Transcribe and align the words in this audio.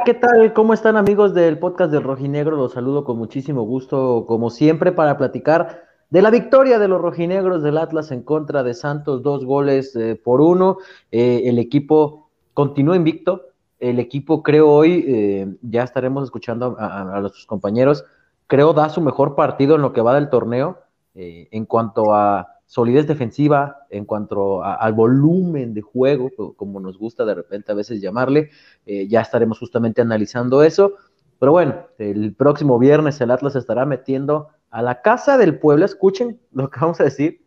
¿qué 0.00 0.14
tal? 0.14 0.54
¿Cómo 0.54 0.72
están 0.72 0.96
amigos 0.96 1.34
del 1.34 1.58
podcast 1.58 1.92
del 1.92 2.02
Rojinegro? 2.02 2.56
Los 2.56 2.72
saludo 2.72 3.04
con 3.04 3.18
muchísimo 3.18 3.62
gusto, 3.62 4.24
como 4.26 4.48
siempre, 4.48 4.90
para 4.90 5.18
platicar 5.18 5.84
de 6.08 6.22
la 6.22 6.30
victoria 6.30 6.78
de 6.78 6.88
los 6.88 6.98
rojinegros 6.98 7.62
del 7.62 7.76
Atlas 7.76 8.10
en 8.10 8.22
contra 8.22 8.62
de 8.62 8.72
Santos, 8.72 9.22
dos 9.22 9.44
goles 9.44 9.94
eh, 9.94 10.18
por 10.22 10.40
uno. 10.40 10.78
Eh, 11.10 11.42
el 11.44 11.58
equipo 11.58 12.30
continúa 12.54 12.96
invicto. 12.96 13.48
El 13.80 13.98
equipo, 13.98 14.42
creo 14.42 14.70
hoy, 14.70 15.04
eh, 15.06 15.56
ya 15.60 15.82
estaremos 15.82 16.24
escuchando 16.24 16.74
a, 16.78 17.20
los 17.20 17.44
compañeros, 17.44 18.04
creo 18.46 18.72
da 18.72 18.88
su 18.88 19.02
mejor 19.02 19.34
partido 19.34 19.74
en 19.74 19.82
lo 19.82 19.92
que 19.92 20.00
va 20.00 20.14
del 20.14 20.30
torneo 20.30 20.78
en 21.14 21.66
cuanto 21.66 22.14
a 22.14 22.51
solidez 22.72 23.06
defensiva, 23.06 23.84
en 23.90 24.06
cuanto 24.06 24.64
al 24.64 24.94
volumen 24.94 25.74
de 25.74 25.82
juego, 25.82 26.30
como 26.56 26.80
nos 26.80 26.96
gusta 26.96 27.26
de 27.26 27.34
repente 27.34 27.70
a 27.70 27.74
veces 27.74 28.00
llamarle, 28.00 28.48
eh, 28.86 29.06
ya 29.08 29.20
estaremos 29.20 29.58
justamente 29.58 30.00
analizando 30.00 30.62
eso. 30.62 30.94
Pero 31.38 31.52
bueno, 31.52 31.86
el 31.98 32.34
próximo 32.34 32.78
viernes 32.78 33.20
el 33.20 33.30
Atlas 33.30 33.56
estará 33.56 33.84
metiendo 33.84 34.48
a 34.70 34.80
la 34.80 35.02
casa 35.02 35.36
del 35.36 35.58
pueblo, 35.58 35.84
escuchen 35.84 36.40
lo 36.50 36.70
que 36.70 36.80
vamos 36.80 36.98
a 37.02 37.04
decir, 37.04 37.44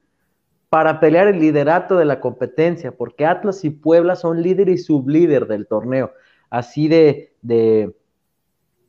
para 0.69 1.00
pelear 1.00 1.28
el 1.28 1.39
liderato 1.39 1.97
de 1.97 2.05
la 2.05 2.19
competencia, 2.19 2.91
porque 2.91 3.25
Atlas 3.25 3.66
y 3.66 3.72
Puebla 3.72 4.16
son 4.16 4.44
líder 4.44 4.69
y 4.69 4.78
sublíder 4.78 5.47
del 5.47 5.66
torneo. 5.66 6.11
Así 6.52 6.88
de, 6.88 7.33
de 7.41 7.95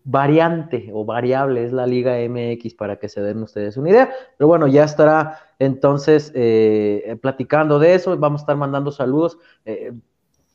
variante 0.06 0.88
o 0.94 1.04
variable 1.04 1.64
es 1.64 1.72
la 1.72 1.84
Liga 1.84 2.16
MX 2.16 2.74
para 2.74 2.96
que 2.96 3.08
se 3.08 3.20
den 3.20 3.42
ustedes 3.42 3.76
una 3.76 3.90
idea. 3.90 4.10
Pero 4.38 4.46
bueno, 4.46 4.68
ya 4.68 4.84
estará 4.84 5.40
entonces 5.58 6.30
eh, 6.34 7.18
platicando 7.20 7.80
de 7.80 7.94
eso, 7.94 8.16
vamos 8.16 8.40
a 8.40 8.44
estar 8.44 8.56
mandando 8.56 8.92
saludos. 8.92 9.38
Eh, 9.64 9.92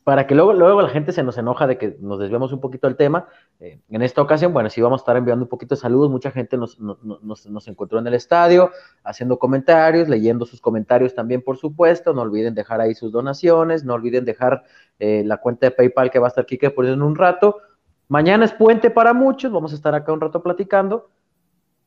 para 0.06 0.26
que 0.26 0.34
luego, 0.34 0.54
luego 0.54 0.82
la 0.82 0.90
gente 0.90 1.12
se 1.12 1.22
nos 1.22 1.38
enoja 1.38 1.68
de 1.68 1.78
que 1.78 1.98
nos 2.00 2.18
desviamos 2.18 2.54
un 2.54 2.62
poquito 2.62 2.88
del 2.88 2.96
tema. 2.96 3.28
Eh, 3.60 3.82
en 3.90 4.02
esta 4.02 4.22
ocasión, 4.22 4.52
bueno, 4.54 4.70
sí 4.70 4.82
vamos 4.82 5.02
a 5.02 5.04
estar 5.04 5.18
enviando 5.18 5.44
un 5.44 5.50
poquito 5.50 5.76
de 5.76 5.82
saludos. 5.82 6.10
Mucha 6.10 6.32
gente 6.32 6.58
nos, 6.58 6.80
nos, 6.80 7.46
nos, 7.46 7.68
encontró 7.68 8.00
en 8.00 8.08
el 8.08 8.14
estadio, 8.14 8.72
haciendo 9.04 9.38
comentarios, 9.38 10.08
leyendo 10.08 10.46
sus 10.46 10.62
comentarios 10.62 11.14
también, 11.14 11.44
por 11.44 11.58
supuesto. 11.58 12.14
No 12.14 12.22
olviden 12.22 12.56
dejar 12.56 12.82
ahí 12.82 12.96
sus 12.96 13.12
donaciones, 13.12 13.84
no 13.84 13.94
olviden 13.94 14.24
dejar 14.24 14.64
la 14.98 15.38
cuenta 15.38 15.68
de 15.68 15.72
PayPal 15.72 16.10
que 16.10 16.20
va 16.20 16.28
a 16.28 16.30
estar 16.30 16.44
aquí 16.44 16.58
que 16.58 16.70
por 16.72 16.86
en 16.86 17.02
un 17.02 17.16
rato. 17.16 17.58
Mañana 18.12 18.44
es 18.44 18.52
puente 18.52 18.90
para 18.90 19.14
muchos, 19.14 19.54
vamos 19.54 19.72
a 19.72 19.76
estar 19.76 19.96
acá 19.96 20.12
un 20.12 20.20
rato 20.20 20.44
platicando. 20.44 21.10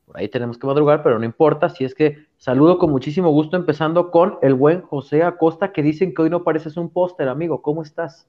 Por 0.06 0.16
ahí 0.16 0.26
tenemos 0.30 0.56
que 0.56 0.66
madrugar, 0.66 1.02
pero 1.02 1.18
no 1.18 1.26
importa. 1.26 1.68
Si 1.68 1.84
es 1.84 1.94
que 1.94 2.16
saludo 2.38 2.78
con 2.78 2.90
muchísimo 2.90 3.30
gusto, 3.30 3.58
empezando 3.58 4.10
con 4.10 4.38
el 4.40 4.54
buen 4.54 4.80
José 4.80 5.22
Acosta, 5.22 5.70
que 5.70 5.82
dicen 5.82 6.14
que 6.14 6.22
hoy 6.22 6.30
no 6.30 6.42
pareces 6.42 6.78
un 6.78 6.88
póster, 6.88 7.28
amigo. 7.28 7.60
¿Cómo 7.60 7.82
estás? 7.82 8.26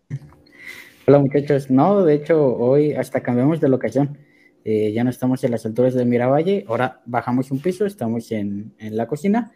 Hola, 1.07 1.19
muchachos. 1.19 1.71
No, 1.71 2.03
de 2.03 2.15
hecho, 2.15 2.57
hoy 2.57 2.91
hasta 2.91 3.21
cambiamos 3.21 3.61
de 3.61 3.69
locación. 3.69 4.17
Eh, 4.65 4.91
ya 4.91 5.05
no 5.05 5.09
estamos 5.09 5.41
en 5.45 5.51
las 5.51 5.65
alturas 5.65 5.93
de 5.93 6.03
Miravalle, 6.03 6.65
ahora 6.67 7.01
bajamos 7.05 7.49
un 7.49 7.61
piso, 7.61 7.85
estamos 7.85 8.29
en, 8.33 8.73
en, 8.77 8.97
la 8.97 9.07
cocina. 9.07 9.53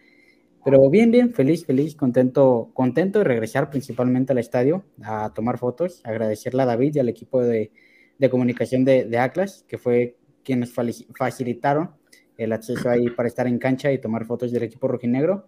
Pero 0.63 0.90
bien, 0.90 1.12
bien, 1.12 1.34
feliz, 1.34 1.66
feliz, 1.66 1.94
contento, 1.94 2.69
contento 2.74 3.19
de 3.19 3.25
regresar 3.25 3.69
principalmente 3.69 4.31
al 4.31 4.38
estadio 4.38 4.86
a 5.03 5.34
tomar 5.36 5.58
fotos, 5.58 6.00
agradecerle 6.06 6.62
a 6.62 6.68
David 6.68 6.96
y 6.96 7.00
al 7.00 7.09
equipo 7.09 7.42
de, 7.42 7.72
de 8.19 8.30
comunicación 8.30 8.85
de, 8.85 9.06
de 9.06 9.18
Atlas, 9.18 9.66
que 9.68 9.80
fue 9.80 10.16
quienes 10.44 10.74
facilitaron 11.18 11.91
el 12.38 12.53
acceso 12.53 12.90
ahí 12.90 13.09
para 13.09 13.28
estar 13.28 13.47
en 13.47 13.59
cancha 13.59 13.91
y 13.91 14.00
tomar 14.00 14.25
fotos 14.25 14.52
del 14.52 14.63
equipo 14.63 14.88
rojinegro. 14.88 15.47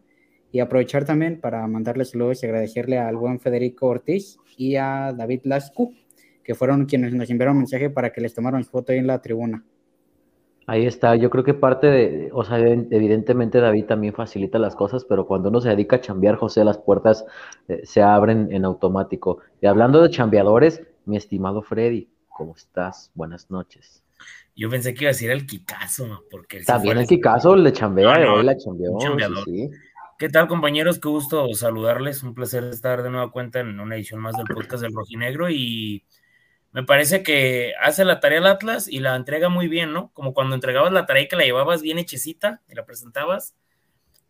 Y 0.52 0.59
aprovechar 0.59 1.06
también 1.06 1.40
para 1.40 1.66
mandarles 1.68 2.09
saludos 2.09 2.44
y 2.44 2.46
agradecerle 2.46 2.98
al 3.00 3.16
buen 3.16 3.40
Federico 3.40 3.88
Ortiz 3.88 4.38
y 4.58 4.76
a 4.76 5.14
David 5.14 5.42
Lascu, 5.46 5.94
que 6.44 6.56
fueron 6.56 6.86
quienes 6.86 7.14
nos 7.14 7.30
enviaron 7.30 7.58
mensaje 7.58 7.90
para 7.90 8.12
que 8.12 8.20
les 8.20 8.34
tomaran 8.34 8.66
foto 8.66 8.92
ahí 8.92 8.98
en 8.98 9.08
la 9.08 9.22
tribuna. 9.22 9.64
Ahí 10.68 10.86
está, 10.86 11.16
yo 11.16 11.30
creo 11.30 11.44
que 11.44 11.53
parte 11.53 11.88
de, 11.88 12.30
o 12.34 12.44
sea, 12.44 12.59
evidentemente 12.59 13.59
David 13.59 13.86
también 13.86 14.14
facilita 14.14 14.59
las 14.59 14.76
cosas, 14.76 15.06
pero 15.06 15.26
cuando 15.26 15.50
uno 15.50 15.59
se 15.59 15.70
dedica 15.70 15.96
a 15.96 16.02
chambear, 16.02 16.36
José, 16.36 16.64
las 16.64 16.78
puertas 16.78 17.26
eh, 17.68 17.82
se 17.84 18.02
abren 18.02 18.50
en 18.52 18.66
automático. 18.66 19.40
Y 19.62 19.66
hablando 19.66 20.02
de 20.02 20.09
chambeadores, 20.09 20.84
mi 21.06 21.18
estimado 21.18 21.62
Freddy, 21.62 22.09
¿Cómo 22.31 22.56
estás? 22.56 23.12
Buenas 23.14 23.52
noches. 23.52 24.03
Yo 24.56 24.69
pensé 24.69 24.94
que 24.94 25.03
iba 25.03 25.09
a 25.09 25.14
decir 25.14 25.31
el 25.31 25.46
Kikazo, 25.46 26.25
porque... 26.30 26.64
También 26.64 26.97
el 26.97 27.08
Kikazo 27.08 27.56
le 27.56 27.72
chambea, 27.74 28.19
no, 28.19 28.36
hoy 28.36 28.44
la 28.44 28.58
chambeó. 28.58 28.97
Sí, 29.46 29.69
¿Qué 30.18 30.30
tal, 30.30 30.47
compañeros? 30.47 31.00
Qué 31.00 31.09
gusto 31.09 31.52
saludarles. 31.53 32.22
Un 32.24 32.36
placer 32.36 32.64
estar 32.66 33.02
de 33.02 33.09
nueva 33.09 33.31
cuenta 33.31 33.59
en 33.59 33.80
una 33.80 33.96
edición 33.96 34.22
más 34.22 34.36
del 34.38 34.46
podcast 34.46 34.84
del 34.84 34.94
Rojinegro 34.94 35.50
y 35.50 36.06
me 36.72 36.84
parece 36.84 37.24
que 37.24 37.74
hace 37.81 38.06
la 38.06 38.20
tarea 38.20 38.40
el 38.40 38.46
Atlas 38.46 38.88
y 38.88 39.00
la 39.00 39.16
entrega 39.16 39.50
muy 39.50 39.68
bien, 39.68 39.94
¿no? 39.94 40.12
Como 40.14 40.34
cuando 40.34 40.56
entregabas 40.56 40.94
la 40.94 41.06
tarea 41.06 41.24
y 41.24 41.28
que 41.28 41.36
la 41.36 41.44
llevabas 41.44 41.81
bien 41.81 41.97
hechecita 41.97 42.62
y 42.70 42.75
la 42.75 42.86
presentabas. 42.86 43.56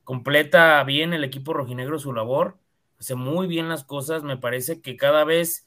Completa 0.03 0.83
bien 0.85 1.13
el 1.13 1.23
equipo 1.23 1.53
rojinegro 1.53 1.99
su 1.99 2.13
labor, 2.13 2.57
hace 2.99 3.15
muy 3.15 3.47
bien 3.47 3.69
las 3.69 3.83
cosas. 3.83 4.23
Me 4.23 4.37
parece 4.37 4.81
que 4.81 4.97
cada 4.97 5.23
vez 5.23 5.65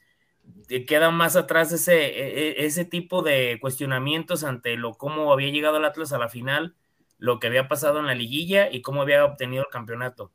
queda 0.86 1.10
más 1.10 1.36
atrás 1.36 1.72
ese, 1.72 2.04
e, 2.06 2.62
e, 2.62 2.66
ese 2.66 2.84
tipo 2.84 3.22
de 3.22 3.58
cuestionamientos 3.60 4.44
ante 4.44 4.76
lo 4.76 4.94
cómo 4.94 5.32
había 5.32 5.50
llegado 5.50 5.76
el 5.76 5.84
Atlas 5.84 6.12
a 6.12 6.18
la 6.18 6.28
final, 6.28 6.74
lo 7.18 7.38
que 7.38 7.46
había 7.46 7.68
pasado 7.68 8.00
en 8.00 8.06
la 8.06 8.14
liguilla 8.14 8.70
y 8.70 8.82
cómo 8.82 9.02
había 9.02 9.24
obtenido 9.24 9.62
el 9.62 9.70
campeonato. 9.70 10.32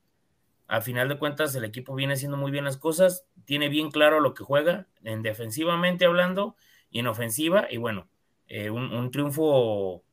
A 0.68 0.82
final 0.82 1.10
de 1.10 1.18
cuentas, 1.18 1.56
el 1.56 1.64
equipo 1.64 1.96
viene 1.96 2.14
haciendo 2.14 2.38
muy 2.38 2.52
bien 2.52 2.66
las 2.66 2.78
cosas, 2.78 3.26
tiene 3.46 3.70
bien 3.70 3.90
claro 3.92 4.20
lo 4.20 4.34
que 4.34 4.44
juega, 4.44 4.88
en 5.04 5.24
defensivamente 5.24 6.06
hablando 6.06 6.56
y 6.92 7.00
en 7.00 7.08
ofensiva, 7.08 7.68
y 7.70 7.78
bueno, 7.78 8.08
eh, 8.48 8.70
un, 8.70 9.12
triunfo 9.12 10.04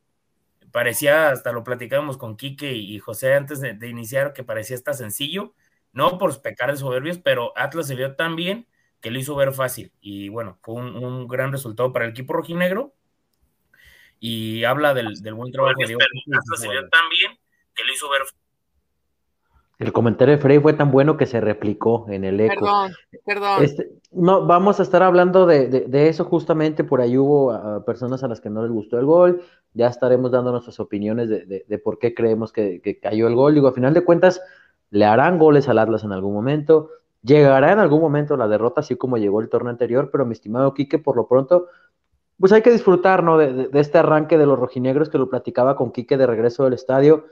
parecía, 0.72 1.30
hasta 1.30 1.52
lo 1.52 1.62
platicábamos 1.64 2.16
con 2.16 2.36
Quique 2.36 2.72
y 2.72 2.98
José 2.98 3.34
antes 3.34 3.60
de, 3.60 3.74
de 3.74 3.88
iniciar, 3.88 4.32
que 4.32 4.44
parecía 4.44 4.76
hasta 4.76 4.94
sencillo, 4.94 5.54
no 5.92 6.18
por 6.18 6.40
pecar 6.42 6.70
de 6.70 6.78
soberbios, 6.78 7.18
pero 7.18 7.52
Atlas 7.56 7.86
se 7.86 7.94
vio 7.94 8.16
tan 8.16 8.36
bien 8.36 8.66
que 9.00 9.10
lo 9.10 9.18
hizo 9.18 9.36
ver 9.36 9.52
fácil. 9.52 9.92
Y 10.00 10.28
bueno, 10.28 10.58
fue 10.62 10.74
un, 10.74 11.28
gran 11.28 11.52
resultado 11.52 11.92
para 11.92 12.04
el 12.04 12.12
equipo 12.12 12.32
rojinegro. 12.32 12.92
Y 14.18 14.64
habla 14.64 14.94
del, 14.94 15.14
buen 15.34 15.52
trabajo 15.52 15.78
de 15.78 15.86
Diego. 15.86 16.00
también 16.90 17.38
que 17.74 17.84
lo 17.84 17.92
hizo 17.92 18.08
ver 18.08 18.22
el 19.78 19.92
comentario 19.92 20.36
de 20.36 20.42
Frey 20.42 20.58
fue 20.58 20.72
tan 20.72 20.90
bueno 20.90 21.16
que 21.16 21.26
se 21.26 21.40
replicó 21.40 22.06
en 22.08 22.24
el 22.24 22.40
eco. 22.40 22.64
Perdón, 22.64 22.92
perdón. 23.26 23.62
Este, 23.62 23.90
no, 24.10 24.46
vamos 24.46 24.80
a 24.80 24.82
estar 24.82 25.02
hablando 25.02 25.44
de, 25.44 26.08
eso 26.08 26.24
justamente, 26.24 26.82
por 26.82 27.02
ahí 27.02 27.18
hubo 27.18 27.84
personas 27.84 28.24
a 28.24 28.28
las 28.28 28.40
que 28.40 28.48
no 28.48 28.62
les 28.62 28.70
gustó 28.70 28.98
el 28.98 29.04
gol, 29.04 29.42
ya 29.74 29.88
estaremos 29.88 30.30
dando 30.30 30.50
nuestras 30.50 30.80
opiniones 30.80 31.28
de, 31.28 31.80
por 31.84 31.98
qué 31.98 32.14
creemos 32.14 32.52
que, 32.52 32.80
que, 32.80 32.98
cayó 32.98 33.28
el 33.28 33.34
gol. 33.34 33.54
Digo, 33.54 33.68
a 33.68 33.74
final 33.74 33.92
de 33.92 34.04
cuentas, 34.04 34.40
le 34.90 35.04
harán 35.04 35.38
goles 35.38 35.68
al 35.68 35.78
Atlas 35.78 36.04
en 36.04 36.12
algún 36.12 36.32
momento, 36.32 36.88
Llegará 37.26 37.72
en 37.72 37.80
algún 37.80 38.00
momento 38.00 38.36
la 38.36 38.46
derrota, 38.46 38.82
así 38.82 38.94
como 38.94 39.16
llegó 39.16 39.40
el 39.40 39.48
torneo 39.48 39.70
anterior, 39.70 40.10
pero 40.12 40.24
mi 40.24 40.32
estimado 40.32 40.72
Quique, 40.74 41.00
por 41.00 41.16
lo 41.16 41.26
pronto, 41.26 41.66
pues 42.38 42.52
hay 42.52 42.62
que 42.62 42.70
disfrutar, 42.70 43.24
¿no? 43.24 43.36
De, 43.36 43.68
este 43.72 43.98
arranque 43.98 44.38
de 44.38 44.46
los 44.46 44.56
rojinegros 44.56 45.08
que 45.08 45.18
lo 45.18 45.28
platicaba 45.28 45.74
con 45.74 45.90
Quique 45.90 46.16
de 46.16 46.26
regreso 46.26 46.62
del 46.62 46.74
estadio. 46.74 47.24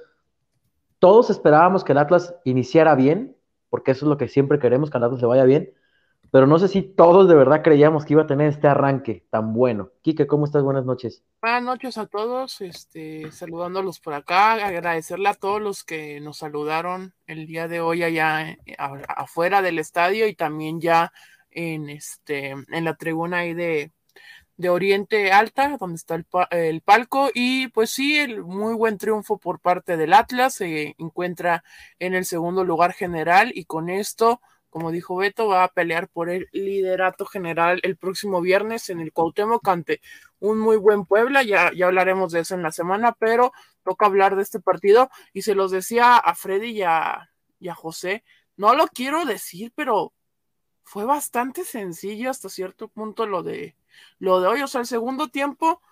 Todos 0.99 1.31
esperábamos 1.31 1.85
que 1.85 1.93
el 1.93 1.99
Atlas 1.99 2.35
iniciara 2.43 2.96
bien, 2.96 3.37
porque 3.70 3.93
eso 3.93 4.06
es 4.06 4.08
lo 4.08 4.17
que 4.17 4.26
siempre 4.26 4.58
queremos, 4.58 4.91
que 4.91 4.99
el 4.99 5.05
Atlas 5.05 5.20
se 5.20 5.26
vaya 5.26 5.44
bien, 5.44 5.73
pero 6.34 6.48
no 6.48 6.58
sé 6.58 6.66
si 6.66 6.82
todos 6.82 7.28
de 7.28 7.36
verdad 7.36 7.62
creíamos 7.62 8.04
que 8.04 8.14
iba 8.14 8.22
a 8.22 8.26
tener 8.26 8.48
este 8.48 8.66
arranque 8.66 9.25
tan 9.31 9.52
bueno. 9.52 9.92
Quique, 10.02 10.26
¿cómo 10.26 10.46
estás? 10.46 10.64
Buenas 10.64 10.84
noches. 10.84 11.22
Buenas 11.40 11.62
noches 11.62 11.96
a 11.96 12.06
todos, 12.06 12.60
este, 12.60 13.31
saludándolos 13.31 14.00
por 14.00 14.14
acá, 14.14 14.54
agradecerle 14.54 15.28
a 15.28 15.34
todos 15.34 15.62
los 15.62 15.84
que 15.84 16.20
nos 16.20 16.38
saludaron 16.38 17.14
el 17.28 17.46
día 17.46 17.69
de 17.69 17.81
hoy 17.81 18.02
allá 18.02 18.50
eh, 18.50 18.58
afuera 18.76 19.62
del 19.62 19.78
estadio 19.78 20.26
y 20.26 20.34
también 20.34 20.81
ya 20.81 21.12
en 21.52 21.88
este 21.88 22.50
en 22.50 22.84
la 22.84 22.96
tribuna 22.96 23.38
ahí 23.38 23.54
de, 23.54 23.92
de 24.56 24.69
Oriente 24.70 25.31
Alta, 25.31 25.76
donde 25.78 25.94
está 25.94 26.16
el, 26.16 26.26
el, 26.50 26.81
palco, 26.81 27.31
y 27.32 27.69
pues 27.69 27.90
sí, 27.90 28.19
el 28.19 28.42
muy 28.42 28.75
buen 28.75 28.98
triunfo 28.98 29.38
por 29.38 29.60
parte 29.60 29.96
del 29.96 30.12
Atlas, 30.12 30.54
se 30.54 30.96
encuentra 30.98 31.62
en 32.00 32.12
el 32.12 32.25
segundo 32.25 32.64
lugar 32.64 32.92
general 32.92 33.52
y 33.54 33.66
con 33.66 33.88
esto 33.88 34.40
como 34.75 34.91
dijo 34.91 35.15
Beto, 35.15 35.47
va 35.47 35.62
a 35.62 35.69
pelear 35.69 36.09
por 36.09 36.29
el 36.29 36.49
liderato 36.50 37.26
general 37.26 37.79
el 37.85 37.97
próximo 37.97 38.41
viernes 38.41 38.91
en 38.91 38.99
el 38.99 39.12
Cuauhtémoc 39.12 39.69
ante 39.69 40.00
un 40.41 40.59
muy 40.59 40.76
buen 40.76 41.06
Puebla, 41.06 41.44
ya, 41.44 41.71
ya 41.73 41.87
hablaremos 41.87 42.32
de 42.32 42.41
eso 42.41 42.56
en 42.56 42.65
la 42.65 42.73
semana, 42.73 43.12
pero 43.12 43.53
toca 43.85 44.06
hablar 44.06 44.35
de 44.35 44.43
este 44.43 44.59
partido. 44.59 45.11
Y 45.32 45.43
se 45.43 45.55
los 45.55 45.71
decía 45.71 46.17
a 46.17 46.35
Freddy 46.35 46.71
y 46.71 46.82
a, 46.82 47.31
a 47.71 47.75
José, 47.76 48.25
no 48.56 48.75
lo 48.75 48.88
quiero 48.88 49.25
decir, 49.25 49.73
pero 49.76 50.12
fue 50.82 51.05
bastante 51.05 51.62
sencillo 51.65 52.29
hasta 52.29 52.49
cierto 52.49 52.88
punto 52.88 53.27
lo 53.27 53.44
de 53.44 53.77
lo 54.19 54.41
de 54.41 54.49
hoy, 54.49 54.62
o 54.62 54.67
sea, 54.67 54.81
el 54.81 54.88
segundo 54.88 55.29
tiempo, 55.29 55.82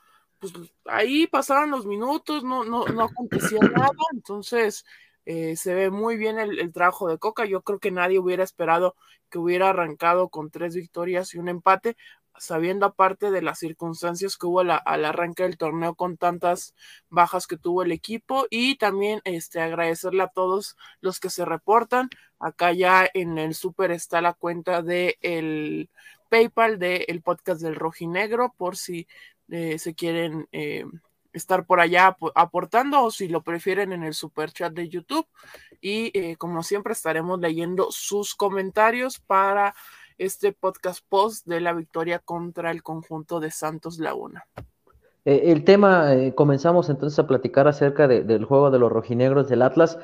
pues 0.40 0.54
ahí 0.86 1.28
pasaron 1.28 1.70
los 1.70 1.86
minutos, 1.86 2.42
no, 2.42 2.64
no, 2.64 2.84
no 2.86 3.02
acontecía 3.04 3.60
nada, 3.60 3.92
entonces 4.12 4.84
eh, 5.24 5.56
se 5.56 5.74
ve 5.74 5.90
muy 5.90 6.16
bien 6.16 6.38
el, 6.38 6.72
trabajo 6.72 7.08
de 7.08 7.18
Coca. 7.18 7.44
Yo 7.44 7.62
creo 7.62 7.78
que 7.78 7.90
nadie 7.90 8.18
hubiera 8.18 8.44
esperado 8.44 8.96
que 9.30 9.38
hubiera 9.38 9.70
arrancado 9.70 10.28
con 10.28 10.50
tres 10.50 10.74
victorias 10.74 11.34
y 11.34 11.38
un 11.38 11.48
empate, 11.48 11.96
sabiendo 12.38 12.86
aparte 12.86 13.30
de 13.30 13.42
las 13.42 13.58
circunstancias 13.58 14.36
que 14.36 14.46
hubo 14.46 14.60
al 14.60 15.04
arranque 15.04 15.44
del 15.44 15.56
torneo 15.58 15.94
con 15.94 16.16
tantas 16.16 16.74
bajas 17.08 17.46
que 17.46 17.56
tuvo 17.56 17.82
el 17.82 17.92
equipo 17.92 18.46
y 18.50 18.76
también 18.76 19.20
este, 19.24 19.60
agradecerle 19.60 20.22
a 20.22 20.28
todos 20.28 20.76
los 21.00 21.20
que 21.20 21.30
se 21.30 21.44
reportan. 21.44 22.08
Acá 22.38 22.72
ya 22.72 23.08
en 23.14 23.38
el 23.38 23.54
super 23.54 23.90
está 23.90 24.20
la 24.20 24.34
cuenta 24.34 24.82
del 24.82 25.16
el 25.22 25.90
PayPal 26.28 26.78
del 26.78 27.22
podcast 27.22 27.60
del 27.60 27.74
Rojinegro 27.76 28.54
por 28.56 28.76
si 28.76 29.06
eh, 29.50 29.78
se 29.78 29.94
quieren 29.94 30.48
eh, 30.52 30.86
estar 31.32 31.66
por 31.66 31.80
allá 31.80 32.16
aportando 32.34 33.04
o 33.04 33.10
si 33.10 33.28
lo 33.28 33.42
prefieren 33.42 33.92
en 33.92 34.02
el 34.02 34.14
super 34.14 34.52
chat 34.52 34.72
de 34.72 34.88
YouTube 34.88 35.26
y 35.80 36.10
eh, 36.18 36.36
como 36.36 36.62
siempre 36.62 36.92
estaremos 36.92 37.40
leyendo 37.40 37.88
sus 37.90 38.34
comentarios 38.34 39.18
para 39.18 39.74
este 40.18 40.52
podcast 40.52 41.04
post 41.08 41.46
de 41.46 41.60
la 41.60 41.72
victoria 41.72 42.18
contra 42.18 42.70
el 42.70 42.82
conjunto 42.82 43.40
de 43.40 43.50
Santos 43.50 43.98
Laguna. 43.98 44.44
Eh, 45.24 45.42
el 45.46 45.64
tema, 45.64 46.14
eh, 46.14 46.34
comenzamos 46.34 46.90
entonces 46.90 47.18
a 47.18 47.26
platicar 47.26 47.66
acerca 47.66 48.06
del 48.08 48.44
juego 48.44 48.70
de 48.70 48.78
los 48.78 48.92
rojinegros 48.92 49.48
del 49.48 49.62
Atlas. 49.62 49.98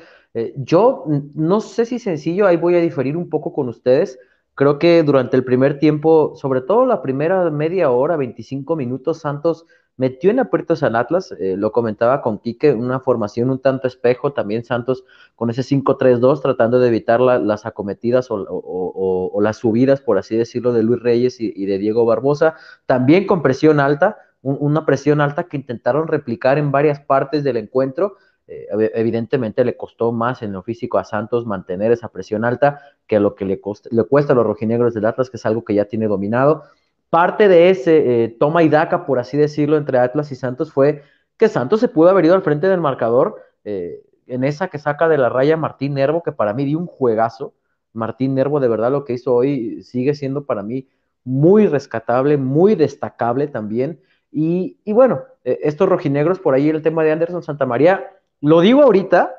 Yo 0.55 1.05
no 1.33 1.59
sé 1.59 1.85
si 1.85 1.97
sencillo, 1.97 2.45
ahí 2.45 2.55
voy 2.55 2.75
a 2.75 2.81
diferir 2.81 3.17
un 3.17 3.29
poco 3.29 3.51
con 3.51 3.67
ustedes. 3.67 4.19
Creo 4.59 4.77
que 4.77 5.03
durante 5.03 5.37
el 5.37 5.45
primer 5.45 5.79
tiempo, 5.79 6.33
sobre 6.35 6.59
todo 6.59 6.85
la 6.85 7.01
primera 7.01 7.49
media 7.49 7.91
hora, 7.91 8.17
25 8.17 8.75
minutos, 8.75 9.19
Santos 9.21 9.65
metió 9.99 10.31
en 10.31 10.39
aprietos 10.39 10.81
al 10.81 10.95
Atlas, 10.95 11.33
eh, 11.39 11.55
lo 11.57 11.73
comentaba 11.73 12.21
con 12.21 12.39
Quique, 12.39 12.71
una 12.71 13.01
formación 13.01 13.49
un 13.49 13.59
tanto 13.59 13.85
espejo, 13.85 14.31
también 14.31 14.63
Santos 14.63 15.03
con 15.35 15.49
ese 15.49 15.61
5-3-2 15.61 16.41
tratando 16.41 16.79
de 16.79 16.87
evitar 16.87 17.19
las 17.19 17.65
acometidas 17.65 18.27
o, 18.29 19.39
las 19.41 19.57
subidas, 19.57 19.99
por 19.99 20.17
así 20.17 20.37
decirlo, 20.37 20.71
de 20.71 20.83
Luis 20.83 21.01
Reyes 21.03 21.41
y, 21.41 21.65
de 21.65 21.77
Diego 21.77 22.05
Barbosa, 22.05 22.55
también 22.85 23.27
con 23.27 23.41
presión 23.41 23.81
alta, 23.81 24.17
una 24.41 24.85
presión 24.85 25.19
alta 25.19 25.49
que 25.49 25.57
intentaron 25.57 26.07
replicar 26.07 26.57
en 26.57 26.71
varias 26.71 27.01
partes 27.01 27.43
del 27.43 27.57
encuentro, 27.57 28.15
eh, 28.47 28.67
evidentemente 28.95 29.65
le 29.65 29.75
costó 29.75 30.13
más 30.13 30.41
en 30.43 30.53
lo 30.53 30.63
físico 30.63 30.97
a 30.97 31.03
Santos 31.03 31.45
mantener 31.45 31.91
esa 31.91 32.07
presión 32.07 32.45
alta 32.45 32.81
que 33.05 33.19
lo 33.19 33.35
que 33.35 33.43
le, 33.43 33.61
le 33.91 34.03
cuesta 34.05 34.31
a 34.31 34.35
los 34.37 34.45
rojinegros 34.45 34.93
del 34.93 35.05
Atlas, 35.05 35.29
que 35.29 35.35
es 35.35 35.45
algo 35.45 35.65
que 35.65 35.75
ya 35.75 35.85
tiene 35.85 36.07
dominado. 36.07 36.63
Parte 37.09 37.47
de 37.47 37.69
ese 37.69 38.23
eh, 38.23 38.27
toma 38.27 38.63
y 38.63 38.69
daca, 38.69 39.05
por 39.05 39.19
así 39.19 39.37
decirlo, 39.37 39.77
entre 39.77 39.97
Atlas 39.97 40.31
y 40.31 40.35
Santos 40.35 40.71
fue 40.71 41.03
que 41.37 41.47
Santos 41.47 41.79
se 41.79 41.87
pudo 41.87 42.09
haber 42.09 42.25
ido 42.25 42.35
al 42.35 42.43
frente 42.43 42.67
del 42.67 42.81
marcador 42.81 43.41
eh, 43.63 44.03
en 44.27 44.43
esa 44.43 44.67
que 44.67 44.77
saca 44.77 45.07
de 45.07 45.17
la 45.17 45.29
raya 45.29 45.57
Martín 45.57 45.95
Nervo, 45.95 46.21
que 46.21 46.31
para 46.31 46.53
mí 46.53 46.65
dio 46.65 46.77
un 46.77 46.85
juegazo. 46.85 47.53
Martín 47.93 48.35
Nervo, 48.35 48.59
de 48.59 48.67
verdad, 48.67 48.91
lo 48.91 49.05
que 49.05 49.13
hizo 49.13 49.33
hoy 49.33 49.81
sigue 49.81 50.13
siendo 50.13 50.45
para 50.45 50.61
mí 50.61 50.87
muy 51.23 51.67
rescatable, 51.67 52.37
muy 52.37 52.75
destacable 52.75 53.47
también. 53.47 54.01
Y, 54.31 54.77
bueno, 54.85 55.23
eh, 55.43 55.59
estos 55.63 55.89
rojinegros, 55.89 56.39
por 56.39 56.53
ahí 56.53 56.69
el 56.69 56.81
tema 56.81 57.03
de 57.03 57.11
Anderson 57.11 57.41
Santamaría, 57.41 58.05
lo 58.41 58.61
digo 58.61 58.83
ahorita 58.83 59.33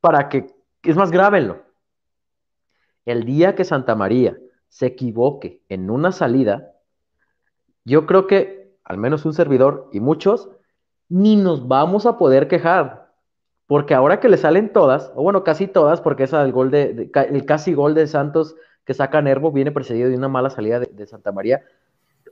para 0.00 0.28
que, 0.28 0.46
es 0.82 0.96
más, 0.96 1.10
grábenlo. 1.10 1.62
El 3.04 3.24
día 3.24 3.54
que 3.54 3.64
Santa 3.64 3.94
María 3.94 4.36
se 4.68 4.86
equivoque 4.86 5.62
en 5.68 5.90
una 5.90 6.12
salida, 6.12 6.74
yo 7.84 8.06
creo 8.06 8.26
que 8.26 8.60
al 8.84 8.98
menos 8.98 9.24
un 9.24 9.34
servidor 9.34 9.88
y 9.92 10.00
muchos 10.00 10.48
ni 11.08 11.36
nos 11.36 11.68
vamos 11.68 12.06
a 12.06 12.18
poder 12.18 12.48
quejar. 12.48 13.10
Porque 13.66 13.94
ahora 13.94 14.18
que 14.18 14.28
le 14.28 14.36
salen 14.36 14.72
todas, 14.72 15.12
o 15.14 15.22
bueno, 15.22 15.44
casi 15.44 15.68
todas, 15.68 16.00
porque 16.00 16.24
esa 16.24 16.42
el 16.42 16.50
gol 16.50 16.72
de, 16.72 17.10
el 17.14 17.44
casi 17.44 17.72
gol 17.72 17.94
de 17.94 18.08
Santos 18.08 18.56
que 18.84 18.94
saca 18.94 19.22
Nervo 19.22 19.52
viene 19.52 19.70
precedido 19.70 20.08
de 20.08 20.16
una 20.16 20.28
mala 20.28 20.50
salida 20.50 20.80
de, 20.80 21.06
Santa 21.06 21.30
María. 21.30 21.62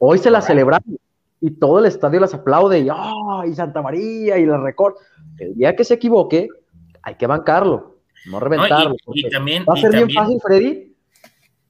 Hoy 0.00 0.18
se 0.18 0.32
la 0.32 0.42
celebramos 0.42 0.96
y 1.40 1.52
todo 1.52 1.78
el 1.78 1.84
estadio 1.84 2.18
las 2.18 2.34
aplaude 2.34 2.80
y, 2.80 2.88
¡oh! 2.90 3.44
y 3.44 3.54
Santa 3.54 3.82
María 3.82 4.36
y 4.38 4.46
la 4.46 4.58
record. 4.58 4.94
El 5.38 5.54
día 5.54 5.76
que 5.76 5.84
se 5.84 5.94
equivoque, 5.94 6.48
hay 7.02 7.14
que 7.14 7.28
bancarlo, 7.28 7.98
no 8.28 8.40
reventarlo. 8.40 8.96
y, 9.14 9.28
también, 9.28 9.64
va 9.68 9.74
a 9.74 9.76
ser 9.76 9.92
bien 9.92 10.10
fácil, 10.10 10.40
Freddy. 10.42 10.96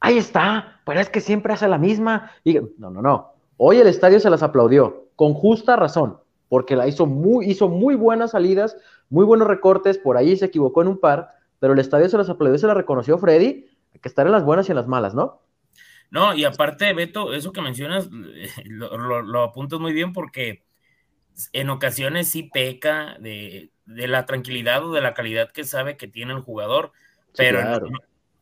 Ahí 0.00 0.16
está, 0.16 0.80
pero 0.86 1.00
es 1.00 1.10
que 1.10 1.20
siempre 1.20 1.52
hace 1.52 1.68
la 1.68 1.76
misma. 1.76 2.30
Y, 2.42 2.54
no, 2.78 2.90
no, 2.90 3.02
no. 3.02 3.37
Hoy 3.60 3.78
el 3.78 3.88
estadio 3.88 4.20
se 4.20 4.30
las 4.30 4.44
aplaudió, 4.44 5.08
con 5.16 5.34
justa 5.34 5.74
razón, 5.74 6.20
porque 6.48 6.76
la 6.76 6.86
hizo 6.86 7.06
muy, 7.06 7.46
hizo 7.46 7.68
muy 7.68 7.96
buenas 7.96 8.30
salidas, 8.30 8.76
muy 9.10 9.24
buenos 9.24 9.48
recortes, 9.48 9.98
por 9.98 10.16
ahí 10.16 10.36
se 10.36 10.44
equivocó 10.44 10.80
en 10.82 10.88
un 10.88 11.00
par, 11.00 11.34
pero 11.58 11.72
el 11.72 11.80
estadio 11.80 12.08
se 12.08 12.16
las 12.16 12.28
aplaudió, 12.28 12.56
se 12.56 12.68
la 12.68 12.74
reconoció 12.74 13.18
Freddy, 13.18 13.66
hay 13.92 14.00
que 14.00 14.08
estar 14.08 14.26
en 14.26 14.32
las 14.32 14.44
buenas 14.44 14.68
y 14.68 14.72
en 14.72 14.76
las 14.76 14.86
malas, 14.86 15.12
¿no? 15.12 15.42
No, 16.10 16.34
y 16.34 16.44
aparte, 16.44 16.94
Beto, 16.94 17.34
eso 17.34 17.52
que 17.52 17.60
mencionas, 17.60 18.08
lo, 18.64 19.42
apuntas 19.42 19.80
muy 19.80 19.92
bien 19.92 20.12
porque 20.12 20.62
en 21.52 21.68
ocasiones 21.70 22.28
sí 22.28 22.44
peca 22.44 23.16
de, 23.18 23.72
la 23.86 24.24
tranquilidad 24.24 24.84
o 24.84 24.92
de 24.92 25.00
la 25.00 25.14
calidad 25.14 25.50
que 25.50 25.64
sabe 25.64 25.96
que 25.96 26.06
tiene 26.06 26.32
el 26.32 26.42
jugador, 26.42 26.92
pero 27.36 27.58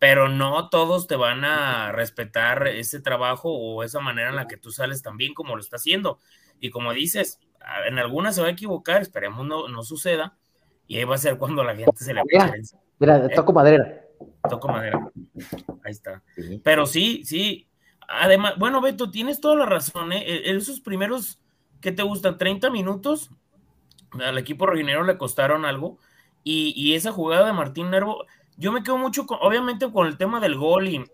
pero 0.09 0.29
no 0.29 0.69
todos 0.69 1.09
te 1.09 1.17
van 1.17 1.45
a 1.45 1.91
respetar 1.91 2.69
ese 2.69 3.01
trabajo 3.01 3.51
o 3.51 3.83
esa 3.83 3.99
manera 3.99 4.29
en 4.29 4.37
la 4.37 4.47
que 4.47 4.57
tú 4.57 4.71
sales 4.71 5.03
tan 5.03 5.17
bien 5.17 5.35
como 5.35 5.57
lo 5.57 5.61
está 5.61 5.77
haciendo. 5.77 6.21
Y 6.61 6.71
como 6.71 6.93
dices, 6.93 7.41
en 7.89 7.99
algunas 7.99 8.37
se 8.37 8.41
va 8.41 8.47
a 8.47 8.53
equivocar, 8.53 9.03
esperemos 9.03 9.45
no, 9.45 9.67
no 9.67 9.83
suceda, 9.83 10.37
y 10.87 10.99
ahí 10.99 11.03
va 11.03 11.17
a 11.17 11.19
ser 11.19 11.39
cuando 11.39 11.65
la 11.65 11.75
gente 11.75 12.05
se 12.05 12.15
le 12.15 12.23
Mira, 12.25 12.55
mira 13.01 13.17
¿Eh? 13.17 13.31
toco 13.35 13.53
madera. 13.53 14.01
Toco 14.49 14.69
madera. 14.69 15.11
Ahí 15.85 15.91
está. 15.91 16.23
Pero 16.63 16.87
sí, 16.87 17.25
sí. 17.25 17.67
Además, 18.07 18.55
bueno, 18.59 18.81
Beto, 18.81 19.11
tienes 19.11 19.41
toda 19.41 19.57
la 19.57 19.67
razón, 19.67 20.13
¿eh? 20.13 20.23
E, 20.25 20.57
esos 20.57 20.79
primeros, 20.79 21.41
¿qué 21.81 21.91
te 21.91 22.05
gustan? 22.05 22.39
30 22.39 22.71
minutos, 22.71 23.33
al 24.13 24.39
equipo 24.39 24.67
rojinero 24.67 25.03
le 25.03 25.19
costaron 25.19 25.65
algo, 25.65 25.99
y, 26.45 26.73
y 26.77 26.95
esa 26.95 27.11
jugada 27.11 27.45
de 27.49 27.53
Martín 27.55 27.91
Nervo, 27.91 28.25
yo 28.57 28.73
me 28.73 28.83
quedo 28.83 28.99
mucho, 28.99 29.27
obviamente, 29.41 29.91
con 29.91 30.07
el 30.07 30.17
tema 30.17 30.41
del 30.41 30.57
gol 30.57 30.89
y, 30.89 31.05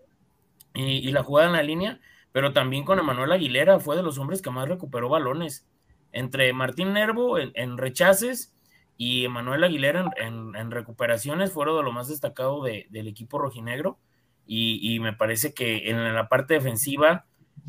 y, 0.73 1.11
la 1.11 1.23
jugada 1.23 1.49
en 1.49 1.55
la 1.55 1.63
línea, 1.63 1.99
pero 2.31 2.53
también 2.53 2.83
con 2.83 2.99
Emanuel 2.99 3.31
Aguilera, 3.31 3.79
fue 3.79 3.95
de 3.95 4.03
los 4.03 4.17
hombres 4.17 4.41
que 4.41 4.49
más 4.49 4.67
recuperó 4.67 5.09
balones. 5.09 5.67
Entre 6.11 6.53
Martín 6.53 6.93
Nervo 6.93 7.37
en, 7.39 7.77
rechaces 7.77 8.55
y 8.97 9.25
Emanuel 9.25 9.63
Aguilera 9.63 10.11
en, 10.17 10.71
recuperaciones 10.71 11.51
fueron 11.51 11.77
de 11.77 11.83
lo 11.83 11.91
más 11.91 12.07
destacado 12.07 12.63
del 12.63 13.07
equipo 13.07 13.39
rojinegro. 13.39 13.97
Y, 14.45 14.99
me 14.99 15.13
parece 15.13 15.53
que 15.53 15.89
en 15.89 16.13
la 16.13 16.27
parte 16.29 16.53
defensiva 16.53 17.25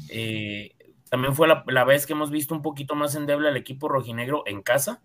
eh, 0.09 0.75
también 1.11 1.35
fue 1.35 1.49
la, 1.49 1.65
la, 1.67 1.85
vez 1.85 2.07
que 2.07 2.13
hemos 2.13 2.31
visto 2.31 2.55
un 2.55 2.63
poquito 2.63 2.95
más 2.95 3.15
endeble 3.15 3.49
al 3.49 3.57
equipo 3.57 3.89
rojinegro 3.89 4.45
en 4.47 4.63
casa. 4.63 5.03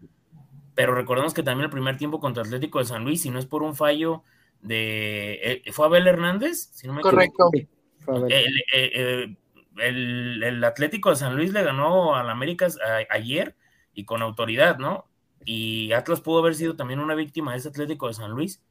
Pero 0.76 0.96
recordemos 0.96 1.34
que 1.34 1.44
también 1.44 1.66
el 1.66 1.72
primer 1.72 1.98
tiempo 1.98 2.20
contra 2.20 2.44
Atlético 2.44 2.80
de 2.80 2.86
San 2.86 3.04
Luis, 3.04 3.22
si 3.22 3.30
no 3.30 3.40
es 3.40 3.46
por 3.46 3.64
un 3.64 3.76
fallo 3.76 4.24
de 4.62 5.40
eh, 5.42 5.72
fue 5.72 5.86
Abel 5.86 6.08
Hernández, 6.08 6.70
si 6.74 6.88
no 6.88 6.94
me 6.94 7.02
Correcto. 7.02 7.50
Eh, 7.54 8.46
eh, 8.74 9.36
el, 9.78 10.44
el, 10.44 10.64
Atlético 10.64 11.10
de 11.10 11.16
San 11.16 11.36
Luis 11.36 11.54
le 11.54 11.64
ganó 11.64 12.16
al 12.16 12.30
América 12.30 12.68
ayer 13.10 13.56
y 13.94 14.06
con 14.06 14.22
autoridad, 14.22 14.78
¿no? 14.78 15.06
Y 15.46 15.92
Atlas 15.94 16.22
pudo 16.22 16.40
haber 16.40 16.56
sido 16.56 16.76
también 16.76 17.00
una 17.00 17.16
víctima 17.16 17.52
de 17.52 17.60
ese 17.60 17.70
Atlético 17.70 18.08
de 18.08 18.14
San 18.14 18.32
Luis 18.32 18.62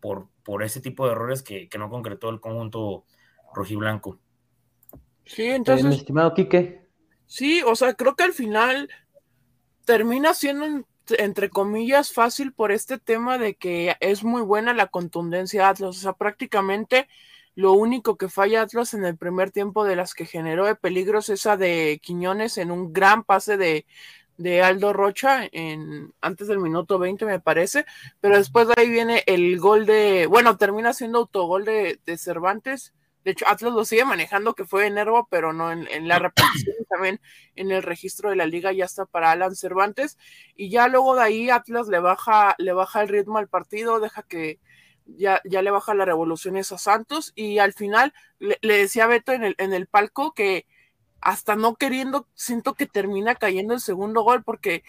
por, 0.00 0.28
por 0.42 0.62
ese 0.62 0.80
tipo 0.80 1.06
de 1.06 1.12
errores 1.12 1.42
que, 1.42 1.68
que 1.68 1.78
no 1.78 1.88
concretó 1.88 2.28
el 2.28 2.40
conjunto 2.40 3.04
rojiblanco. 3.54 4.18
Sí, 5.24 5.44
entonces. 5.44 5.86
mi 5.86 5.94
estimado 5.94 6.34
Quique. 6.34 6.86
Sí, 7.26 7.62
o 7.66 7.74
sea, 7.74 7.94
creo 7.94 8.14
que 8.14 8.24
al 8.24 8.32
final 8.32 8.90
termina 9.84 10.34
siendo 10.34 10.66
un 10.66 10.86
entre 11.18 11.50
comillas, 11.50 12.12
fácil 12.12 12.52
por 12.52 12.72
este 12.72 12.98
tema 12.98 13.38
de 13.38 13.54
que 13.54 13.96
es 14.00 14.24
muy 14.24 14.42
buena 14.42 14.72
la 14.74 14.86
contundencia 14.88 15.68
Atlas. 15.68 15.96
O 15.96 16.00
sea, 16.00 16.12
prácticamente 16.14 17.08
lo 17.54 17.72
único 17.72 18.16
que 18.16 18.28
falla 18.28 18.62
Atlas 18.62 18.94
en 18.94 19.04
el 19.04 19.16
primer 19.16 19.50
tiempo 19.50 19.84
de 19.84 19.96
las 19.96 20.14
que 20.14 20.26
generó 20.26 20.66
de 20.66 20.74
peligros 20.74 21.28
esa 21.28 21.56
de 21.56 22.00
Quiñones 22.02 22.58
en 22.58 22.70
un 22.70 22.92
gran 22.92 23.22
pase 23.24 23.56
de, 23.56 23.86
de 24.38 24.62
Aldo 24.62 24.92
Rocha 24.92 25.48
en 25.52 26.12
antes 26.20 26.48
del 26.48 26.58
minuto 26.58 26.98
20 26.98 27.24
me 27.26 27.40
parece, 27.40 27.86
pero 28.20 28.36
después 28.36 28.68
de 28.68 28.74
ahí 28.76 28.88
viene 28.88 29.22
el 29.26 29.58
gol 29.58 29.86
de, 29.86 30.26
bueno, 30.26 30.56
termina 30.56 30.92
siendo 30.92 31.18
autogol 31.20 31.64
de, 31.64 32.00
de 32.04 32.18
Cervantes 32.18 32.92
de 33.24 33.30
hecho, 33.30 33.46
Atlas 33.48 33.72
lo 33.72 33.84
sigue 33.86 34.04
manejando, 34.04 34.54
que 34.54 34.66
fue 34.66 34.84
de 34.84 34.90
Nervo, 34.90 35.26
pero 35.30 35.54
no 35.54 35.72
en, 35.72 36.08
la 36.08 36.18
repetición, 36.18 36.76
también 36.90 37.20
en 37.56 37.70
el 37.70 37.82
registro 37.82 38.30
de 38.30 38.36
la 38.36 38.46
liga 38.46 38.70
ya 38.72 38.84
está 38.84 39.06
para 39.06 39.30
Alan 39.30 39.56
Cervantes. 39.56 40.18
Y 40.56 40.68
ya 40.68 40.88
luego 40.88 41.16
de 41.16 41.22
ahí 41.22 41.50
Atlas 41.50 41.88
le 41.88 42.00
baja, 42.00 42.54
le 42.58 42.74
baja 42.74 43.00
el 43.00 43.08
ritmo 43.08 43.38
al 43.38 43.48
partido, 43.48 43.98
deja 43.98 44.22
que 44.22 44.60
ya, 45.06 45.40
ya 45.44 45.62
le 45.62 45.70
baja 45.70 45.94
las 45.94 46.06
revoluciones 46.06 46.70
a 46.70 46.78
Santos. 46.78 47.32
Y 47.34 47.58
al 47.58 47.72
final 47.72 48.12
le, 48.38 48.58
decía 48.60 49.06
Beto 49.06 49.32
en 49.32 49.44
el, 49.44 49.54
en 49.56 49.72
el 49.72 49.86
palco 49.86 50.34
que 50.34 50.66
hasta 51.22 51.56
no 51.56 51.76
queriendo, 51.76 52.28
siento 52.34 52.74
que 52.74 52.84
termina 52.86 53.34
cayendo 53.34 53.72
el 53.72 53.80
segundo 53.80 54.22
gol, 54.22 54.44
porque 54.44 54.84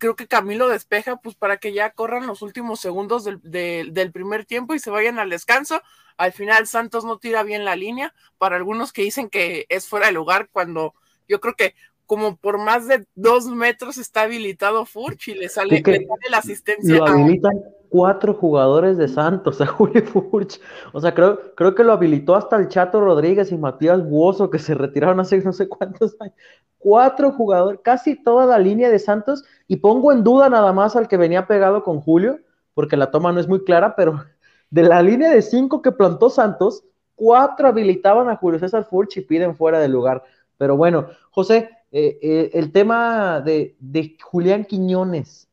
creo 0.00 0.16
que 0.16 0.26
Camilo 0.26 0.68
despeja, 0.68 1.16
pues 1.16 1.36
para 1.36 1.58
que 1.58 1.72
ya 1.72 1.90
corran 1.90 2.26
los 2.26 2.42
últimos 2.42 2.80
segundos 2.80 3.24
del, 3.24 3.40
del, 3.42 4.12
primer 4.12 4.46
tiempo 4.46 4.74
y 4.74 4.78
se 4.78 4.90
vayan 4.90 5.18
al 5.18 5.30
descanso. 5.30 5.82
Al 6.20 6.32
final 6.32 6.66
Santos 6.66 7.06
no 7.06 7.16
tira 7.16 7.42
bien 7.42 7.64
la 7.64 7.76
línea, 7.76 8.12
para 8.36 8.56
algunos 8.56 8.92
que 8.92 9.00
dicen 9.00 9.30
que 9.30 9.64
es 9.70 9.88
fuera 9.88 10.08
de 10.08 10.12
lugar 10.12 10.50
cuando 10.52 10.92
yo 11.26 11.40
creo 11.40 11.54
que 11.54 11.74
como 12.04 12.36
por 12.36 12.58
más 12.58 12.86
de 12.86 13.06
dos 13.14 13.46
metros 13.46 13.96
está 13.96 14.22
habilitado 14.22 14.84
Furch 14.84 15.28
y 15.28 15.34
le 15.34 15.48
sale, 15.48 15.76
le 15.76 15.82
sale 15.82 16.30
la 16.30 16.36
asistencia. 16.36 16.98
Lo 16.98 17.06
habilitan 17.06 17.52
cuatro 17.88 18.34
jugadores 18.34 18.98
de 18.98 19.08
Santos 19.08 19.62
a 19.62 19.66
Julio 19.68 20.04
Furch. 20.04 20.60
O 20.92 21.00
sea, 21.00 21.14
creo, 21.14 21.54
creo 21.54 21.74
que 21.74 21.84
lo 21.84 21.92
habilitó 21.92 22.34
hasta 22.34 22.56
el 22.56 22.68
Chato 22.68 23.00
Rodríguez 23.00 23.50
y 23.50 23.56
Matías 23.56 24.06
Buoso, 24.06 24.50
que 24.50 24.58
se 24.58 24.74
retiraron 24.74 25.20
hace 25.20 25.38
no 25.38 25.54
sé 25.54 25.70
cuántos 25.70 26.16
años. 26.20 26.34
Cuatro 26.76 27.32
jugadores, 27.32 27.80
casi 27.82 28.22
toda 28.22 28.44
la 28.44 28.58
línea 28.58 28.90
de 28.90 28.98
Santos, 28.98 29.42
y 29.68 29.76
pongo 29.76 30.12
en 30.12 30.22
duda 30.22 30.50
nada 30.50 30.74
más 30.74 30.96
al 30.96 31.08
que 31.08 31.16
venía 31.16 31.46
pegado 31.46 31.82
con 31.82 32.02
Julio, 32.02 32.40
porque 32.74 32.98
la 32.98 33.10
toma 33.10 33.32
no 33.32 33.40
es 33.40 33.48
muy 33.48 33.64
clara, 33.64 33.96
pero 33.96 34.22
de 34.70 34.82
la 34.82 35.02
línea 35.02 35.30
de 35.30 35.42
cinco 35.42 35.82
que 35.82 35.92
plantó 35.92 36.30
Santos, 36.30 36.84
cuatro 37.14 37.68
habilitaban 37.68 38.28
a 38.28 38.36
Julio 38.36 38.58
César 38.58 38.86
Furch 38.88 39.18
y 39.18 39.20
piden 39.20 39.56
fuera 39.56 39.78
del 39.78 39.92
lugar. 39.92 40.22
Pero 40.56 40.76
bueno, 40.76 41.08
José, 41.30 41.68
eh, 41.92 42.18
eh, 42.22 42.50
el 42.54 42.72
tema 42.72 43.40
de, 43.40 43.76
Julián 44.22 44.64
Quiñones. 44.64 45.48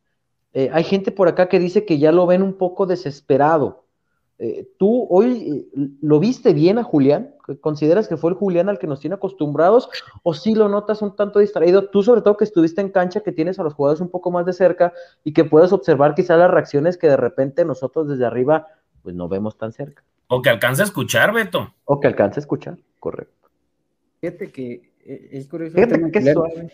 Eh, 0.54 0.70
hay 0.72 0.84
gente 0.84 1.12
por 1.12 1.28
acá 1.28 1.50
que 1.50 1.60
dice 1.60 1.86
que 1.86 1.98
ya 1.98 2.12
lo 2.12 2.26
ven 2.28 2.42
un 2.42 2.54
poco 2.54 2.86
desesperado. 2.86 3.84
¿Tú 4.78 5.08
hoy 5.10 5.68
lo 6.00 6.20
viste 6.20 6.54
bien 6.54 6.78
a 6.78 6.84
Julián? 6.84 7.34
¿Consideras 7.60 8.08
que 8.08 8.18
fue 8.18 8.30
el 8.30 8.36
Julián 8.36 8.70
al 8.70 8.78
que 8.78 8.86
nos 8.86 9.00
tiene 9.00 9.16
acostumbrados? 9.16 9.90
¿O 10.22 10.36
sí 10.36 10.54
lo 10.54 10.70
notas 10.70 11.02
un 11.02 11.16
tanto 11.16 11.40
distraído? 11.40 11.90
Tú, 11.90 12.04
sobre 12.04 12.22
todo, 12.22 12.38
que 12.38 12.44
estuviste 12.44 12.82
en 12.82 12.90
cancha, 12.90 13.22
que 13.22 13.32
tienes 13.32 13.58
a 13.58 13.64
los 13.64 13.74
jugadores 13.74 14.00
un 14.00 14.10
poco 14.10 14.30
más 14.30 14.46
de 14.46 14.54
cerca 14.54 14.94
y 15.24 15.34
que 15.34 15.44
puedes 15.44 15.74
observar 15.74 16.14
quizás 16.14 16.38
las 16.38 16.52
reacciones 16.52 16.98
que 16.98 17.08
de 17.08 17.18
repente 17.18 17.66
nosotros 17.66 18.08
desde 18.08 18.28
arriba 18.28 18.68
pues 19.08 19.16
no 19.16 19.30
vemos 19.30 19.58
tan 19.58 19.72
cerca. 19.72 20.04
O 20.28 20.42
que 20.42 20.50
alcance 20.50 20.82
a 20.82 20.86
escuchar, 20.86 21.34
Beto. 21.34 21.74
O 21.86 21.98
que 22.02 22.08
alcance 22.08 22.40
a 22.40 22.42
escuchar, 22.42 22.78
correcto. 23.00 23.50
Fíjate 24.20 24.52
que 24.52 24.92
es 25.06 25.48
curioso. 25.48 25.78
el 25.78 25.88
tema 25.88 26.10
de 26.10 26.70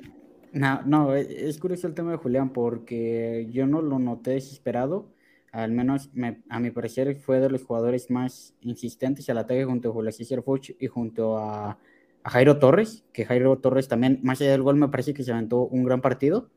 No, 0.52 0.82
no, 0.84 1.14
es 1.14 1.60
curioso 1.60 1.86
el 1.86 1.94
tema 1.94 2.10
de 2.10 2.18
Julián 2.18 2.50
porque 2.50 3.48
yo 3.52 3.68
no 3.68 3.84
lo 3.84 4.00
noté 4.00 4.32
desesperado. 4.32 5.12
Al 5.52 5.74
menos 5.74 6.10
a 6.50 6.60
mi 6.60 6.72
parecer 6.72 7.16
fue 7.18 7.40
de 7.40 7.52
los 7.52 7.64
jugadores 7.64 8.10
más 8.10 8.56
insistentes 8.62 9.30
al 9.30 9.38
ataque 9.38 9.64
junto 9.66 9.90
a 9.90 9.94
Julio 9.94 10.12
César 10.12 10.42
Fuch 10.42 10.72
y 10.80 10.88
junto 10.88 11.38
a, 11.38 11.78
Jairo 12.26 12.58
Torres, 12.58 13.04
que 13.14 13.26
Jairo 13.26 13.60
Torres 13.60 13.88
también, 13.88 14.22
más 14.24 14.42
allá 14.42 14.54
del 14.54 14.64
gol, 14.64 14.78
me 14.78 14.88
parece 14.88 15.14
que 15.14 15.22
se 15.22 15.32
aventó 15.32 15.68
un 15.68 15.84
gran 15.84 16.02
partido. 16.02 16.50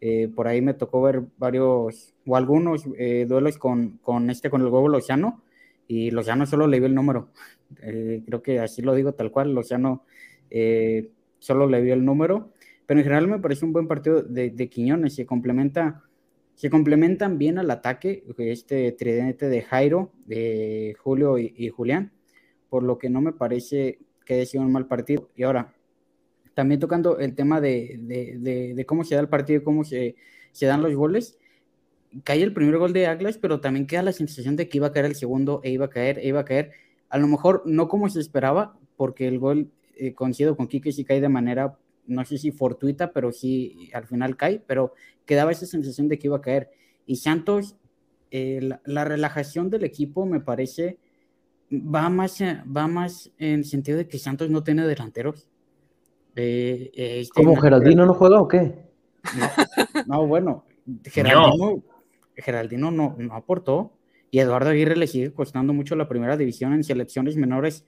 Eh, 0.00 0.28
por 0.34 0.46
ahí 0.46 0.60
me 0.62 0.74
tocó 0.74 1.02
ver 1.02 1.22
varios 1.38 2.14
o 2.26 2.36
algunos 2.36 2.84
eh, 2.98 3.26
duelos 3.28 3.58
con, 3.58 3.98
con, 3.98 4.30
este, 4.30 4.50
con 4.50 4.60
el 4.62 4.68
huevo 4.68 4.88
Lozano, 4.88 5.42
y 5.88 6.10
Lozano 6.10 6.44
solo 6.46 6.66
le 6.66 6.78
vio 6.78 6.86
el 6.86 6.94
número. 6.94 7.30
Eh, 7.82 8.22
creo 8.24 8.40
que 8.40 8.60
así 8.60 8.80
lo 8.80 8.94
digo 8.94 9.12
tal 9.12 9.30
cual. 9.30 9.52
Lozano 9.52 10.02
eh, 10.48 11.10
solo 11.38 11.66
le 11.66 11.82
vio 11.82 11.92
el 11.92 12.02
número, 12.02 12.50
pero 12.86 12.98
en 12.98 13.04
general 13.04 13.28
me 13.28 13.38
parece 13.40 13.66
un 13.66 13.74
buen 13.74 13.86
partido 13.86 14.22
de, 14.22 14.48
de 14.48 14.68
Quiñones, 14.70 15.14
se 15.14 15.26
complementa, 15.26 16.02
se 16.54 16.70
complementan 16.70 17.36
bien 17.36 17.58
al 17.58 17.70
ataque, 17.70 18.24
este 18.38 18.90
tridente 18.92 19.50
de 19.50 19.60
Jairo, 19.60 20.12
de 20.24 20.96
Julio 20.98 21.36
y, 21.36 21.68
Julián, 21.68 22.12
por 22.70 22.84
lo 22.84 22.96
que 22.96 23.10
no 23.10 23.20
me 23.20 23.34
parece 23.34 23.98
que 24.24 24.36
haya 24.36 24.46
sido 24.46 24.64
un 24.64 24.72
mal 24.72 24.86
partido. 24.86 25.28
Y 25.36 25.42
ahora, 25.42 25.74
también 26.58 26.80
tocando 26.80 27.20
el 27.20 27.36
tema 27.36 27.60
de, 27.60 28.00
de, 28.74 28.84
cómo 28.84 29.04
se 29.04 29.14
da 29.14 29.20
el 29.20 29.28
partido, 29.28 29.62
cómo 29.62 29.84
se, 29.84 30.16
se, 30.50 30.66
dan 30.66 30.82
los 30.82 30.92
goles, 30.92 31.38
cae 32.24 32.42
el 32.42 32.52
primer 32.52 32.78
gol 32.78 32.92
de 32.92 33.06
Aglas, 33.06 33.38
pero 33.38 33.60
también 33.60 33.86
queda 33.86 34.02
la 34.02 34.10
sensación 34.10 34.56
de 34.56 34.68
que 34.68 34.78
iba 34.78 34.88
a 34.88 34.92
caer 34.92 35.04
el 35.04 35.14
segundo, 35.14 35.60
e 35.62 35.70
iba 35.70 35.84
a 35.84 35.88
caer, 35.88 36.18
e 36.18 36.26
iba 36.26 36.40
a 36.40 36.44
caer, 36.44 36.72
a 37.10 37.18
lo 37.18 37.28
mejor 37.28 37.62
no 37.64 37.86
como 37.86 38.10
se 38.10 38.18
esperaba, 38.18 38.76
porque 38.96 39.28
el 39.28 39.38
gol 39.38 39.70
eh, 39.94 40.14
coincido 40.14 40.56
con 40.56 40.66
Kike, 40.66 40.90
si 40.90 41.04
cae 41.04 41.20
de 41.20 41.28
manera, 41.28 41.78
no 42.08 42.24
sé 42.24 42.38
si 42.38 42.50
fortuita, 42.50 43.12
pero 43.12 43.30
sí 43.30 43.88
al 43.94 44.08
final 44.08 44.36
cae, 44.36 44.60
pero 44.66 44.94
quedaba 45.26 45.52
esa 45.52 45.64
sensación 45.64 46.08
de 46.08 46.18
que 46.18 46.26
iba 46.26 46.38
a 46.38 46.40
caer. 46.40 46.70
Y 47.06 47.18
Santos, 47.18 47.76
eh, 48.32 48.68
la, 48.84 49.04
relajación 49.04 49.70
del 49.70 49.84
equipo 49.84 50.26
me 50.26 50.40
parece 50.40 50.98
va 51.70 52.08
más, 52.08 52.42
va 52.42 52.88
más 52.88 53.30
en 53.38 53.60
el 53.60 53.64
sentido 53.64 53.96
de 53.96 54.08
que 54.08 54.18
Santos 54.18 54.50
no 54.50 54.64
tiene 54.64 54.84
delanteros. 54.88 55.47
Eh, 56.40 56.90
este, 56.94 57.42
¿Cómo 57.42 57.56
Geraldino 57.56 58.06
no 58.06 58.14
juega 58.14 58.40
o 58.40 58.46
qué? 58.46 58.74
No, 60.06 60.26
bueno, 60.26 60.64
Geraldino, 61.04 61.82
Geraldino 62.36 62.90
no, 62.92 63.16
no 63.18 63.34
aportó 63.34 63.92
y 64.30 64.38
Eduardo 64.38 64.70
Aguirre 64.70 64.96
le 64.96 65.08
sigue 65.08 65.32
costando 65.32 65.72
mucho 65.72 65.96
la 65.96 66.08
primera 66.08 66.36
división 66.36 66.74
en 66.74 66.84
selecciones 66.84 67.36
menores 67.36 67.84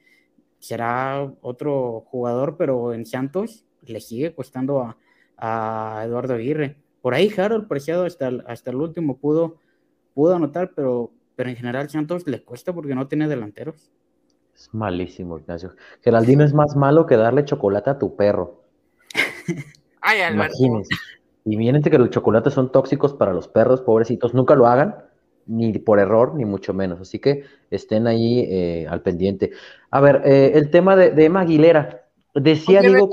será 0.58 1.32
otro 1.40 2.02
jugador, 2.06 2.56
pero 2.56 2.92
en 2.92 3.06
Santos 3.06 3.64
le 3.82 4.00
sigue 4.00 4.34
costando 4.34 4.94
a, 5.36 6.02
Eduardo 6.04 6.34
Aguirre. 6.34 6.76
Por 7.00 7.14
ahí 7.14 7.32
Harold 7.34 7.66
Preciado 7.66 8.04
hasta 8.04 8.28
el, 8.28 8.44
hasta 8.46 8.70
el 8.70 8.76
último 8.76 9.16
pudo, 9.16 9.56
pudo 10.12 10.34
anotar, 10.34 10.72
pero, 10.74 11.12
pero 11.34 11.48
en 11.48 11.56
general 11.56 11.88
Santos 11.88 12.26
le 12.26 12.42
cuesta 12.42 12.74
porque 12.74 12.94
no 12.94 13.08
tiene 13.08 13.26
delanteros. 13.26 13.90
Es 14.60 14.74
malísimo, 14.74 15.38
Ignacio. 15.38 15.74
Geraldino 16.02 16.44
es 16.44 16.52
más 16.52 16.76
malo 16.76 17.06
que 17.06 17.16
darle 17.16 17.46
chocolate 17.46 17.88
a 17.88 17.98
tu 17.98 18.14
perro. 18.14 18.60
Ay, 20.02 20.34
Imagínense. 20.34 20.94
Y 21.46 21.56
miren 21.56 21.82
que 21.82 21.98
los 21.98 22.10
chocolates 22.10 22.52
son 22.52 22.70
tóxicos 22.70 23.14
para 23.14 23.32
los 23.32 23.48
perros, 23.48 23.80
pobrecitos. 23.80 24.34
Nunca 24.34 24.54
lo 24.54 24.66
hagan 24.66 24.96
ni 25.46 25.72
por 25.78 25.98
error, 25.98 26.34
ni 26.34 26.44
mucho 26.44 26.74
menos. 26.74 27.00
Así 27.00 27.18
que 27.18 27.44
estén 27.70 28.06
ahí 28.06 28.40
eh, 28.40 28.86
al 28.86 29.00
pendiente. 29.00 29.50
A 29.90 30.00
ver, 30.02 30.20
eh, 30.26 30.52
el 30.54 30.70
tema 30.70 30.94
de, 30.94 31.12
de, 31.12 31.24
Emma 31.24 31.40
Aguilera. 31.40 32.04
Decía 32.34 32.82
Diego 32.82 33.08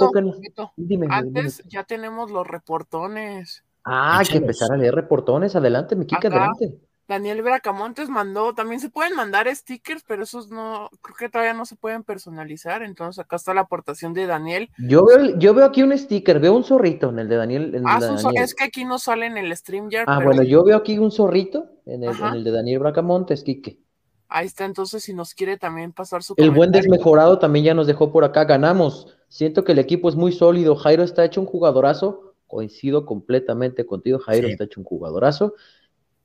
Dime, 0.75 1.07
Antes 1.09 1.63
ya 1.65 1.85
tenemos 1.85 2.29
los 2.29 2.45
reportones. 2.45 3.63
Ah, 3.85 4.19
hay 4.19 4.25
que 4.25 4.37
empezar 4.37 4.73
a 4.73 4.75
leer 4.75 4.93
reportones. 4.93 5.55
Adelante, 5.55 5.95
mi 5.95 6.05
Kika, 6.05 6.27
adelante. 6.27 6.77
Daniel 7.07 7.41
Bracamontes 7.41 8.09
mandó, 8.09 8.53
también 8.53 8.81
se 8.81 8.89
pueden 8.89 9.15
mandar 9.15 9.53
stickers, 9.55 10.03
pero 10.05 10.23
esos 10.23 10.49
no, 10.49 10.89
creo 11.01 11.15
que 11.15 11.29
todavía 11.29 11.53
no 11.53 11.65
se 11.65 11.77
pueden 11.77 12.03
personalizar. 12.03 12.83
Entonces 12.83 13.23
acá 13.23 13.37
está 13.37 13.53
la 13.53 13.61
aportación 13.61 14.13
de 14.13 14.27
Daniel. 14.27 14.69
Yo 14.77 15.05
veo, 15.05 15.37
yo 15.37 15.53
veo 15.53 15.65
aquí 15.65 15.83
un 15.83 15.97
sticker, 15.97 16.39
veo 16.39 16.53
un 16.53 16.65
zorrito 16.65 17.09
en 17.09 17.19
el 17.19 17.29
de 17.29 17.35
Daniel. 17.37 17.83
ah, 17.85 17.99
es 18.35 18.53
que 18.53 18.65
aquí 18.65 18.83
no 18.83 18.99
sale 18.99 19.27
en 19.27 19.37
el 19.37 19.55
stream 19.55 19.89
ya. 19.89 20.03
Ah, 20.05 20.19
bueno, 20.21 20.43
yo 20.43 20.65
veo 20.65 20.75
aquí 20.75 20.97
un 20.97 21.11
zorrito 21.11 21.69
en 21.85 22.03
el, 22.03 22.43
de 22.43 22.51
Daniel 22.51 22.79
Bracamontes, 22.79 23.43
Kike. 23.43 23.79
Ahí 24.27 24.45
está, 24.45 24.65
entonces 24.65 25.03
si 25.03 25.13
nos 25.13 25.33
quiere 25.33 25.57
también 25.57 25.93
pasar 25.93 26.21
su. 26.23 26.33
El 26.35 26.51
buen 26.51 26.73
desmejorado 26.73 27.39
también 27.39 27.63
ya 27.63 27.73
nos 27.73 27.87
dejó 27.87 28.11
por 28.11 28.25
acá, 28.25 28.43
ganamos. 28.43 29.15
Siento 29.29 29.63
que 29.63 29.71
el 29.71 29.79
equipo 29.79 30.09
es 30.09 30.15
muy 30.15 30.33
sólido. 30.33 30.75
Jairo 30.75 31.03
está 31.03 31.23
hecho 31.23 31.39
un 31.39 31.47
jugadorazo. 31.47 32.33
Coincido 32.47 33.05
completamente 33.05 33.85
contigo, 33.85 34.19
Jairo 34.19 34.49
está 34.49 34.65
hecho 34.65 34.81
un 34.81 34.85
jugadorazo. 34.85 35.53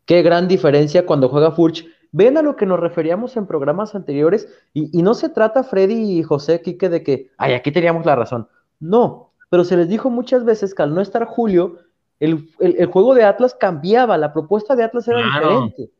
Qué 0.04 0.22
gran 0.22 0.48
diferencia 0.48 1.06
cuando 1.06 1.28
juega 1.28 1.52
Furch. 1.52 1.86
Ven 2.12 2.36
a 2.36 2.42
lo 2.42 2.56
que 2.56 2.66
nos 2.66 2.78
referíamos 2.78 3.36
en 3.36 3.46
programas 3.46 3.94
anteriores 3.94 4.46
y, 4.74 5.02
no 5.02 5.14
se 5.14 5.30
trata, 5.30 5.64
Freddy 5.64 6.18
y 6.18 6.22
José 6.22 6.60
Quique, 6.60 6.90
de 6.90 7.02
que, 7.02 7.30
ay, 7.38 7.54
aquí 7.54 7.72
teníamos 7.72 8.04
la 8.04 8.16
razón. 8.16 8.48
No, 8.80 9.30
pero 9.48 9.64
se 9.64 9.76
les 9.76 9.88
dijo 9.88 10.10
muchas 10.10 10.44
veces 10.44 10.74
que 10.74 10.82
al 10.82 10.94
no 10.94 11.00
estar 11.00 11.24
Julio, 11.24 11.78
el, 12.20 12.46
juego 12.92 13.14
de 13.14 13.24
Atlas 13.24 13.54
cambiaba, 13.54 14.18
la 14.18 14.32
propuesta 14.32 14.76
de 14.76 14.84
Atlas 14.84 15.08
era 15.08 15.22
diferente. 15.22 15.90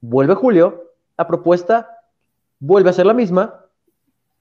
Vuelve 0.00 0.34
Julio, 0.34 0.92
la 1.16 1.26
propuesta 1.26 1.88
vuelve 2.60 2.90
a 2.90 2.92
ser 2.92 3.06
la 3.06 3.14
misma. 3.14 3.62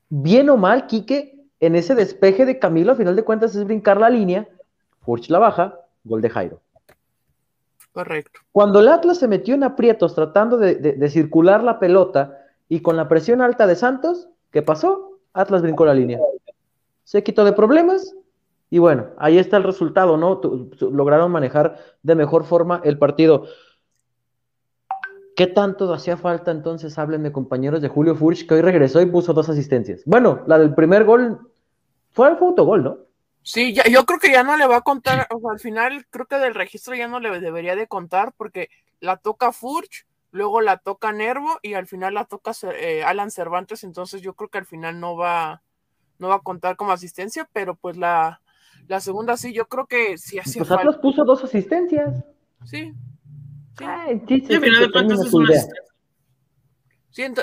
Bien 0.10 0.50
o 0.50 0.58
mal, 0.58 0.88
Quique, 0.88 1.46
en 1.60 1.76
ese 1.76 1.96
despeje 1.96 2.46
de 2.46 2.60
Camilo, 2.60 2.92
a 2.92 2.96
final 2.96 3.16
de 3.16 3.24
cuentas 3.24 3.56
es 3.56 3.64
brincar 3.64 3.98
la 3.98 4.10
línea, 4.10 4.48
Furch 5.02 5.30
la 5.30 5.40
baja, 5.40 5.80
gol 6.04 6.22
de 6.22 6.30
Jairo. 6.30 6.62
Correcto. 7.94 8.40
Cuando 8.52 8.80
el 8.80 8.88
Atlas 8.88 9.20
se 9.20 9.28
metió 9.28 9.54
en 9.54 9.64
aprietos 9.64 10.16
tratando 10.16 10.58
de, 10.58 11.10
circular 11.10 11.64
la 11.64 11.80
pelota 11.80 12.40
y 12.68 12.82
con 12.82 12.98
la 12.98 13.08
presión 13.08 13.40
alta 13.40 13.68
de 13.68 13.76
Santos, 13.76 14.28
¿qué 14.52 14.64
pasó? 14.64 15.20
Atlas 15.32 15.62
brincó 15.62 15.86
la 15.86 15.94
línea. 15.94 16.20
Se 17.04 17.24
quitó 17.24 17.46
de 17.46 17.54
problemas 17.54 18.16
y 18.72 18.80
bueno, 18.80 19.10
ahí 19.18 19.38
está 19.38 19.58
el 19.58 19.64
resultado, 19.64 20.18
¿no? 20.18 20.42
lograron 20.92 21.32
manejar 21.32 21.78
de 22.02 22.16
mejor 22.16 22.46
forma 22.46 22.82
el 22.84 22.98
partido. 22.98 23.46
¿Qué 25.36 25.46
tanto 25.46 25.92
hacía 25.94 26.18
falta 26.18 26.50
entonces? 26.50 26.98
Háblenme, 26.98 27.32
compañeros 27.32 27.82
de 27.82 27.90
Julio 27.90 28.16
Furch, 28.16 28.48
que 28.48 28.56
hoy 28.56 28.62
regresó 28.62 29.02
y 29.02 29.06
puso 29.06 29.34
dos 29.34 29.50
asistencias. 29.50 30.02
Bueno, 30.06 30.42
la 30.48 30.58
del 30.58 30.74
primer 30.74 31.06
gol 31.06 31.40
fue 32.12 32.30
el 32.30 32.38
autogol, 32.38 32.84
¿no? 32.84 32.98
Sí, 33.44 33.74
ya, 33.74 33.84
yo 33.90 34.06
creo 34.06 34.20
que 34.20 34.32
ya 34.32 34.44
no 34.44 34.56
le 34.56 34.66
va 34.66 34.78
a 34.78 34.82
contar, 34.82 35.28
o 35.30 35.40
sea, 35.40 35.52
al 35.52 35.60
final 35.60 36.06
creo 36.10 36.26
que 36.26 36.38
del 36.38 36.56
registro 36.56 36.96
ya 36.96 37.10
no 37.10 37.20
le 37.20 37.40
debería 37.42 37.76
de 37.76 37.88
contar 37.88 38.34
porque 38.38 38.70
la 39.02 39.18
toca 39.18 39.52
Furch, 39.52 40.08
luego 40.32 40.62
la 40.62 40.78
toca 40.78 41.12
Nervo 41.12 41.60
y 41.62 41.74
al 41.74 41.86
final 41.86 42.14
la 42.14 42.24
toca 42.24 42.54
eh, 42.74 43.04
Alan 43.04 43.32
Cervantes, 43.32 43.84
entonces 43.84 44.22
yo 44.22 44.34
creo 44.34 44.50
que 44.50 44.60
al 44.60 44.66
final 44.66 45.02
no 45.02 45.18
va, 45.18 45.62
no 46.20 46.30
va 46.30 46.36
a 46.36 46.40
contar 46.40 46.78
como 46.78 46.94
asistencia, 46.94 47.48
pero 47.52 47.76
pues 47.76 47.98
la, 47.98 48.42
la 48.88 49.02
segunda 49.02 49.36
sí, 49.36 49.54
yo 49.54 49.68
creo 49.68 49.88
que 49.88 50.18
sí 50.18 50.40
hacía 50.40 50.62
pues 50.62 50.72
Atlas 50.72 50.98
puso 50.98 51.26
dos 51.26 51.44
asistencias. 51.44 52.24
Sí. 52.64 52.94
sí. 53.78 53.84
Ay, 53.86 54.24
sí, 54.26 54.42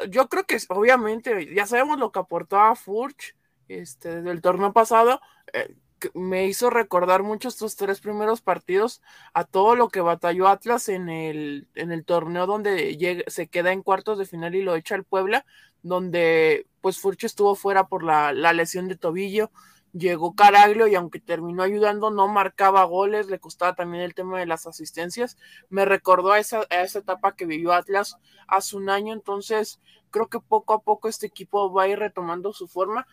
yo 0.08 0.28
creo 0.28 0.44
que 0.44 0.56
obviamente 0.68 1.54
ya 1.54 1.66
sabemos 1.66 1.98
lo 1.98 2.10
que 2.10 2.18
aportó 2.18 2.58
a 2.58 2.74
Furch 2.74 3.36
este, 3.68 4.16
desde 4.16 4.30
el 4.30 4.40
torneo 4.40 4.72
pasado. 4.72 5.20
Eh, 5.52 5.74
me 6.14 6.46
hizo 6.46 6.70
recordar 6.70 7.22
mucho 7.22 7.48
estos 7.48 7.76
tres 7.76 8.00
primeros 8.00 8.40
partidos 8.40 9.02
a 9.34 9.44
todo 9.44 9.74
lo 9.74 9.88
que 9.88 10.00
batalló 10.00 10.48
Atlas 10.48 10.88
en 10.88 11.08
el, 11.08 11.68
en 11.74 11.92
el 11.92 12.04
torneo 12.04 12.46
donde 12.46 13.24
se 13.28 13.48
queda 13.48 13.72
en 13.72 13.82
cuartos 13.82 14.18
de 14.18 14.26
final 14.26 14.54
y 14.54 14.62
lo 14.62 14.74
echa 14.76 14.94
el 14.94 15.04
Puebla, 15.04 15.44
donde 15.82 16.66
pues 16.80 16.98
Furch 16.98 17.24
estuvo 17.24 17.54
fuera 17.54 17.86
por 17.86 18.02
la, 18.02 18.32
lesión 18.32 18.88
de 18.88 18.96
tobillo, 18.96 19.50
llegó 19.92 20.34
Caraglio 20.34 20.86
y 20.86 20.94
aunque 20.94 21.20
terminó 21.20 21.62
ayudando 21.62 22.10
no 22.10 22.28
marcaba 22.28 22.84
goles, 22.84 23.28
le 23.28 23.38
costaba 23.38 23.74
también 23.74 24.04
el 24.04 24.14
tema 24.14 24.38
de 24.38 24.46
las 24.46 24.66
asistencias, 24.66 25.36
me 25.68 25.84
recordó 25.84 26.32
a 26.32 26.38
esa, 26.38 26.60
a 26.70 26.82
esa 26.82 27.00
etapa 27.00 27.34
que 27.34 27.46
vivió 27.46 27.72
Atlas 27.72 28.16
hace 28.46 28.76
un 28.76 28.88
año, 28.88 29.12
entonces 29.12 29.80
creo 30.10 30.28
que 30.28 30.40
poco 30.40 30.74
a 30.74 30.82
poco 30.82 31.08
este 31.08 31.26
equipo 31.26 31.72
va 31.72 31.84
a 31.84 31.88
ir 31.88 31.98
retomando 31.98 32.52
su 32.52 32.68
forma 32.68 33.06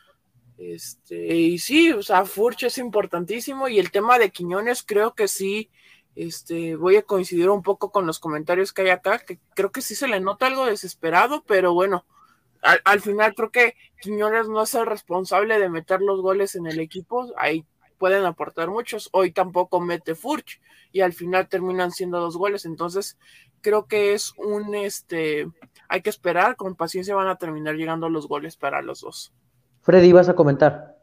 este, 0.57 1.35
y 1.35 1.59
sí, 1.59 1.91
o 1.91 2.01
sea, 2.01 2.25
Furch 2.25 2.63
es 2.63 2.77
importantísimo 2.79 3.67
y 3.67 3.79
el 3.79 3.91
tema 3.91 4.17
de 4.17 4.31
Quiñones 4.31 4.83
creo 4.83 5.13
que 5.13 5.27
sí, 5.27 5.69
este, 6.15 6.75
voy 6.75 6.95
a 6.95 7.03
coincidir 7.03 7.49
un 7.49 7.61
poco 7.61 7.91
con 7.91 8.07
los 8.07 8.19
comentarios 8.19 8.73
que 8.73 8.81
hay 8.81 8.89
acá, 8.89 9.19
que 9.19 9.39
creo 9.55 9.71
que 9.71 9.81
sí 9.81 9.93
se 9.95 10.07
le 10.07 10.19
nota 10.19 10.47
algo 10.47 10.65
desesperado, 10.65 11.43
pero 11.45 11.73
bueno, 11.73 12.05
al, 12.63 13.01
final 13.01 13.35
creo 13.35 13.51
que 13.51 13.75
Quiñones 14.01 14.49
no 14.49 14.63
es 14.63 14.73
el 14.73 14.87
responsable 14.87 15.59
de 15.59 15.69
meter 15.69 16.01
los 16.01 16.21
goles 16.21 16.55
en 16.55 16.65
el 16.65 16.79
equipo, 16.79 17.31
ahí 17.37 17.65
pueden 17.99 18.25
aportar 18.25 18.69
muchos, 18.69 19.09
hoy 19.11 19.31
tampoco 19.31 19.79
mete 19.79 20.15
Furch 20.15 20.59
y 20.91 21.01
al 21.01 21.13
final 21.13 21.47
terminan 21.47 21.91
siendo 21.91 22.19
dos 22.19 22.35
goles, 22.35 22.65
entonces 22.65 23.17
creo 23.61 23.85
que 23.85 24.13
es 24.13 24.33
un, 24.37 24.73
este, 24.73 25.47
hay 25.87 26.01
que 26.01 26.09
esperar, 26.09 26.55
con 26.55 26.75
paciencia 26.75 27.15
van 27.15 27.27
a 27.27 27.37
terminar 27.37 27.75
llegando 27.75 28.09
los 28.09 28.27
goles 28.27 28.57
para 28.57 28.81
los 28.81 29.01
dos. 29.01 29.33
Freddy, 29.88 30.12
¿vas 30.12 30.27
a 30.27 30.36
comentar? 30.36 30.98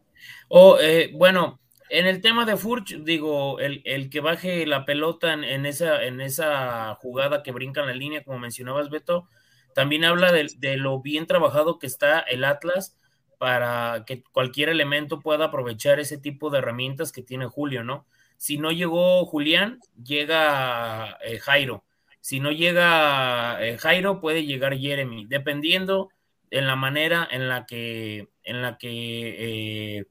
Oh, 0.49 0.77
eh, 0.79 1.11
bueno, 1.15 1.59
en 1.89 2.05
el 2.07 2.21
tema 2.21 2.45
de 2.45 2.59
Furch, 2.59 3.03
digo, 3.03 3.59
el, 3.59 4.11
que 4.11 4.21
baje 4.21 4.67
la 4.67 4.85
pelota 4.85 5.33
en, 5.33 5.65
esa, 5.65 6.05
en 6.05 6.21
esa 6.21 6.95
jugada 6.97 7.43
que 7.43 7.51
brinca 7.51 7.81
en 7.81 7.87
la 7.87 7.95
línea, 7.95 8.23
como 8.23 8.39
mencionabas, 8.39 8.91
Beto, 8.91 9.27
también 9.75 10.05
habla 10.05 10.33
de, 10.33 10.49
de, 10.59 10.77
lo 10.77 11.01
bien 11.01 11.27
trabajado 11.27 11.79
que 11.79 11.87
está 11.87 12.19
el 12.21 12.45
Atlas 12.45 12.99
para 13.39 14.05
que 14.07 14.23
cualquier 14.23 14.69
elemento 14.69 15.19
pueda 15.21 15.47
aprovechar 15.47 15.99
ese 15.99 16.19
tipo 16.19 16.51
de 16.51 16.59
herramientas 16.59 17.11
que 17.11 17.23
tiene 17.23 17.47
Julio, 17.47 17.85
¿no? 17.85 18.05
Si 18.37 18.59
no 18.59 18.71
llegó 18.71 19.25
Julián, 19.25 19.81
llega 19.97 21.17
eh, 21.25 21.39
Jairo. 21.39 21.85
Si 22.21 22.39
no 22.39 22.53
llega 22.53 23.65
eh, 23.65 23.79
Jairo, 23.79 24.21
puede 24.21 24.45
llegar 24.45 24.77
Jeremy, 24.77 25.25
dependiendo 25.25 26.11
en 26.51 26.67
la 26.67 26.77
manera 26.77 27.27
en 27.31 27.49
la 27.49 27.67
que, 27.67 28.29
en 28.43 28.63
la 28.63 28.79
que 28.79 29.99
eh, 29.99 30.07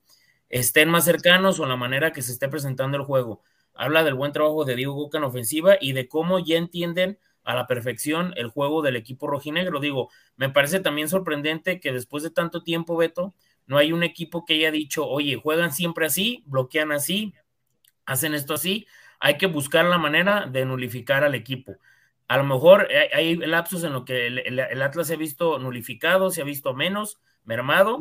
estén 0.49 0.89
más 0.89 1.05
cercanos 1.05 1.59
o 1.59 1.63
en 1.63 1.69
la 1.69 1.75
manera 1.75 2.11
que 2.11 2.21
se 2.21 2.31
esté 2.31 2.47
presentando 2.49 2.97
el 2.97 3.03
juego. 3.03 3.41
Habla 3.73 4.03
del 4.03 4.13
buen 4.13 4.31
trabajo 4.31 4.65
de 4.65 4.75
Diego 4.75 4.93
Boca 4.93 5.17
en 5.17 5.23
ofensiva 5.23 5.77
y 5.79 5.93
de 5.93 6.07
cómo 6.07 6.39
ya 6.39 6.57
entienden 6.57 7.17
a 7.43 7.55
la 7.55 7.67
perfección 7.67 8.33
el 8.37 8.49
juego 8.49 8.81
del 8.81 8.95
equipo 8.95 9.27
rojinegro. 9.27 9.79
Digo, 9.79 10.09
me 10.35 10.49
parece 10.49 10.79
también 10.79 11.09
sorprendente 11.09 11.79
que 11.79 11.91
después 11.91 12.23
de 12.23 12.29
tanto 12.29 12.63
tiempo, 12.63 12.95
Beto, 12.97 13.33
no 13.65 13.77
hay 13.77 13.91
un 13.91 14.03
equipo 14.03 14.45
que 14.45 14.55
haya 14.55 14.71
dicho, 14.71 15.07
oye, 15.07 15.35
juegan 15.35 15.71
siempre 15.71 16.05
así, 16.05 16.43
bloquean 16.45 16.91
así, 16.91 17.33
hacen 18.05 18.33
esto 18.33 18.53
así, 18.53 18.87
hay 19.19 19.37
que 19.37 19.47
buscar 19.47 19.85
la 19.85 19.97
manera 19.97 20.47
de 20.47 20.65
nulificar 20.65 21.23
al 21.23 21.35
equipo. 21.35 21.77
A 22.27 22.37
lo 22.37 22.43
mejor 22.43 22.87
hay 23.13 23.35
lapsos 23.35 23.83
en 23.83 23.93
lo 23.93 24.05
que 24.05 24.27
el, 24.27 24.81
Atlas 24.81 25.07
se 25.07 25.13
ha 25.13 25.17
visto 25.17 25.59
nulificado, 25.59 26.31
se 26.31 26.41
ha 26.41 26.45
visto 26.45 26.73
menos, 26.73 27.19
mermado, 27.43 27.99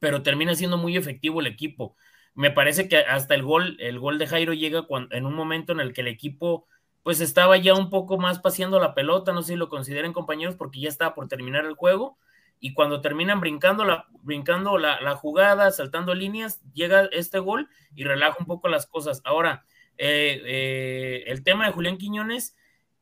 pero 0.00 0.22
termina 0.22 0.54
siendo 0.54 0.78
muy 0.78 0.96
efectivo 0.96 1.40
el 1.40 1.46
equipo. 1.46 1.96
Me 2.34 2.50
parece 2.50 2.88
que 2.88 2.98
hasta 2.98 3.34
el 3.34 3.42
gol, 3.42 3.76
el 3.80 3.98
gol 3.98 4.18
de 4.18 4.26
Jairo 4.26 4.52
llega 4.52 4.86
en 5.10 5.26
un 5.26 5.34
momento 5.34 5.72
en 5.72 5.80
el 5.80 5.92
que 5.92 6.00
el 6.02 6.08
equipo 6.08 6.66
pues 7.02 7.20
estaba 7.20 7.56
ya 7.56 7.72
un 7.74 7.88
poco 7.88 8.18
más 8.18 8.40
paseando 8.40 8.80
la 8.80 8.92
pelota, 8.92 9.32
no 9.32 9.42
sé 9.42 9.52
si 9.52 9.56
lo 9.56 9.68
consideren 9.68 10.12
compañeros, 10.12 10.56
porque 10.56 10.80
ya 10.80 10.88
estaba 10.88 11.14
por 11.14 11.28
terminar 11.28 11.64
el 11.64 11.74
juego, 11.74 12.18
y 12.58 12.74
cuando 12.74 13.00
terminan 13.00 13.40
brincando 13.40 13.84
la, 13.84 14.06
brincando 14.22 14.78
la, 14.78 15.14
jugada, 15.14 15.70
saltando 15.70 16.14
líneas, 16.14 16.60
llega 16.72 17.08
este 17.12 17.38
gol 17.38 17.68
y 17.94 18.04
relaja 18.04 18.36
un 18.40 18.46
poco 18.46 18.68
las 18.68 18.86
cosas. 18.86 19.20
Ahora, 19.24 19.64
eh, 19.98 20.42
eh, 20.44 21.24
el 21.26 21.44
tema 21.44 21.66
de 21.66 21.72
Julián 21.72 21.98
Quiñones, 21.98 22.56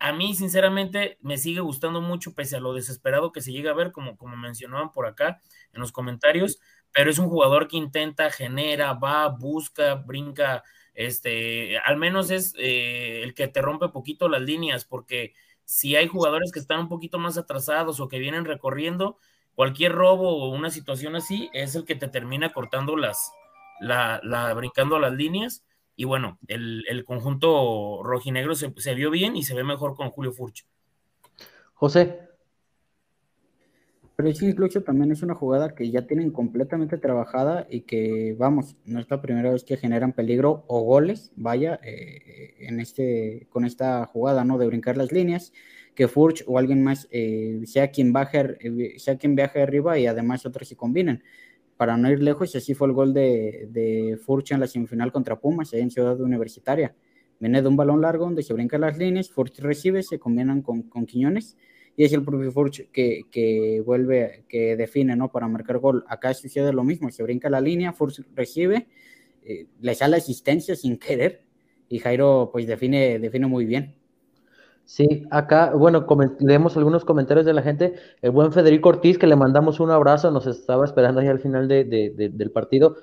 a 0.04 0.12
mí 0.12 0.34
sinceramente 0.34 1.16
me 1.22 1.38
sigue 1.38 1.60
gustando 1.60 2.02
mucho, 2.02 2.34
pese 2.34 2.56
a 2.56 2.60
lo 2.60 2.74
desesperado 2.74 3.32
que 3.32 3.40
se 3.40 3.52
llega 3.52 3.70
a 3.70 3.74
ver, 3.74 3.90
como, 3.90 4.18
como 4.18 4.36
mencionaban 4.36 4.92
por 4.92 5.06
acá 5.06 5.40
en 5.72 5.80
los 5.80 5.92
comentarios, 5.92 6.60
pero 6.92 7.10
es 7.10 7.18
un 7.18 7.30
jugador 7.30 7.68
que 7.68 7.78
intenta, 7.78 8.30
genera, 8.30 8.92
va, 8.92 9.28
busca, 9.28 9.94
brinca, 9.94 10.62
este, 10.92 11.78
al 11.78 11.96
menos 11.96 12.30
es 12.30 12.54
eh, 12.58 13.22
el 13.22 13.32
que 13.32 13.48
te 13.48 13.62
rompe 13.62 13.88
poquito 13.88 14.28
las 14.28 14.42
líneas, 14.42 14.84
porque 14.84 15.32
si 15.64 15.96
hay 15.96 16.06
jugadores 16.06 16.52
que 16.52 16.60
están 16.60 16.80
un 16.80 16.88
poquito 16.90 17.18
más 17.18 17.38
atrasados 17.38 17.98
o 17.98 18.06
que 18.06 18.18
vienen 18.18 18.44
recorriendo, 18.44 19.16
cualquier 19.54 19.92
robo 19.92 20.36
o 20.36 20.50
una 20.50 20.68
situación 20.68 21.16
así 21.16 21.48
es 21.54 21.76
el 21.76 21.86
que 21.86 21.94
te 21.94 22.08
termina 22.08 22.52
cortando 22.52 22.98
las, 22.98 23.32
la, 23.80 24.20
la 24.22 24.52
brincando 24.52 24.98
las 24.98 25.14
líneas 25.14 25.64
y 25.96 26.04
bueno, 26.04 26.38
el, 26.48 26.85
el 26.88 27.04
conjunto 27.04 28.02
rojinegro 28.02 28.54
se, 28.54 28.72
se, 28.76 28.94
vio 28.94 29.11
bien 29.11 29.37
y 29.37 29.42
se 29.44 29.54
ve 29.54 29.64
mejor 29.64 29.94
con 29.94 30.11
Julio 30.11 30.33
Furch. 30.33 30.66
José. 31.74 32.20
Pero 34.16 34.33
sí, 34.33 34.46
incluso 34.46 34.80
también 34.83 35.11
es 35.11 35.22
una 35.22 35.35
jugada 35.35 35.74
que 35.74 35.90
ya 35.90 36.07
tienen 36.07 36.30
completamente 36.30 36.98
trabajada 36.98 37.66
y 37.68 37.80
que, 37.80 38.37
vamos, 38.38 38.76
no 38.85 39.00
es 39.00 39.11
la 39.11 39.20
primera 39.20 39.50
vez 39.50 39.64
que 39.64 39.76
generan 39.76 40.12
peligro 40.12 40.64
o 40.68 40.83
goles, 40.83 41.33
vaya, 41.35 41.80
eh, 41.83 42.54
en 42.61 42.78
este, 42.78 43.48
con 43.50 43.64
esta 43.64 44.07
jugada, 44.07 44.44
¿no? 44.44 44.57
De 44.57 44.66
brincar 44.66 44.96
las 44.96 45.11
líneas, 45.11 45.52
que 45.96 46.07
Furch 46.07 46.44
o 46.46 46.59
alguien 46.59 46.83
más 46.85 47.09
eh, 47.11 47.61
sea, 47.66 47.90
quien 47.90 48.12
baje, 48.12 48.57
eh, 48.61 48.98
sea 48.98 49.18
quien 49.18 49.35
viaje 49.35 49.62
arriba 49.62 49.98
y 49.98 50.07
además 50.07 50.46
otros 50.46 50.68
se 50.68 50.76
combinen 50.76 51.22
para 51.76 51.96
no 51.96 52.10
ir 52.10 52.22
lejos, 52.22 52.54
así 52.54 52.74
fue 52.74 52.88
el 52.88 52.94
gol 52.94 53.12
de, 53.12 53.68
de 53.70 54.16
Furch 54.16 54.52
en 54.52 54.60
la 54.60 54.66
semifinal 54.66 55.12
contra 55.12 55.40
Pumas, 55.40 55.72
ahí 55.72 55.80
en 55.80 55.90
Ciudad 55.90 56.20
Universitaria. 56.20 56.94
Viene 57.40 57.62
de 57.62 57.68
un 57.68 57.76
balón 57.76 58.00
largo 58.00 58.24
donde 58.24 58.42
se 58.42 58.54
brincan 58.54 58.82
las 58.82 58.96
líneas, 58.96 59.30
Furch 59.30 59.58
recibe, 59.58 60.02
se 60.02 60.18
combinan 60.18 60.62
con, 60.62 60.82
con 60.82 61.06
Quiñones, 61.06 61.56
y 61.96 62.04
es 62.04 62.12
el 62.12 62.22
propio 62.24 62.50
Furch 62.50 62.90
que, 62.90 63.22
que, 63.30 63.82
vuelve, 63.84 64.44
que 64.48 64.76
define, 64.76 65.16
¿no? 65.16 65.30
Para 65.30 65.46
marcar 65.46 65.78
gol. 65.78 66.04
Acá 66.08 66.34
sucede 66.34 66.72
lo 66.72 66.84
mismo, 66.84 67.10
se 67.10 67.22
brinca 67.22 67.50
la 67.50 67.60
línea, 67.60 67.92
Furch 67.92 68.22
recibe, 68.34 68.88
eh, 69.44 69.66
le 69.80 69.94
sale 69.94 70.16
asistencia 70.16 70.76
sin 70.76 70.98
querer, 70.98 71.42
y 71.88 71.98
Jairo 71.98 72.50
pues 72.52 72.66
define, 72.66 73.18
define 73.18 73.46
muy 73.46 73.64
bien. 73.64 73.94
Sí, 74.86 75.24
acá, 75.30 75.72
bueno, 75.74 76.06
leemos 76.40 76.76
algunos 76.76 77.04
comentarios 77.04 77.46
de 77.46 77.54
la 77.54 77.62
gente. 77.62 77.94
El 78.20 78.32
buen 78.32 78.52
Federico 78.52 78.90
Ortiz, 78.90 79.18
que 79.18 79.26
le 79.26 79.34
mandamos 79.34 79.80
un 79.80 79.90
abrazo, 79.90 80.30
nos 80.30 80.46
estaba 80.46 80.84
esperando 80.84 81.20
ahí 81.20 81.28
al 81.28 81.40
final 81.40 81.68
del 81.68 82.50
partido. 82.52 82.96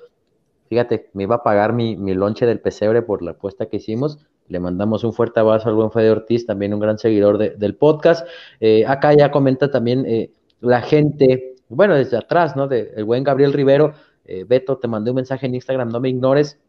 Fíjate, 0.68 1.10
me 1.12 1.24
iba 1.24 1.36
a 1.36 1.42
pagar 1.42 1.72
mi, 1.72 1.96
mi 1.96 2.14
lonche 2.14 2.46
del 2.46 2.60
pesebre 2.60 3.02
por 3.02 3.22
la 3.22 3.32
apuesta 3.32 3.66
que 3.66 3.78
hicimos. 3.78 4.20
Le 4.46 4.60
mandamos 4.60 5.02
un 5.02 5.12
fuerte 5.12 5.40
abrazo 5.40 5.68
al 5.68 5.74
buen 5.74 5.90
Federico 5.90 6.20
Ortiz, 6.20 6.46
también 6.46 6.72
un 6.72 6.80
gran 6.80 6.98
seguidor 6.98 7.36
del 7.38 7.74
podcast. 7.74 8.26
Eh, 8.60 8.86
acá 8.86 9.12
ya 9.14 9.32
comenta 9.32 9.70
también 9.70 10.06
eh, 10.06 10.30
la 10.60 10.82
gente, 10.82 11.56
bueno, 11.68 11.96
desde 11.96 12.16
atrás, 12.16 12.54
¿no? 12.54 12.68
De, 12.68 12.92
el 12.94 13.04
buen 13.04 13.24
Gabriel 13.24 13.52
Rivero. 13.52 13.92
Eh, 14.24 14.44
Beto, 14.44 14.78
te 14.78 14.86
mandé 14.86 15.10
un 15.10 15.16
mensaje 15.16 15.46
en 15.46 15.56
Instagram, 15.56 15.88
no 15.88 15.98
me 15.98 16.10
ignores. 16.10 16.60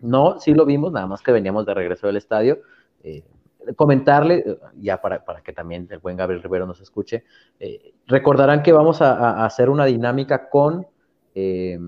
No, 0.00 0.38
sí 0.38 0.54
lo 0.54 0.64
vimos, 0.66 0.92
nada 0.92 1.08
más 1.08 1.20
que 1.20 1.32
veníamos 1.32 1.66
de 1.66 1.74
regreso 1.74 2.06
del 2.06 2.16
estadio 2.16 2.60
comentarle, 3.74 4.58
ya 4.80 5.00
para, 5.00 5.22
que 5.42 5.52
también 5.52 5.88
el 5.90 5.98
buen 5.98 6.16
Gabriel 6.16 6.42
Rivero 6.42 6.66
nos 6.66 6.80
escuche, 6.80 7.24
eh, 7.58 7.94
recordarán 8.06 8.62
que 8.62 8.72
vamos 8.72 9.02
a, 9.02 9.44
hacer 9.44 9.68
una 9.68 9.84
dinámica 9.84 10.48
con 10.48 10.86
eh, 11.34 11.78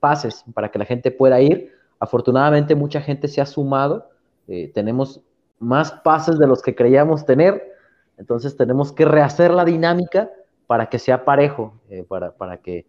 pases 0.00 0.44
para 0.54 0.70
que 0.70 0.78
la 0.78 0.84
gente 0.84 1.10
pueda 1.10 1.40
ir. 1.40 1.72
Afortunadamente 2.00 2.74
mucha 2.74 3.00
gente 3.00 3.28
se 3.28 3.40
ha 3.40 3.46
sumado, 3.46 4.08
eh, 4.46 4.70
tenemos 4.72 5.20
más 5.58 5.92
pases 5.92 6.38
de 6.38 6.46
los 6.46 6.62
que 6.62 6.74
creíamos 6.74 7.26
tener, 7.26 7.74
entonces 8.16 8.56
tenemos 8.56 8.92
que 8.92 9.04
rehacer 9.04 9.52
la 9.52 9.64
dinámica 9.64 10.30
para 10.66 10.88
que 10.88 10.98
sea 10.98 11.24
parejo, 11.24 11.74
para, 12.08 12.32
para 12.32 12.58
que 12.58 12.86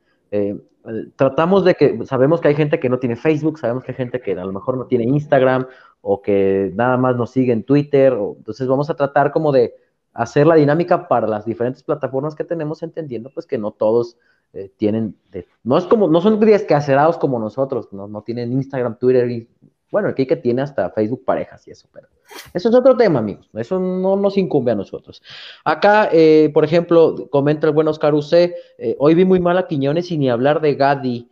tratamos 1.16 1.66
de 1.66 1.76
que, 1.76 2.06
sabemos 2.06 2.42
que 2.42 2.50
hay 2.50 2.56
gente 2.56 2.80
que 2.80 2.90
no 2.90 3.00
tiene 3.00 3.16
Facebook, 3.16 3.60
sabemos 3.60 3.84
que 3.84 3.92
hay 3.92 3.98
gente 3.98 4.22
que 4.22 4.34
a 4.34 4.46
lo 4.46 4.54
mejor 4.54 4.78
no 4.78 4.86
tiene 4.86 5.06
Instagram 5.06 5.66
o 6.02 6.22
que 6.22 6.72
nada 6.76 6.98
más 6.98 7.16
nos 7.16 7.32
sigue 7.32 7.54
en 7.54 7.64
Twitter, 7.64 8.14
o, 8.14 8.36
entonces 8.38 8.68
vamos 8.68 8.90
a 8.90 8.96
tratar 8.96 9.32
como 9.32 9.52
de 9.52 9.74
hacer 10.14 10.48
la 10.48 10.56
dinámica 10.56 11.08
para 11.08 11.28
las 11.28 11.46
diferentes 11.46 11.84
plataformas 11.84 12.36
que 12.36 12.44
tenemos, 12.44 12.84
entendiendo 12.84 13.32
pues 13.34 13.46
que 13.46 13.58
no 13.58 13.72
todos 13.72 14.18
eh, 14.54 14.72
tienen, 14.78 15.16
no 15.64 15.78
es 15.78 15.86
como, 15.86 16.08
no 16.08 16.22
son 16.22 16.40
descacerados 16.40 17.18
como 17.18 17.40
nosotros, 17.40 17.92
no, 17.92 18.08
no 18.08 18.22
tienen 18.22 18.52
Instagram, 18.52 18.98
Twitter 18.98 19.30
y, 19.30 19.48
bueno, 19.92 20.10
aquí 20.10 20.26
que 20.26 20.36
tiene 20.36 20.62
hasta 20.62 20.90
Facebook 20.92 21.24
parejas 21.26 21.68
y 21.68 21.72
eso, 21.72 21.88
pero 21.94 22.08
eso 22.54 22.70
es 22.70 22.76
otro 22.76 22.96
tema, 22.96 23.20
amigos, 23.20 23.50
eso 23.54 23.80
no 23.80 24.16
nos 24.16 24.38
incumbe 24.38 24.72
a 24.72 24.76
nosotros. 24.76 25.22
Acá, 25.64 26.10
eh, 26.12 26.52
por 26.54 26.64
ejemplo, 26.64 27.28
comenta 27.30 27.68
el 27.68 27.74
buen 27.74 27.88
Oscar 27.88 28.14
Use, 28.14 28.56
eh, 28.78 28.96
hoy 29.00 29.16
vi 29.16 29.26
muy 29.26 29.40
mal 29.40 29.58
a 29.58 29.68
Quiñones 29.68 30.12
y 30.12 30.18
ni 30.18 30.30
hablar 30.30 30.62
de 30.62 30.76
Gadi, 30.76 31.30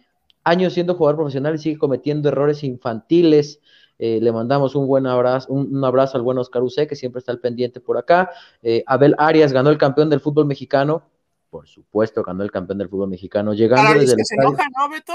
años 0.48 0.74
siendo 0.74 0.96
jugador 0.96 1.18
profesional 1.18 1.56
y 1.56 1.58
sigue 1.58 1.78
cometiendo 1.78 2.30
errores 2.30 2.64
infantiles. 2.64 3.60
Eh, 4.00 4.20
le 4.22 4.32
mandamos 4.32 4.76
un 4.76 4.86
buen 4.86 5.08
abrazo, 5.08 5.52
un, 5.52 5.84
abrazo 5.84 6.18
al 6.18 6.24
buen 6.24 6.38
Oscar 6.38 6.62
Use, 6.62 6.88
que 6.88 6.96
siempre 6.96 7.20
está 7.20 7.32
al 7.32 7.40
pendiente 7.40 7.80
por 7.80 7.98
acá. 7.98 8.30
Eh, 8.62 8.84
Abel 8.86 9.16
Arias 9.18 9.54
ganó 9.54 9.70
el 9.70 9.78
campeón 9.78 10.10
del 10.10 10.20
fútbol 10.20 10.46
mexicano. 10.46 11.04
Por 11.50 11.68
supuesto, 11.68 12.24
ganó 12.24 12.44
el 12.44 12.52
campeón 12.52 12.78
del 12.78 12.90
fútbol 12.90 13.10
mexicano. 13.10 13.54
Llegando 13.54 14.00
desde 14.00 14.14
el 14.14 14.26
se 14.26 14.36
enoja, 14.36 14.66
¿no, 14.78 14.90
Beto? 14.90 15.14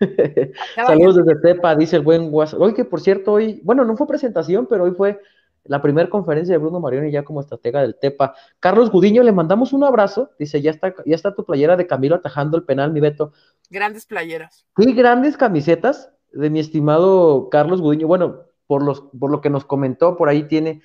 Saludos 0.74 1.24
desde 1.24 1.40
Tepa, 1.40 1.76
dice 1.76 1.96
el 1.96 2.02
buen 2.02 2.28
WhatsApp. 2.32 2.60
Hoy 2.60 2.74
que 2.74 2.84
por 2.84 3.00
cierto, 3.00 3.32
hoy, 3.32 3.60
bueno, 3.64 3.84
no 3.84 3.96
fue 3.96 4.06
presentación, 4.06 4.66
pero 4.66 4.84
hoy 4.84 4.90
fue 4.90 5.20
la 5.62 5.80
primera 5.80 6.10
conferencia 6.10 6.52
de 6.52 6.58
Bruno 6.58 6.80
Marioni 6.80 7.10
ya 7.10 7.22
como 7.22 7.40
estratega 7.40 7.80
del 7.80 7.94
Tepa. 7.94 8.34
Carlos 8.60 8.90
Gudiño, 8.90 9.22
le 9.22 9.32
mandamos 9.32 9.72
un 9.72 9.84
abrazo. 9.84 10.30
Dice, 10.38 10.60
ya 10.60 10.72
está, 10.72 10.92
ya 11.06 11.14
está 11.14 11.34
tu 11.34 11.44
playera 11.44 11.76
de 11.76 11.86
Camilo 11.86 12.16
atajando 12.16 12.56
el 12.56 12.64
penal, 12.64 12.92
mi 12.92 13.00
Beto. 13.00 13.32
Grandes 13.70 14.04
playeras. 14.04 14.66
Sí, 14.76 14.92
grandes 14.92 15.36
camisetas 15.36 16.13
de 16.34 16.50
mi 16.50 16.60
estimado 16.60 17.48
Carlos 17.50 17.80
Gudiño. 17.80 18.06
Bueno, 18.06 18.42
por, 18.66 18.82
los, 18.82 19.02
por 19.18 19.30
lo 19.30 19.40
que 19.40 19.50
nos 19.50 19.64
comentó, 19.64 20.16
por 20.16 20.28
ahí 20.28 20.44
tiene. 20.44 20.82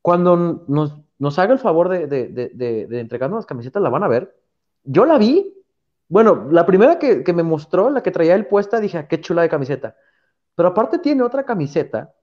Cuando 0.00 0.64
nos, 0.66 0.98
nos 1.18 1.38
haga 1.38 1.52
el 1.52 1.58
favor 1.58 1.88
de, 1.88 2.06
de, 2.06 2.28
de, 2.28 2.86
de, 2.86 3.00
entregarnos 3.00 3.38
las 3.38 3.46
camisetas, 3.46 3.82
la 3.82 3.90
van 3.90 4.02
a 4.02 4.08
ver. 4.08 4.36
Yo 4.84 5.04
la 5.04 5.18
vi. 5.18 5.54
Bueno, 6.08 6.48
la 6.50 6.66
primera 6.66 6.98
que, 6.98 7.22
que 7.22 7.32
me 7.32 7.42
mostró, 7.42 7.90
la 7.90 8.02
que 8.02 8.10
traía 8.10 8.34
él 8.34 8.46
puesta, 8.46 8.80
dije, 8.80 8.98
ah, 8.98 9.08
qué 9.08 9.20
chula 9.20 9.42
de 9.42 9.48
camiseta. 9.48 9.96
Pero 10.54 10.70
aparte 10.70 10.98
tiene 10.98 11.22
otra 11.22 11.44
camiseta 11.44 12.14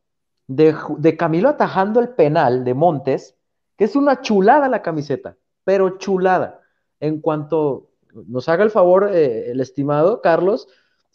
de, 0.49 1.15
Camilo 1.15 1.47
atajando 1.49 1.99
el 1.99 2.09
penal 2.09 2.63
de 2.63 2.73
Montes, 2.73 3.37
que 3.77 3.85
es 3.85 3.95
una 3.95 4.21
chulada 4.21 4.67
la 4.67 4.81
camiseta, 4.81 5.37
pero 5.63 5.97
chulada. 5.97 6.61
En 6.99 7.21
cuanto 7.21 7.91
nos 8.27 8.49
haga 8.49 8.63
el 8.63 8.71
favor 8.71 9.11
eh, 9.13 9.51
el 9.51 9.61
estimado 9.61 10.21
Carlos, 10.21 10.67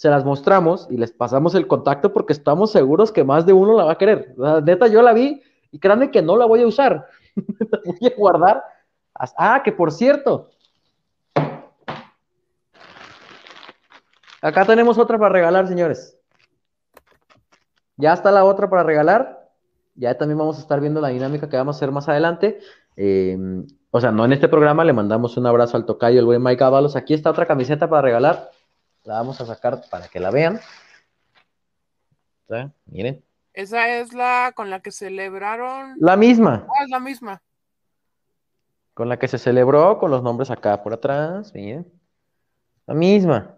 se 0.05 0.11
las 0.11 0.23
mostramos 0.23 0.87
y 0.90 0.99
les 0.99 1.12
pasamos 1.12 1.55
el 1.55 1.67
contacto 1.67 2.12
porque 2.12 2.35
estamos 2.35 2.71
seguros 2.71 3.11
que 3.11 3.25
más 3.25 3.47
de 3.47 3.55
uno 3.55 3.75
la 3.75 3.85
va 3.85 3.93
a 3.93 3.97
querer. 3.97 4.35
neta, 4.62 4.87
yo 4.87 5.01
la 5.01 5.14
vi 5.14 5.43
y 5.73 5.79
créanme 5.79 6.11
que 6.11 6.21
no 6.21 6.37
la 6.37 6.45
voy 6.45 6.61
a 6.61 6.67
usar. 6.67 7.09
la 7.59 7.79
voy 7.83 8.12
a 8.12 8.14
guardar. 8.14 8.62
Ah, 9.14 9.62
que 9.64 9.73
por 9.73 9.90
cierto. 9.90 10.51
Acá 14.43 14.67
tenemos 14.67 14.99
otra 14.99 15.17
para 15.17 15.33
regalar, 15.33 15.69
señores. 15.69 16.19
Ya 17.97 18.12
está 18.12 18.31
la 18.31 18.45
otra 18.45 18.69
para 18.69 18.83
regalar. 18.83 19.49
Ya 19.95 20.19
también 20.19 20.37
vamos 20.37 20.59
a 20.59 20.61
estar 20.61 20.83
viendo 20.83 21.01
la 21.01 21.09
dinámica 21.09 21.49
que 21.49 21.57
vamos 21.57 21.77
a 21.77 21.79
hacer 21.79 21.93
más 21.93 22.11
adelante. 22.11 22.59
Eh, 22.99 23.38
o 23.90 24.01
sea, 24.03 24.12
no 24.12 24.27
en 24.27 24.35
este 24.35 24.49
programa, 24.49 24.85
le 24.85 24.93
mandamos 24.93 25.38
un 25.38 25.47
abrazo 25.47 25.79
al 25.79 25.87
tocayo, 25.87 26.21
el 26.21 26.27
buen 26.27 26.43
Mike 26.43 26.62
Avalos. 26.62 26.95
Aquí 26.95 27.14
está 27.14 27.31
otra 27.31 27.47
camiseta 27.47 27.88
para 27.88 28.03
regalar. 28.03 28.51
La 29.05 29.14
vamos 29.14 29.40
a 29.40 29.47
sacar 29.47 29.83
para 29.90 30.09
que 30.09 30.19
la 30.19 30.31
vean. 30.31 30.61
Miren. 32.87 33.23
Esa 33.53 33.88
es 33.88 34.12
la 34.12 34.53
con 34.55 34.71
la 34.71 34.81
que 34.81 34.90
celebraron. 34.90 35.95
La 35.99 36.17
misma. 36.17 36.67
Ah, 36.69 36.85
es 36.85 36.90
la 36.90 37.01
misma. 37.01 37.43
Con 38.95 39.09
la 39.09 39.19
que 39.19 39.29
se 39.29 39.38
celebró, 39.38 39.99
con 39.99 40.11
los 40.11 40.23
nombres 40.23 40.51
acá 40.51 40.83
por 40.83 40.95
atrás. 40.95 41.53
Miren. 41.55 41.87
La 42.87 42.95
misma. 42.95 43.57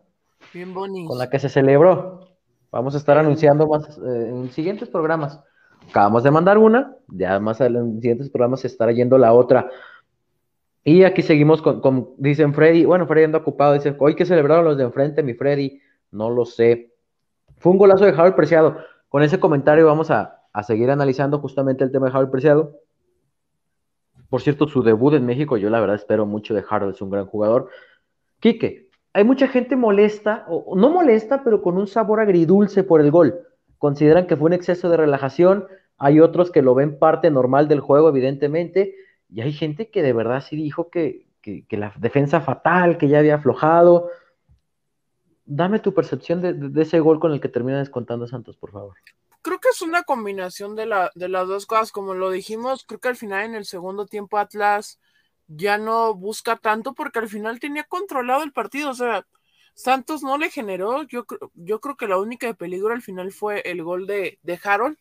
Bien 0.52 0.74
bonito. 0.74 1.08
Con 1.08 1.18
la 1.18 1.30
que 1.30 1.38
se 1.38 1.48
celebró. 1.48 2.28
Vamos 2.70 2.94
a 2.94 2.98
estar 2.98 3.16
anunciando 3.16 3.66
más 3.66 3.96
eh, 3.98 4.28
en 4.28 4.50
siguientes 4.50 4.88
programas. 4.88 5.40
Acabamos 5.88 6.24
de 6.24 6.30
mandar 6.30 6.58
una, 6.58 6.96
ya 7.06 7.38
más 7.38 7.60
en 7.60 8.00
siguientes 8.00 8.28
programas 8.30 8.60
se 8.60 8.66
estará 8.66 8.92
yendo 8.92 9.16
la 9.18 9.32
otra. 9.32 9.70
Y 10.88 11.02
aquí 11.02 11.20
seguimos 11.22 11.62
con, 11.62 12.14
dicen 12.16 12.54
Freddy, 12.54 12.84
bueno, 12.84 13.08
Freddy 13.08 13.24
anda 13.24 13.38
ocupado, 13.38 13.72
dice, 13.72 13.96
hoy 13.98 14.14
que 14.14 14.24
celebraron 14.24 14.64
los 14.64 14.76
de 14.76 14.84
enfrente, 14.84 15.20
mi 15.24 15.34
Freddy, 15.34 15.80
no 16.12 16.30
lo 16.30 16.44
sé. 16.44 16.94
Fue 17.58 17.72
un 17.72 17.78
golazo 17.78 18.04
de 18.04 18.12
Harold 18.12 18.36
Preciado. 18.36 18.76
Con 19.08 19.24
ese 19.24 19.40
comentario 19.40 19.84
vamos 19.84 20.12
a, 20.12 20.44
a 20.52 20.62
seguir 20.62 20.88
analizando 20.92 21.40
justamente 21.40 21.82
el 21.82 21.90
tema 21.90 22.06
de 22.06 22.12
Harold 22.12 22.30
Preciado. 22.30 22.78
Por 24.30 24.42
cierto, 24.42 24.68
su 24.68 24.84
debut 24.84 25.14
en 25.14 25.26
México, 25.26 25.56
yo 25.56 25.70
la 25.70 25.80
verdad 25.80 25.96
espero 25.96 26.24
mucho 26.24 26.54
de 26.54 26.62
Harold, 26.70 26.94
es 26.94 27.02
un 27.02 27.10
gran 27.10 27.26
jugador. 27.26 27.68
Quique, 28.38 28.88
hay 29.12 29.24
mucha 29.24 29.48
gente 29.48 29.74
molesta, 29.74 30.44
o 30.46 30.76
no 30.76 30.88
molesta, 30.88 31.42
pero 31.42 31.62
con 31.62 31.78
un 31.78 31.88
sabor 31.88 32.20
agridulce 32.20 32.84
por 32.84 33.00
el 33.00 33.10
gol. 33.10 33.40
Consideran 33.78 34.28
que 34.28 34.36
fue 34.36 34.46
un 34.46 34.52
exceso 34.52 34.88
de 34.88 34.98
relajación, 34.98 35.66
hay 35.98 36.20
otros 36.20 36.52
que 36.52 36.62
lo 36.62 36.76
ven 36.76 36.96
parte 36.96 37.28
normal 37.32 37.66
del 37.66 37.80
juego, 37.80 38.08
evidentemente, 38.08 38.94
y 39.28 39.40
hay 39.40 39.52
gente 39.52 39.90
que 39.90 40.02
de 40.02 40.12
verdad 40.12 40.44
sí 40.46 40.56
dijo 40.56 40.90
que, 40.90 41.26
la 41.70 41.92
defensa 41.96 42.40
fatal, 42.40 42.98
que 42.98 43.08
ya 43.08 43.20
había 43.20 43.36
aflojado. 43.36 44.10
Dame 45.44 45.78
tu 45.78 45.94
percepción 45.94 46.42
de, 46.42 46.82
ese 46.82 46.98
gol 46.98 47.20
con 47.20 47.32
el 47.32 47.40
que 47.40 47.48
termina 47.48 47.78
descontando 47.78 48.26
Santos, 48.26 48.56
por 48.56 48.72
favor. 48.72 48.96
Creo 49.42 49.60
que 49.60 49.68
es 49.68 49.80
una 49.80 50.02
combinación 50.02 50.74
de, 50.74 50.86
la, 50.86 51.12
de 51.14 51.28
las 51.28 51.46
dos 51.46 51.66
cosas, 51.66 51.92
como 51.92 52.14
lo 52.14 52.30
dijimos, 52.30 52.84
creo 52.84 52.98
que 52.98 53.08
al 53.08 53.16
final 53.16 53.44
en 53.44 53.54
el 53.54 53.64
segundo 53.64 54.06
tiempo 54.06 54.38
Atlas 54.38 54.98
ya 55.46 55.78
no 55.78 56.14
busca 56.14 56.56
tanto 56.56 56.94
porque 56.94 57.20
al 57.20 57.28
final 57.28 57.60
tenía 57.60 57.84
controlado 57.84 58.42
el 58.42 58.52
partido, 58.52 58.90
o 58.90 58.94
sea, 58.94 59.24
Santos 59.74 60.24
no 60.24 60.36
le 60.38 60.50
generó, 60.50 61.04
yo, 61.04 61.26
yo 61.54 61.80
creo 61.80 61.96
que 61.96 62.08
la 62.08 62.18
única 62.18 62.48
de 62.48 62.54
peligro 62.54 62.92
al 62.92 63.02
final 63.02 63.30
fue 63.30 63.60
el 63.60 63.84
gol 63.84 64.08
de, 64.08 64.40
de 64.42 64.58
Harold, 64.64 64.98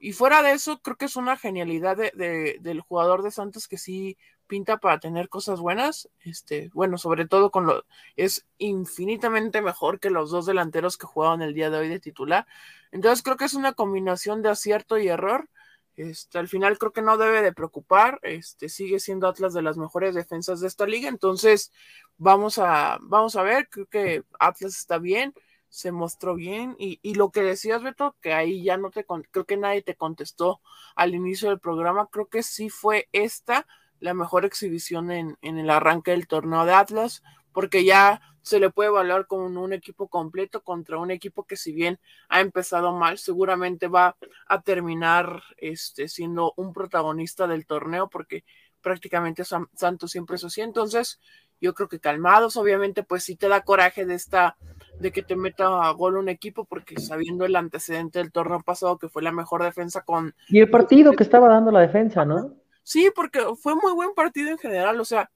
y 0.00 0.12
fuera 0.12 0.42
de 0.42 0.52
eso, 0.52 0.80
creo 0.80 0.96
que 0.96 1.06
es 1.06 1.16
una 1.16 1.36
genialidad 1.36 1.96
de, 1.96 2.58
del 2.60 2.80
jugador 2.80 3.22
de 3.22 3.30
Santos 3.30 3.68
que 3.68 3.78
sí 3.78 4.16
pinta 4.46 4.78
para 4.78 4.98
tener 4.98 5.28
cosas 5.28 5.60
buenas. 5.60 6.08
Este, 6.24 6.70
bueno, 6.74 6.98
sobre 6.98 7.26
todo 7.26 7.50
con 7.50 7.66
lo 7.66 7.84
es 8.16 8.46
infinitamente 8.58 9.62
mejor 9.62 10.00
que 10.00 10.10
los 10.10 10.30
dos 10.30 10.46
delanteros 10.46 10.96
que 10.96 11.06
jugaban 11.06 11.42
el 11.42 11.54
día 11.54 11.70
de 11.70 11.78
hoy 11.78 11.88
de 11.88 12.00
titular. 12.00 12.46
Entonces 12.90 13.22
creo 13.22 13.36
que 13.36 13.44
es 13.44 13.54
una 13.54 13.74
combinación 13.74 14.42
de 14.42 14.48
acierto 14.50 14.98
y 14.98 15.08
error. 15.08 15.48
Este, 15.96 16.38
al 16.38 16.48
final 16.48 16.78
creo 16.78 16.92
que 16.92 17.02
no 17.02 17.18
debe 17.18 17.42
de 17.42 17.52
preocupar, 17.52 18.20
este, 18.22 18.68
sigue 18.68 19.00
siendo 19.00 19.26
Atlas 19.26 19.52
de 19.52 19.62
las 19.62 19.76
mejores 19.76 20.14
defensas 20.14 20.60
de 20.60 20.68
esta 20.68 20.86
liga, 20.86 21.08
entonces 21.08 21.72
vamos 22.18 22.58
a, 22.58 22.98
vamos 23.00 23.34
a 23.34 23.42
ver, 23.42 23.68
creo 23.68 23.86
que 23.86 24.22
Atlas 24.38 24.76
está 24.76 24.98
bien, 24.98 25.34
se 25.68 25.92
mostró 25.92 26.34
bien, 26.34 26.76
y, 26.78 26.98
y 27.02 27.14
lo 27.14 27.30
que 27.30 27.42
decías, 27.42 27.82
Beto, 27.82 28.16
que 28.20 28.32
ahí 28.32 28.62
ya 28.62 28.76
no 28.76 28.90
te, 28.90 29.04
creo 29.30 29.44
que 29.44 29.56
nadie 29.56 29.82
te 29.82 29.96
contestó 29.96 30.60
al 30.96 31.14
inicio 31.14 31.50
del 31.50 31.60
programa, 31.60 32.08
creo 32.10 32.26
que 32.26 32.42
sí 32.42 32.70
fue 32.70 33.08
esta 33.12 33.66
la 34.00 34.14
mejor 34.14 34.44
exhibición 34.44 35.10
en, 35.10 35.36
en 35.42 35.58
el 35.58 35.70
arranque 35.70 36.12
del 36.12 36.28
torneo 36.28 36.64
de 36.64 36.72
Atlas, 36.72 37.22
porque 37.52 37.84
ya 37.84 38.20
se 38.42 38.60
le 38.60 38.70
puede 38.70 38.88
evaluar 38.88 39.26
como 39.26 39.44
un 39.44 39.72
equipo 39.72 40.08
completo 40.08 40.62
contra 40.62 40.98
un 40.98 41.10
equipo 41.10 41.44
que 41.44 41.56
si 41.56 41.72
bien 41.72 42.00
ha 42.28 42.40
empezado 42.40 42.92
mal, 42.92 43.18
seguramente 43.18 43.88
va 43.88 44.16
a 44.46 44.62
terminar 44.62 45.42
este, 45.58 46.08
siendo 46.08 46.54
un 46.56 46.72
protagonista 46.72 47.46
del 47.46 47.66
torneo 47.66 48.08
porque 48.08 48.44
prácticamente 48.80 49.44
Santos 49.44 50.10
siempre 50.10 50.36
es 50.36 50.44
así. 50.44 50.62
Entonces, 50.62 51.20
yo 51.60 51.74
creo 51.74 51.88
que 51.88 52.00
calmados, 52.00 52.56
obviamente, 52.56 53.02
pues 53.02 53.24
sí 53.24 53.36
te 53.36 53.48
da 53.48 53.62
coraje 53.62 54.06
de 54.06 54.14
esta, 54.14 54.56
de 55.00 55.12
que 55.12 55.22
te 55.22 55.36
meta 55.36 55.66
a 55.86 55.90
gol 55.92 56.16
un 56.16 56.28
equipo, 56.28 56.64
porque 56.64 57.00
sabiendo 57.00 57.44
el 57.44 57.56
antecedente 57.56 58.18
del 58.18 58.32
torneo 58.32 58.60
pasado 58.60 58.98
que 58.98 59.08
fue 59.08 59.22
la 59.22 59.32
mejor 59.32 59.62
defensa 59.62 60.02
con. 60.02 60.34
Y 60.48 60.60
el 60.60 60.70
partido 60.70 61.12
que 61.12 61.22
estaba 61.22 61.48
dando 61.48 61.70
la 61.70 61.80
defensa, 61.80 62.24
¿no? 62.24 62.54
Sí, 62.82 63.10
porque 63.14 63.40
fue 63.60 63.74
muy 63.74 63.92
buen 63.92 64.14
partido 64.14 64.50
en 64.50 64.58
general, 64.58 65.00
o 65.00 65.04
sea, 65.04 65.30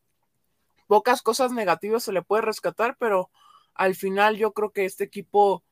pocas 0.86 1.22
cosas 1.22 1.52
negativas 1.52 2.02
se 2.02 2.12
le 2.12 2.22
puede 2.22 2.42
rescatar, 2.42 2.96
pero 2.98 3.30
al 3.74 3.94
final 3.94 4.36
yo 4.36 4.52
creo 4.52 4.70
que 4.70 4.84
este 4.84 5.04
equipo 5.04 5.62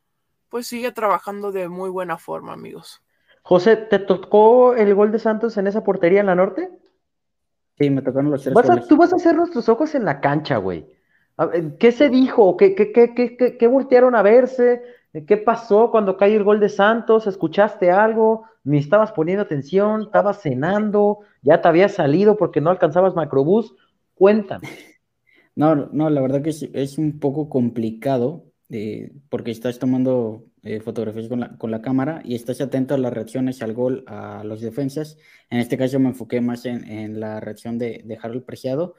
pues 0.48 0.66
sigue 0.66 0.92
trabajando 0.92 1.52
de 1.52 1.68
muy 1.68 1.90
buena 1.90 2.18
forma, 2.18 2.52
amigos. 2.52 3.02
José, 3.42 3.76
¿te 3.76 3.98
tocó 3.98 4.74
el 4.74 4.94
gol 4.94 5.12
de 5.12 5.18
Santos 5.18 5.56
en 5.56 5.66
esa 5.66 5.84
portería 5.84 6.20
en 6.20 6.26
la 6.26 6.34
norte? 6.34 6.70
Sí, 7.80 7.88
me 7.88 8.02
tocaron 8.02 8.30
los 8.30 8.42
tres 8.42 8.54
Tú 8.88 8.96
vas 8.98 9.12
a 9.12 9.16
hacer 9.16 9.34
nuestros 9.34 9.70
ojos 9.70 9.94
en 9.94 10.04
la 10.04 10.20
cancha, 10.20 10.58
güey. 10.58 10.86
¿Qué 11.78 11.92
se 11.92 12.10
dijo? 12.10 12.56
¿Qué, 12.58 12.74
qué, 12.74 12.92
qué, 12.92 13.14
qué, 13.14 13.56
qué 13.56 13.66
voltearon 13.66 14.14
a 14.14 14.22
verse? 14.22 14.82
¿Qué 15.26 15.38
pasó 15.38 15.90
cuando 15.90 16.18
cae 16.18 16.36
el 16.36 16.44
gol 16.44 16.60
de 16.60 16.68
Santos? 16.68 17.26
¿Escuchaste 17.26 17.90
algo? 17.90 18.44
¿Ni 18.64 18.76
estabas 18.76 19.12
poniendo 19.12 19.42
atención? 19.42 20.02
¿Estabas 20.02 20.42
cenando? 20.42 21.20
¿Ya 21.40 21.62
te 21.62 21.68
habías 21.68 21.94
salido 21.94 22.36
porque 22.36 22.60
no 22.60 22.68
alcanzabas 22.68 23.14
macrobús? 23.14 23.74
Cuéntame. 24.14 24.68
No, 25.56 25.74
no, 25.74 26.08
la 26.08 26.22
verdad 26.22 26.42
que 26.42 26.50
es, 26.50 26.96
un 26.96 27.18
poco 27.18 27.50
complicado 27.50 28.44
eh, 28.70 29.12
porque 29.28 29.50
estás 29.50 29.78
tomando 29.78 30.44
eh, 30.62 30.80
fotografías 30.80 31.28
con 31.28 31.40
la, 31.40 31.56
con 31.56 31.70
la, 31.70 31.80
cámara 31.80 32.20
y 32.24 32.34
estás 32.34 32.60
atento 32.60 32.94
a 32.94 32.98
las 32.98 33.12
reacciones 33.12 33.62
al 33.62 33.72
gol, 33.72 34.04
a 34.06 34.44
los 34.44 34.60
defensas. 34.60 35.16
En 35.48 35.58
este 35.58 35.78
caso 35.78 35.98
me 35.98 36.08
enfoqué 36.08 36.40
más 36.40 36.66
en, 36.66 37.18
la 37.18 37.40
reacción 37.40 37.78
de, 37.78 38.02
de, 38.04 38.18
Harold 38.20 38.44
Preciado, 38.44 38.94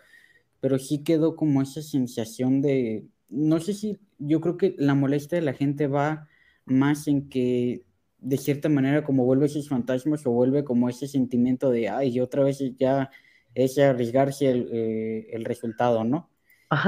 pero 0.60 0.80
sí 0.80 1.04
quedó 1.04 1.36
como 1.36 1.62
esa 1.62 1.82
sensación 1.82 2.62
de, 2.62 3.06
no 3.30 3.60
sé 3.60 3.74
si, 3.74 4.00
yo 4.18 4.42
creo 4.42 4.58
que 4.58 4.76
la 4.78 4.96
molestia 4.96 5.38
de 5.38 5.46
la 5.46 5.54
gente 5.54 5.88
va 5.88 6.28
más 6.66 7.08
en 7.08 7.30
que 7.30 7.84
de 8.20 8.38
cierta 8.38 8.70
manera 8.70 9.04
como 9.04 9.26
vuelve 9.26 9.48
esos 9.48 9.70
fantasmas 9.70 10.26
o 10.26 10.32
vuelve 10.32 10.64
como 10.64 10.90
ese 10.90 11.08
sentimiento 11.08 11.70
de, 11.70 11.90
ay, 11.90 12.20
otra 12.20 12.44
vez 12.44 12.60
ya 12.78 13.10
es 13.54 13.78
arriesgarse 13.78 14.50
el, 14.50 14.70
eh, 14.72 15.28
el 15.32 15.46
resultado, 15.46 16.04
¿no? 16.04 16.30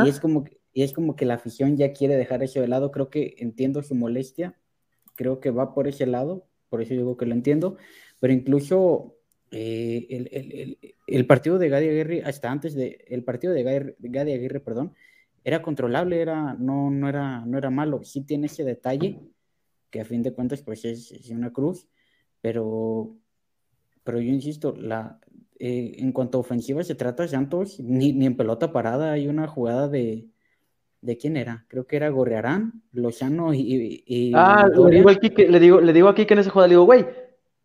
Y 0.06 0.10
es 0.10 0.20
como 0.20 0.46
que 0.46 0.64
y 0.74 0.82
es 0.82 0.92
como 0.92 1.16
que 1.16 1.26
la 1.26 1.36
afición 1.36 1.78
ya 1.78 1.94
quiere 1.94 2.16
dejar 2.16 2.44
eso 2.44 2.60
de 2.60 2.68
lado. 2.68 2.92
Creo 2.92 3.10
que 3.10 3.36
entiendo 3.38 3.84
su 3.84 3.94
molestia, 3.94 4.56
creo 5.16 5.40
que 5.40 5.52
va 5.52 5.74
por 5.74 5.88
ese 5.88 6.06
lado, 6.06 6.48
por 6.70 6.82
eso 6.82 6.94
digo 6.94 7.18
que 7.18 7.26
lo 7.26 7.34
entiendo, 7.34 7.78
pero 8.20 8.34
incluso 8.34 9.18
eh, 9.52 10.78
el, 11.08 11.28
partido 11.28 11.60
de 11.60 11.70
Gadi 11.70 11.88
Aguirre, 11.88 12.24
hasta 12.24 12.52
antes 12.52 12.74
de, 12.74 13.06
el 13.08 13.24
partido 13.24 13.54
de 13.54 13.96
Gadi, 14.00 14.32
Aguirre, 14.32 14.60
perdón, 14.60 14.94
era 15.44 15.62
controlable, 15.62 16.22
era, 16.22 16.54
no, 16.54 16.90
no, 16.90 17.10
era, 17.10 17.46
no 17.46 17.58
era 17.58 17.70
malo, 17.70 18.04
sí 18.04 18.22
tiene 18.22 18.48
ese 18.48 18.64
detalle, 18.64 19.20
que 19.90 20.02
a 20.02 20.06
fin 20.06 20.24
de 20.24 20.34
cuentas 20.34 20.62
pues 20.62 20.86
es, 20.86 21.12
es 21.12 21.30
una 21.30 21.52
cruz, 21.54 21.88
pero, 22.42 23.16
pero 24.04 24.20
yo 24.20 24.32
insisto, 24.32 24.76
la, 24.76 25.20
eh, 25.66 25.96
en 26.00 26.12
cuanto 26.12 26.38
a 26.38 26.42
ofensiva 26.42 26.84
se 26.84 26.94
trata, 26.94 27.26
Santos, 27.26 27.80
ni, 27.80 28.12
ni, 28.12 28.26
en 28.26 28.36
pelota 28.36 28.74
parada 28.74 29.14
hay 29.14 29.28
una 29.28 29.48
jugada 29.48 29.88
de. 29.88 30.28
¿De 31.04 31.18
quién 31.18 31.36
era? 31.36 31.66
Creo 31.68 31.86
que 31.86 31.98
era 31.98 32.08
Gorrearán, 32.08 32.82
Lozano 32.94 33.54
y. 33.54 34.04
y 34.08 34.32
ah, 34.34 34.70
le 34.70 34.90
digo, 34.90 35.10
le, 35.10 35.60
digo, 35.60 35.82
le 35.82 35.92
digo 35.92 36.08
aquí 36.08 36.26
que 36.26 36.34
en 36.34 36.40
esa 36.40 36.50
jugada, 36.50 36.70
le 36.70 36.76
digo, 36.76 36.86
güey, 36.86 37.06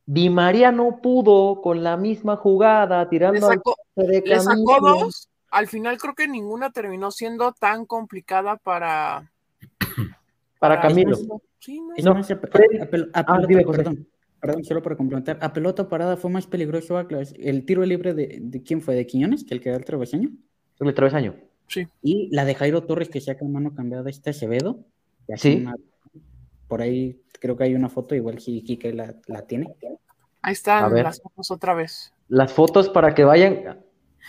Di 0.06 0.28
María 0.28 0.72
no 0.72 1.00
pudo 1.00 1.60
con 1.62 1.84
la 1.84 1.96
misma 1.96 2.34
jugada, 2.34 3.08
tirando 3.08 3.34
le 3.34 3.54
sacó, 3.54 3.76
de 3.94 4.22
le 4.26 4.40
sacó 4.40 4.80
dos. 4.80 5.28
Al 5.52 5.68
final 5.68 5.98
creo 5.98 6.16
que 6.16 6.26
ninguna 6.26 6.72
terminó 6.72 7.12
siendo 7.12 7.52
tan 7.52 7.86
complicada 7.86 8.56
para. 8.56 9.30
Para, 10.58 10.80
Camilo. 10.80 11.16
Sí, 11.60 11.80
no, 11.80 12.14
no, 12.14 12.20
ah, 13.14 13.24
perdón. 13.46 14.08
Perdón, 14.40 14.64
solo 14.64 14.82
para 14.82 14.96
complementar. 14.96 15.38
A 15.40 15.52
pelota 15.52 15.88
parada 15.88 16.16
fue 16.16 16.30
más 16.32 16.48
peligroso 16.48 16.98
Atlas. 16.98 17.32
El 17.38 17.64
tiro 17.64 17.84
libre 17.84 18.14
de, 18.14 18.38
de 18.40 18.62
quién 18.64 18.82
fue? 18.82 18.96
¿De 18.96 19.06
Quiñones? 19.06 19.44
¿Que 19.44 19.54
el 19.54 19.60
que 19.60 19.70
da 19.70 19.76
el 19.76 19.84
travesaño? 19.84 20.30
El 20.80 20.94
travesaño. 20.94 21.36
Sí. 21.68 21.86
Y 22.02 22.34
la 22.34 22.44
de 22.44 22.54
Jairo 22.54 22.82
Torres 22.82 23.08
que 23.08 23.20
saca 23.20 23.44
mano 23.44 23.74
cambiada 23.74 24.08
este 24.10 24.30
Acevedo. 24.30 24.80
Sí. 25.36 25.64
por 26.66 26.80
ahí 26.80 27.20
creo 27.38 27.56
que 27.56 27.64
hay 27.64 27.74
una 27.74 27.88
foto, 27.88 28.14
igual 28.14 28.40
si 28.40 28.62
Kike 28.62 28.92
la, 28.92 29.14
la 29.26 29.42
tiene. 29.42 29.74
Ahí 30.42 30.52
están 30.52 30.92
las 30.94 31.20
fotos 31.20 31.50
otra 31.50 31.74
vez. 31.74 32.12
Las 32.28 32.52
fotos 32.52 32.88
para 32.88 33.14
que 33.14 33.24
vayan 33.24 33.78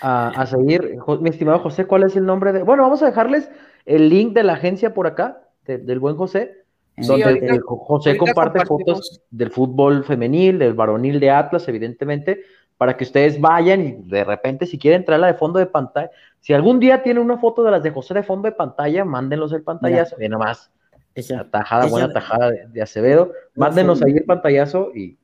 a, 0.02 0.30
a, 0.30 0.46
seguir. 0.46 0.98
Mi 1.22 1.30
estimado 1.30 1.60
José, 1.60 1.86
¿cuál 1.86 2.04
es 2.04 2.16
el 2.16 2.26
nombre 2.26 2.52
de...? 2.52 2.64
Bueno, 2.64 2.84
vamos 2.84 3.02
a 3.02 3.08
dejarles 3.08 3.50
el 3.86 4.10
link 4.10 4.34
de 4.34 4.44
la 4.44 4.54
agencia 4.54 4.94
por 4.94 5.08
acá, 5.08 5.42
del 5.66 6.00
buen 6.00 6.16
José, 6.16 6.64
donde 6.98 7.60
José 7.66 8.18
comparte 8.18 8.66
fotos 8.66 9.22
del 9.30 9.52
fútbol 9.52 10.04
femenil, 10.04 10.60
del 10.60 10.74
varonil 10.74 11.20
de 11.20 11.30
Atlas, 11.30 11.68
evidentemente, 11.68 12.42
para 12.80 12.96
que 12.96 13.04
ustedes 13.04 13.42
vayan 13.42 13.82
y 13.86 13.92
de 14.10 14.24
repente, 14.24 14.66
si 14.66 14.80
quieren 14.80 15.04
traerla 15.04 15.28
de 15.28 15.34
fondo 15.34 15.60
de 15.60 15.66
pantalla, 15.66 16.12
si 16.40 16.54
algún 16.54 16.80
día 16.80 17.04
tiene 17.04 17.20
una 17.20 17.38
foto 17.38 17.62
de 17.62 17.72
las 17.72 17.84
de 17.84 17.92
José 17.92 18.14
de 18.14 18.24
fondo 18.24 18.48
de 18.48 18.54
pantalla, 18.54 19.04
mándenlos 19.04 19.52
el 19.52 19.64
pantallazo, 19.64 20.16
bien 20.16 20.32
nomás. 20.32 20.72
Esa, 21.14 21.44
tajada, 21.44 21.88
buena 21.88 22.14
tajada 22.14 22.52
de, 22.52 22.82
Acevedo, 22.82 23.34
mándenos 23.54 24.02
ahí 24.02 24.14
el 24.14 24.24
pantallazo 24.24 24.92
y 24.96 25.18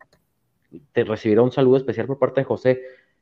te 0.91 1.05
recibirá 1.05 1.43
un 1.43 1.53
saludo 1.53 1.77
especial 1.77 2.07
por 2.07 2.19
parte 2.19 2.41
de 2.41 2.45
José. 2.45 2.81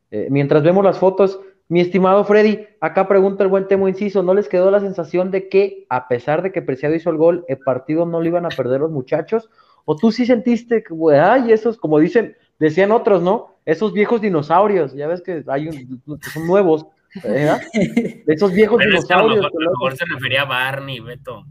Eh, 0.09 0.29
mientras 0.31 0.63
vemos 0.63 0.83
las 0.83 0.97
fotos, 0.97 1.39
mi 1.67 1.81
estimado 1.81 2.23
Freddy, 2.23 2.65
acá 2.79 3.07
pregunta 3.07 3.43
el 3.43 3.51
buen 3.51 3.67
Temo 3.67 3.87
Inciso, 3.87 4.23
¿no 4.23 4.33
les 4.33 4.49
quedó 4.49 4.71
la 4.71 4.79
sensación 4.79 5.29
de 5.29 5.47
que, 5.47 5.85
a 5.89 6.07
pesar 6.07 6.41
de 6.41 6.51
que 6.51 6.63
Preciado 6.63 6.95
hizo 6.95 7.11
el 7.11 7.17
gol, 7.17 7.45
el 7.47 7.59
partido 7.59 8.07
no 8.07 8.19
lo 8.19 8.25
iban 8.25 8.47
a 8.47 8.49
perder 8.49 8.81
los 8.81 8.89
muchachos? 8.89 9.51
¿O 9.85 9.95
tú 9.95 10.11
sí 10.11 10.25
sentiste 10.25 10.83
que, 10.83 10.95
ay, 11.15 11.51
esos, 11.51 11.77
como 11.77 11.99
dicen, 11.99 12.35
decían 12.57 12.91
otros, 12.91 13.21
¿no? 13.21 13.52
Esos 13.65 13.93
viejos 13.93 14.21
dinosaurios, 14.21 14.93
ya 14.93 15.07
ves 15.07 15.21
que 15.21 15.43
hay 15.47 15.67
un, 15.67 16.01
son 16.33 16.47
nuevos, 16.47 16.85
¿verdad? 17.23 17.61
Esos 18.27 18.51
viejos 18.51 18.79
dinosaurios. 18.79 19.45
A 19.45 19.49
lo 19.51 19.71
mejor, 19.71 19.95
se 19.95 20.05
refería 20.05 20.41
a 20.41 20.45
Barney, 20.45 20.99
Beto. 20.99 21.45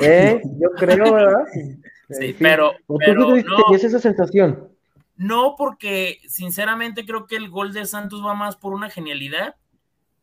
¿Eh? 0.00 0.40
Yo 0.60 0.70
creo, 0.76 1.12
¿verdad? 1.12 1.44
Sí, 2.08 2.36
pero, 2.38 2.72
pero 3.00 3.26
tú 3.26 3.36
no. 3.36 3.74
esa 3.74 3.98
sensación? 3.98 4.68
No, 5.16 5.56
porque 5.58 6.20
sinceramente 6.28 7.04
creo 7.04 7.26
que 7.26 7.34
el 7.34 7.50
gol 7.50 7.72
de 7.72 7.84
Santos 7.84 8.24
va 8.24 8.34
más 8.34 8.54
por 8.54 8.72
una 8.72 8.90
genialidad 8.90 9.56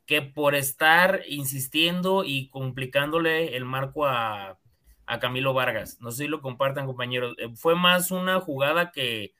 que 0.06 0.21
por 0.21 0.56
estar 0.56 1.21
insistiendo 1.27 2.23
y 2.25 2.49
complicándole 2.49 3.56
el 3.56 3.65
marco 3.65 4.06
a, 4.06 4.60
Camilo 5.19 5.53
Vargas. 5.53 5.97
No 5.99 6.12
sé 6.12 6.23
si 6.23 6.27
lo 6.27 6.41
compartan, 6.41 6.88
compañeros. 6.88 7.36
Eh, 7.38 7.49
fue 7.53 7.75
más 7.75 8.10
una 8.10 8.39
jugada 8.39 8.91
que, 8.91 9.34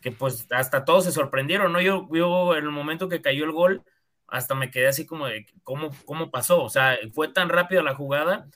que 0.00 0.12
pues 0.12 0.46
hasta 0.50 0.84
todos 0.84 1.04
se 1.04 1.12
sorprendieron, 1.12 1.72
¿no? 1.72 1.80
Yo, 1.80 2.08
yo 2.12 2.56
en 2.56 2.64
el 2.64 2.70
momento 2.70 3.08
que 3.08 3.22
cayó 3.22 3.44
el 3.44 3.52
gol, 3.52 3.84
hasta 4.28 4.54
me 4.54 4.70
quedé 4.70 4.88
así 4.88 5.06
como 5.06 5.26
de 5.26 5.46
cómo, 5.64 5.90
cómo 6.04 6.30
pasó. 6.30 6.62
O 6.62 6.70
sea, 6.70 6.98
fue 7.12 7.28
tan 7.28 7.48
rápida 7.48 7.82
la 7.82 7.94
jugada 7.94 8.48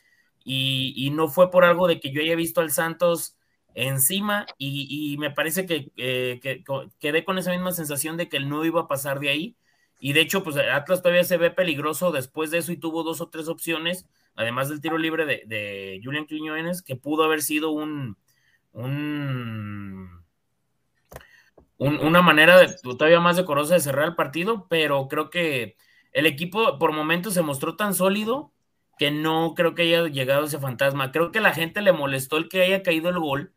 y, 0.44 0.94
y 0.96 1.10
no 1.10 1.28
fue 1.28 1.50
por 1.50 1.64
algo 1.64 1.88
de 1.88 2.00
que 2.00 2.12
yo 2.12 2.20
haya 2.22 2.36
visto 2.36 2.60
al 2.60 2.70
Santos 2.70 3.36
encima 3.74 4.46
y, 4.58 5.16
me 5.18 5.30
parece 5.30 5.66
que, 5.66 5.90
eh, 5.96 6.40
quedé 7.00 7.24
con 7.24 7.38
esa 7.38 7.50
misma 7.50 7.72
sensación 7.72 8.16
de 8.16 8.28
que 8.28 8.40
no 8.40 8.64
iba 8.64 8.82
a 8.82 8.88
pasar 8.88 9.20
de 9.20 9.28
ahí. 9.30 9.56
Y 10.00 10.12
de 10.12 10.20
hecho, 10.20 10.42
pues 10.42 10.56
Atlas 10.56 11.02
todavía 11.02 11.24
se 11.24 11.36
ve 11.36 11.50
peligroso 11.50 12.12
después 12.12 12.50
de 12.50 12.58
eso 12.58 12.72
y 12.72 12.76
tuvo 12.76 13.02
dos 13.02 13.20
o 13.20 13.28
tres 13.28 13.48
opciones, 13.48 14.06
además 14.34 14.68
del 14.68 14.80
tiro 14.80 14.98
libre 14.98 15.24
de, 15.24 16.00
Julian 16.02 16.26
Quiñones, 16.26 16.82
que 16.82 16.96
pudo 16.96 17.24
haber 17.24 17.42
sido 17.42 17.70
un, 17.70 18.16
un, 18.72 20.23
una 21.78 22.22
manera 22.22 22.76
todavía 22.82 23.20
más 23.20 23.36
decorosa 23.36 23.74
de 23.74 23.80
cerrar 23.80 24.06
el 24.06 24.14
partido, 24.14 24.66
pero 24.68 25.08
creo 25.08 25.30
que 25.30 25.76
el 26.12 26.26
equipo 26.26 26.78
por 26.78 26.92
momentos 26.92 27.34
se 27.34 27.42
mostró 27.42 27.76
tan 27.76 27.94
sólido 27.94 28.52
que 28.98 29.10
no 29.10 29.54
creo 29.54 29.74
que 29.74 29.82
haya 29.82 30.06
llegado 30.08 30.44
ese 30.46 30.58
fantasma. 30.58 31.12
Creo 31.12 31.32
que 31.32 31.40
la 31.40 31.52
gente 31.52 31.82
le 31.82 31.92
molestó 31.92 32.36
el 32.36 32.48
que 32.48 32.62
haya 32.62 32.82
caído 32.82 33.08
el 33.08 33.18
gol, 33.18 33.54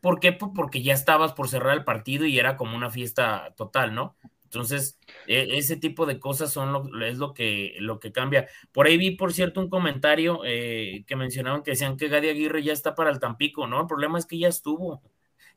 ¿Por 0.00 0.18
qué? 0.20 0.32
Pues 0.32 0.52
porque 0.54 0.82
ya 0.82 0.94
estabas 0.94 1.32
por 1.34 1.48
cerrar 1.48 1.76
el 1.76 1.84
partido 1.84 2.24
y 2.26 2.38
era 2.38 2.56
como 2.56 2.76
una 2.76 2.90
fiesta 2.90 3.54
total, 3.56 3.94
¿no? 3.94 4.16
Entonces, 4.44 4.98
e, 5.26 5.58
ese 5.58 5.76
tipo 5.76 6.06
de 6.06 6.18
cosas 6.18 6.52
son 6.52 6.72
lo, 6.72 7.04
es 7.04 7.18
lo 7.18 7.34
que, 7.34 7.74
lo 7.80 8.00
que 8.00 8.10
cambia. 8.12 8.48
Por 8.72 8.86
ahí 8.86 8.96
vi, 8.96 9.12
por 9.12 9.32
cierto, 9.32 9.60
un 9.60 9.68
comentario 9.68 10.40
eh, 10.44 11.04
que 11.06 11.16
mencionaban 11.16 11.62
que 11.62 11.72
decían 11.72 11.96
que 11.96 12.08
Gadi 12.08 12.28
Aguirre 12.30 12.62
ya 12.62 12.72
está 12.72 12.94
para 12.94 13.10
el 13.10 13.20
Tampico, 13.20 13.66
¿no? 13.66 13.82
El 13.82 13.86
problema 13.86 14.18
es 14.18 14.26
que 14.26 14.38
ya 14.38 14.48
estuvo. 14.48 15.02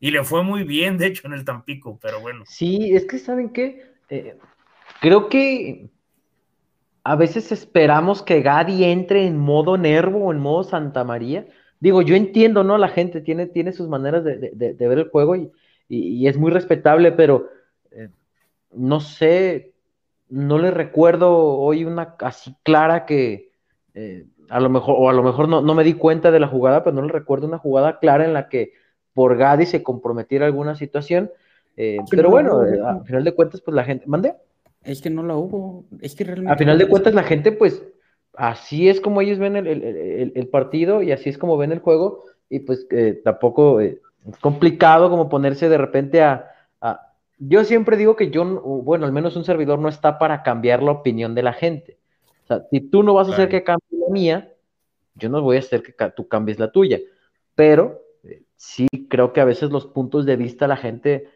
Y 0.04 0.12
le 0.12 0.22
fue 0.26 0.44
muy 0.44 0.66
bien, 0.66 0.98
de 0.98 1.08
hecho, 1.08 1.28
en 1.28 1.34
el 1.34 1.46
Tampico, 1.46 1.98
pero 2.02 2.20
bueno. 2.20 2.44
Sí, 2.46 2.94
es 2.94 3.06
que, 3.06 3.18
¿saben 3.18 3.52
qué? 3.52 3.86
Eh, 4.10 4.36
creo 5.00 5.30
que 5.30 5.90
a 7.06 7.16
veces 7.16 7.54
esperamos 7.54 8.22
que 8.22 8.42
Gadi 8.42 8.84
entre 8.84 9.26
en 9.26 9.38
modo 9.38 9.78
Nervo 9.78 10.26
o 10.26 10.34
en 10.34 10.40
modo 10.40 10.66
Santa 10.66 11.06
María 11.06 11.48
digo, 11.80 12.02
yo 12.02 12.18
entiendo, 12.18 12.66
¿no? 12.66 12.78
La 12.78 12.90
gente 12.90 13.22
tiene, 13.22 13.46
tiene 13.46 13.72
sus 13.72 13.88
maneras 13.88 14.26
de, 14.26 14.76
ver 14.78 15.00
el 15.00 15.10
juego 15.10 15.38
y, 15.38 16.28
es 16.28 16.38
muy 16.38 16.52
respetable, 16.52 17.14
pero 17.14 17.48
eh, 17.92 18.10
no 18.74 19.00
sé, 19.00 19.72
no 20.28 20.58
le 20.58 20.72
recuerdo 20.72 21.34
hoy 21.34 21.86
una 21.86 22.18
así 22.20 22.54
clara 22.64 23.06
que 23.06 23.54
eh, 23.94 24.26
a 24.50 24.60
lo 24.60 24.70
mejor, 24.70 24.96
o 25.00 25.10
a 25.10 25.14
lo 25.14 25.24
mejor 25.24 25.48
no, 25.48 25.62
me 25.62 25.86
di 25.86 25.94
cuenta 25.94 26.30
de 26.30 26.42
la 26.42 26.50
jugada, 26.50 26.84
pero 26.84 26.94
no 26.94 27.04
le 27.04 27.14
recuerdo 27.14 27.48
una 27.48 27.58
jugada 27.58 28.00
clara 28.00 28.26
en 28.26 28.34
la 28.34 28.50
que 28.50 28.74
por 29.14 29.38
Gadi 29.38 29.66
se 29.66 29.84
comprometiera 29.84 30.46
alguna 30.46 30.76
situación. 30.76 31.32
Eh, 31.78 31.98
pero 32.10 32.30
bueno, 32.30 32.62
a 32.86 33.04
final 33.04 33.24
de 33.24 33.34
cuentas, 33.34 33.62
pues 33.62 33.76
la 33.76 33.84
gente, 33.84 34.06
¿mande? 34.08 34.36
Es 34.84 35.02
que 35.02 35.10
no 35.10 35.24
la 35.24 35.36
hubo, 35.36 35.86
es 36.02 36.16
que 36.16 36.24
realmente. 36.24 36.54
A 36.54 36.58
final 36.58 36.78
de 36.78 36.88
cuentas, 36.88 37.14
la 37.14 37.24
gente, 37.24 37.52
pues, 37.52 37.84
así 38.36 38.90
es 38.90 39.00
como 39.00 39.22
ellos 39.22 39.40
ven 39.40 39.56
el, 39.56 40.48
partido 40.52 41.02
y 41.02 41.12
así 41.12 41.30
es 41.30 41.38
como 41.38 41.58
ven 41.58 41.72
el 41.72 41.80
juego 41.80 42.24
y 42.50 42.60
pues 42.60 42.86
eh, 42.92 43.22
tampoco 43.24 43.80
eh, 43.80 44.02
es 44.28 44.38
complicado 44.38 45.10
como 45.10 45.30
ponerse 45.30 45.70
de 45.70 45.78
repente 45.78 46.22
a, 46.22 46.50
Yo 47.40 47.64
siempre 47.64 47.98
digo 47.98 48.16
que 48.16 48.30
yo, 48.30 48.44
bueno, 48.62 49.06
al 49.06 49.12
menos 49.12 49.36
un 49.36 49.44
servidor 49.44 49.80
no 49.80 49.90
está 49.90 50.18
para 50.18 50.44
cambiar 50.44 50.82
la 50.84 50.92
opinión 50.92 51.36
de 51.36 51.44
la 51.44 51.54
gente. 51.54 51.98
O 52.44 52.48
sea, 52.48 52.64
si 52.70 52.82
tú 52.82 53.04
no 53.04 53.14
vas 53.14 53.30
a 53.30 53.34
hacer 53.34 53.50
que 53.50 53.64
cambie 53.64 54.00
la 54.00 54.12
mía, 54.12 54.54
yo 55.16 55.30
no 55.30 55.42
voy 55.42 55.58
a 55.58 55.60
hacer 55.60 55.82
que 55.82 55.94
tú 56.16 56.28
cambies 56.28 56.60
la 56.60 56.72
tuya. 56.72 57.00
Pero 57.56 58.02
eh, 58.02 58.03
sí 58.56 58.88
creo 59.10 59.34
que 59.34 59.42
a 59.42 59.46
veces 59.46 59.72
los 59.72 59.86
puntos 59.88 60.26
de 60.26 60.36
vista 60.36 60.68
la 60.68 60.78
gente 60.78 61.30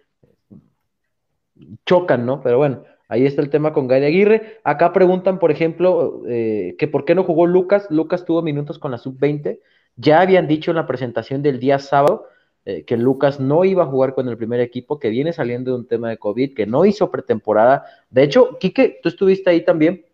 chocan, 1.86 2.25
¿no? 2.25 2.41
Pero 2.41 2.58
bueno, 2.58 2.84
Ahí 3.10 3.25
está 3.25 3.41
el 3.41 3.49
tema 3.49 3.73
con 3.73 3.88
Gary 3.88 4.06
Aguirre. 4.06 4.60
Acá 4.63 4.91
preguntan, 4.91 5.39
por 5.39 5.51
ejemplo, 5.51 6.23
eh, 6.27 6.75
que 6.77 6.88
por 6.88 7.06
qué 7.06 7.15
no 7.15 7.23
jugó 7.23 7.47
Lucas. 7.47 7.88
Lucas 7.89 8.25
tuvo 8.25 8.41
minutos 8.41 8.80
con 8.80 8.91
la 8.91 8.97
sub-20. 8.97 9.60
Ya 9.95 10.21
habían 10.21 10.47
dicho 10.47 10.71
en 10.71 10.75
la 10.75 10.88
presentación 10.88 11.41
del 11.41 11.60
día 11.60 11.80
sábado 11.80 12.25
eh, 12.65 12.84
que 12.84 12.97
Lucas 12.97 13.39
no 13.39 13.63
iba 13.63 13.84
a 13.84 13.88
jugar 13.88 14.13
con 14.13 14.27
el 14.27 14.38
primer 14.38 14.60
equipo, 14.60 14.99
que 14.99 15.10
viene 15.10 15.32
saliendo 15.32 15.71
de 15.71 15.77
un 15.77 15.88
tema 15.88 16.10
de 16.10 16.17
COVID, 16.17 16.53
que 16.53 16.65
no 16.65 16.86
hizo 16.86 17.10
pretemporada. 17.10 17.86
De 18.10 18.23
hecho, 18.23 18.58
Quique, 18.60 18.99
tú 19.01 19.10
estuviste 19.10 19.49
ahí 19.49 19.63
también. 19.63 20.06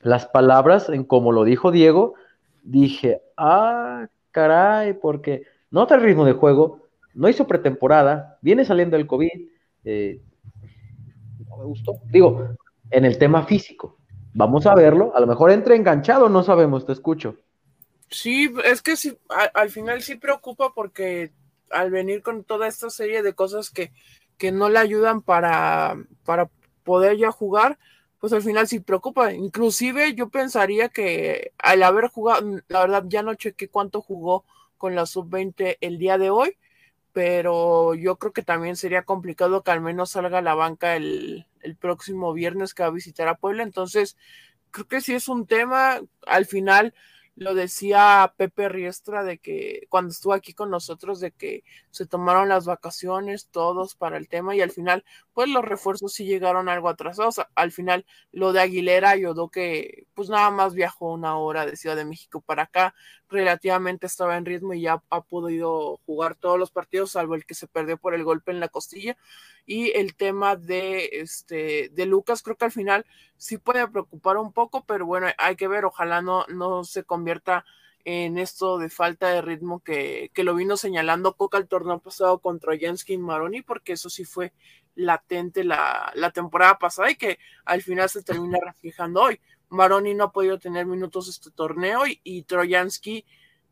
Las 0.00 0.26
palabras, 0.26 0.88
en 0.88 1.04
como 1.04 1.32
lo 1.32 1.42
dijo 1.42 1.72
Diego, 1.72 2.14
dije, 2.62 3.20
ah, 3.36 4.06
caray, 4.30 4.94
porque 4.94 5.42
no 5.72 5.86
trae 5.86 6.00
ritmo 6.00 6.24
de 6.24 6.34
juego, 6.34 6.86
no 7.14 7.28
hizo 7.28 7.46
pretemporada, 7.46 8.38
viene 8.42 8.64
saliendo 8.64 8.96
del 8.96 9.06
COVID. 9.06 9.48
Eh, 9.84 10.20
me 11.58 11.64
gustó. 11.64 11.94
Digo, 12.10 12.56
en 12.90 13.04
el 13.04 13.18
tema 13.18 13.44
físico. 13.44 13.98
Vamos 14.34 14.66
a 14.66 14.74
verlo. 14.74 15.12
A 15.16 15.20
lo 15.20 15.26
mejor 15.26 15.50
entra 15.50 15.74
enganchado, 15.74 16.28
no 16.28 16.42
sabemos, 16.42 16.86
te 16.86 16.92
escucho. 16.92 17.36
Sí, 18.08 18.52
es 18.64 18.82
que 18.82 18.96
sí, 18.96 19.16
al, 19.54 19.70
final 19.70 20.02
sí 20.02 20.16
preocupa 20.16 20.72
porque 20.74 21.32
al 21.70 21.90
venir 21.90 22.22
con 22.22 22.44
toda 22.44 22.68
esta 22.68 22.90
serie 22.90 23.22
de 23.22 23.32
cosas 23.32 23.70
que, 23.70 23.92
que 24.36 24.52
no 24.52 24.68
le 24.68 24.78
ayudan 24.78 25.22
para, 25.22 25.96
para 26.24 26.50
poder 26.84 27.16
ya 27.16 27.32
jugar, 27.32 27.78
pues 28.18 28.34
al 28.34 28.42
final 28.42 28.68
sí 28.68 28.80
preocupa. 28.80 29.32
Inclusive 29.32 30.14
yo 30.14 30.28
pensaría 30.28 30.90
que 30.90 31.52
al 31.58 31.82
haber 31.82 32.08
jugado, 32.08 32.60
la 32.68 32.80
verdad 32.80 33.04
ya 33.06 33.22
no 33.22 33.34
chequé 33.34 33.68
cuánto 33.68 34.02
jugó 34.02 34.44
con 34.82 34.96
la 34.96 35.06
sub-20 35.06 35.78
el 35.80 35.96
día 35.96 36.18
de 36.18 36.30
hoy, 36.30 36.58
pero 37.12 37.94
yo 37.94 38.16
creo 38.16 38.32
que 38.32 38.42
también 38.42 38.74
sería 38.74 39.04
complicado 39.04 39.62
que 39.62 39.70
al 39.70 39.80
menos 39.80 40.10
salga 40.10 40.38
a 40.38 40.42
la 40.42 40.56
banca 40.56 40.96
el, 40.96 41.46
el 41.60 41.76
próximo 41.76 42.32
viernes 42.32 42.74
que 42.74 42.82
va 42.82 42.88
a 42.88 42.90
visitar 42.92 43.28
a 43.28 43.36
Puebla. 43.36 43.62
Entonces, 43.62 44.16
creo 44.72 44.88
que 44.88 45.00
sí 45.00 45.14
es 45.14 45.28
un 45.28 45.46
tema. 45.46 46.00
Al 46.26 46.46
final, 46.46 46.94
lo 47.34 47.54
decía 47.54 48.34
Pepe 48.36 48.68
Riestra 48.68 49.24
de 49.24 49.38
que 49.38 49.86
cuando 49.88 50.10
estuvo 50.10 50.34
aquí 50.34 50.52
con 50.52 50.70
nosotros 50.70 51.18
de 51.20 51.32
que 51.32 51.64
se 51.90 52.06
tomaron 52.06 52.48
las 52.48 52.66
vacaciones 52.66 53.48
todos 53.48 53.94
para 53.94 54.18
el 54.18 54.28
tema 54.28 54.54
y 54.54 54.60
al 54.60 54.70
final 54.70 55.04
pues 55.32 55.48
los 55.48 55.64
refuerzos 55.64 56.12
sí 56.12 56.26
llegaron 56.26 56.68
algo 56.68 56.88
atrasados. 56.88 57.40
Al 57.54 57.72
final 57.72 58.04
lo 58.32 58.52
de 58.52 58.60
Aguilera 58.60 59.10
ayudó 59.10 59.48
que 59.48 60.06
pues 60.14 60.28
nada 60.28 60.50
más 60.50 60.74
viajó 60.74 61.12
una 61.12 61.36
hora 61.38 61.64
de 61.64 61.76
Ciudad 61.76 61.96
de 61.96 62.04
México 62.04 62.42
para 62.42 62.64
acá 62.64 62.94
relativamente 63.30 64.06
estaba 64.06 64.36
en 64.36 64.44
ritmo 64.44 64.74
y 64.74 64.82
ya 64.82 65.02
ha 65.08 65.22
podido 65.22 66.00
jugar 66.04 66.34
todos 66.34 66.58
los 66.58 66.70
partidos 66.70 67.12
salvo 67.12 67.34
el 67.34 67.46
que 67.46 67.54
se 67.54 67.66
perdió 67.66 67.96
por 67.96 68.14
el 68.14 68.24
golpe 68.24 68.52
en 68.52 68.60
la 68.60 68.68
costilla 68.68 69.16
y 69.66 69.90
el 69.96 70.14
tema 70.14 70.56
de 70.56 71.08
este 71.12 71.90
de 71.92 72.06
Lucas 72.06 72.42
creo 72.42 72.56
que 72.56 72.64
al 72.64 72.72
final 72.72 73.06
sí 73.36 73.58
puede 73.58 73.86
preocupar 73.88 74.36
un 74.36 74.52
poco 74.52 74.84
pero 74.84 75.06
bueno 75.06 75.28
hay 75.38 75.56
que 75.56 75.68
ver 75.68 75.84
ojalá 75.84 76.22
no 76.22 76.44
no 76.48 76.84
se 76.84 77.04
convierta 77.04 77.64
en 78.04 78.38
esto 78.38 78.78
de 78.78 78.88
falta 78.88 79.28
de 79.28 79.42
ritmo 79.42 79.80
que, 79.80 80.32
que 80.34 80.42
lo 80.42 80.56
vino 80.56 80.76
señalando 80.76 81.36
Coca 81.36 81.58
el 81.58 81.68
torneo 81.68 82.00
pasado 82.00 82.40
contra 82.40 82.76
Jansky 82.78 83.18
Maroni 83.18 83.62
porque 83.62 83.92
eso 83.92 84.10
sí 84.10 84.24
fue 84.24 84.52
latente 84.96 85.62
la, 85.62 86.10
la 86.14 86.30
temporada 86.32 86.78
pasada 86.78 87.10
y 87.10 87.16
que 87.16 87.38
al 87.64 87.82
final 87.82 88.08
se 88.08 88.22
termina 88.22 88.58
reflejando 88.66 89.22
hoy 89.22 89.40
Maroni 89.72 90.12
no 90.14 90.24
ha 90.24 90.32
podido 90.32 90.58
tener 90.58 90.84
minutos 90.84 91.28
este 91.28 91.50
torneo 91.50 92.02
y, 92.06 92.42
Trojansky 92.42 93.24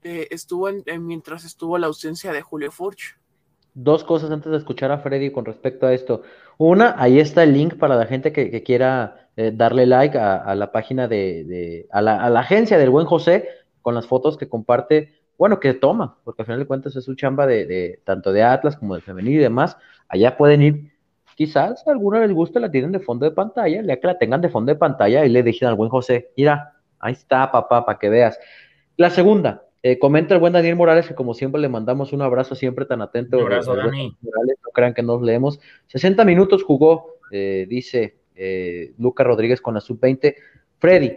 eh, 0.03 0.29
estuvo 0.31 0.71
en, 0.71 0.83
mientras 1.07 1.45
estuvo 1.45 1.77
la 1.77 1.89
ausencia 1.89 2.33
de 2.33 2.41
Julio 2.41 2.73
Furch. 2.73 3.19
Dos 3.75 4.05
cosas 4.05 4.31
antes 4.31 4.51
de 4.51 4.59
escuchar 4.59 4.91
a 4.91 4.99
Freddy 4.99 5.31
con 5.31 5.45
respecto 5.45 5.87
a 5.87 5.93
esto. 5.93 6.23
Una, 6.59 6.95
ahí 6.99 7.21
está 7.21 7.43
el 7.43 7.53
link 7.53 7.77
para 7.77 7.97
la 7.97 8.07
gente 8.07 8.33
que, 8.33 8.63
quiera 8.63 9.29
eh, 9.37 9.53
darle 9.55 9.87
like 9.87 10.19
a, 10.19 10.55
la 10.55 10.73
página 10.73 11.09
de, 11.09 11.87
a, 11.91 12.03
la, 12.03 12.41
agencia 12.41 12.79
del 12.79 12.91
buen 12.91 13.07
José 13.07 13.49
con 13.83 13.95
las 13.95 14.07
fotos 14.07 14.37
que 14.37 14.49
comparte, 14.49 15.15
bueno, 15.39 15.61
que 15.61 15.73
toma, 15.73 16.19
porque 16.25 16.43
al 16.43 16.47
final 16.47 16.61
de 16.61 16.67
cuentas 16.67 16.97
es 16.97 17.05
su 17.05 17.15
chamba 17.15 17.47
de, 17.47 18.01
tanto 18.05 18.33
de 18.33 18.43
Atlas 18.43 18.77
como 18.77 18.95
de 18.95 19.01
femenil 19.01 19.35
y 19.35 19.39
demás. 19.39 19.77
Allá 20.09 20.37
pueden 20.37 20.63
ir 20.63 20.93
quizás 21.37 21.87
a 21.87 21.93
alguna 21.93 22.21
les 22.21 22.33
guste 22.33 22.61
la 22.61 22.71
tienen 22.71 22.93
de 22.93 23.01
fondo 23.01 23.25
de 23.25 23.31
pantalla, 23.31 23.81
ya 23.83 23.99
que 23.99 24.07
la 24.07 24.19
tengan 24.19 24.43
de 24.43 24.51
fondo 24.51 24.73
de 24.73 24.79
pantalla 24.79 25.25
y 25.25 25.31
le 25.31 25.43
dijeron 25.43 25.71
al 25.71 25.77
buen 25.77 25.89
José, 25.89 26.31
mira, 26.37 26.75
ahí 26.99 27.13
está, 27.13 27.51
papá, 27.51 27.87
para 27.87 27.99
que 27.99 28.11
veas. 28.11 28.39
La 28.99 29.09
segunda, 29.09 29.63
eh, 29.83 29.99
comenta 29.99 30.35
el 30.35 30.41
buen 30.41 30.53
Daniel 30.53 30.77
Morales, 30.77 31.09
que 31.09 31.15
como 31.15 31.33
siempre 31.33 31.61
le 31.61 31.69
mandamos 31.69 32.13
un 32.13 32.21
abrazo 32.21 32.55
siempre 32.55 32.85
tan 32.85 33.01
atento. 33.01 33.39
Un 33.39 33.45
abrazo, 33.45 33.75
Dani. 33.75 34.17
Morales, 34.21 34.57
no 34.65 34.71
crean 34.73 34.93
que 34.93 35.03
nos 35.03 35.23
leemos. 35.23 35.59
60 35.87 36.25
minutos 36.25 36.63
jugó, 36.63 37.17
eh, 37.31 37.67
dice 37.69 38.19
eh, 38.35 38.93
Luca 38.99 39.25
Rodríguez 39.25 39.61
con 39.61 39.75
la 39.75 39.81
sub-20. 39.81 40.35
Freddy, 40.79 41.13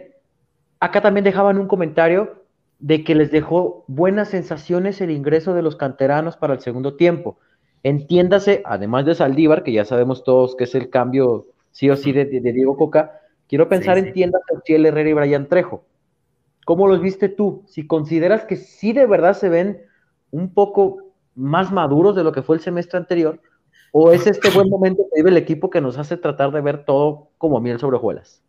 acá 0.80 1.02
también 1.02 1.24
dejaban 1.24 1.58
un 1.58 1.68
comentario 1.68 2.44
de 2.78 3.04
que 3.04 3.14
les 3.14 3.30
dejó 3.30 3.84
buenas 3.86 4.28
sensaciones 4.28 5.00
el 5.00 5.10
ingreso 5.10 5.54
de 5.54 5.62
los 5.62 5.76
canteranos 5.76 6.36
para 6.36 6.54
el 6.54 6.60
segundo 6.60 6.96
tiempo. 6.96 7.38
Entiéndase, 7.82 8.62
además 8.64 9.04
de 9.04 9.14
Saldívar, 9.14 9.62
que 9.62 9.72
ya 9.72 9.84
sabemos 9.84 10.24
todos 10.24 10.56
que 10.56 10.64
es 10.64 10.74
el 10.74 10.88
cambio 10.88 11.46
sí 11.70 11.90
o 11.90 11.96
sí 11.96 12.12
de, 12.12 12.24
Diego 12.24 12.76
Coca, 12.78 13.20
quiero 13.46 13.68
pensar, 13.68 13.98
en 13.98 14.06
entiéndase, 14.06 14.44
Ciel 14.64 14.86
Herrera 14.86 15.10
y 15.10 15.12
Brian 15.12 15.48
Trejo. 15.48 15.84
¿Cómo 16.64 16.86
los 16.86 17.00
viste 17.00 17.28
tú? 17.28 17.64
Si 17.66 17.86
consideras 17.86 18.44
que 18.44 18.56
sí 18.56 18.92
de 18.92 19.06
verdad 19.06 19.34
se 19.34 19.48
ven 19.48 19.82
un 20.30 20.52
poco 20.52 21.12
más 21.34 21.72
maduros 21.72 22.16
de 22.16 22.24
lo 22.24 22.32
que 22.32 22.42
fue 22.42 22.56
el 22.56 22.62
semestre 22.62 22.98
anterior, 22.98 23.40
o 23.92 24.10
es 24.10 24.26
este 24.26 24.50
buen 24.50 24.68
momento 24.68 25.04
que 25.04 25.20
vive 25.20 25.30
el 25.30 25.36
equipo 25.36 25.70
que 25.70 25.80
nos 25.80 25.98
hace 25.98 26.16
tratar 26.16 26.50
de 26.50 26.60
ver 26.60 26.84
todo 26.84 27.30
como 27.38 27.60
miel 27.60 27.78
sobre 27.78 27.96
hojuelas. 27.96 28.42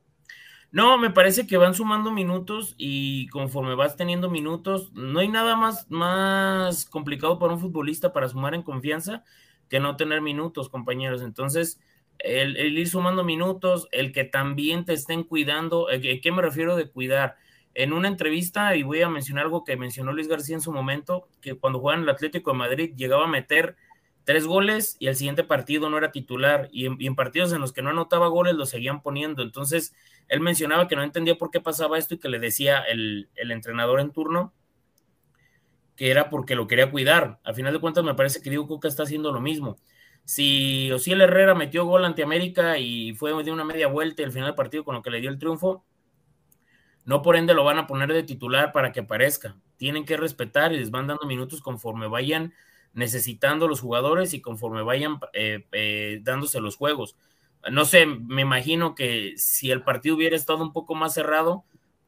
No, 0.72 0.98
me 0.98 1.10
parece 1.10 1.48
que 1.48 1.58
van 1.58 1.74
sumando 1.74 2.12
minutos 2.12 2.76
y 2.78 3.28
conforme 3.28 3.76
vas 3.76 3.96
teniendo 3.96 4.30
minutos, 4.30 4.92
no 4.94 5.20
hay 5.20 5.28
nada 5.28 5.56
más, 5.56 5.90
más 5.90 6.86
complicado 6.86 7.40
para 7.40 7.54
un 7.54 7.60
futbolista 7.60 8.12
para 8.12 8.28
sumar 8.28 8.56
en 8.56 8.64
confianza 8.64 9.24
que 9.70 9.80
no 9.80 9.96
tener 9.96 10.22
minutos, 10.22 10.68
compañeros. 10.70 11.22
Entonces, 11.22 11.80
el, 12.20 12.58
ir 12.78 12.90
sumando 12.90 13.24
minutos, 13.24 13.88
el 13.92 14.12
que 14.12 14.24
también 14.24 14.84
te 14.84 14.94
estén 14.94 15.24
cuidando, 15.24 15.88
¿qué 16.02 16.32
me 16.32 16.42
refiero 16.42 16.76
de 16.76 16.90
cuidar? 16.90 17.38
En 17.76 17.92
una 17.92 18.08
entrevista, 18.08 18.78
y 18.78 18.84
voy 18.84 19.02
a 19.02 19.10
mencionar 19.10 19.44
algo 19.44 19.66
que 19.66 19.76
mencionó 19.76 20.14
Luis 20.14 20.30
García 20.30 20.56
en 20.56 20.62
su 20.62 20.72
momento, 20.72 21.28
que 21.42 21.56
cuando 21.56 21.80
jugaban 21.80 22.04
el 22.04 22.10
Atlético 22.10 22.52
de 22.52 22.58
Madrid 22.58 22.94
llegaba 22.96 23.26
a 23.26 23.28
meter 23.28 23.76
tres 24.24 24.46
goles 24.46 24.96
y 24.98 25.08
el 25.08 25.18
siguiente 25.18 25.44
partido 25.44 25.90
no 25.90 25.98
era 25.98 26.14
titular 26.14 26.70
y 26.72 26.86
en, 26.86 27.16
partidos 27.16 27.52
en 27.52 27.60
los 27.60 27.74
que 27.74 27.82
no 27.82 27.90
anotaba 27.90 28.28
goles 28.28 28.56
lo 28.56 28.66
seguían 28.66 29.02
poniendo. 29.02 29.44
Entonces, 29.44 29.94
él 30.30 30.40
mencionaba 30.40 30.88
que 30.88 30.96
no 30.96 31.04
entendía 31.04 31.38
por 31.38 31.52
qué 31.52 31.60
pasaba 31.60 31.98
esto 31.98 32.16
y 32.16 32.18
que 32.18 32.30
le 32.30 32.40
decía 32.40 32.80
el, 32.80 33.30
entrenador 33.36 34.00
en 34.00 34.12
turno 34.12 34.54
que 35.98 36.12
era 36.12 36.30
porque 36.30 36.56
lo 36.56 36.68
quería 36.68 36.90
cuidar. 36.90 37.40
A 37.44 37.54
final 37.54 37.74
de 37.74 37.80
cuentas, 37.80 38.06
me 38.06 38.16
parece 38.16 38.42
que 38.42 38.50
Diego 38.50 38.68
Coca 38.68 38.88
está 38.88 39.04
haciendo 39.04 39.34
lo 39.34 39.42
mismo. 39.42 39.78
Si 40.24 40.92
Osiel 40.92 41.22
Herrera 41.22 41.56
metió 41.56 41.86
gol 41.86 42.06
ante 42.06 42.24
América 42.24 42.78
y 42.78 43.14
fue 43.16 43.32
de 43.44 43.52
una 43.52 43.66
media 43.66 43.88
vuelta 43.88 44.24
al 44.24 44.32
final 44.32 44.48
del 44.48 44.56
partido 44.56 44.84
con 44.84 44.96
lo 44.96 45.02
que 45.02 45.12
le 45.12 45.22
dio 45.22 45.30
el 45.30 45.38
triunfo, 45.38 45.86
no 47.06 47.22
por 47.22 47.36
ende 47.36 47.54
lo 47.54 47.64
van 47.64 47.78
a 47.78 47.88
poner 47.88 48.12
de 48.12 48.24
titular 48.24 48.72
para 48.72 48.92
que 48.92 49.02
aparezca. 49.02 49.56
Tienen 49.78 50.06
que 50.06 50.18
respetar 50.18 50.74
y 50.74 50.78
les 50.78 50.92
van 50.92 51.08
dando 51.08 51.26
minutos 51.28 51.62
conforme 51.62 52.08
vayan 52.08 52.54
necesitando 52.94 53.68
los 53.68 53.82
jugadores 53.82 54.34
y 54.34 54.42
conforme 54.42 54.82
vayan 54.82 55.20
eh, 55.34 55.66
eh, 55.72 56.20
dándose 56.24 56.60
los 56.60 56.76
juegos. 56.76 57.16
No 57.72 57.86
sé, 57.86 58.06
me 58.06 58.42
imagino 58.42 58.96
que 58.96 59.34
si 59.38 59.72
el 59.72 59.84
partido 59.84 60.16
hubiera 60.16 60.36
estado 60.36 60.64
un 60.64 60.74
poco 60.74 60.96
más 60.96 61.14
cerrado, 61.14 61.64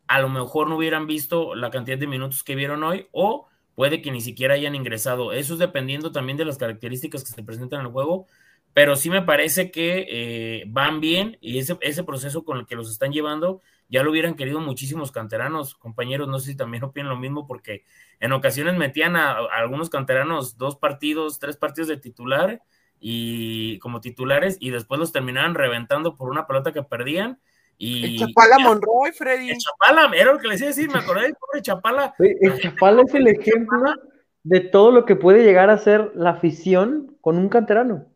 a 0.07 0.19
lo 0.19 0.29
mejor 0.29 0.67
no 0.67 0.77
hubieran 0.77 1.05
visto 1.05 1.55
la 1.55 1.69
cantidad 1.69 1.97
de 1.97 2.07
minutos 2.07 2.43
que 2.43 2.55
vieron 2.55 2.83
hoy 2.83 3.07
o 3.11 3.47
puede 3.75 4.01
que 4.01 4.11
ni 4.11 4.21
siquiera 4.21 4.55
hayan 4.55 4.75
ingresado. 4.75 5.31
Eso 5.33 5.53
es 5.53 5.59
dependiendo 5.59 6.11
también 6.11 6.37
de 6.37 6.45
las 6.45 6.57
características 6.57 7.23
que 7.23 7.31
se 7.31 7.43
presentan 7.43 7.81
en 7.81 7.87
el 7.87 7.91
juego, 7.91 8.25
pero 8.73 8.95
sí 8.95 9.09
me 9.09 9.21
parece 9.21 9.69
que 9.69 10.07
eh, 10.09 10.63
van 10.67 11.01
bien 11.01 11.37
y 11.41 11.59
ese, 11.59 11.77
ese 11.81 12.03
proceso 12.03 12.43
con 12.43 12.57
el 12.57 12.65
que 12.65 12.75
los 12.75 12.89
están 12.89 13.11
llevando 13.11 13.61
ya 13.89 14.03
lo 14.03 14.11
hubieran 14.11 14.35
querido 14.35 14.59
muchísimos 14.59 15.11
canteranos, 15.11 15.75
compañeros, 15.75 16.27
no 16.27 16.39
sé 16.39 16.51
si 16.51 16.57
también 16.57 16.83
opinan 16.83 17.09
lo 17.09 17.17
mismo, 17.17 17.47
porque 17.47 17.83
en 18.19 18.31
ocasiones 18.31 18.75
metían 18.75 19.15
a, 19.15 19.37
algunos 19.37 19.89
canteranos 19.89 20.57
dos 20.57 20.75
partidos, 20.75 21.39
tres 21.39 21.57
partidos 21.57 21.87
de 21.87 21.97
titular 21.97 22.61
y 22.99 23.77
como 23.79 24.01
titulares 24.01 24.57
y 24.59 24.71
después 24.71 24.99
los 24.99 25.11
terminaban 25.11 25.53
reventando 25.53 26.15
por 26.15 26.29
una 26.29 26.47
pelota 26.47 26.73
que 26.73 26.83
perdían. 26.83 27.39
Y, 27.77 28.15
el 28.15 28.19
Chapala 28.19 28.57
Monroy, 28.57 29.11
Freddy. 29.11 29.51
El 29.51 29.57
Chapala, 29.57 30.11
era 30.15 30.33
lo 30.33 30.39
que 30.39 30.47
les 30.47 30.59
iba 30.59 30.67
a 30.67 30.73
decir, 30.73 30.89
me 30.91 30.99
acordé 30.99 31.23
del 31.23 31.35
pobre 31.35 31.61
Chapala. 31.61 32.15
El 32.19 32.59
Chapala 32.59 33.03
es 33.03 33.13
el 33.13 33.27
ejemplo 33.27 33.93
de 34.41 34.61
todo 34.61 34.91
lo 34.91 35.05
que 35.05 35.15
puede 35.15 35.43
llegar 35.43 35.69
a 35.69 35.77
ser 35.77 36.11
la 36.15 36.31
afición 36.31 37.15
con 37.21 37.37
un 37.37 37.49
canterano. 37.49 38.07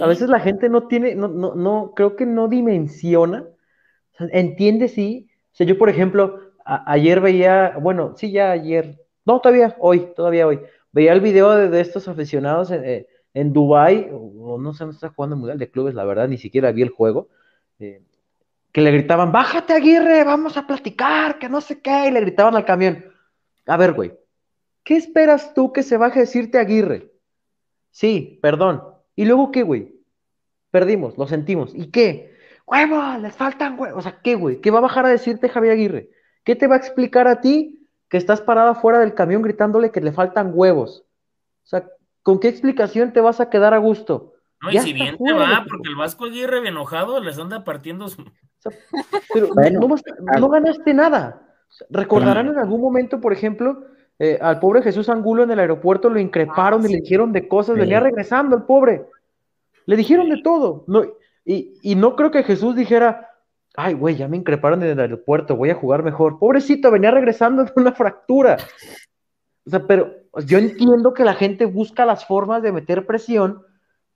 A 0.00 0.06
veces 0.06 0.28
la 0.28 0.40
gente 0.40 0.68
no 0.68 0.86
tiene, 0.88 1.14
no, 1.14 1.28
no, 1.28 1.54
no, 1.54 1.92
creo 1.94 2.16
que 2.16 2.26
no 2.26 2.48
dimensiona 2.48 3.44
entiende, 4.32 4.88
sí. 4.88 5.28
O 5.52 5.56
sea, 5.56 5.66
yo, 5.66 5.78
por 5.78 5.88
ejemplo, 5.88 6.40
ayer 6.64 7.20
veía, 7.20 7.76
bueno, 7.80 8.14
sí, 8.16 8.30
ya 8.30 8.52
ayer, 8.52 8.98
no, 9.24 9.40
todavía 9.40 9.76
hoy, 9.78 10.12
todavía 10.14 10.46
hoy, 10.46 10.60
veía 10.92 11.12
el 11.12 11.20
video 11.20 11.50
de, 11.68 11.80
estos 11.80 12.08
aficionados 12.08 12.70
en, 12.70 12.84
eh, 12.84 13.06
en 13.34 13.52
Dubai 13.52 14.08
o, 14.12 14.58
no 14.58 14.72
sé, 14.74 14.84
no 14.84 14.90
está 14.90 15.10
jugando 15.10 15.36
Mundial 15.36 15.58
de 15.58 15.70
Clubes, 15.70 15.94
la 15.94 16.04
verdad, 16.04 16.28
ni 16.28 16.38
siquiera 16.38 16.72
vi 16.72 16.82
el 16.82 16.90
juego, 16.90 17.28
eh, 17.78 18.02
que 18.72 18.80
le 18.80 18.92
gritaban, 18.92 19.32
bájate 19.32 19.72
Aguirre, 19.72 20.24
vamos 20.24 20.56
a 20.56 20.66
platicar, 20.66 21.38
que 21.38 21.48
no 21.48 21.60
sé 21.60 21.80
qué, 21.80 22.08
y 22.08 22.10
le 22.10 22.20
gritaban 22.20 22.54
al 22.54 22.64
camión. 22.64 23.04
A 23.66 23.76
ver, 23.76 23.92
güey, 23.92 24.12
¿qué 24.84 24.96
esperas 24.96 25.54
tú 25.54 25.72
que 25.72 25.82
se 25.82 25.96
baje 25.96 26.20
a 26.20 26.22
decirte 26.22 26.58
Aguirre? 26.58 27.10
Sí, 27.90 28.38
perdón. 28.42 28.82
¿Y 29.16 29.24
luego 29.24 29.50
qué, 29.50 29.62
güey? 29.62 29.94
Perdimos, 30.70 31.18
lo 31.18 31.26
sentimos. 31.26 31.74
¿Y 31.74 31.90
qué? 31.90 32.29
Huevos, 32.70 33.20
les 33.20 33.34
faltan 33.36 33.78
huevos. 33.78 33.98
O 33.98 34.02
sea, 34.02 34.20
¿qué, 34.22 34.34
güey? 34.34 34.60
¿Qué 34.60 34.70
va 34.70 34.78
a 34.78 34.82
bajar 34.82 35.06
a 35.06 35.10
decirte 35.10 35.48
Javier 35.48 35.72
Aguirre? 35.72 36.10
¿Qué 36.44 36.56
te 36.56 36.66
va 36.66 36.76
a 36.76 36.78
explicar 36.78 37.28
a 37.28 37.40
ti 37.40 37.88
que 38.08 38.16
estás 38.16 38.40
parada 38.40 38.74
fuera 38.74 38.98
del 38.98 39.14
camión 39.14 39.42
gritándole 39.42 39.90
que 39.90 40.00
le 40.00 40.12
faltan 40.12 40.52
huevos? 40.54 41.04
O 41.64 41.66
sea, 41.66 41.86
¿con 42.22 42.40
qué 42.40 42.48
explicación 42.48 43.12
te 43.12 43.20
vas 43.20 43.40
a 43.40 43.50
quedar 43.50 43.74
a 43.74 43.78
gusto? 43.78 44.34
No, 44.62 44.70
y 44.70 44.78
si 44.78 44.92
bien 44.92 45.16
te 45.16 45.32
va, 45.32 45.64
porque 45.68 45.88
el 45.88 45.96
Vasco 45.96 46.26
Aguirre 46.26 46.66
enojado 46.68 47.20
les 47.20 47.38
anda 47.38 47.64
partiendo 47.64 48.08
su... 48.08 48.24
pero 49.32 49.48
no, 50.38 50.48
ganaste 50.48 50.92
nada. 50.92 51.46
Recordarán 51.88 52.48
en 52.48 52.58
algún 52.58 52.80
momento, 52.80 53.20
por 53.20 53.32
ejemplo, 53.32 53.84
eh, 54.18 54.38
al 54.42 54.58
pobre 54.60 54.82
Jesús 54.82 55.08
Angulo 55.08 55.44
en 55.44 55.50
el 55.50 55.60
aeropuerto 55.60 56.10
lo 56.10 56.18
increparon 56.18 56.82
Ah, 56.82 56.86
y 56.88 56.92
le 56.92 56.96
sí. 56.96 57.02
dijeron 57.02 57.32
de 57.32 57.48
cosas, 57.48 57.74
Sí. 57.74 57.80
venía 57.80 58.00
regresando 58.00 58.54
el 58.56 58.64
pobre. 58.64 59.06
Le 59.86 59.96
dijeron 59.96 60.28
de 60.28 60.42
todo. 60.42 60.84
No, 60.88 61.04
y, 61.44 61.74
y 61.82 61.94
no 61.94 62.16
creo 62.16 62.30
que 62.30 62.42
Jesús 62.42 62.76
dijera, 62.76 63.30
ay, 63.74 63.94
güey, 63.94 64.16
ya 64.16 64.28
me 64.28 64.36
increparon 64.36 64.82
en 64.82 64.90
el 64.90 65.00
aeropuerto, 65.00 65.56
voy 65.56 65.70
a 65.70 65.74
jugar 65.74 66.02
mejor. 66.02 66.38
Pobrecito, 66.38 66.90
venía 66.90 67.10
regresando 67.10 67.64
de 67.64 67.72
una 67.76 67.92
fractura. 67.92 68.56
O 69.66 69.70
sea, 69.70 69.86
pero 69.86 70.12
yo 70.46 70.58
entiendo 70.58 71.14
que 71.14 71.24
la 71.24 71.34
gente 71.34 71.66
busca 71.66 72.04
las 72.06 72.24
formas 72.24 72.62
de 72.62 72.72
meter 72.72 73.06
presión, 73.06 73.62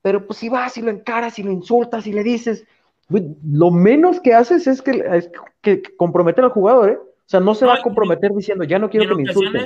pero 0.01 0.25
pues 0.25 0.39
si 0.39 0.49
vas 0.49 0.77
y 0.77 0.81
lo 0.81 0.91
encaras 0.91 1.39
y 1.39 1.43
lo 1.43 1.51
insultas 1.51 2.07
y 2.07 2.13
le 2.13 2.23
dices, 2.23 2.65
lo 3.09 3.71
menos 3.71 4.19
que 4.19 4.33
haces 4.33 4.67
es 4.67 4.81
que, 4.81 5.03
es 5.13 5.29
que, 5.61 5.81
que 5.81 5.95
comprometer 5.95 6.43
al 6.43 6.51
jugador, 6.51 6.89
¿eh? 6.89 6.97
O 6.97 7.27
sea, 7.27 7.39
no 7.39 7.55
se 7.55 7.65
No, 7.65 7.71
va 7.71 7.77
a 7.77 7.81
comprometer 7.81 8.31
diciendo, 8.33 8.63
ya 8.63 8.77
no 8.77 8.89
quiero 8.89 9.09
que 9.09 9.15
me 9.15 9.29
insulten. 9.29 9.65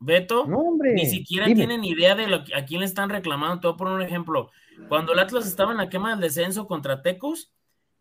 Beto, 0.00 0.46
No, 0.46 0.58
hombre. 0.58 0.94
ni 0.94 1.06
siquiera 1.06 1.46
dime. 1.46 1.56
tienen 1.56 1.84
idea 1.84 2.14
de 2.14 2.26
lo 2.28 2.44
que- 2.44 2.54
a 2.54 2.64
quién 2.64 2.80
le 2.80 2.86
están 2.86 3.10
reclamando. 3.10 3.60
Te 3.60 3.66
voy 3.66 3.74
a 3.74 3.76
poner 3.78 3.94
un 3.94 4.02
ejemplo. 4.02 4.50
Cuando 4.88 5.12
el 5.12 5.18
Atlas 5.18 5.46
estaba 5.46 5.72
en 5.72 5.78
la 5.78 5.88
quema 5.88 6.10
del 6.10 6.20
descenso 6.20 6.66
contra 6.68 7.02
Tecos, 7.02 7.52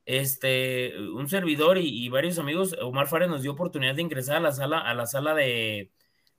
este, 0.06 0.94
un 1.12 1.28
servidor 1.28 1.78
y, 1.78 1.88
y 1.90 2.10
varios 2.10 2.40
amigos, 2.40 2.76
Omar 2.82 3.08
Fares 3.08 3.30
nos 3.30 3.42
dio 3.42 3.52
oportunidad 3.52 3.96
de 3.96 4.02
ingresar 4.04 4.38
a 4.38 4.40
la 4.40 4.52
sala, 4.52 4.80
a 4.80 4.94
la 4.94 5.06
sala 5.06 5.34
de 5.34 5.92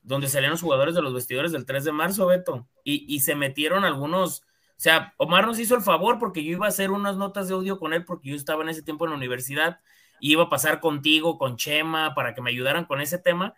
donde 0.02 0.28
salían 0.28 0.52
los 0.52 0.62
jugadores 0.62 0.94
de 0.94 1.02
los 1.02 1.12
vestidores 1.12 1.52
del 1.52 1.66
3 1.66 1.84
de 1.84 1.92
marzo, 1.92 2.26
Beto, 2.26 2.66
y, 2.82 3.04
y 3.14 3.20
se 3.20 3.34
metieron 3.34 3.84
algunos, 3.84 4.40
o 4.40 4.44
sea, 4.80 5.12
Omar 5.18 5.46
nos 5.46 5.58
hizo 5.58 5.74
el 5.74 5.82
favor 5.82 6.18
porque 6.18 6.42
yo 6.42 6.52
iba 6.52 6.64
a 6.64 6.70
hacer 6.70 6.90
unas 6.92 7.16
notas 7.18 7.48
de 7.48 7.54
audio 7.54 7.78
con 7.78 7.92
él 7.92 8.04
porque 8.06 8.30
yo 8.30 8.36
estaba 8.36 8.62
en 8.62 8.70
ese 8.70 8.82
tiempo 8.82 9.04
en 9.04 9.10
la 9.10 9.16
universidad 9.18 9.80
y 10.20 10.32
iba 10.32 10.44
a 10.44 10.48
pasar 10.48 10.80
contigo, 10.80 11.36
con 11.36 11.56
Chema, 11.56 12.14
para 12.14 12.32
que 12.34 12.40
me 12.40 12.48
ayudaran 12.50 12.86
con 12.86 13.02
ese 13.02 13.18
tema. 13.18 13.54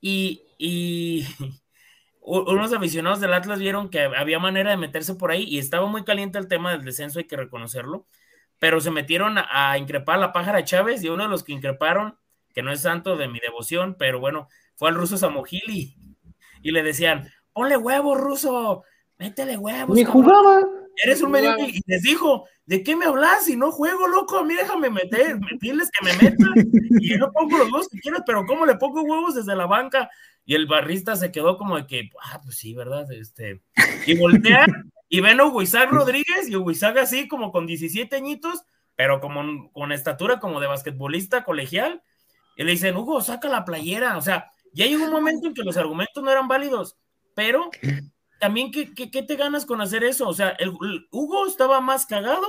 Y, 0.00 0.44
y 0.62 1.24
unos 2.20 2.72
aficionados 2.74 3.18
del 3.18 3.32
Atlas 3.32 3.58
vieron 3.58 3.88
que 3.88 4.02
había 4.02 4.38
manera 4.38 4.70
de 4.70 4.76
meterse 4.76 5.14
por 5.14 5.30
ahí 5.30 5.44
y 5.44 5.58
estaba 5.58 5.86
muy 5.86 6.04
caliente 6.04 6.38
el 6.38 6.48
tema 6.48 6.70
del 6.70 6.84
descenso, 6.84 7.18
hay 7.18 7.24
que 7.24 7.36
reconocerlo, 7.36 8.06
pero 8.58 8.80
se 8.82 8.90
metieron 8.90 9.38
a, 9.38 9.72
a 9.72 9.78
increpar 9.78 10.16
a 10.16 10.20
la 10.20 10.32
pájara 10.34 10.62
Chávez 10.62 11.02
y 11.02 11.08
uno 11.08 11.22
de 11.22 11.30
los 11.30 11.44
que 11.44 11.54
increparon, 11.54 12.18
que 12.52 12.62
no 12.62 12.72
es 12.72 12.82
santo 12.82 13.16
de 13.16 13.28
mi 13.28 13.40
devoción, 13.40 13.96
pero 13.98 14.20
bueno, 14.20 14.48
fue 14.76 14.90
al 14.90 14.96
ruso 14.96 15.16
Samogili 15.16 15.96
y 16.60 16.72
le 16.72 16.82
decían, 16.82 17.30
ponle 17.54 17.78
huevos, 17.78 18.20
ruso, 18.20 18.84
métele 19.18 19.56
huevos. 19.56 19.96
Ni 19.96 20.04
jugaba. 20.04 20.60
Eres 21.02 21.22
un 21.22 21.30
medio 21.30 21.56
y 21.58 21.80
les 21.86 22.02
dijo, 22.02 22.44
¿de 22.66 22.82
qué 22.82 22.94
me 22.94 23.06
hablas? 23.06 23.46
Si 23.46 23.56
no 23.56 23.72
juego, 23.72 24.06
loco, 24.08 24.38
a 24.38 24.44
mí 24.44 24.54
déjame 24.54 24.90
meter, 24.90 25.38
decirles 25.38 25.90
que 25.90 26.04
me 26.04 26.12
metan 26.18 26.52
y 27.00 27.10
yo 27.10 27.18
no 27.18 27.32
pongo 27.32 27.56
los 27.56 27.72
huevos 27.72 27.88
que 27.88 27.98
quieras, 28.00 28.22
pero 28.26 28.44
¿cómo 28.44 28.66
le 28.66 28.74
pongo 28.74 29.02
huevos 29.02 29.34
desde 29.34 29.56
la 29.56 29.66
banca? 29.66 30.10
Y 30.44 30.54
el 30.54 30.66
barrista 30.66 31.16
se 31.16 31.30
quedó 31.30 31.58
como 31.58 31.76
de 31.76 31.86
que, 31.86 32.10
ah, 32.22 32.40
pues 32.42 32.56
sí, 32.56 32.74
¿verdad? 32.74 33.10
Este, 33.12 33.62
y 34.06 34.16
voltea 34.18 34.66
y 35.08 35.20
ven 35.20 35.40
a 35.40 35.46
Huizac 35.46 35.90
Rodríguez 35.90 36.48
y 36.48 36.56
Huizac 36.56 36.96
así 36.98 37.28
como 37.28 37.50
con 37.50 37.66
17 37.66 38.14
añitos, 38.14 38.64
pero 38.94 39.20
como 39.20 39.70
con 39.72 39.92
estatura 39.92 40.38
como 40.38 40.60
de 40.60 40.68
basquetbolista 40.68 41.44
colegial, 41.44 42.02
y 42.56 42.64
le 42.64 42.72
dicen, 42.72 42.96
Hugo, 42.96 43.20
saca 43.20 43.48
la 43.48 43.64
playera, 43.64 44.16
o 44.16 44.22
sea, 44.22 44.50
ya 44.72 44.86
llegó 44.86 45.04
un 45.04 45.10
momento 45.10 45.48
en 45.48 45.54
que 45.54 45.62
los 45.62 45.76
argumentos 45.76 46.22
no 46.22 46.30
eran 46.30 46.46
válidos, 46.46 46.96
pero 47.34 47.70
también, 48.38 48.70
¿qué, 48.70 48.94
qué, 48.94 49.10
qué 49.10 49.22
te 49.22 49.36
ganas 49.36 49.66
con 49.66 49.80
hacer 49.80 50.04
eso? 50.04 50.28
O 50.28 50.34
sea, 50.34 50.50
el, 50.50 50.68
el 50.68 51.06
Hugo 51.10 51.46
estaba 51.46 51.80
más 51.80 52.06
cagado 52.06 52.46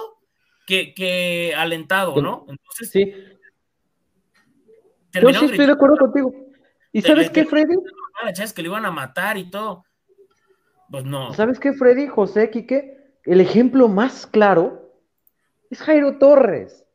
que, 0.67 0.93
que 0.93 1.53
alentado, 1.55 2.21
¿no? 2.21 2.45
Entonces, 2.47 2.91
Sí, 2.91 3.13
yo 5.13 5.29
sí 5.33 5.45
estoy 5.45 5.65
de 5.65 5.71
acuerdo 5.71 5.97
contigo. 5.97 6.33
¿Y 6.91 7.01
Te- 7.01 7.07
sabes 7.09 7.29
qué, 7.29 7.45
Freddy? 7.45 7.75
que 8.55 8.61
le 8.61 8.67
iban 8.67 8.85
a 8.85 8.91
matar 8.91 9.37
y 9.37 9.49
todo. 9.49 9.83
Pues 10.89 11.05
no. 11.05 11.33
¿Sabes 11.33 11.59
qué, 11.59 11.73
Freddy, 11.73 12.07
José, 12.07 12.49
Quique? 12.49 12.97
El 13.23 13.39
ejemplo 13.41 13.87
más 13.87 14.27
claro 14.27 14.91
es 15.69 15.81
Jairo 15.81 16.17
Torres. 16.17 16.85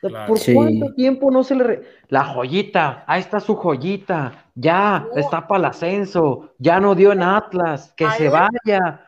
Claro. 0.00 0.26
¿Por 0.26 0.38
Sí. 0.38 0.52
cuánto 0.54 0.92
tiempo 0.94 1.30
no 1.30 1.44
se 1.44 1.54
le... 1.54 1.62
re- 1.64 1.82
La 2.08 2.24
joyita, 2.24 3.04
ahí 3.06 3.20
está 3.20 3.38
su 3.38 3.54
joyita, 3.54 4.46
ya 4.56 5.06
No. 5.14 5.16
está 5.20 5.46
para 5.46 5.58
el 5.60 5.64
ascenso, 5.66 6.54
ya 6.58 6.80
no 6.80 6.96
dio 6.96 7.12
en 7.12 7.22
Atlas, 7.22 7.92
que 7.96 8.06
Ay, 8.06 8.18
se 8.18 8.28
vaya. 8.28 9.06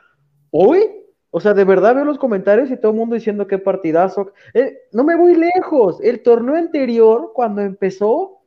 Hoy, 0.51 0.89
o 1.31 1.41
sea, 1.41 1.53
de 1.53 1.65
verdad 1.65 1.97
veo 1.97 2.05
los 2.05 2.19
comentarios 2.19 2.71
y 2.71 2.77
todo 2.77 2.93
el 2.93 2.99
mundo 2.99 3.17
diciendo 3.17 3.49
qué 3.49 3.59
partidazo. 3.59 4.33
Eh, 4.53 4.83
no 4.93 5.03
me 5.03 5.17
voy 5.17 5.35
lejos, 5.35 6.01
el 6.01 6.23
torneo 6.23 6.55
anterior, 6.55 7.33
cuando 7.35 7.61
empezó, 7.63 8.44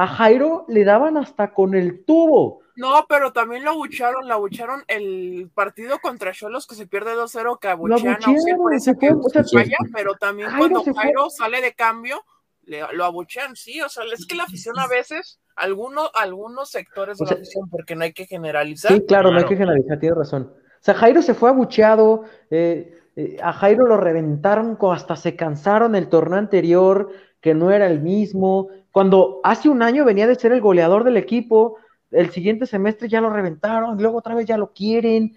a 0.00 0.06
Jairo 0.06 0.64
le 0.68 0.84
daban 0.84 1.16
hasta 1.16 1.52
con 1.52 1.74
el 1.74 2.04
tubo. 2.04 2.60
No, 2.76 3.04
pero 3.08 3.32
también 3.32 3.64
lo 3.64 3.70
abucharon, 3.72 4.28
lo 4.28 4.34
abucharon 4.34 4.84
el 4.86 5.50
partido 5.52 5.98
contra 5.98 6.30
Cholos 6.32 6.68
que 6.68 6.76
se 6.76 6.86
pierde 6.86 7.16
2-0, 7.16 7.58
que 7.58 7.66
abuchean 7.66 8.06
a 8.06 8.12
abuchearon, 8.14 8.36
Osiel 8.36 8.56
por 8.56 8.70
se 8.70 8.76
ese 8.76 8.98
que 8.98 9.08
fue, 9.08 9.16
o 9.18 9.28
sea, 9.28 9.42
se 9.42 9.58
falla, 9.58 9.76
pero 9.92 10.14
también 10.14 10.50
Jairo 10.50 10.82
cuando. 10.84 10.94
Jairo 11.00 11.30
sale 11.30 11.60
de 11.60 11.72
cambio, 11.72 12.22
le- 12.62 12.84
lo 12.92 13.04
abuchean, 13.04 13.56
sí, 13.56 13.80
o 13.80 13.88
sea, 13.88 14.04
es 14.12 14.24
que 14.24 14.36
la 14.36 14.44
afición 14.44 14.78
a 14.78 14.86
veces, 14.86 15.40
algunos, 15.56 16.10
algunos 16.14 16.70
sectores 16.70 17.18
de 17.18 17.24
O 17.24 17.26
la 17.26 17.28
sea, 17.30 17.38
afición, 17.38 17.68
porque 17.68 17.96
no 17.96 18.04
hay 18.04 18.12
que 18.12 18.26
generalizar, 18.26 18.92
Sí, 18.92 19.04
claro, 19.04 19.32
no 19.32 19.38
hay 19.38 19.46
que 19.46 19.56
generalizar, 19.56 19.98
tiene 19.98 20.14
razón. 20.14 20.52
O 20.54 20.80
sea, 20.80 20.94
Jairo 20.94 21.22
se 21.22 21.34
fue 21.34 21.50
abucheado, 21.50 22.22
eh, 22.50 22.96
eh, 23.16 23.36
a 23.42 23.52
Jairo 23.52 23.84
lo 23.88 23.96
reventaron, 23.96 24.78
hasta 24.92 25.16
se 25.16 25.34
cansaron 25.34 25.96
el 25.96 26.08
torneo 26.08 26.38
anterior, 26.38 27.10
que 27.40 27.54
no 27.54 27.70
era 27.70 27.86
el 27.86 28.00
mismo. 28.00 28.68
Cuando 28.90 29.40
hace 29.44 29.68
un 29.68 29.82
año 29.82 30.04
venía 30.04 30.26
de 30.26 30.34
ser 30.34 30.52
el 30.52 30.60
goleador 30.60 31.04
del 31.04 31.16
equipo, 31.16 31.76
el 32.10 32.30
siguiente 32.30 32.66
semestre 32.66 33.08
ya 33.08 33.20
lo 33.20 33.30
reventaron, 33.30 34.00
luego 34.00 34.18
otra 34.18 34.34
vez 34.34 34.46
ya 34.46 34.56
lo 34.56 34.72
quieren. 34.72 35.36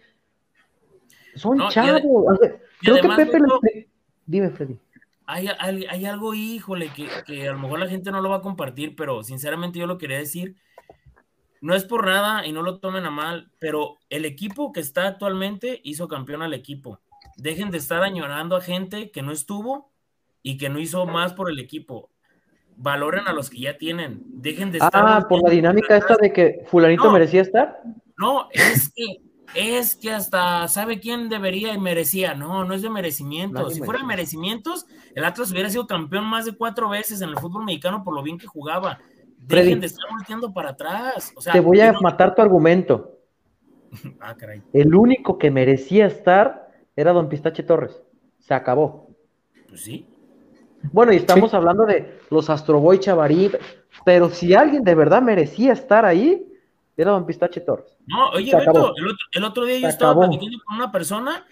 Son 1.35 1.57
No, 1.57 1.69
chavos. 1.69 2.01
Creo 2.79 2.95
que 3.01 3.09
Pepe 3.09 3.39
le- 3.39 3.87
Dime, 4.25 4.49
Freddy. 4.49 4.77
Hay, 5.25 5.47
hay, 5.59 5.85
hay 5.85 6.05
algo, 6.05 6.33
híjole, 6.33 6.89
que, 6.93 7.07
que 7.25 7.47
a 7.47 7.53
lo 7.53 7.59
mejor 7.59 7.79
la 7.79 7.87
gente 7.87 8.11
no 8.11 8.21
lo 8.21 8.29
va 8.29 8.37
a 8.37 8.41
compartir, 8.41 8.95
pero 8.95 9.23
sinceramente 9.23 9.79
yo 9.79 9.87
lo 9.87 9.97
quería 9.97 10.17
decir. 10.17 10.55
No 11.61 11.75
es 11.75 11.85
por 11.85 12.05
nada 12.07 12.45
y 12.45 12.51
no 12.51 12.63
lo 12.63 12.79
tomen 12.79 13.05
a 13.05 13.11
mal, 13.11 13.51
pero 13.59 13.99
el 14.09 14.25
equipo 14.25 14.71
que 14.73 14.79
está 14.79 15.07
actualmente 15.07 15.79
hizo 15.83 16.07
campeón 16.07 16.41
al 16.41 16.53
equipo. 16.53 16.99
Dejen 17.37 17.69
de 17.69 17.77
estar 17.77 18.01
añorando 18.03 18.55
a 18.55 18.61
gente 18.61 19.11
que 19.11 19.21
no 19.21 19.31
estuvo 19.31 19.90
y 20.43 20.57
que 20.57 20.69
no 20.69 20.79
hizo 20.79 21.05
más 21.05 21.33
por 21.33 21.49
el 21.49 21.59
equipo. 21.59 22.09
Valoren 22.77 23.27
a 23.27 23.33
los 23.33 23.49
que 23.49 23.59
ya 23.59 23.77
tienen. 23.77 24.21
Dejen 24.25 24.71
de 24.71 24.79
estar. 24.79 24.91
Ah, 24.93 25.25
por 25.27 25.41
la 25.43 25.49
dinámica 25.51 25.95
esta 25.97 26.15
de 26.15 26.31
que 26.33 26.63
fulanito 26.67 27.05
No. 27.05 27.11
merecía 27.11 27.41
estar. 27.41 27.81
No, 28.17 28.47
es 28.51 28.91
que, 28.95 29.05
es 29.55 29.95
que 29.95 30.11
hasta 30.11 30.67
sabe 30.67 30.99
quién 30.99 31.29
debería 31.29 31.73
y 31.73 31.79
merecía. 31.79 32.33
No, 32.33 32.63
no 32.65 32.73
es 32.73 32.81
de 32.81 32.89
merecimientos. 32.89 33.61
Nadie 33.63 33.75
si 33.75 33.81
fuera 33.83 33.99
de 34.01 34.07
merecimientos, 34.07 34.85
el 35.15 35.25
Atlas 35.25 35.51
hubiera 35.51 35.69
sido 35.69 35.85
campeón 35.85 36.25
más 36.25 36.45
de 36.45 36.53
cuatro 36.53 36.89
veces 36.89 37.21
en 37.21 37.29
el 37.29 37.37
fútbol 37.37 37.65
mexicano 37.65 38.03
por 38.03 38.15
lo 38.15 38.23
bien 38.23 38.37
que 38.37 38.47
jugaba. 38.47 38.99
Dejen 39.37 39.65
Freddy. 39.65 39.79
de 39.81 39.87
estar 39.87 40.05
volteando 40.11 40.53
para 40.53 40.69
atrás. 40.69 41.33
O 41.35 41.41
sea, 41.41 41.53
Te 41.53 41.59
voy 41.59 41.81
a 41.81 41.91
no- 41.91 42.01
matar 42.01 42.33
tu 42.33 42.41
argumento. 42.41 43.17
Ah, 44.21 44.35
caray. 44.37 44.61
El 44.71 44.95
único 44.95 45.37
que 45.37 45.51
merecía 45.51 46.05
estar 46.05 46.71
era 46.95 47.11
don 47.11 47.27
Pistache 47.27 47.61
Torres. 47.63 48.01
Se 48.39 48.53
acabó. 48.53 49.09
Pues 49.67 49.81
sí. 49.81 50.07
Bueno, 50.91 51.13
y 51.13 51.17
estamos 51.17 51.53
hablando 51.53 51.85
de 51.85 52.19
los 52.29 52.49
Astroboy 52.49 52.99
Chavarí, 52.99 53.51
pero 54.05 54.29
si 54.29 54.53
alguien 54.53 54.83
de 54.83 54.95
verdad 54.95 55.21
merecía 55.21 55.73
estar 55.73 56.05
ahí, 56.05 56.45
era 56.97 57.11
don 57.11 57.25
Pistache 57.25 57.61
Torres. 57.61 57.97
No, 58.07 58.29
oye. 58.31 58.55
Beto, 58.55 58.93
el 58.97 59.07
otro, 59.07 59.25
el 59.31 59.43
otro 59.43 59.65
día 59.65 59.75
yo 59.79 59.87
Se 59.87 59.93
estaba 59.93 60.11
acabó. 60.11 60.27
platicando 60.29 60.57
con 60.65 60.75
una 60.77 60.91
persona. 60.91 61.45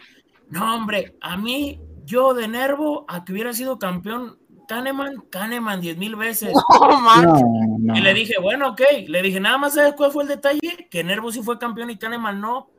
No, 0.49 0.75
hombre, 0.75 1.15
a 1.21 1.37
mí, 1.37 1.79
yo 2.05 2.33
de 2.33 2.47
nervo, 2.47 3.05
a 3.07 3.23
que 3.23 3.31
hubiera 3.33 3.53
sido 3.53 3.77
campeón 3.79 4.37
Kahneman, 4.67 5.21
Kahneman 5.29 5.81
diez 5.81 5.97
mil 5.97 6.15
veces. 6.15 6.53
no, 6.81 7.01
man, 7.01 7.25
No, 7.25 7.39
no. 7.79 7.95
Y 7.97 8.01
le 8.01 8.13
dije, 8.13 8.35
bueno, 8.41 8.69
ok. 8.69 8.81
Le 9.07 9.21
dije, 9.21 9.39
nada 9.39 9.57
más, 9.57 9.73
¿sabes 9.75 9.93
cuál 9.95 10.11
fue 10.11 10.23
el 10.23 10.29
detalle? 10.29 10.87
Que 10.91 11.03
Nervo 11.03 11.31
sí 11.31 11.41
fue 11.41 11.57
campeón 11.57 11.89
y 11.89 11.97
Kahneman 11.97 12.39
no. 12.41 12.69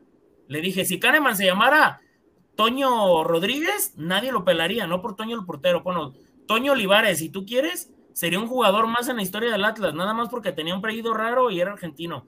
Le 0.47 0.61
dije, 0.61 0.85
si 0.85 0.99
Kahneman 0.99 1.35
se 1.35 1.45
llamara 1.45 2.01
Toño 2.55 3.23
Rodríguez, 3.23 3.93
nadie 3.97 4.31
lo 4.31 4.43
pelaría, 4.45 4.85
no 4.87 5.01
por 5.01 5.15
Toño 5.15 5.37
el 5.37 5.45
portero. 5.45 5.81
Bueno, 5.81 6.13
Toño 6.51 6.73
Olivares, 6.73 7.19
si 7.19 7.29
tú 7.29 7.45
quieres, 7.45 7.93
sería 8.11 8.37
un 8.37 8.45
jugador 8.45 8.85
más 8.85 9.07
en 9.07 9.15
la 9.15 9.21
historia 9.21 9.49
del 9.53 9.63
Atlas, 9.63 9.93
nada 9.93 10.13
más 10.13 10.27
porque 10.27 10.51
tenía 10.51 10.73
un 10.73 10.79
apellido 10.79 11.13
raro 11.13 11.49
y 11.49 11.61
era 11.61 11.71
argentino. 11.71 12.25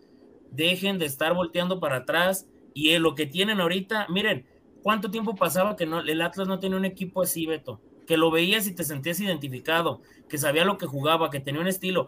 Dejen 0.49 0.97
de 0.97 1.07
estar 1.07 1.33
volteando 1.33 1.81
para 1.81 1.97
atrás 1.97 2.47
y 2.73 2.91
eh, 2.91 2.99
lo 2.99 3.15
que 3.15 3.25
tienen 3.25 3.59
ahorita, 3.59 4.07
miren, 4.07 4.45
¿cuánto 4.81 5.11
tiempo 5.11 5.35
pasaba 5.35 5.75
que 5.75 5.85
no, 5.85 5.99
el 5.99 6.21
Atlas 6.21 6.47
no 6.47 6.59
tenía 6.59 6.77
un 6.77 6.85
equipo 6.85 7.21
así, 7.21 7.45
Beto? 7.45 7.81
Que 8.07 8.15
lo 8.15 8.31
veías 8.31 8.65
y 8.65 8.73
te 8.73 8.85
sentías 8.85 9.19
identificado, 9.19 9.99
que 10.29 10.37
sabía 10.37 10.63
lo 10.63 10.77
que 10.77 10.85
jugaba, 10.85 11.29
que 11.29 11.41
tenía 11.41 11.59
un 11.59 11.67
estilo 11.67 12.07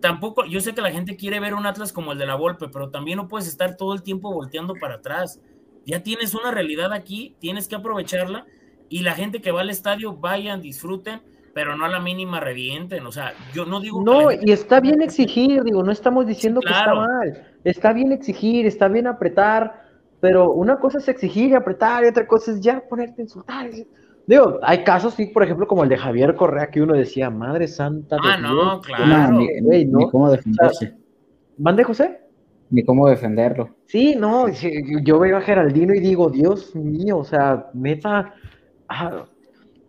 tampoco, 0.00 0.44
yo 0.44 0.60
sé 0.60 0.72
que 0.72 0.82
la 0.82 0.92
gente 0.92 1.16
quiere 1.16 1.40
ver 1.40 1.54
un 1.54 1.66
Atlas 1.66 1.92
como 1.92 2.12
el 2.12 2.18
de 2.18 2.26
la 2.26 2.36
Volpe, 2.36 2.68
pero 2.68 2.90
también 2.90 3.16
no 3.16 3.26
puedes 3.26 3.48
estar 3.48 3.76
todo 3.76 3.92
el 3.92 4.04
tiempo 4.04 4.32
volteando 4.32 4.74
para 4.74 4.94
atrás. 4.94 5.40
Ya 5.84 6.04
tienes 6.04 6.32
una 6.32 6.52
realidad 6.52 6.92
aquí, 6.92 7.34
tienes 7.40 7.66
que 7.66 7.74
aprovecharla 7.74 8.46
y 8.88 9.00
la 9.00 9.16
gente 9.16 9.40
que 9.40 9.50
va 9.50 9.62
al 9.62 9.70
estadio 9.70 10.14
vayan, 10.14 10.60
disfruten, 10.60 11.22
pero 11.56 11.74
no 11.74 11.86
a 11.86 11.88
la 11.88 12.00
mínima 12.00 12.38
revienten. 12.38 13.06
O 13.06 13.10
sea, 13.10 13.32
yo 13.54 13.64
no 13.64 13.80
digo. 13.80 14.02
No, 14.04 14.30
y 14.30 14.52
está 14.52 14.78
bien 14.78 15.00
exigir, 15.00 15.62
digo, 15.64 15.82
no 15.82 15.90
estamos 15.90 16.26
diciendo 16.26 16.60
que 16.60 16.70
está 16.70 16.94
mal. 16.94 17.46
Está 17.64 17.94
bien 17.94 18.12
exigir, 18.12 18.66
está 18.66 18.88
bien 18.88 19.06
apretar, 19.06 19.86
pero 20.20 20.52
una 20.52 20.78
cosa 20.78 20.98
es 20.98 21.08
exigir 21.08 21.52
y 21.52 21.54
apretar, 21.54 22.04
y 22.04 22.08
otra 22.08 22.26
cosa 22.26 22.50
es 22.50 22.60
ya 22.60 22.82
ponerte 22.86 23.22
a 23.22 23.24
insultar. 23.24 23.70
Digo, 24.26 24.58
hay 24.62 24.84
casos, 24.84 25.14
sí, 25.14 25.28
por 25.28 25.44
ejemplo, 25.44 25.66
como 25.66 25.82
el 25.82 25.88
de 25.88 25.96
Javier 25.96 26.34
Correa, 26.34 26.68
que 26.68 26.82
uno 26.82 26.92
decía, 26.92 27.30
Madre 27.30 27.68
Santa. 27.68 28.18
Ah, 28.22 28.36
no, 28.36 28.82
claro. 28.82 29.38
Ni, 29.38 30.10
cómo 30.10 30.30
defenderse. 30.30 30.94
¿Mande, 31.56 31.84
José? 31.84 32.20
Ni 32.68 32.84
cómo 32.84 33.08
defenderlo. 33.08 33.70
Sí, 33.86 34.14
no, 34.14 34.44
yo 35.02 35.18
veo 35.18 35.38
a 35.38 35.40
Geraldino 35.40 35.94
y 35.94 36.00
digo, 36.00 36.28
Dios 36.28 36.76
mío, 36.76 37.16
o 37.16 37.24
sea, 37.24 37.70
meta. 37.72 38.34
Ah, 38.90 39.24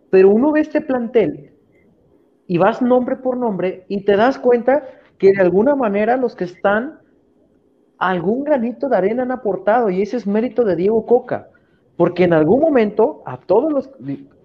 pero 0.08 0.30
uno 0.30 0.50
ve 0.50 0.60
este 0.60 0.80
plantel 0.80 1.57
y 2.48 2.58
vas 2.58 2.82
nombre 2.82 3.14
por 3.14 3.36
nombre 3.36 3.84
y 3.88 4.00
te 4.00 4.16
das 4.16 4.38
cuenta 4.38 4.82
que 5.18 5.32
de 5.32 5.40
alguna 5.40 5.76
manera 5.76 6.16
los 6.16 6.34
que 6.34 6.44
están, 6.44 6.98
algún 7.98 8.42
granito 8.42 8.88
de 8.88 8.96
arena 8.96 9.22
han 9.22 9.30
aportado 9.30 9.90
y 9.90 10.02
ese 10.02 10.16
es 10.16 10.26
mérito 10.26 10.64
de 10.64 10.74
Diego 10.74 11.06
Coca 11.06 11.50
porque 11.98 12.24
en 12.24 12.32
algún 12.32 12.60
momento 12.60 13.22
a 13.26 13.36
todos 13.36 13.72
los, 13.72 13.90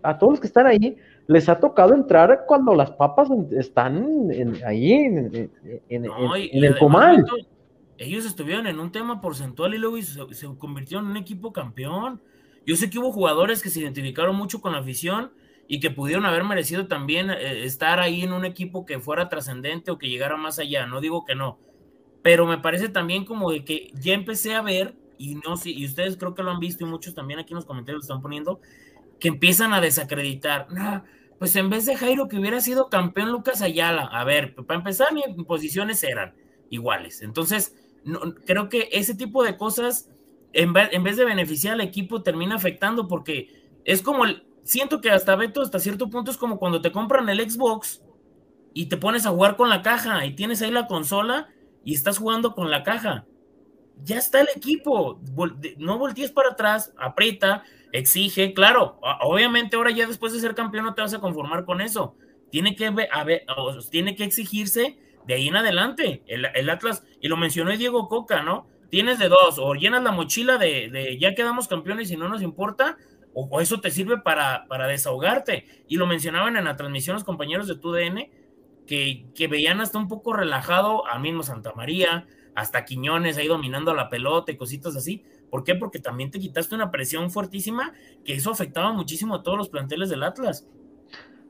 a 0.02 0.18
todos 0.18 0.34
los 0.34 0.40
que 0.42 0.48
están 0.48 0.66
ahí 0.66 0.98
les 1.28 1.48
ha 1.48 1.60
tocado 1.60 1.94
entrar 1.94 2.46
cuando 2.48 2.74
las 2.74 2.92
papas 2.92 3.30
están 3.52 4.28
ahí 4.66 4.94
en, 4.94 5.52
el 5.88 6.78
comal. 6.80 7.24
ellos 8.00 8.26
estuvieron 8.26 8.66
en 8.66 8.80
un 8.80 8.92
tema 8.92 9.22
porcentual 9.22 9.76
y 9.76 9.78
luego 9.78 10.02
se, 10.02 10.48
convirtieron 10.58 11.06
en 11.06 11.12
un 11.12 11.18
equipo 11.18 11.54
campeón. 11.54 12.20
Yo 12.66 12.76
sé 12.76 12.90
que 12.90 12.98
hubo 12.98 13.12
jugadores 13.12 13.62
que 13.62 13.70
se 13.70 13.82
identificaron 13.82 14.36
mucho 14.36 14.60
con 14.60 14.72
la 14.72 14.80
afición 14.80 15.32
y 15.74 15.80
que 15.80 15.90
pudieron 15.90 16.28
haber 16.28 16.44
merecido 16.44 16.86
también 16.86 17.32
eh, 17.32 17.66
estar 17.66 18.00
ahí 18.00 18.22
en 18.22 18.32
un 18.32 18.46
equipo 18.46 18.86
que 18.86 19.00
fuera 19.00 19.28
trascendente 19.28 19.90
o 19.90 19.98
que 19.98 20.08
llegara 20.08 20.38
más 20.38 20.60
allá, 20.60 20.86
no 20.86 21.02
digo 21.02 21.26
que 21.26 21.34
no, 21.34 21.58
pero 22.22 22.46
me 22.46 22.60
parece 22.60 22.90
también 22.90 23.26
como 23.26 23.50
de 23.50 23.66
que 23.66 23.90
ya 23.96 24.14
empecé 24.14 24.54
a 24.54 24.62
ver 24.62 24.94
y 25.18 25.34
no 25.34 25.56
y 25.66 25.84
ustedes 25.84 26.16
creo 26.16 26.36
que 26.36 26.44
lo 26.44 26.52
han 26.52 26.60
visto 26.60 26.86
y 26.86 26.88
muchos 26.88 27.16
también 27.16 27.40
aquí 27.40 27.54
en 27.54 27.56
los 27.56 27.66
comentarios 27.66 28.02
lo 28.02 28.04
están 28.04 28.22
poniendo, 28.22 28.62
que 29.20 29.30
empiezan 29.30 29.74
a 29.74 29.82
desacreditar. 29.82 30.68
pues 31.40 31.56
en 31.56 31.72
vez 31.72 31.88
de 31.88 31.96
Jairo 31.96 32.28
que 32.28 32.38
hubiera 32.38 32.62
sido 32.62 32.90
campeón 32.90 33.32
Lucas 33.32 33.64
Ayala, 33.64 34.04
a 34.04 34.24
ver, 34.26 34.54
para 34.54 34.78
empezar, 34.78 35.08
mis 35.12 35.26
posiciones 35.44 36.04
eran 36.04 36.36
iguales. 36.70 37.24
Entonces, 37.24 37.76
no, 38.04 38.20
creo 38.46 38.70
que 38.70 38.90
ese 38.92 39.16
tipo 39.16 39.44
de 39.44 39.58
cosas, 39.58 40.12
en 40.54 40.72
vez, 40.72 40.90
en 40.92 41.02
vez 41.02 41.18
de 41.18 41.26
beneficiar 41.26 41.74
al 41.74 41.82
equipo, 41.82 42.22
termina 42.22 42.54
afectando 42.54 43.08
porque 43.08 43.50
es 43.86 44.04
como, 44.04 44.26
el, 44.26 44.44
siento 44.64 45.02
que 45.02 45.12
hasta 45.12 45.36
Beto, 45.36 45.62
hasta 45.62 45.80
cierto 45.80 46.10
punto, 46.10 46.32
es 46.32 46.38
como 46.38 46.58
cuando 46.58 46.82
te 46.82 46.92
compran 46.92 47.30
el 47.30 47.50
Xbox 47.50 48.02
y 48.74 48.88
te 48.88 48.98
pones 48.98 49.26
a 49.26 49.30
jugar 49.30 49.56
con 49.56 49.70
la 49.70 49.82
caja 49.82 50.26
y 50.26 50.36
tienes 50.36 50.62
ahí 50.62 50.72
la 50.72 50.88
consola 50.88 51.50
y 51.84 51.94
estás 51.94 52.18
jugando 52.18 52.56
con 52.56 52.72
la 52.72 52.84
caja. 52.84 53.26
Ya 54.04 54.18
está 54.18 54.42
el 54.42 54.48
equipo, 54.56 55.20
no 55.78 56.00
voltees 56.00 56.32
para 56.32 56.50
atrás, 56.50 56.94
aprieta, 56.98 57.64
exige, 57.92 58.54
claro, 58.54 59.00
obviamente 59.22 59.76
ahora 59.76 59.92
ya 59.92 60.08
después 60.08 60.34
de 60.34 60.40
ser 60.40 60.56
campeón 60.56 60.86
no 60.86 60.96
te 60.96 61.02
vas 61.02 61.14
a 61.14 61.20
conformar 61.20 61.64
con 61.64 61.80
eso, 61.80 62.16
tiene 62.50 62.76
que, 62.76 62.92
tiene 63.92 64.16
que 64.16 64.24
exigirse 64.24 64.98
de 65.26 65.34
ahí 65.36 65.48
en 65.48 65.56
adelante, 65.56 66.24
el, 66.28 66.70
Atlas, 66.70 67.04
y 67.22 67.28
lo 67.28 67.38
mencionó 67.38 67.72
Diego 67.78 68.08
Coca, 68.10 68.44
¿no? 68.44 68.68
Tienes 68.90 69.20
de 69.20 69.30
dos, 69.30 69.58
o 69.58 69.74
llenas 69.74 70.04
la 70.04 70.12
mochila 70.12 70.58
de, 70.58 71.18
ya 71.20 71.34
quedamos 71.34 71.68
campeones 71.68 72.12
y 72.12 72.18
no 72.18 72.30
nos 72.30 72.42
importa, 72.42 72.98
o, 73.34 73.62
eso 73.62 73.82
te 73.82 73.92
sirve 73.92 74.18
para, 74.20 74.68
para, 74.68 74.88
desahogarte, 74.88 75.66
y 75.88 75.98
lo 75.98 76.08
mencionaban 76.08 76.56
en 76.58 76.66
la 76.66 76.76
transmisión 76.76 77.16
los 77.16 77.24
compañeros 77.24 77.68
de 77.68 77.76
TUDN, 77.76 78.30
que, 78.86 79.26
que 79.34 79.48
veían 79.48 79.82
hasta 79.82 79.98
un 79.98 80.08
poco 80.08 80.34
relajado 80.34 81.08
a 81.08 81.20
mismo 81.20 81.44
Santa 81.44 81.74
María, 81.74 82.28
hasta 82.56 82.86
Quiñones 82.86 83.38
ahí 83.38 83.48
dominando 83.48 83.94
la 83.94 84.10
pelota 84.10 84.52
y 84.52 84.58
cositas 84.58 84.96
así. 84.96 85.24
¿Por 85.50 85.64
qué? 85.64 85.76
Porque 85.76 86.00
también 86.00 86.32
te 86.32 86.40
quitaste 86.40 86.76
una 86.76 86.92
presión 86.92 87.32
fuertísima 87.32 87.94
que 88.24 88.34
eso 88.34 88.52
afectaba 88.52 88.94
muchísimo 88.94 89.36
a 89.36 89.44
todos 89.44 89.58
los 89.58 89.70
planteles 89.70 90.10
del 90.10 90.24
Atlas. 90.24 90.68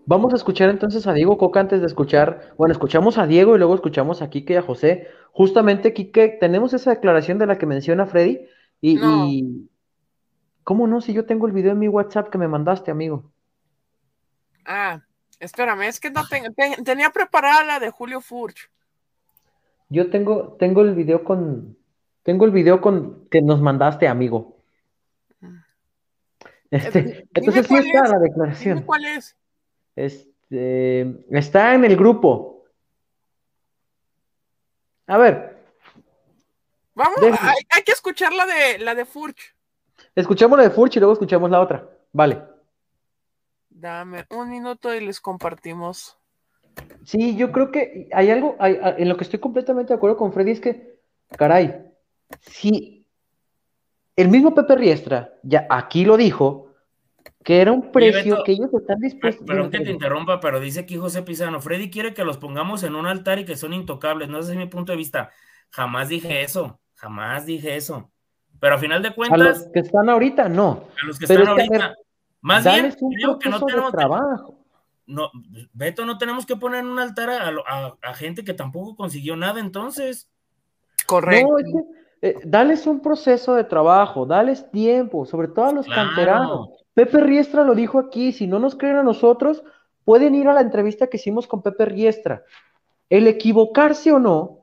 Vamos 0.05 0.33
a 0.33 0.35
escuchar 0.35 0.69
entonces 0.69 1.07
a 1.07 1.13
Diego 1.13 1.37
Coca 1.37 1.61
antes 1.61 1.79
de 1.79 1.87
escuchar, 1.87 2.53
bueno, 2.57 2.73
escuchamos 2.73 3.17
a 3.17 3.25
Diego 3.25 3.55
y 3.55 3.57
luego 3.57 3.75
escuchamos 3.75 4.21
a 4.21 4.29
Quique 4.29 4.53
y 4.53 4.57
a 4.57 4.61
José. 4.61 5.07
Justamente, 5.31 5.93
Quique, 5.93 6.37
tenemos 6.39 6.73
esa 6.73 6.89
declaración 6.89 7.37
de 7.37 7.47
la 7.47 7.57
que 7.57 7.65
menciona 7.65 8.05
Freddy 8.05 8.41
y, 8.81 8.99
y... 8.99 9.69
¿Cómo 10.63 10.87
no? 10.87 11.01
Si 11.01 11.13
yo 11.13 11.25
tengo 11.25 11.47
el 11.47 11.53
video 11.53 11.71
en 11.71 11.79
mi 11.79 11.87
WhatsApp 11.87 12.29
que 12.29 12.37
me 12.37 12.47
mandaste, 12.47 12.91
amigo. 12.91 13.31
Ah, 14.65 15.01
espérame, 15.39 15.83
es 15.83 15.99
que 15.99 16.09
no 16.09 16.23
tenía 16.83 17.09
preparada 17.09 17.63
la 17.63 17.79
de 17.79 17.89
Julio 17.89 18.21
Furch. 18.21 18.69
Yo 19.89 20.09
tengo, 20.09 20.55
tengo 20.57 20.81
el 20.81 20.95
video 20.95 21.23
con, 21.23 21.77
tengo 22.23 22.45
el 22.45 22.51
video 22.51 22.81
con 22.81 23.27
que 23.29 23.41
nos 23.41 23.61
mandaste, 23.61 24.07
amigo. 24.07 24.57
Este, 26.71 27.27
entonces 27.35 27.67
sí 27.67 27.75
está 27.75 28.07
la 28.07 28.17
declaración. 28.17 28.81
¿Cuál 28.81 29.05
es? 29.05 29.37
Este, 29.95 31.23
está 31.29 31.75
en 31.75 31.85
el 31.85 31.95
grupo. 31.95 32.65
A 35.05 35.17
ver. 35.17 35.61
Vamos, 36.95 37.17
hay, 37.21 37.83
que 37.83 37.91
escuchar 37.91 38.33
la 38.33 38.45
de 38.47 38.79
la 38.79 38.95
de 38.95 39.05
Furch. 39.05 39.52
Escuchamos 40.15 40.57
la 40.57 40.65
de 40.65 40.69
Furch 40.69 40.95
y 40.95 40.99
luego 40.99 41.13
escuchamos 41.13 41.49
la 41.49 41.61
otra. 41.61 41.89
Vale. 42.11 42.43
Dame 43.69 44.25
un 44.29 44.49
minuto 44.49 44.93
y 44.93 45.05
les 45.05 45.19
compartimos. 45.19 46.17
Sí, 47.03 47.35
yo 47.35 47.51
creo 47.51 47.71
que 47.71 48.09
hay 48.13 48.29
algo, 48.29 48.55
en 48.59 49.09
lo 49.09 49.17
que 49.17 49.23
estoy 49.23 49.39
completamente 49.39 49.89
de 49.93 49.97
acuerdo 49.97 50.17
con 50.17 50.31
Freddy 50.31 50.51
es 50.51 50.61
que, 50.61 50.99
caray, 51.37 51.83
si 52.41 53.05
el 54.15 54.29
mismo 54.29 54.53
Pepe 54.55 54.75
Riestra, 54.75 55.33
ya 55.43 55.67
aquí 55.69 56.05
lo 56.05 56.17
dijo, 56.17 56.71
que 57.43 57.59
era 57.59 57.71
un 57.71 57.91
precio 57.91 58.43
que 58.43 58.53
ellos 58.53 58.73
están 58.73 58.99
dispuestos. 58.99 59.45
Perdón 59.45 59.69
que 59.69 59.81
te 59.81 59.91
interrumpa, 59.91 60.39
pero 60.39 60.59
dice 60.59 60.81
aquí 60.81 60.97
José 60.97 61.23
Pizano, 61.23 61.59
Freddy 61.59 61.89
quiere 61.89 62.13
que 62.13 62.23
los 62.23 62.37
pongamos 62.37 62.83
en 62.83 62.95
un 62.95 63.05
altar 63.05 63.39
y 63.39 63.45
que 63.45 63.57
son 63.57 63.73
intocables, 63.73 64.29
no 64.29 64.39
ese 64.39 64.51
es 64.51 64.57
mi 64.57 64.67
punto 64.67 64.93
de 64.93 64.97
vista. 64.97 65.31
Jamás 65.71 66.07
dije 66.07 66.43
eso, 66.43 66.79
jamás 66.95 67.45
dije 67.45 67.75
eso. 67.75 68.12
Pero 68.63 68.75
a 68.75 68.77
final 68.77 69.03
de 69.03 69.13
cuentas. 69.13 69.41
A 69.41 69.43
los 69.43 69.63
que 69.73 69.79
están 69.81 70.09
ahorita, 70.09 70.47
no. 70.47 70.85
A 71.03 71.05
los 71.05 71.19
que 71.19 71.25
están 71.25 71.45
ahorita. 71.45 71.95
más 72.39 72.63
bien, 72.63 72.95
creo 73.19 73.37
que 73.37 73.49
no 73.49 73.59
tenemos. 73.59 73.91
Trabajo 73.91 74.63
no, 75.05 75.31
Beto, 75.73 76.05
no 76.05 76.17
tenemos 76.17 76.45
que 76.45 76.55
poner 76.55 76.79
en 76.79 76.87
un 76.87 76.97
altar 76.97 77.29
a, 77.29 78.13
gente 78.13 78.45
que 78.45 78.53
tampoco 78.53 78.95
consiguió 78.95 79.35
nada 79.35 79.59
entonces. 79.59 80.29
Correcto. 81.05 81.57
Eh, 82.21 82.35
dales 82.45 82.87
un 82.87 83.01
proceso 83.01 83.53
de 83.55 83.65
trabajo, 83.65 84.25
dales 84.25 84.71
tiempo, 84.71 85.25
sobre 85.25 85.49
todo 85.49 85.65
a 85.65 85.73
los 85.73 85.85
canteranos. 85.85 86.69
Pepe 86.93 87.19
Riestra 87.19 87.65
lo 87.65 87.75
dijo 87.75 87.99
aquí, 87.99 88.31
si 88.31 88.47
no 88.47 88.59
nos 88.59 88.75
creen 88.75 88.95
a 88.95 89.03
nosotros, 89.03 89.61
pueden 90.05 90.35
ir 90.35 90.47
a 90.47 90.53
la 90.53 90.61
entrevista 90.61 91.07
que 91.07 91.17
hicimos 91.17 91.47
con 91.47 91.61
Pepe 91.61 91.83
Riestra. 91.83 92.43
El 93.09 93.27
equivocarse 93.27 94.13
o 94.13 94.19
no 94.19 94.62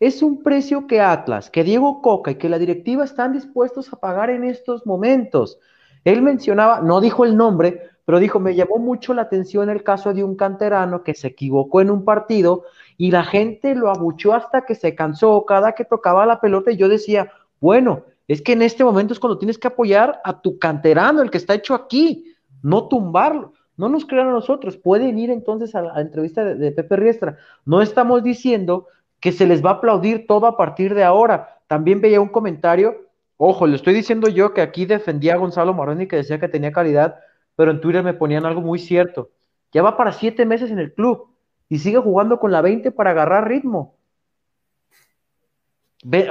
es 0.00 0.22
un 0.22 0.42
precio 0.42 0.86
que 0.86 1.00
Atlas, 1.00 1.50
que 1.50 1.62
Diego 1.62 2.00
Coca 2.00 2.30
y 2.30 2.36
que 2.36 2.48
la 2.48 2.58
directiva 2.58 3.04
están 3.04 3.34
dispuestos 3.34 3.92
a 3.92 3.96
pagar 3.96 4.30
en 4.30 4.44
estos 4.44 4.86
momentos. 4.86 5.58
Él 6.04 6.22
mencionaba, 6.22 6.80
no 6.80 7.02
dijo 7.02 7.26
el 7.26 7.36
nombre, 7.36 7.82
pero 8.06 8.18
dijo, 8.18 8.40
me 8.40 8.54
llamó 8.54 8.78
mucho 8.78 9.12
la 9.12 9.22
atención 9.22 9.68
el 9.68 9.84
caso 9.84 10.14
de 10.14 10.24
un 10.24 10.36
canterano 10.36 11.04
que 11.04 11.14
se 11.14 11.28
equivocó 11.28 11.82
en 11.82 11.90
un 11.90 12.06
partido 12.06 12.64
y 12.96 13.10
la 13.10 13.24
gente 13.24 13.74
lo 13.74 13.90
abuchó 13.90 14.32
hasta 14.32 14.64
que 14.64 14.74
se 14.74 14.94
cansó 14.94 15.44
cada 15.44 15.72
que 15.72 15.84
tocaba 15.84 16.24
la 16.24 16.40
pelota 16.40 16.72
y 16.72 16.78
yo 16.78 16.88
decía, 16.88 17.30
bueno, 17.60 18.04
es 18.26 18.40
que 18.40 18.52
en 18.52 18.62
este 18.62 18.82
momento 18.82 19.12
es 19.12 19.20
cuando 19.20 19.38
tienes 19.38 19.58
que 19.58 19.68
apoyar 19.68 20.20
a 20.24 20.40
tu 20.40 20.58
canterano, 20.58 21.20
el 21.20 21.30
que 21.30 21.38
está 21.38 21.54
hecho 21.54 21.74
aquí, 21.74 22.34
no 22.62 22.88
tumbarlo. 22.88 23.52
No 23.76 23.88
nos 23.88 24.04
crean 24.04 24.28
a 24.28 24.32
nosotros, 24.32 24.76
pueden 24.76 25.18
ir 25.18 25.30
entonces 25.30 25.74
a 25.74 25.82
la 25.82 26.00
entrevista 26.00 26.44
de, 26.44 26.54
de 26.54 26.70
Pepe 26.70 26.96
Riestra. 26.96 27.38
No 27.64 27.80
estamos 27.80 28.22
diciendo 28.22 28.86
que 29.20 29.32
se 29.32 29.46
les 29.46 29.64
va 29.64 29.70
a 29.70 29.74
aplaudir 29.74 30.26
todo 30.26 30.46
a 30.46 30.56
partir 30.56 30.94
de 30.94 31.04
ahora. 31.04 31.60
También 31.66 32.00
veía 32.00 32.20
un 32.20 32.28
comentario, 32.28 33.08
ojo, 33.36 33.66
le 33.66 33.76
estoy 33.76 33.94
diciendo 33.94 34.28
yo 34.28 34.54
que 34.54 34.62
aquí 34.62 34.86
defendía 34.86 35.34
a 35.34 35.38
Gonzalo 35.38 35.74
Maroni 35.74 36.08
que 36.08 36.16
decía 36.16 36.40
que 36.40 36.48
tenía 36.48 36.72
calidad, 36.72 37.20
pero 37.54 37.70
en 37.70 37.80
Twitter 37.80 38.02
me 38.02 38.14
ponían 38.14 38.46
algo 38.46 38.60
muy 38.60 38.78
cierto. 38.78 39.30
Ya 39.72 39.82
va 39.82 39.96
para 39.96 40.12
siete 40.12 40.46
meses 40.46 40.70
en 40.70 40.78
el 40.78 40.92
club 40.92 41.28
y 41.68 41.78
sigue 41.78 41.98
jugando 41.98 42.40
con 42.40 42.50
la 42.50 42.62
20 42.62 42.90
para 42.90 43.10
agarrar 43.10 43.48
ritmo. 43.48 43.96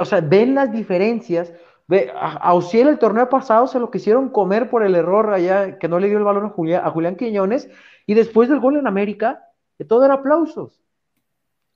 o 0.00 0.04
sea, 0.04 0.20
ven 0.20 0.54
las 0.54 0.72
diferencias. 0.72 1.52
Ve, 1.86 2.12
a, 2.14 2.52
el 2.72 2.98
torneo 2.98 3.28
pasado 3.28 3.66
se 3.66 3.80
lo 3.80 3.90
quisieron 3.90 4.28
comer 4.28 4.70
por 4.70 4.84
el 4.84 4.94
error 4.94 5.32
allá 5.32 5.78
que 5.78 5.88
no 5.88 5.98
le 5.98 6.08
dio 6.08 6.18
el 6.18 6.24
balón 6.24 6.46
a 6.46 6.50
Julián, 6.50 6.84
a 6.84 6.90
Julián 6.90 7.16
Quiñones 7.16 7.68
y 8.06 8.14
después 8.14 8.48
del 8.48 8.60
gol 8.60 8.76
en 8.76 8.86
América, 8.86 9.44
de 9.78 9.84
todo 9.84 10.04
era 10.04 10.14
aplausos. 10.14 10.79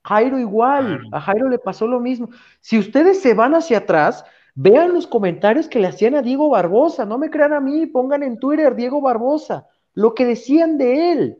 Jairo 0.05 0.39
igual, 0.39 1.01
a 1.13 1.21
Jairo 1.21 1.49
le 1.49 1.59
pasó 1.59 1.87
lo 1.87 2.01
mismo. 2.01 2.29
Si 2.61 2.79
ustedes 2.79 3.21
se 3.21 3.35
van 3.35 3.55
hacia 3.55 3.79
atrás, 3.79 4.25
Vean 4.55 4.95
los 4.95 5.09
comentarios 5.09 5.67
que 5.67 5.81
le 5.81 5.89
hacían 5.89 6.15
a 6.15 6.23
Diego 6.23 6.49
Barbosa, 6.49 7.05
no 7.05 7.19
me 7.19 7.29
crean 7.29 7.53
a 7.53 7.61
mí, 7.61 7.87
pongan 7.87 8.23
en 8.23 8.39
Twitter 8.39 8.77
Diego 8.77 9.01
Barbosa, 9.01 9.67
lo 9.95 10.15
que 10.15 10.25
decían 10.25 10.79
de 10.79 11.13
él. 11.13 11.39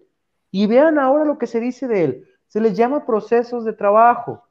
Y 0.51 0.67
vean 0.67 0.99
ahora 0.99 1.25
lo 1.25 1.39
que 1.39 1.47
se 1.47 1.61
dice 1.61 1.87
de 1.87 2.05
él. 2.05 2.25
Se 2.49 2.61
les 2.61 2.77
llama 2.77 3.07
procesos 3.07 3.65
de 3.65 3.73
trabajo. 3.73 4.43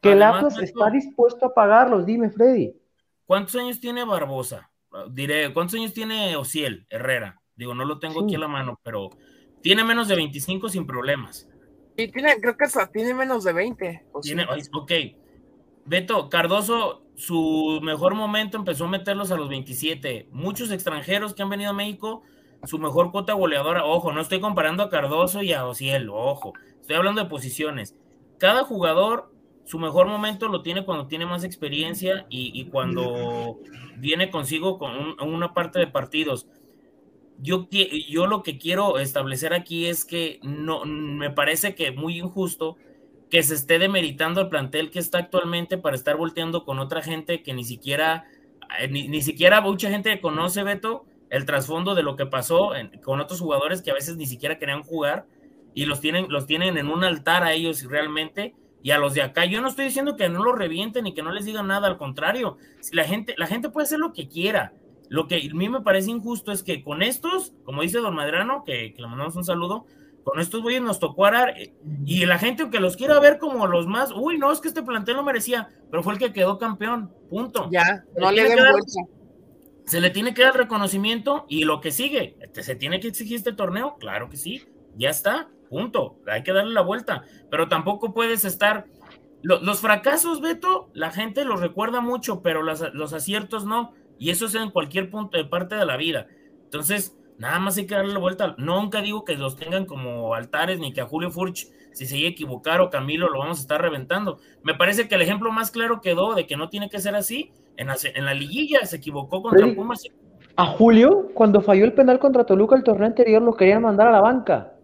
Que 0.00 0.12
el 0.12 0.22
Atlas 0.22 0.58
está 0.58 0.90
dispuesto 0.90 1.46
a 1.46 1.54
pagarlos. 1.54 2.06
Dime, 2.06 2.30
Freddy. 2.30 2.74
¿Cuántos 3.26 3.54
años 3.56 3.78
tiene 3.80 4.04
Barbosa? 4.04 4.70
Diré, 5.10 5.52
¿cuántos 5.52 5.78
años 5.78 5.92
tiene 5.92 6.36
Ociel 6.36 6.86
Herrera? 6.88 7.40
Digo, 7.54 7.74
no 7.74 7.84
lo 7.84 7.98
tengo 7.98 8.24
aquí 8.24 8.34
a 8.34 8.38
la 8.38 8.48
mano, 8.48 8.80
pero 8.82 9.10
tiene 9.62 9.84
menos 9.84 10.08
de 10.08 10.16
25 10.16 10.68
sin 10.68 10.86
problemas. 10.86 11.48
Tiene, 12.08 12.40
creo 12.40 12.56
que 12.56 12.66
tiene 12.92 13.14
menos 13.14 13.44
de 13.44 13.52
20. 13.52 14.04
Tiene, 14.22 14.46
ok. 14.72 14.92
Beto, 15.84 16.28
Cardoso, 16.28 17.02
su 17.16 17.80
mejor 17.82 18.14
momento 18.14 18.56
empezó 18.56 18.84
a 18.84 18.88
meterlos 18.88 19.30
a 19.30 19.36
los 19.36 19.48
27. 19.48 20.28
Muchos 20.30 20.70
extranjeros 20.70 21.34
que 21.34 21.42
han 21.42 21.50
venido 21.50 21.70
a 21.70 21.74
México, 21.74 22.22
su 22.64 22.78
mejor 22.78 23.10
cuota 23.10 23.32
goleadora, 23.32 23.84
ojo, 23.84 24.12
no 24.12 24.20
estoy 24.20 24.40
comparando 24.40 24.82
a 24.82 24.90
Cardoso 24.90 25.42
y 25.42 25.52
a 25.52 25.66
Ociel, 25.66 26.08
ojo, 26.10 26.52
estoy 26.80 26.96
hablando 26.96 27.22
de 27.22 27.28
posiciones. 27.28 27.96
Cada 28.38 28.64
jugador, 28.64 29.32
su 29.64 29.78
mejor 29.78 30.06
momento 30.06 30.48
lo 30.48 30.62
tiene 30.62 30.84
cuando 30.84 31.06
tiene 31.06 31.26
más 31.26 31.44
experiencia 31.44 32.26
y, 32.28 32.64
cuando 32.66 33.58
viene 33.98 34.30
consigo 34.30 34.78
con 34.78 34.92
una 35.20 35.52
parte 35.54 35.78
de 35.78 35.86
partidos 35.86 36.46
yo, 37.42 37.68
yo 37.70 38.26
lo 38.26 38.42
que 38.42 38.58
quiero 38.58 38.98
establecer 38.98 39.54
aquí 39.54 39.86
es 39.86 40.04
que 40.04 40.40
no 40.42 40.84
me 40.84 41.30
parece 41.30 41.74
que 41.74 41.90
muy 41.90 42.18
injusto 42.18 42.76
que 43.30 43.42
se 43.42 43.54
esté 43.54 43.78
demeritando 43.78 44.40
el 44.40 44.48
plantel 44.48 44.90
que 44.90 44.98
está 44.98 45.18
actualmente 45.18 45.78
para 45.78 45.96
estar 45.96 46.16
volteando 46.16 46.64
con 46.64 46.78
otra 46.78 47.00
gente 47.00 47.42
que 47.42 47.54
ni 47.54 47.64
siquiera, 47.64 48.24
eh, 48.78 48.88
ni, 48.88 49.22
siquiera 49.22 49.60
mucha 49.60 49.88
gente 49.88 50.20
conoce, 50.20 50.64
Beto, 50.64 51.06
el 51.30 51.46
trasfondo 51.46 51.94
de 51.94 52.02
lo 52.02 52.16
que 52.16 52.26
pasó 52.26 52.72
con 53.04 53.20
otros 53.20 53.40
jugadores 53.40 53.82
que 53.82 53.92
a 53.92 53.94
veces 53.94 54.16
ni 54.16 54.26
siquiera 54.26 54.58
querían 54.58 54.82
jugar 54.82 55.26
y 55.74 55.86
los 55.86 56.00
tienen, 56.00 56.26
los 56.28 56.46
tienen 56.46 56.76
en 56.76 56.88
un 56.88 57.04
altar 57.04 57.44
a 57.44 57.52
ellos 57.52 57.84
realmente 57.84 58.54
y 58.82 58.90
a 58.90 58.98
los 58.98 59.14
de 59.14 59.22
acá. 59.22 59.44
Yo 59.44 59.60
no 59.60 59.68
estoy 59.68 59.84
diciendo 59.84 60.16
que 60.16 60.28
no 60.28 60.42
los 60.42 60.58
revienten 60.58 61.06
y 61.06 61.14
que 61.14 61.22
no 61.22 61.30
les 61.30 61.44
digan 61.44 61.68
nada, 61.68 61.86
al 61.86 61.98
contrario, 61.98 62.56
la 62.92 63.04
gente, 63.04 63.34
la 63.38 63.46
gente 63.46 63.70
puede 63.70 63.84
hacer 63.84 64.00
lo 64.00 64.12
que 64.12 64.26
quiera 64.28 64.72
lo 65.10 65.26
que 65.26 65.50
a 65.52 65.54
mí 65.54 65.68
me 65.68 65.80
parece 65.80 66.08
injusto 66.12 66.52
es 66.52 66.62
que 66.62 66.84
con 66.84 67.02
estos, 67.02 67.52
como 67.64 67.82
dice 67.82 67.98
Don 67.98 68.14
Madrano, 68.14 68.62
que, 68.62 68.94
le 68.96 69.06
mandamos 69.08 69.34
un 69.34 69.44
saludo, 69.44 69.84
con 70.22 70.38
estos 70.38 70.62
güeyes 70.62 70.82
nos 70.82 71.00
tocó 71.00 71.26
arar 71.26 71.60
eh, 71.60 71.74
y 72.06 72.24
la 72.26 72.38
gente 72.38 72.62
aunque 72.62 72.78
los 72.78 72.96
quiera 72.96 73.18
ver 73.18 73.38
como 73.38 73.66
los 73.66 73.88
más, 73.88 74.12
uy, 74.12 74.38
no, 74.38 74.52
es 74.52 74.60
que 74.60 74.68
este 74.68 74.84
plantel 74.84 75.16
no 75.16 75.24
merecía, 75.24 75.68
pero 75.90 76.04
fue 76.04 76.12
el 76.12 76.20
que 76.20 76.32
quedó 76.32 76.58
campeón, 76.58 77.12
punto. 77.28 77.68
Ya, 77.72 78.04
no 78.16 78.30
le, 78.30 78.44
den 78.44 78.56
Se 79.84 80.00
le 80.00 80.10
tiene 80.10 80.32
que 80.32 80.44
dar 80.44 80.56
reconocimiento 80.56 81.44
y 81.48 81.64
lo 81.64 81.80
que 81.80 81.90
sigue, 81.90 82.36
este, 82.40 82.62
¿se 82.62 82.76
tiene 82.76 83.00
que 83.00 83.08
exigir 83.08 83.36
este 83.36 83.52
torneo? 83.52 83.96
Claro 83.98 84.30
que 84.30 84.36
sí, 84.36 84.68
ya 84.94 85.10
está, 85.10 85.48
punto, 85.68 86.20
hay 86.28 86.44
que 86.44 86.52
darle 86.52 86.72
la 86.72 86.82
vuelta, 86.82 87.24
pero 87.50 87.68
tampoco 87.68 88.14
puedes 88.14 88.44
estar... 88.44 88.86
Los, 89.42 89.80
fracasos, 89.80 90.42
Beto, 90.42 90.90
la 90.92 91.10
gente 91.10 91.46
los 91.46 91.60
recuerda 91.60 92.02
mucho, 92.02 92.42
pero 92.42 92.62
los 92.62 93.12
aciertos 93.14 93.64
no. 93.64 93.94
Y 94.20 94.28
eso 94.28 94.46
es 94.46 94.54
en 94.54 94.70
cualquier 94.70 95.10
punto 95.10 95.38
de 95.38 95.46
parte 95.46 95.74
de 95.74 95.86
la 95.86 95.96
vida. 95.96 96.26
Entonces, 96.64 97.18
nada 97.38 97.58
más 97.58 97.78
hay 97.78 97.86
que 97.86 97.94
darle 97.94 98.12
la 98.12 98.18
vuelta. 98.18 98.54
Nunca 98.58 99.00
digo 99.00 99.24
que 99.24 99.34
los 99.34 99.56
tengan 99.56 99.86
como 99.86 100.34
altares, 100.34 100.78
ni 100.78 100.92
que 100.92 101.00
a 101.00 101.06
Julio 101.06 101.30
Furch, 101.30 101.68
si 101.92 102.04
se 102.04 102.18
iba 102.18 102.28
a 102.28 102.32
equivocar 102.32 102.82
o 102.82 102.90
Camilo, 102.90 103.30
lo 103.30 103.38
vamos 103.38 103.58
a 103.58 103.62
estar 103.62 103.80
reventando. 103.80 104.38
Me 104.62 104.74
parece 104.74 105.08
que 105.08 105.14
el 105.14 105.22
ejemplo 105.22 105.50
más 105.50 105.70
claro 105.70 106.02
quedó 106.02 106.34
de 106.34 106.46
que 106.46 106.58
no 106.58 106.68
tiene 106.68 106.90
que 106.90 107.00
ser 107.00 107.16
así. 107.16 107.50
En 107.78 107.86
la, 107.86 107.96
en 108.14 108.26
la 108.26 108.34
liguilla 108.34 108.84
se 108.84 108.96
equivocó 108.96 109.40
contra 109.40 109.74
Pumas. 109.74 110.02
A 110.54 110.66
Julio, 110.66 111.30
cuando 111.32 111.62
falló 111.62 111.86
el 111.86 111.94
penal 111.94 112.18
contra 112.18 112.44
Toluca 112.44 112.76
el 112.76 112.82
torneo 112.82 113.06
anterior, 113.06 113.40
lo 113.40 113.54
querían 113.54 113.80
mandar 113.80 114.08
a 114.08 114.12
la 114.12 114.20
banca. 114.20 114.74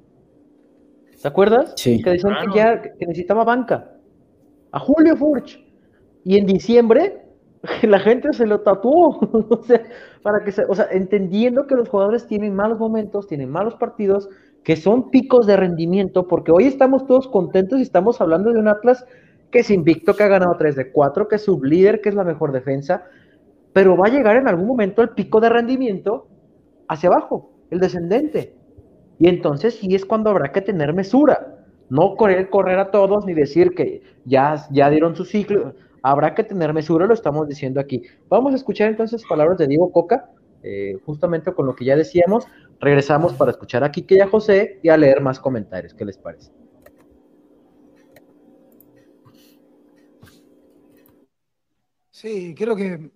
¿Te 1.21 1.29
acuerdas? 1.29 1.75
Sí. 1.77 2.03
Que 2.03 2.11
decían 2.11 2.37
que 2.41 2.57
ya 2.57 2.81
que 2.81 3.05
necesitaba 3.05 3.45
banca. 3.45 3.93
A 4.73 4.79
Julio 4.79 5.15
Furch. 5.15 5.63
Y 6.25 6.39
en 6.39 6.47
diciembre 6.47 7.26
la 7.83 7.99
gente 7.99 8.33
se 8.33 8.47
lo 8.47 8.61
tatuó, 8.61 9.19
o 9.51 9.63
sea, 9.65 9.83
para 10.23 10.45
que 10.45 10.53
o 10.69 10.75
sea, 10.75 10.89
entendiendo 10.91 11.67
que 11.67 11.75
los 11.75 11.89
jugadores 11.89 12.27
tienen 12.27 12.55
malos 12.55 12.79
momentos, 12.79 13.27
tienen 13.27 13.51
malos 13.51 13.75
partidos, 13.75 14.29
que 14.63 14.77
son 14.77 15.11
picos 15.11 15.47
de 15.47 15.57
rendimiento, 15.57 16.27
porque 16.27 16.53
hoy 16.53 16.65
estamos 16.65 17.07
todos 17.07 17.29
contentos 17.29 17.79
y 17.79 17.83
estamos 17.83 18.21
hablando 18.21 18.53
de 18.53 18.59
un 18.59 18.69
Atlas 18.69 19.07
que 19.51 19.61
es 19.61 19.71
invicto, 19.71 20.15
que 20.15 20.25
ha 20.25 20.29
ganado 20.29 20.57
3 20.59 20.75
de 20.75 20.91
4, 20.91 21.29
que 21.29 21.37
es 21.37 21.45
sublíder, 21.45 22.01
que 22.01 22.09
es 22.09 22.15
la 22.15 22.25
mejor 22.25 22.51
defensa, 22.51 23.05
pero 23.73 23.97
va 23.97 24.09
a 24.09 24.11
llegar 24.11 24.37
en 24.37 24.49
algún 24.49 24.67
momento 24.67 25.03
el 25.03 25.11
pico 25.11 25.41
de 25.41 25.49
rendimiento 25.49 26.27
hacia 26.89 27.09
abajo, 27.09 27.53
el 27.71 27.79
descendente. 27.79 28.55
Y 29.19 29.29
entonces 29.29 29.77
sí 29.77 29.95
es 29.95 30.05
cuando 30.05 30.31
habrá 30.31 30.51
que 30.51 30.63
tener 30.63 30.93
mesura, 30.93 31.65
no 31.89 32.17
correr, 32.17 32.51
correr 32.51 32.79
a 32.81 32.91
todos 32.91 33.25
ni 33.25 33.35
decir 33.35 33.75
que 33.75 34.03
ya, 34.25 34.67
ya 34.73 34.91
dieron 34.91 35.15
su 35.15 35.25
ciclo 35.25 35.75
Habrá 36.09 36.37
que 36.37 36.45
tener 36.45 36.73
mesura, 36.73 37.05
lo 37.05 37.15
estamos 37.15 37.49
diciendo 37.49 37.81
aquí. 37.81 38.01
Vamos 38.29 38.53
a 38.53 38.57
escuchar 38.57 38.91
entonces 38.91 39.25
palabras 39.29 39.59
de 39.59 39.67
Diego 39.67 39.91
Coca, 39.91 40.31
eh, 40.63 40.97
justamente 41.05 41.53
con 41.53 41.67
lo 41.67 41.75
que 41.75 41.85
ya 41.85 41.97
decíamos. 41.97 42.47
Regresamos 42.79 43.35
para 43.35 43.51
escuchar 43.51 43.83
a 43.83 43.91
Kike 43.91 44.15
y 44.15 44.21
a 44.21 44.29
José 44.29 44.79
y 44.85 44.89
a 44.89 44.97
leer 44.97 45.21
más 45.21 45.41
comentarios. 45.41 45.95
¿Qué 45.95 46.05
les 46.05 46.17
parece? 46.17 46.53
Sí, 52.13 52.55
creo 52.57 52.77
que 52.77 53.11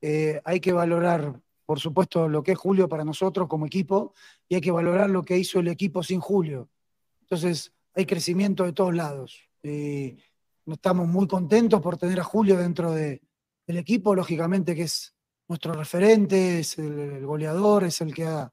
eh, 0.00 0.40
hay 0.44 0.60
que 0.60 0.72
valorar, 0.72 1.40
por 1.66 1.80
supuesto, 1.80 2.28
lo 2.28 2.44
que 2.44 2.52
es 2.52 2.58
Julio 2.58 2.88
para 2.88 3.04
nosotros 3.04 3.48
como 3.48 3.66
equipo 3.66 4.14
y 4.48 4.54
hay 4.54 4.60
que 4.60 4.70
valorar 4.70 5.10
lo 5.10 5.24
que 5.24 5.38
hizo 5.38 5.58
el 5.58 5.66
equipo 5.66 6.04
sin 6.04 6.20
Julio. 6.20 6.68
Entonces, 7.22 7.72
hay 7.96 8.06
crecimiento 8.06 8.62
de 8.62 8.72
todos 8.72 8.94
lados. 8.94 9.42
Eh, 9.64 10.16
Estamos 10.66 11.08
muy 11.08 11.26
contentos 11.26 11.80
por 11.80 11.96
tener 11.96 12.20
a 12.20 12.24
Julio 12.24 12.56
dentro 12.56 12.92
del 12.92 13.20
equipo, 13.66 14.14
lógicamente 14.14 14.76
que 14.76 14.82
es 14.82 15.12
nuestro 15.48 15.72
referente, 15.72 16.60
es 16.60 16.78
el, 16.78 17.26
goleador, 17.26 17.84
es 17.84 18.00
el 18.00 18.14
que 18.14 18.26
ha 18.26 18.52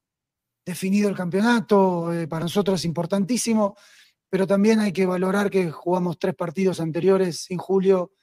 definido 0.65 1.07
el 1.07 1.15
campeonato, 1.15 2.11
eh, 2.11 2.27
para 2.27 2.45
nosotros 2.45 2.79
es 2.79 2.85
importantísimo, 2.85 3.75
pero 4.27 4.47
también 4.47 4.79
hay 4.79 4.91
que 4.91 5.05
valorar 5.05 5.51
que 5.51 5.69
jugamos 5.69 6.17
tres 6.17 6.35
partidos 6.35 6.79
anteriores 6.79 7.41
sin 7.41 7.59
Julio 7.59 8.13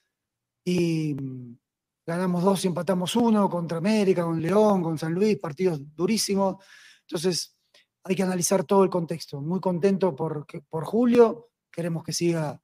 y 0.65 1.15
mm, 1.15 1.57
ganamos 2.05 2.43
dos 2.43 2.65
y 2.65 2.69
empatamos 2.69 3.15
uno 3.15 3.49
contra 3.49 3.79
América, 3.79 4.25
con 4.25 4.43
León, 4.43 4.83
con 4.83 4.99
San 4.99 5.13
Luis, 5.13 5.39
partidos 5.39 5.81
durísimos. 5.95 6.57
Entonces 7.03 7.57
hay 8.03 8.17
que 8.17 8.23
analizar 8.25 8.65
todo 8.65 8.83
el 8.83 8.91
contexto. 8.91 9.41
Muy 9.41 9.61
contento 9.61 10.15
por, 10.15 10.45
por 10.69 10.85
Julio, 10.85 11.51
queremos 11.71 12.03
que 12.03 12.13
siga 12.13 12.61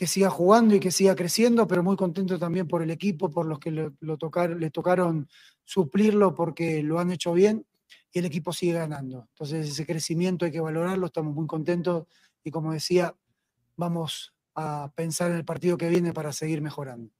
que 0.00 0.06
siga 0.06 0.30
jugando 0.30 0.74
y 0.74 0.80
que 0.80 0.90
siga 0.90 1.14
creciendo, 1.14 1.66
pero 1.66 1.82
muy 1.82 1.94
contento 1.94 2.38
también 2.38 2.66
por 2.66 2.80
el 2.80 2.90
equipo, 2.90 3.30
por 3.30 3.44
los 3.44 3.58
que 3.58 3.70
le, 3.70 3.90
lo 4.00 4.16
le 4.58 4.70
tocaron 4.70 5.28
suplirlo 5.62 6.34
porque 6.34 6.82
lo 6.82 6.98
han 6.98 7.12
hecho 7.12 7.34
bien 7.34 7.66
y 8.10 8.20
el 8.20 8.24
equipo 8.24 8.50
sigue 8.50 8.72
ganando. 8.72 9.26
Entonces 9.28 9.68
ese 9.68 9.84
crecimiento 9.84 10.46
hay 10.46 10.52
que 10.52 10.60
valorarlo, 10.60 11.04
estamos 11.04 11.34
muy 11.34 11.46
contentos 11.46 12.06
y 12.42 12.50
como 12.50 12.72
decía, 12.72 13.14
vamos 13.76 14.32
a 14.54 14.90
pensar 14.94 15.32
en 15.32 15.36
el 15.36 15.44
partido 15.44 15.76
que 15.76 15.90
viene 15.90 16.14
para 16.14 16.32
seguir 16.32 16.62
mejorando. 16.62 17.12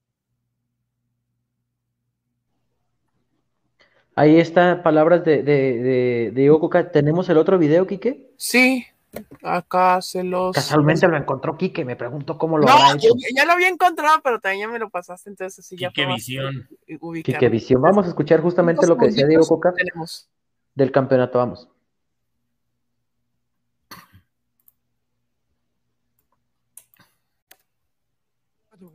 Ahí 4.14 4.41
está, 4.41 4.83
palabras 4.83 5.22
de, 5.26 5.43
de, 5.43 6.31
de, 6.33 6.85
¿Tenemos 6.95 7.28
el 7.28 7.37
otro 7.37 7.59
video, 7.59 7.87
Quique? 7.87 8.33
Sí, 8.39 8.87
Acá 9.43 10.01
se 10.03 10.23
los. 10.23 10.55
Casualmente 10.55 11.09
lo 11.09 11.17
encontró 11.17 11.57
Quique, 11.57 11.85
me 11.85 11.97
pregunto 11.97 12.39
cómo 12.39 12.59
lo 12.59 12.69
ha 12.69 12.95
hecho. 12.95 13.09
Ya 13.35 13.45
lo 13.45 13.53
había 13.53 13.69
encontrado, 13.69 14.21
pero 14.23 14.39
también 14.39 14.69
ya 14.69 14.73
me 14.73 14.79
lo 14.79 14.91
pasaste, 14.91 15.31
entonces 15.31 15.59
así 15.65 15.77
ya. 15.77 15.89
Quique 15.89 16.07
Visión. 16.07 16.69
Quique 17.25 17.49
Visión. 17.49 17.83
Vamos 17.83 18.07
a 18.07 18.09
escuchar 18.11 18.41
justamente 18.41 18.87
lo 18.87 18.97
que 18.97 19.07
decía 19.07 19.27
Diego 19.27 19.47
Coca 19.47 19.73
del 20.75 20.93
campeonato. 20.93 21.39
Vamos. 21.39 21.69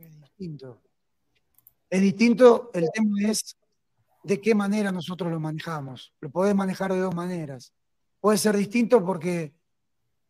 Es 0.00 0.20
distinto. 0.20 0.80
Es 1.88 2.00
distinto, 2.00 2.70
el 2.74 2.88
tema 2.92 3.30
es 3.30 3.56
de 4.24 4.40
qué 4.40 4.54
manera 4.54 4.90
nosotros 4.90 5.30
lo 5.30 5.38
manejamos. 5.38 6.12
Lo 6.20 6.30
podés 6.30 6.54
manejar 6.54 6.92
de 6.92 6.98
dos 6.98 7.14
maneras. 7.14 7.72
Puede 8.20 8.38
ser 8.38 8.56
distinto 8.56 9.04
porque 9.04 9.54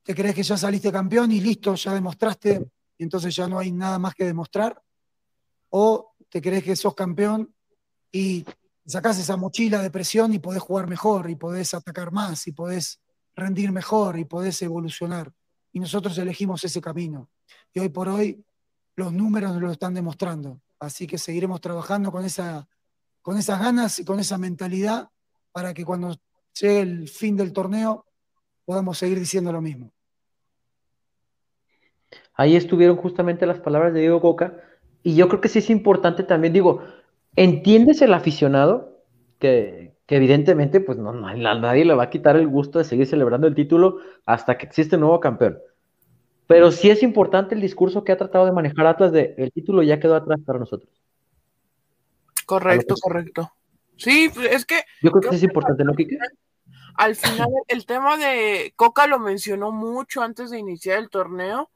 te 0.07 0.15
crees 0.15 0.37
que 0.37 0.45
ya 0.45 0.57
saliste 0.57 0.93
campeón 0.93 1.33
y 1.33 1.41
listo, 1.41 1.75
ya 1.75 1.93
demostraste, 1.93 2.65
y 2.97 3.03
entonces 3.03 3.35
ya 3.35 3.49
no 3.49 3.59
hay 3.59 3.73
nada 3.73 3.99
más 3.99 4.15
que 4.15 4.25
demostrar, 4.25 4.81
o 5.71 6.15
te 6.31 6.41
crees 6.41 6.63
que 6.63 6.77
sos 6.77 6.95
campeón 6.95 7.53
y 8.13 8.45
sacás 8.87 9.19
esa 9.19 9.37
mochila 9.37 9.83
de 9.83 9.91
presión 9.91 10.33
y 10.33 10.39
podés 10.39 10.63
jugar 10.63 10.87
mejor, 10.87 11.29
y 11.29 11.35
podés 11.35 11.75
atacar 11.75 12.13
más, 12.13 12.47
y 12.47 12.53
podés 12.53 13.01
rendir 13.35 13.73
mejor, 13.73 14.17
y 14.17 14.25
podés 14.25 14.63
evolucionar. 14.63 15.33
Y 15.73 15.81
nosotros 15.81 16.17
elegimos 16.19 16.63
ese 16.63 16.81
camino. 16.81 17.29
Y 17.75 17.81
hoy 17.81 17.89
por 17.89 18.09
hoy 18.09 18.45
los 18.95 19.13
números 19.13 19.53
nos 19.55 19.61
lo 19.61 19.73
están 19.73 19.93
demostrando. 19.93 20.61
Así 20.79 21.09
que 21.09 21.19
seguiremos 21.19 21.61
trabajando 21.61 22.13
con, 22.13 22.25
esa, 22.25 22.69
con 23.23 23.37
esas 23.37 23.59
ganas 23.59 23.99
y 23.99 24.05
con 24.05 24.21
esa 24.21 24.39
mentalidad 24.39 25.11
para 25.51 25.75
que 25.75 25.85
cuando 25.85 26.17
llegue 26.59 26.81
el 26.81 27.09
fin 27.09 27.37
del 27.37 27.53
torneo 27.53 28.07
podamos 28.65 28.99
seguir 28.99 29.19
diciendo 29.19 29.51
lo 29.51 29.61
mismo. 29.61 29.96
Ahí 32.37 32.57
estuvieron 32.57 32.97
justamente 32.97 33.47
las 33.47 33.61
palabras 33.61 33.93
de 33.93 34.01
Diego 34.01 34.21
Coca, 34.21 34.55
y 35.03 35.15
yo 35.15 35.29
creo 35.29 35.41
que 35.41 35.49
sí 35.49 35.61
es 35.61 35.71
importante 35.71 36.23
también, 36.23 36.53
digo, 36.53 36.83
¿entiendes 37.35 38.03
el 38.03 38.13
aficionado? 38.13 39.03
Que, 39.39 39.95
evidentemente, 40.09 40.81
pues 40.81 40.99
no, 40.99 41.13
no, 41.13 41.33
nadie 41.35 41.85
le 41.85 41.95
va 41.95 42.05
a 42.05 42.11
quitar 42.11 42.37
el 42.37 42.49
gusto 42.49 42.79
de 42.79 42.85
seguir 42.85 43.07
celebrando 43.07 43.47
el 43.47 43.55
título 43.55 43.99
hasta 44.25 44.59
que 44.59 44.67
existe 44.67 44.97
un 44.97 45.03
nuevo 45.03 45.21
campeón. 45.21 45.59
Pero 46.47 46.71
sí 46.71 46.91
es 46.91 47.03
importante 47.03 47.55
el 47.55 47.61
discurso 47.61 48.05
que 48.05 48.13
ha 48.13 48.17
tratado 48.17 48.47
de 48.47 48.53
manejar 48.53 48.87
Atlas 48.87 49.13
de 49.13 49.35
el 49.37 49.51
título 49.53 49.83
ya 49.83 49.99
quedó 49.99 50.15
atrás 50.15 50.41
para 50.45 50.59
nosotros. 50.59 50.91
Correcto, 52.45 52.95
correcto. 53.01 53.53
Sí, 53.97 54.31
pues, 54.33 54.53
es 54.53 54.65
que. 54.65 54.81
Yo 55.03 55.11
creo, 55.11 55.31
que 55.31 55.37
es 55.37 55.43
importante, 55.43 55.85
¿no, 55.85 55.95
Kike? 55.95 56.19
Al 56.97 57.17
final, 57.17 57.49
el 57.69 57.85
tema 57.85 58.17
de 58.17 58.73
Coca 58.77 59.07
lo 59.07 59.19
mencionó 59.19 59.73
mucho 59.73 60.23
antes 60.23 60.51
de 60.51 60.59
iniciar 60.59 60.99
el 60.99 61.11
torneo 61.11 61.71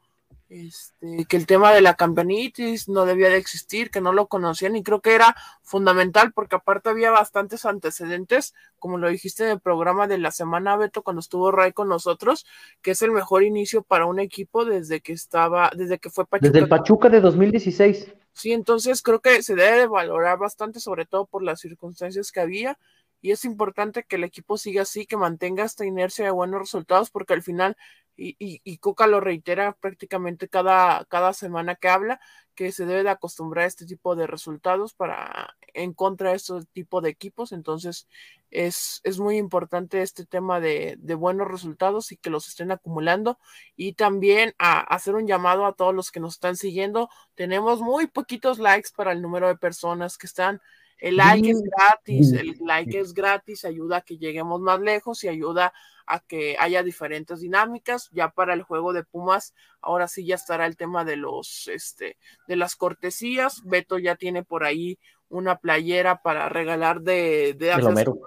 este, 0.51 1.26
que 1.28 1.36
el 1.36 1.46
tema 1.46 1.72
de 1.72 1.80
la 1.80 1.94
campeonitis 1.94 2.88
no 2.88 3.07
debía 3.07 3.28
de 3.28 3.36
existir, 3.36 3.88
que 3.88 4.01
no 4.01 4.12
lo 4.12 4.26
conocían 4.26 4.74
y 4.74 4.82
creo 4.82 5.01
que 5.01 5.14
era 5.14 5.36
fundamental 5.62 6.32
porque 6.32 6.57
aparte 6.57 6.90
había 6.90 7.12
bastantes 7.12 7.64
antecedentes, 7.64 8.53
como 8.80 8.98
lo 8.98 9.09
dijiste 9.09 9.44
en 9.44 9.51
el 9.51 9.61
programa 9.61 10.09
de 10.09 10.18
la 10.18 10.32
semana, 10.32 10.76
Beto, 10.76 11.03
cuando 11.03 11.20
estuvo 11.20 11.53
Ray 11.53 11.72
con 11.72 11.88
nosotros, 11.88 12.46
que 12.82 12.90
es 12.90 13.03
el 13.03 13.12
mejor 13.12 13.44
inicio 13.44 13.82
para 13.82 14.07
un 14.07 14.18
equipo 14.18 14.64
desde 14.64 15.01
que 15.01 15.12
estaba, 15.12 15.70
desde 15.76 15.98
que 15.98 16.11
fue 16.11 16.26
Pachuca. 16.26 16.48
Desde 16.48 16.59
el 16.59 16.68
Pachuca 16.68 17.09
de 17.09 17.20
2016. 17.20 18.12
Sí, 18.32 18.53
entonces 18.53 19.03
creo 19.03 19.20
que 19.20 19.44
se 19.44 19.55
debe 19.55 19.78
de 19.78 19.86
valorar 19.86 20.36
bastante, 20.36 20.80
sobre 20.80 21.07
todo 21.07 21.26
por 21.26 21.44
las 21.44 21.61
circunstancias 21.61 22.32
que 22.32 22.40
había 22.40 22.76
y 23.22 23.32
es 23.32 23.44
importante 23.44 24.05
que 24.05 24.16
el 24.16 24.24
equipo 24.24 24.57
siga 24.57 24.82
así, 24.82 25.07
que 25.07 25.16
mantenga 25.16 25.64
esta 25.64 25.84
inercia 25.84 26.24
de 26.24 26.30
buenos 26.30 26.61
resultados, 26.61 27.11
porque 27.11 27.34
al 27.34 27.42
final 27.42 27.76
y, 28.23 28.79
Coca 28.79 29.07
lo 29.07 29.21
reitera 29.21 29.73
prácticamente 29.73 30.49
cada, 30.49 31.05
cada 31.07 31.33
semana 31.33 31.75
que 31.75 31.89
habla, 31.89 32.21
que 32.55 32.73
se 32.73 32.85
debe 32.85 33.03
de 33.03 33.11
acostumbrar 33.11 33.64
a 33.64 33.68
este 33.68 33.87
tipo 33.87 34.14
de 34.14 34.27
resultados 34.27 34.93
para 34.93 35.57
en 35.73 35.95
contra 35.95 36.31
de 36.31 36.37
este 36.37 36.55
tipo 36.73 37.01
de 37.01 37.09
equipos. 37.09 37.53
Entonces, 37.53 38.07
es, 38.51 39.01
es 39.05 39.18
muy 39.18 39.39
importante 39.39 40.03
este 40.03 40.27
tema 40.27 40.61
de, 40.61 40.97
de, 40.99 41.14
buenos 41.14 41.49
resultados 41.49 42.12
y 42.12 42.18
que 42.18 42.29
los 42.29 42.49
estén 42.49 42.71
acumulando. 42.71 43.39
Y 43.77 43.95
también 43.95 44.55
a, 44.59 44.81
hacer 44.81 45.14
un 45.14 45.27
llamado 45.27 45.64
a 45.64 45.73
todos 45.75 45.95
los 45.95 46.11
que 46.11 46.21
nos 46.21 46.35
están 46.35 46.57
siguiendo. 46.57 47.09
Tenemos 47.35 47.81
muy 47.81 48.07
poquitos 48.07 48.59
likes 48.59 48.91
para 48.95 49.12
el 49.12 49.23
número 49.23 49.49
de 49.49 49.57
personas 49.57 50.18
que 50.18 50.27
están 50.27 50.61
el 51.01 51.16
like 51.16 51.51
es 51.51 51.62
gratis, 51.62 52.33
el 52.33 52.57
like 52.61 52.99
es 52.99 53.14
gratis, 53.14 53.64
ayuda 53.64 53.99
a 53.99 54.01
que 54.03 54.18
lleguemos 54.18 54.61
más 54.61 54.81
lejos 54.81 55.25
y 55.25 55.29
ayuda 55.29 55.73
a 56.11 56.21
que 56.21 56.57
haya 56.59 56.83
diferentes 56.83 57.41
dinámicas. 57.41 58.09
Ya 58.13 58.31
para 58.31 58.55
el 58.55 58.63
juego 58.63 58.93
de 58.93 59.05
Pumas, 59.05 59.55
ahora 59.81 60.09
sí 60.09 60.27
ya 60.27 60.35
estará 60.35 60.67
el 60.67 60.77
tema 60.77 61.05
de 61.05 61.17
los, 61.17 61.69
este, 61.69 62.17
de 62.49 62.57
las 62.57 62.77
cortesías. 62.77 63.63
Beto 63.65 63.99
ya 63.99 64.17
tiene 64.17 64.43
por 64.43 64.65
ahí 64.65 64.99
una 65.29 65.57
playera 65.57 66.23
para 66.23 66.49
regalar 66.49 67.01
de, 67.01 67.55
de 67.55 67.71
el 67.71 67.87
Homero. 67.87 68.19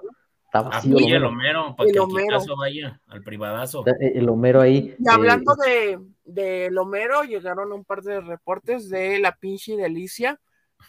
el 0.52 1.24
Homero, 1.24 1.76
para 1.76 1.90
que 1.90 1.98
el 1.98 2.56
vaya 2.56 3.00
al 3.08 3.22
privadazo. 3.22 3.84
El 4.00 4.28
Homero 4.28 4.62
ahí. 4.62 4.94
Y 4.98 5.08
hablando 5.08 5.54
eh, 5.66 5.98
de, 6.24 6.70
de 6.70 6.78
Homero, 6.78 7.24
llegaron 7.24 7.72
un 7.72 7.84
par 7.84 8.02
de 8.02 8.20
reportes 8.20 8.88
de 8.88 9.18
la 9.18 9.36
pinche 9.36 9.76
delicia 9.76 10.40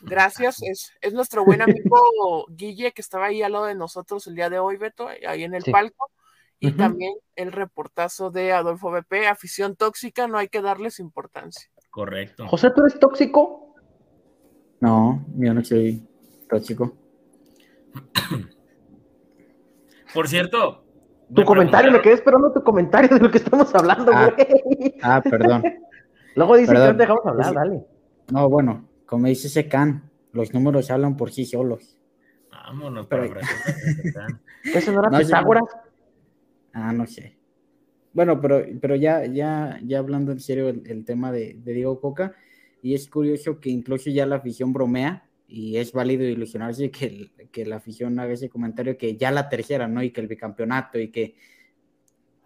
Gracias, 0.02 0.62
es, 0.62 0.94
es, 1.02 1.14
nuestro 1.14 1.46
buen 1.46 1.62
amigo 1.62 2.46
Guille 2.50 2.92
que 2.92 3.02
estaba 3.02 3.28
ahí 3.28 3.42
al 3.42 3.54
lado 3.54 3.66
de 3.66 3.76
nosotros 3.76 4.28
el 4.28 4.36
día 4.36 4.50
de 4.50 4.60
hoy, 4.60 4.78
Beto, 4.78 5.08
ahí 5.08 5.44
en 5.44 5.54
el 5.54 5.64
palco. 5.64 6.10
Y 6.60 6.72
también 6.72 7.14
el 7.36 7.52
reportazo 7.52 8.32
de 8.32 8.54
Adolfo 8.54 8.92
BP, 8.92 9.28
afición 9.30 9.76
tóxica, 9.76 10.28
no 10.28 10.38
hay 10.38 10.48
que 10.48 10.62
darles 10.62 11.00
importancia. 11.00 11.70
Correcto. 11.90 12.48
José, 12.48 12.72
¿tú 12.72 12.82
eres 12.82 13.00
tóxico? 13.00 13.76
No, 14.80 15.26
yo 15.38 15.54
no 15.54 15.64
soy 15.64 16.08
tóxico. 16.50 16.96
Por 20.14 20.28
cierto. 20.28 20.84
Tu 21.34 21.44
comentario, 21.44 21.92
me 21.92 22.02
quedé 22.02 22.14
esperando 22.14 22.52
tu 22.52 22.64
comentario 22.64 23.10
de 23.10 23.20
lo 23.20 23.32
que 23.32 23.40
estamos 23.40 23.74
hablando, 23.74 24.12
ah, 24.14 24.32
ah 25.02 25.22
perdón. 25.24 25.64
Luego 26.36 26.56
dice 26.56 26.74
que 26.74 26.80
no 26.80 26.94
dejamos 26.94 27.26
hablar, 27.26 27.54
dale. 27.54 27.86
No, 28.32 28.50
bueno, 28.50 28.88
como 29.06 29.28
dice 29.28 29.48
ese 29.48 29.68
can, 29.68 30.12
los 30.34 30.54
números 30.54 30.92
hablan 30.92 31.18
por 31.18 31.32
sí 31.32 31.46
solos. 31.46 31.98
Vámonos, 32.52 33.08
pero... 33.08 33.26
¿Eso 34.64 34.92
no 34.92 35.00
era 35.00 35.18
Pitágoras? 35.18 35.64
Ah, 36.76 36.92
no 36.92 37.08
sé. 37.08 37.38
Bueno, 38.14 38.42
pero, 38.42 38.66
pero 38.82 38.96
ya, 38.98 39.26
ya, 39.26 39.80
ya 39.82 40.00
hablando 40.00 40.34
en 40.34 40.42
serio 40.42 40.68
el, 40.68 41.06
tema 41.06 41.32
de, 41.32 41.54
Diego 41.64 42.02
Coca, 42.02 42.36
y 42.82 42.94
es 42.94 43.10
curioso 43.10 43.62
que 43.62 43.70
incluso 43.70 44.10
ya 44.10 44.26
la 44.26 44.38
afición 44.38 44.74
bromea, 44.74 45.30
y 45.48 45.78
es 45.78 45.94
válido 45.94 46.26
ilusionarse 46.26 46.92
que, 46.92 47.32
que 47.52 47.66
la 47.66 47.78
afición 47.78 48.20
haga 48.20 48.34
ese 48.34 48.50
comentario 48.50 48.98
que 48.98 49.16
ya 49.16 49.32
la 49.32 49.48
tercera, 49.48 49.88
¿no? 49.88 50.04
Y 50.04 50.12
que 50.12 50.20
el 50.20 50.28
bicampeonato 50.28 51.00
y 51.00 51.12
que 51.12 51.36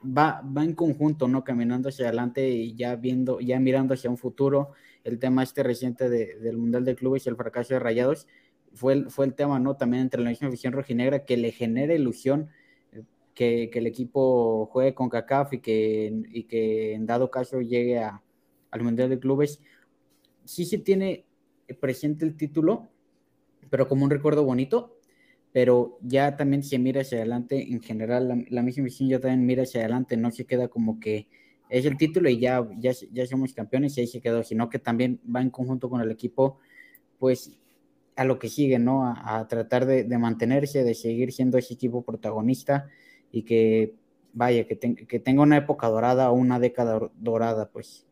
va, 0.05 0.41
va 0.41 0.63
en 0.63 0.73
conjunto, 0.73 1.27
¿no? 1.27 1.43
Caminando 1.43 1.89
hacia 1.89 2.05
adelante 2.05 2.47
y 2.49 2.75
ya 2.75 2.95
viendo, 2.97 3.39
ya 3.39 3.59
mirando 3.59 3.95
hacia 3.95 4.11
un 4.11 4.17
futuro. 4.17 4.73
El 5.03 5.17
tema 5.17 5.41
este 5.41 5.63
reciente 5.63 6.07
del 6.07 6.57
Mundial 6.57 6.85
de 6.85 6.95
Clubes 6.95 7.25
y 7.25 7.29
el 7.29 7.35
fracaso 7.35 7.73
de 7.73 7.79
Rayados 7.79 8.27
fue 8.73 8.93
el, 8.93 9.09
fue 9.09 9.25
el 9.25 9.33
tema, 9.33 9.59
¿no? 9.59 9.75
También 9.75 10.03
entre 10.03 10.21
la 10.21 10.29
misma 10.29 10.49
afición 10.49 10.73
rojinegra 10.73 11.25
que 11.25 11.37
le 11.37 11.51
genera 11.51 11.95
ilusión 11.95 12.49
que, 13.39 13.71
el 13.73 13.87
equipo 13.87 14.65
juegue 14.65 14.93
con 14.93 15.07
CACAF 15.07 15.53
y 15.53 15.59
que, 15.59 16.13
y 16.33 16.43
que 16.43 16.93
en 16.93 17.05
dado 17.05 17.31
caso 17.31 17.61
llegue 17.61 17.97
a, 17.97 18.21
al 18.69 18.83
Mundial 18.83 19.09
de 19.09 19.17
Clubes. 19.17 19.61
Sí 20.43 20.65
se 20.65 20.77
tiene 20.77 21.23
presente 21.79 22.25
el 22.25 22.35
título, 22.35 22.89
pero 23.69 23.87
como 23.87 24.03
un 24.03 24.09
recuerdo 24.09 24.43
bonito, 24.43 24.99
pero 25.53 25.97
ya 26.01 26.35
también 26.35 26.63
se 26.63 26.79
mira 26.79 26.99
hacia 26.99 27.19
adelante, 27.19 27.71
en 27.71 27.81
general 27.81 28.45
la, 28.49 28.61
misma 28.61 28.83
visión 28.83 29.07
ya 29.07 29.21
también 29.21 29.45
mira 29.45 29.63
hacia 29.63 29.79
adelante, 29.79 30.17
no 30.17 30.31
se 30.31 30.45
queda 30.45 30.67
como 30.67 30.99
que 30.99 31.29
es 31.69 31.85
el 31.85 31.95
título 31.95 32.27
y 32.29 32.39
ya, 32.39 32.67
ya, 32.77 32.91
ya 33.13 33.25
somos 33.25 33.53
campeones 33.53 33.97
y 33.97 34.01
ahí 34.01 34.07
se 34.07 34.19
quedó, 34.19 34.43
sino 34.43 34.69
que 34.69 34.79
también 34.79 35.21
va 35.33 35.41
en 35.41 35.49
conjunto 35.49 35.89
con 35.89 36.01
el 36.01 36.11
equipo, 36.11 36.59
pues 37.19 37.57
a 38.17 38.25
lo 38.25 38.37
que 38.37 38.49
sigue, 38.49 38.79
¿no? 38.79 39.05
A, 39.05 39.47
tratar 39.47 39.85
de, 39.85 40.05
mantenerse, 40.17 40.83
de 40.83 40.93
seguir 40.93 41.31
siendo 41.31 41.57
ese 41.57 41.75
equipo 41.75 42.01
protagonista 42.01 42.89
y 43.31 43.43
que, 43.43 43.95
vaya, 44.33 44.65
que, 44.65 44.75
tenga 44.75 45.41
una 45.41 45.57
época 45.57 45.87
dorada 45.87 46.31
o 46.31 46.33
una 46.33 46.59
década 46.59 46.99
dorada, 47.15 47.69
pues. 47.71 48.05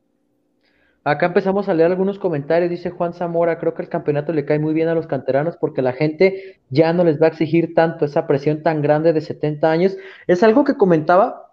Acá 1.04 1.28
empezamos 1.28 1.70
a 1.70 1.74
leer 1.74 1.90
algunos 1.90 2.20
comentarios, 2.20 2.70
dice 2.70 2.90
Juan 2.90 3.14
Zamora, 3.14 3.60
creo 3.60 3.74
que 3.74 3.82
el 3.82 3.88
campeonato 3.88 4.34
le 4.34 4.44
cae 4.44 4.60
muy 4.60 4.74
bien 4.74 4.90
a 4.90 4.94
los 4.94 5.08
canteranos 5.08 5.56
porque 5.56 5.82
la 5.82 5.94
gente 5.94 6.60
ya 6.70 6.92
no 6.92 7.06
les 7.06 7.22
va 7.22 7.28
a 7.28 7.30
exigir 7.30 7.74
tanto 7.74 8.04
esa 8.04 8.28
presión 8.28 8.62
tan 8.62 8.82
grande 8.82 9.14
de 9.14 9.22
70 9.22 9.72
años. 9.72 9.98
Es 10.28 10.44
algo 10.44 10.66
que 10.66 10.76
comentaba, 10.76 11.48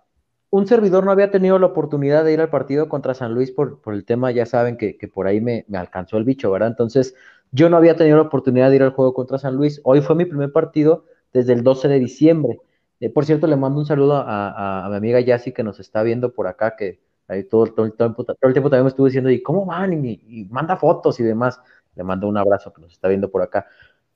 un 0.50 0.66
servidor 0.66 1.04
no 1.04 1.12
había 1.12 1.30
tenido 1.30 1.58
la 1.58 1.66
oportunidad 1.66 2.24
de 2.24 2.32
ir 2.32 2.40
al 2.40 2.50
partido 2.50 2.88
contra 2.88 3.14
San 3.14 3.32
Luis 3.34 3.50
por, 3.50 3.80
por 3.80 3.94
el 3.94 4.04
tema, 4.04 4.32
ya 4.32 4.46
saben 4.46 4.76
que, 4.76 4.96
por 5.12 5.26
ahí 5.28 5.40
me, 5.40 5.64
alcanzó 5.72 6.16
el 6.16 6.24
bicho, 6.24 6.50
¿verdad? 6.50 6.68
Entonces 6.68 7.14
yo 7.52 7.68
no 7.68 7.76
había 7.76 7.94
tenido 7.96 8.16
la 8.16 8.24
oportunidad 8.24 8.70
de 8.70 8.76
ir 8.76 8.82
al 8.82 8.90
juego 8.90 9.14
contra 9.14 9.38
San 9.38 9.54
Luis. 9.54 9.80
Hoy 9.84 10.00
fue 10.00 10.16
mi 10.16 10.24
primer 10.24 10.52
partido 10.52 11.04
desde 11.32 11.52
el 11.52 11.62
12 11.62 11.88
de 11.88 11.98
diciembre. 12.00 12.60
Eh, 13.04 13.10
por 13.10 13.26
cierto, 13.26 13.46
le 13.46 13.56
mando 13.56 13.80
un 13.80 13.84
saludo 13.84 14.14
a, 14.16 14.86
mi 14.90 14.96
amiga 14.96 15.20
Yassi 15.20 15.52
que 15.52 15.62
nos 15.62 15.78
está 15.78 16.02
viendo 16.02 16.32
por 16.32 16.46
acá, 16.46 16.74
que 16.74 17.00
Ahí 17.28 17.44
todo, 17.44 17.64
el 17.64 17.74
tiempo, 17.74 18.24
todo 18.24 18.36
el 18.42 18.52
tiempo 18.52 18.68
también 18.68 18.84
me 18.84 18.88
estuvo 18.88 19.06
diciendo, 19.06 19.30
¿y 19.30 19.42
cómo 19.42 19.64
van? 19.64 20.04
Y, 20.04 20.46
manda 20.50 20.76
fotos 20.76 21.20
y 21.20 21.22
demás. 21.22 21.60
Le 21.94 22.04
mando 22.04 22.28
un 22.28 22.36
abrazo 22.36 22.72
que 22.72 22.82
nos 22.82 22.92
está 22.92 23.08
viendo 23.08 23.30
por 23.30 23.42
acá. 23.42 23.66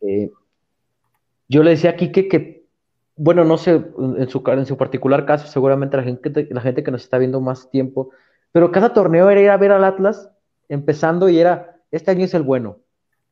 Eh, 0.00 0.30
yo 1.48 1.62
le 1.62 1.70
decía 1.70 1.90
a 1.90 1.96
Kike 1.96 2.28
que, 2.28 2.66
bueno, 3.16 3.44
no 3.44 3.56
sé, 3.56 3.72
en 3.72 4.28
su, 4.28 4.42
en 4.46 4.66
su 4.66 4.76
particular 4.76 5.24
caso, 5.24 5.46
seguramente 5.46 5.96
la 5.96 6.02
gente, 6.02 6.48
la 6.50 6.60
gente 6.60 6.82
que 6.82 6.90
nos 6.90 7.02
está 7.02 7.18
viendo 7.18 7.40
más 7.40 7.70
tiempo, 7.70 8.10
pero 8.52 8.70
cada 8.72 8.92
torneo 8.92 9.30
era 9.30 9.40
ir 9.40 9.50
a 9.50 9.56
ver 9.56 9.72
al 9.72 9.84
Atlas, 9.84 10.30
empezando 10.68 11.28
y 11.28 11.38
era, 11.38 11.80
este 11.90 12.10
año 12.10 12.24
es 12.24 12.34
el 12.34 12.42
bueno, 12.42 12.78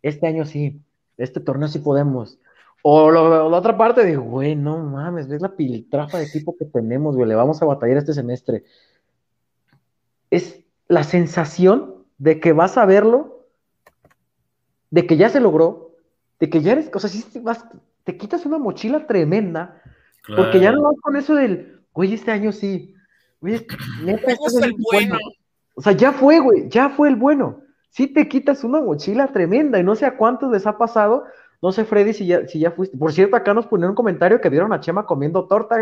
este 0.00 0.26
año 0.26 0.46
sí, 0.46 0.80
este 1.18 1.40
torneo 1.40 1.68
sí 1.68 1.80
podemos. 1.80 2.38
O, 2.89 3.11
la 3.11 3.57
otra 3.59 3.76
parte, 3.76 4.05
digo, 4.05 4.22
güey, 4.22 4.55
no 4.55 4.78
mames, 4.78 5.26
ves 5.26 5.43
la 5.43 5.57
piltrafa 5.57 6.18
de 6.18 6.24
equipo 6.24 6.57
que 6.57 6.66
tenemos, 6.66 7.16
güey, 7.16 7.28
le 7.28 7.34
vamos 7.34 7.61
a 7.61 7.66
batallar 7.66 7.97
este 7.97 8.12
semestre 8.12 8.62
es 10.30 10.61
la 10.87 11.03
sensación 11.03 12.05
de 12.18 12.39
que 12.39 12.53
vas 12.53 12.78
a 12.78 12.87
verlo, 12.87 13.47
de 14.91 15.07
que 15.07 15.16
ya 15.16 15.28
se 15.28 15.41
logró, 15.41 15.97
de 16.39 16.49
que 16.49 16.62
ya 16.62 16.72
eres, 16.72 16.91
o 16.95 16.99
sea, 17.01 17.11
si 17.11 17.41
vas, 17.41 17.64
te 18.05 18.16
quitas 18.16 18.47
una 18.47 18.59
mochila 18.59 19.07
tremenda, 19.07 19.82
porque 20.37 20.61
ya 20.61 20.70
no 20.70 20.82
vas 20.82 20.97
con 21.01 21.16
eso 21.16 21.34
del, 21.34 21.80
güey, 21.93 22.14
este 22.14 22.30
año 22.30 22.53
sí, 22.53 22.95
güey, 23.41 23.66
neta, 24.05 24.30
este 24.30 24.47
es 24.47 24.62
el 24.62 24.74
bueno. 24.93 25.18
O 25.74 25.82
sea, 25.82 25.93
ya 25.93 26.12
fue, 26.12 26.39
güey, 26.39 26.68
ya 26.68 26.91
fue 26.91 27.09
el 27.09 27.16
bueno. 27.16 27.62
Si 27.91 28.07
te 28.07 28.28
quitas 28.28 28.62
una 28.62 28.80
mochila 28.80 29.26
tremenda 29.28 29.80
y 29.80 29.82
no 29.82 29.97
sé 29.97 30.07
a 30.07 30.16
cuántos 30.16 30.53
les 30.53 30.66
ha 30.66 30.78
pasado, 30.78 31.24
no 31.66 31.72
sé, 31.72 31.84
Freddy, 31.84 32.12
si 32.12 32.26
ya, 32.26 32.46
si 32.46 32.60
ya 32.60 32.70
fuiste. 32.70 32.96
Por 32.96 33.12
cierto, 33.12 33.34
acá 33.34 33.52
nos 33.52 33.66
ponieron 33.66 33.90
un 33.90 33.96
comentario 33.96 34.40
que 34.40 34.48
vieron 34.48 34.72
a 34.72 34.78
Chema 34.78 35.04
comiendo 35.04 35.48
torta. 35.48 35.76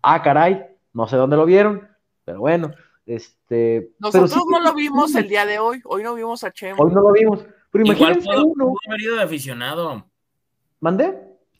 Ah, 0.00 0.22
caray, 0.22 0.64
no 0.92 1.08
sé 1.08 1.16
dónde 1.16 1.36
lo 1.36 1.46
vieron, 1.46 1.88
pero 2.24 2.38
bueno. 2.38 2.70
Este, 3.04 3.90
Nosotros 3.98 4.44
no 4.48 4.60
lo 4.60 4.72
vimos 4.72 5.12
el 5.16 5.26
día 5.26 5.44
de 5.46 5.58
hoy, 5.58 5.80
hoy 5.84 6.04
no 6.04 6.14
vimos 6.14 6.44
a 6.44 6.52
Chemo. 6.52 6.80
Hoy 6.80 6.92
no 6.94 7.00
lo 7.00 7.10
vimos, 7.10 7.44
pero 7.72 7.84
imagínense 7.84 8.20
Igual 8.20 8.36
pudo, 8.36 8.46
uno. 8.46 8.64
pudo 8.66 8.78
haber 8.86 9.00
ido 9.00 9.16
de 9.16 9.22
aficionado. 9.22 10.06
¿Mandé? 10.78 11.18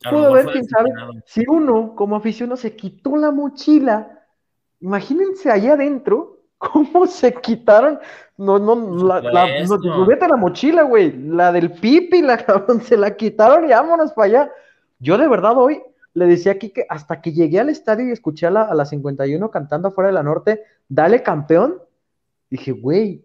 Pudo 0.09 0.29
haber, 0.29 0.47
quién 0.47 0.65
sabe. 0.67 0.91
Si 1.27 1.43
uno, 1.49 1.97
como 1.97 2.15
aficionado, 2.15 2.57
se 2.57 2.77
quitó 2.77 3.17
la 3.17 3.33
mochila, 3.33 4.27
imagínense 4.79 5.51
allá 5.51 5.73
adentro, 5.73 6.39
cómo 6.57 7.09
se 7.09 7.35
quitaron. 7.35 7.99
No, 8.41 8.59
no, 8.59 9.05
la, 9.07 9.21
la, 9.21 9.45
no, 9.69 10.07
vete 10.07 10.25
a 10.25 10.29
la 10.29 10.37
mochila, 10.37 10.83
güey. 10.85 11.13
La 11.29 11.53
del 11.53 11.73
pipi, 11.73 12.23
la 12.23 12.39
cabrón, 12.45 12.81
se 12.81 12.97
la 12.97 13.15
quitaron 13.15 13.67
y 13.67 13.69
vámonos 13.69 14.13
para 14.13 14.27
allá. 14.27 14.53
Yo 14.99 15.19
de 15.19 15.29
verdad 15.29 15.57
hoy 15.59 15.83
le 16.15 16.27
decía 16.27 16.53
aquí 16.53 16.71
que 16.71 16.87
hasta 16.89 17.21
que 17.21 17.33
llegué 17.33 17.61
al 17.61 17.69
estadio 17.69 18.09
y 18.09 18.13
escuché 18.13 18.47
a 18.47 18.51
la, 18.51 18.63
a 18.63 18.75
la 18.75 18.87
51 18.87 19.51
cantando 19.51 19.89
afuera 19.89 20.09
de 20.09 20.15
la 20.15 20.23
norte, 20.23 20.63
dale 20.89 21.23
campeón, 21.23 21.81
dije, 22.49 22.73
güey, 22.73 23.25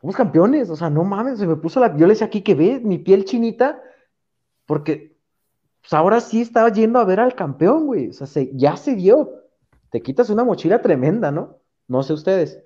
somos 0.00 0.14
campeones, 0.14 0.68
o 0.70 0.76
sea, 0.76 0.90
no 0.90 1.02
mames, 1.02 1.38
se 1.38 1.46
me 1.46 1.56
puso 1.56 1.80
la, 1.80 1.96
yo 1.96 2.06
le 2.06 2.12
decía 2.12 2.26
aquí 2.26 2.42
que 2.42 2.54
ve 2.54 2.80
mi 2.84 2.98
piel 2.98 3.24
chinita, 3.24 3.80
porque 4.66 5.16
pues 5.80 5.92
ahora 5.94 6.20
sí 6.20 6.42
estaba 6.42 6.68
yendo 6.70 6.98
a 6.98 7.04
ver 7.04 7.18
al 7.20 7.34
campeón, 7.34 7.86
güey, 7.86 8.10
o 8.10 8.12
sea, 8.12 8.26
se- 8.26 8.50
ya 8.54 8.76
se 8.76 8.94
dio, 8.94 9.30
te 9.90 10.02
quitas 10.02 10.28
una 10.30 10.44
mochila 10.44 10.82
tremenda, 10.82 11.30
¿no? 11.32 11.58
No 11.88 12.02
sé 12.02 12.12
ustedes. 12.12 12.62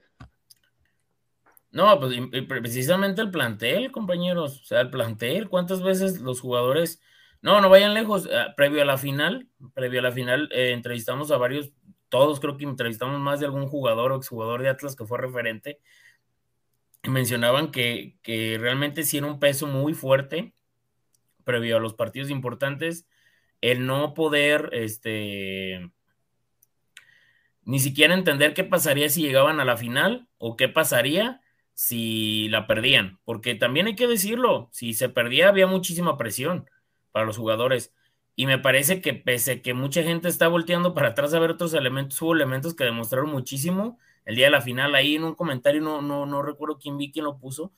No, 1.72 2.00
pues 2.00 2.18
precisamente 2.48 3.22
el 3.22 3.30
plantel, 3.30 3.92
compañeros. 3.92 4.60
O 4.60 4.64
sea, 4.64 4.80
el 4.80 4.90
plantel, 4.90 5.48
¿cuántas 5.48 5.82
veces 5.82 6.20
los 6.20 6.40
jugadores... 6.40 7.00
No, 7.42 7.60
no 7.60 7.70
vayan 7.70 7.94
lejos. 7.94 8.28
ah, 8.32 8.54
previo 8.56 8.82
a 8.82 8.84
la 8.84 8.98
final, 8.98 9.48
previo 9.74 10.00
a 10.00 10.02
la 10.02 10.12
final, 10.12 10.48
eh, 10.52 10.72
entrevistamos 10.72 11.30
a 11.30 11.38
varios, 11.38 11.70
todos 12.08 12.40
creo 12.40 12.56
que 12.56 12.64
entrevistamos 12.64 13.18
más 13.20 13.40
de 13.40 13.46
algún 13.46 13.66
jugador 13.66 14.12
o 14.12 14.16
exjugador 14.16 14.62
de 14.62 14.68
Atlas 14.68 14.96
que 14.96 15.06
fue 15.06 15.18
referente. 15.18 15.80
Y 17.02 17.10
mencionaban 17.10 17.70
que, 17.70 18.18
que 18.22 18.58
realmente 18.58 19.04
sí 19.04 19.18
era 19.18 19.26
un 19.26 19.38
peso 19.40 19.66
muy 19.66 19.94
fuerte 19.94 20.54
previo 21.44 21.76
a 21.76 21.80
los 21.80 21.94
partidos 21.94 22.30
importantes, 22.30 23.06
el 23.60 23.86
no 23.86 24.14
poder, 24.14 24.70
este, 24.72 25.90
ni 27.64 27.78
siquiera 27.78 28.14
entender 28.14 28.54
qué 28.54 28.64
pasaría 28.64 29.08
si 29.08 29.22
llegaban 29.22 29.60
a 29.60 29.64
la 29.64 29.76
final 29.76 30.28
o 30.38 30.56
qué 30.56 30.68
pasaría 30.68 31.40
si 31.80 32.46
la 32.50 32.66
perdían, 32.66 33.18
porque 33.24 33.54
también 33.54 33.86
hay 33.86 33.96
que 33.96 34.06
decirlo, 34.06 34.68
si 34.70 34.92
se 34.92 35.08
perdía 35.08 35.48
había 35.48 35.66
muchísima 35.66 36.18
presión 36.18 36.68
para 37.10 37.24
los 37.24 37.38
jugadores 37.38 37.94
y 38.36 38.44
me 38.44 38.58
parece 38.58 39.00
que 39.00 39.14
pese 39.14 39.62
que 39.62 39.72
mucha 39.72 40.02
gente 40.02 40.28
está 40.28 40.46
volteando 40.46 40.92
para 40.92 41.08
atrás 41.08 41.32
a 41.32 41.38
ver 41.38 41.52
otros 41.52 41.72
elementos, 41.72 42.20
hubo 42.20 42.34
elementos 42.34 42.74
que 42.74 42.84
demostraron 42.84 43.30
muchísimo 43.30 43.98
el 44.26 44.36
día 44.36 44.44
de 44.48 44.50
la 44.50 44.60
final, 44.60 44.94
ahí 44.94 45.16
en 45.16 45.24
un 45.24 45.34
comentario, 45.34 45.80
no, 45.80 46.02
no, 46.02 46.26
no 46.26 46.42
recuerdo 46.42 46.78
quién 46.78 46.98
vi, 46.98 47.10
quién 47.10 47.24
lo 47.24 47.38
puso, 47.38 47.72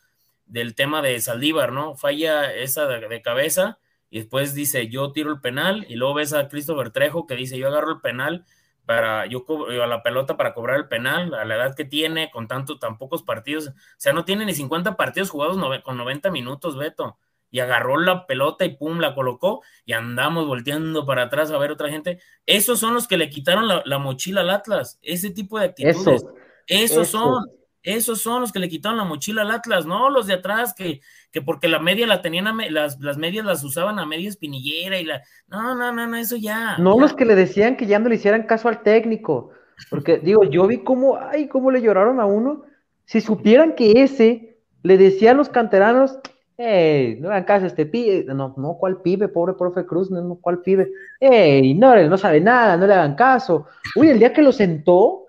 del 0.47 0.75
tema 0.75 1.01
de 1.01 1.21
Saldívar, 1.21 1.71
¿no? 1.71 1.95
Falla 1.95 2.53
esa 2.53 2.89
de, 2.89 3.07
de 3.07 3.23
cabeza 3.23 3.79
y 4.11 4.19
después 4.19 4.53
dice 4.53 4.89
yo 4.89 5.13
tiro 5.13 5.31
el 5.31 5.41
penal 5.41 5.87
y 5.89 5.95
luego 5.95 6.15
ves 6.15 6.33
a 6.33 6.49
Christopher 6.49 6.91
Trejo 6.91 7.29
que 7.29 7.37
dice 7.37 7.57
yo 7.57 7.69
agarro 7.69 7.93
el 7.93 8.01
penal 8.01 8.47
para 8.87 9.27
yo 9.27 9.45
cobro 9.45 9.83
a 9.83 9.87
la 9.87 10.03
pelota 10.03 10.37
para 10.37 10.55
cobrar 10.55 10.77
el 10.77 10.89
penal 10.89 11.35
a 11.35 11.45
la 11.45 11.55
edad 11.57 11.75
que 11.77 11.85
tiene 11.85 12.31
con 12.31 12.49
tanto 12.49 12.79
tan 12.79 12.99
pocos 12.99 13.23
partidos, 13.23 13.69
o 13.69 13.73
sea, 13.97 14.13
no 14.13 14.25
tiene 14.25 14.45
ni 14.45 14.55
50 14.55 14.97
partidos 14.97 15.31
jugados 15.31 15.57
nove- 15.57 15.83
con 15.83 15.97
90 15.97 16.31
minutos, 16.31 16.77
Beto. 16.77 17.19
Y 17.55 17.61
agarró 17.61 17.99
la 17.99 18.27
pelota 18.27 18.65
y 18.65 18.77
pum, 18.77 18.99
la 18.99 19.15
colocó 19.15 19.63
y 19.85 19.93
andamos 19.93 20.47
volteando 20.47 21.05
para 21.05 21.25
atrás 21.25 21.51
a 21.51 21.59
ver 21.59 21.71
otra 21.71 21.91
gente. 21.91 22.19
Esos 22.47 22.79
son 22.79 22.95
los 22.95 23.07
que 23.07 23.19
le 23.19 23.29
quitaron 23.29 23.69
la, 23.69 23.83
la 23.85 23.99
mochila 23.99 24.41
al 24.41 24.49
Atlas, 24.49 24.99
ese 25.03 25.29
tipo 25.31 25.59
de 25.59 25.67
actitudes. 25.67 26.23
Esos. 26.67 27.09
son, 27.09 27.45
esos 27.83 28.23
son 28.23 28.41
los 28.41 28.53
que 28.53 28.59
le 28.59 28.71
quitaron 28.71 28.97
la 28.97 29.05
mochila 29.05 29.43
al 29.43 29.51
Atlas, 29.51 29.85
no 29.85 30.09
los 30.09 30.27
de 30.29 30.35
atrás 30.35 30.73
que, 30.73 31.03
que 31.33 31.43
porque 31.43 31.67
la 31.67 31.79
media 31.79 32.07
la 32.07 32.21
tenían, 32.23 32.47
a 32.47 32.53
me- 32.53 32.71
las, 32.71 33.01
las 33.01 33.17
medias 33.17 33.45
las 33.45 33.65
usaban 33.65 33.99
a 33.99 34.07
media 34.07 34.29
espinillera 34.29 35.01
y 35.01 35.05
la. 35.05 35.23
No, 35.49 35.75
no, 35.75 35.93
no, 35.93 36.07
no, 36.07 36.17
eso 36.17 36.37
ya. 36.37 36.77
no 36.79 36.95
ya. 36.97 37.01
los 37.01 37.15
que 37.15 37.25
le 37.25 37.35
decían 37.35 37.77
que 37.77 37.87
ya 37.87 37.99
no 37.99 38.09
le 38.09 38.17
hicieran 38.17 38.43
caso 38.45 38.69
al 38.69 38.83
técnico, 38.83 39.51
porque 39.91 40.19
digo, 40.19 40.45
yo 40.45 40.67
vi 40.67 40.79
cómo, 40.85 41.17
ay, 41.17 41.49
cómo 41.49 41.71
le 41.71 41.81
lloraron 41.81 42.21
a 42.21 42.27
uno, 42.27 42.63
si 43.07 43.21
supieran 43.21 43.75
que 43.75 44.03
ese 44.03 44.59
le 44.83 44.99
decía 44.99 45.31
a 45.31 45.35
los 45.35 45.49
canteranos, 45.49 46.19
hey, 46.59 47.17
no 47.21 47.31
hagan 47.31 47.45
caso 47.45 47.65
a 47.65 47.69
este 47.69 47.87
pibe, 47.87 48.25
no, 48.35 48.55
no, 48.57 48.77
¿cuál 48.79 49.01
pibe? 49.01 49.29
Pobre 49.29 49.55
profe 49.55 49.87
Cruz, 49.87 50.11
no, 50.11 50.21
no, 50.21 50.35
¿cuál 50.37 50.61
pibe? 50.61 50.91
Hey, 51.19 51.75
no, 51.75 51.97
no 52.09 52.19
sabe 52.19 52.41
nada, 52.41 52.77
no 52.77 52.87
le 52.87 52.95
hagan 52.95 53.15
caso. 53.15 53.67
Uy, 53.97 54.11
el 54.11 54.19
día 54.19 54.33
que 54.33 54.43
lo 54.43 54.53
sentó, 54.53 55.27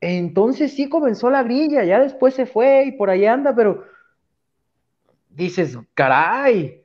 entonces 0.00 0.72
sí 0.74 0.88
comenzó 0.88 1.30
la 1.30 1.42
grilla, 1.42 1.84
ya 1.84 2.00
después 2.00 2.34
se 2.34 2.46
fue 2.46 2.84
y 2.86 2.92
por 2.92 3.10
ahí 3.10 3.24
anda, 3.26 3.54
pero 3.54 3.84
dices, 5.38 5.78
caray, 5.94 6.82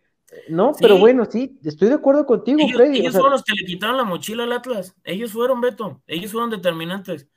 no, 0.49 0.71
pero 0.79 0.97
bueno, 0.97 1.25
sí, 1.25 1.59
estoy 1.63 1.89
de 1.89 1.95
acuerdo 1.95 2.25
contigo, 2.25 2.59
Ellos, 2.61 2.75
Freddy. 2.77 2.97
o 2.97 3.01
ellos 3.01 3.11
sea, 3.11 3.19
fueron 3.21 3.31
los 3.33 3.43
que 3.43 3.53
le 3.53 3.65
quitaron 3.65 3.97
la 3.97 4.03
mochila 4.03 4.43
al 4.45 4.51
Atlas. 4.53 4.95
Ellos 5.03 5.31
fueron, 5.31 5.61
Beto. 5.61 6.01
Ellos 6.07 6.31
fueron 6.31 6.49
determinantes. 6.49 7.27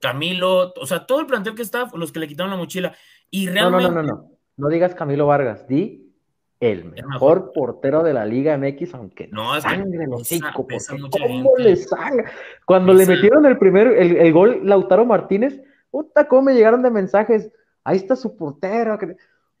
Camilo, 0.00 0.72
o 0.78 0.86
sea, 0.86 1.06
todo 1.06 1.20
el 1.20 1.26
plantel 1.26 1.54
que 1.54 1.62
está, 1.62 1.88
los 1.94 2.10
que 2.12 2.18
le 2.20 2.28
quitaron 2.28 2.50
la 2.50 2.56
mochila. 2.56 2.94
Y 3.30 3.46
no, 3.46 3.52
no, 3.70 3.78
realmente. 3.78 3.94
no, 3.94 4.02
no, 4.02 4.02
no, 4.02 4.30
no 4.56 4.68
digas 4.68 4.94
Camilo 4.94 5.26
Vargas, 5.26 5.66
di 5.66 6.12
el 6.60 6.92
El 6.94 7.06
mejor 7.06 7.52
portero 7.54 8.02
de 8.02 8.12
la 8.12 8.24
Liga 8.26 8.56
MX, 8.58 8.94
aunque 8.94 9.28
No, 9.32 9.56
es 9.56 9.62
sangre 9.62 10.06
porque 10.54 10.78
mucha 10.98 11.18
cómo 11.26 11.54
gente. 11.56 11.62
le. 11.70 12.24
Cuando 12.66 12.92
le 12.92 13.06
metieron 13.06 13.46
el 13.46 13.58
primer, 13.58 13.86
el, 13.88 14.16
el 14.16 14.32
gol 14.32 14.60
Lautaro 14.64 15.04
Martínez, 15.06 15.60
puta, 15.90 16.28
cómo 16.28 16.42
me 16.42 16.54
llegaron 16.54 16.82
de 16.82 16.90
mensajes, 16.90 17.50
ahí 17.84 17.96
está 17.96 18.14
su 18.14 18.36
portero, 18.36 18.98
que- 18.98 19.16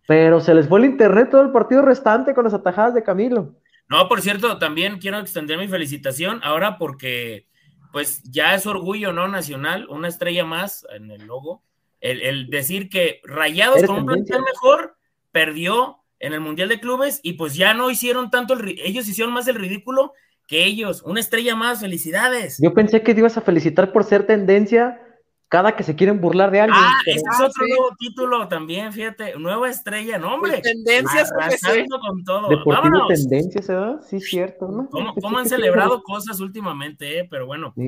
pero 0.06 0.40
se 0.40 0.54
les 0.54 0.68
fue 0.68 0.80
el 0.80 0.86
internet 0.86 1.30
todo 1.30 1.42
el 1.42 1.52
partido 1.52 1.82
restante 1.82 2.34
con 2.34 2.44
las 2.44 2.54
atajadas 2.54 2.94
de 2.94 3.02
Camilo. 3.02 3.54
No, 3.88 4.08
por 4.08 4.20
cierto, 4.20 4.58
también 4.58 4.98
quiero 4.98 5.18
extender 5.18 5.58
mi 5.58 5.68
felicitación 5.68 6.40
ahora 6.42 6.78
porque, 6.78 7.46
pues, 7.92 8.22
ya 8.24 8.54
es 8.54 8.66
orgullo, 8.66 9.12
¿no? 9.12 9.28
Nacional, 9.28 9.86
una 9.88 10.08
estrella 10.08 10.44
más 10.44 10.86
en 10.94 11.10
el 11.10 11.26
logo. 11.26 11.62
El, 12.00 12.22
el 12.22 12.50
decir 12.50 12.88
que 12.88 13.20
Rayados 13.24 13.82
con 13.84 14.00
un 14.00 14.06
plantel 14.06 14.42
mejor 14.42 14.96
perdió 15.30 15.98
en 16.18 16.32
el 16.32 16.40
Mundial 16.40 16.68
de 16.68 16.80
Clubes 16.80 17.20
y 17.22 17.34
pues 17.34 17.54
ya 17.54 17.74
no 17.74 17.90
hicieron 17.90 18.30
tanto 18.30 18.54
el 18.54 18.80
ellos 18.82 19.08
hicieron 19.08 19.34
más 19.34 19.46
el 19.48 19.56
ridículo 19.56 20.12
que 20.46 20.64
ellos. 20.64 21.02
Una 21.02 21.20
estrella 21.20 21.56
más, 21.56 21.80
felicidades. 21.80 22.58
Yo 22.60 22.72
pensé 22.74 23.02
que 23.02 23.12
te 23.12 23.20
ibas 23.20 23.36
a 23.36 23.40
felicitar 23.40 23.92
por 23.92 24.04
ser 24.04 24.26
tendencia 24.26 25.00
cada 25.52 25.76
que 25.76 25.82
se 25.82 25.94
quieren 25.94 26.18
burlar 26.18 26.50
de 26.50 26.62
alguien. 26.62 26.80
Ah, 26.82 26.94
pero- 27.04 27.16
ese 27.18 27.24
Ah, 27.28 27.34
es 27.34 27.40
otro 27.50 27.64
sí. 27.66 27.70
nuevo 27.70 27.94
título 27.98 28.48
también, 28.48 28.90
fíjate, 28.90 29.34
nueva 29.38 29.68
estrella, 29.68 30.16
no, 30.16 30.34
hombre. 30.36 30.52
Pues 30.52 30.62
tendencias, 30.62 31.30
con 32.00 32.24
todo. 32.24 32.48
Deportivo 32.48 32.90
Vámonos. 32.90 33.08
tendencia, 33.08 33.60
¿se 33.60 33.74
da? 33.74 34.00
Sí, 34.00 34.18
cierto, 34.18 34.68
¿no? 34.68 34.88
¿Cómo, 34.88 35.12
cómo 35.14 35.36
han 35.36 35.46
celebrado 35.46 36.02
cosas 36.02 36.40
últimamente, 36.40 37.18
eh? 37.18 37.28
Pero 37.30 37.44
bueno. 37.44 37.74
Sí. 37.76 37.86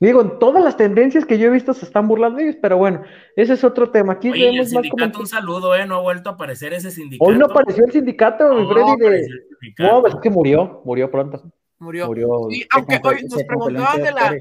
Digo, 0.00 0.22
en 0.22 0.38
todas 0.38 0.64
las 0.64 0.78
tendencias 0.78 1.26
que 1.26 1.38
yo 1.38 1.48
he 1.48 1.50
visto 1.50 1.74
se 1.74 1.84
están 1.84 2.08
burlando 2.08 2.38
de 2.38 2.44
ellos, 2.44 2.56
pero 2.62 2.78
bueno, 2.78 3.02
ese 3.36 3.52
es 3.52 3.62
otro 3.62 3.90
tema. 3.90 4.14
Aquí 4.14 4.30
Oye, 4.30 4.40
y 4.40 4.44
el 4.44 4.52
vemos 4.52 4.72
más 4.72 4.82
sindicato, 4.84 5.20
un 5.20 5.26
saludo, 5.26 5.74
¿eh? 5.76 5.84
No 5.86 5.96
ha 5.96 6.00
vuelto 6.00 6.30
a 6.30 6.32
aparecer 6.32 6.72
ese 6.72 6.90
sindicato. 6.90 7.30
Hoy 7.30 7.36
no 7.36 7.44
apareció 7.44 7.84
el 7.84 7.92
sindicato, 7.92 8.54
mi 8.54 8.62
No 8.62 8.70
Freddy, 8.72 8.96
de... 8.96 9.18
el 9.20 9.26
sindicato. 9.60 9.92
No, 9.92 10.00
pues 10.00 10.14
es 10.14 10.20
que 10.22 10.30
murió, 10.30 10.80
murió 10.86 11.10
pronto. 11.10 11.42
Murió. 11.78 12.06
Murió. 12.06 12.28
Sí, 12.50 12.66
aunque 12.74 13.00
hoy 13.04 13.26
nos 13.30 13.42
preguntaban 13.44 14.02
de 14.02 14.12
la. 14.12 14.36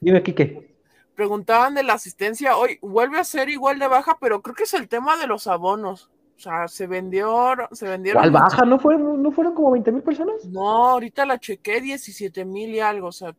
Dime, 0.00 0.22
Quique. 0.22 0.73
Preguntaban 1.14 1.74
de 1.74 1.82
la 1.82 1.94
asistencia, 1.94 2.56
hoy 2.56 2.78
vuelve 2.82 3.18
a 3.18 3.24
ser 3.24 3.48
igual 3.48 3.78
de 3.78 3.88
baja, 3.88 4.18
pero 4.20 4.42
creo 4.42 4.54
que 4.54 4.64
es 4.64 4.74
el 4.74 4.88
tema 4.88 5.16
de 5.16 5.26
los 5.26 5.46
abonos. 5.46 6.10
O 6.36 6.40
sea, 6.40 6.66
se 6.66 6.86
vendió, 6.88 7.54
se 7.72 7.88
vendieron. 7.88 8.20
¿Cuál 8.20 8.32
baja? 8.32 8.64
¿No 8.64 8.78
fueron, 8.80 9.22
¿No 9.22 9.30
fueron 9.30 9.54
como 9.54 9.70
20 9.70 9.92
mil 9.92 10.02
personas? 10.02 10.44
No, 10.46 10.88
ahorita 10.90 11.24
la 11.26 11.38
chequé 11.38 11.80
17 11.80 12.44
mil 12.44 12.70
y 12.74 12.80
algo, 12.80 13.08
o 13.08 13.12
sea, 13.12 13.34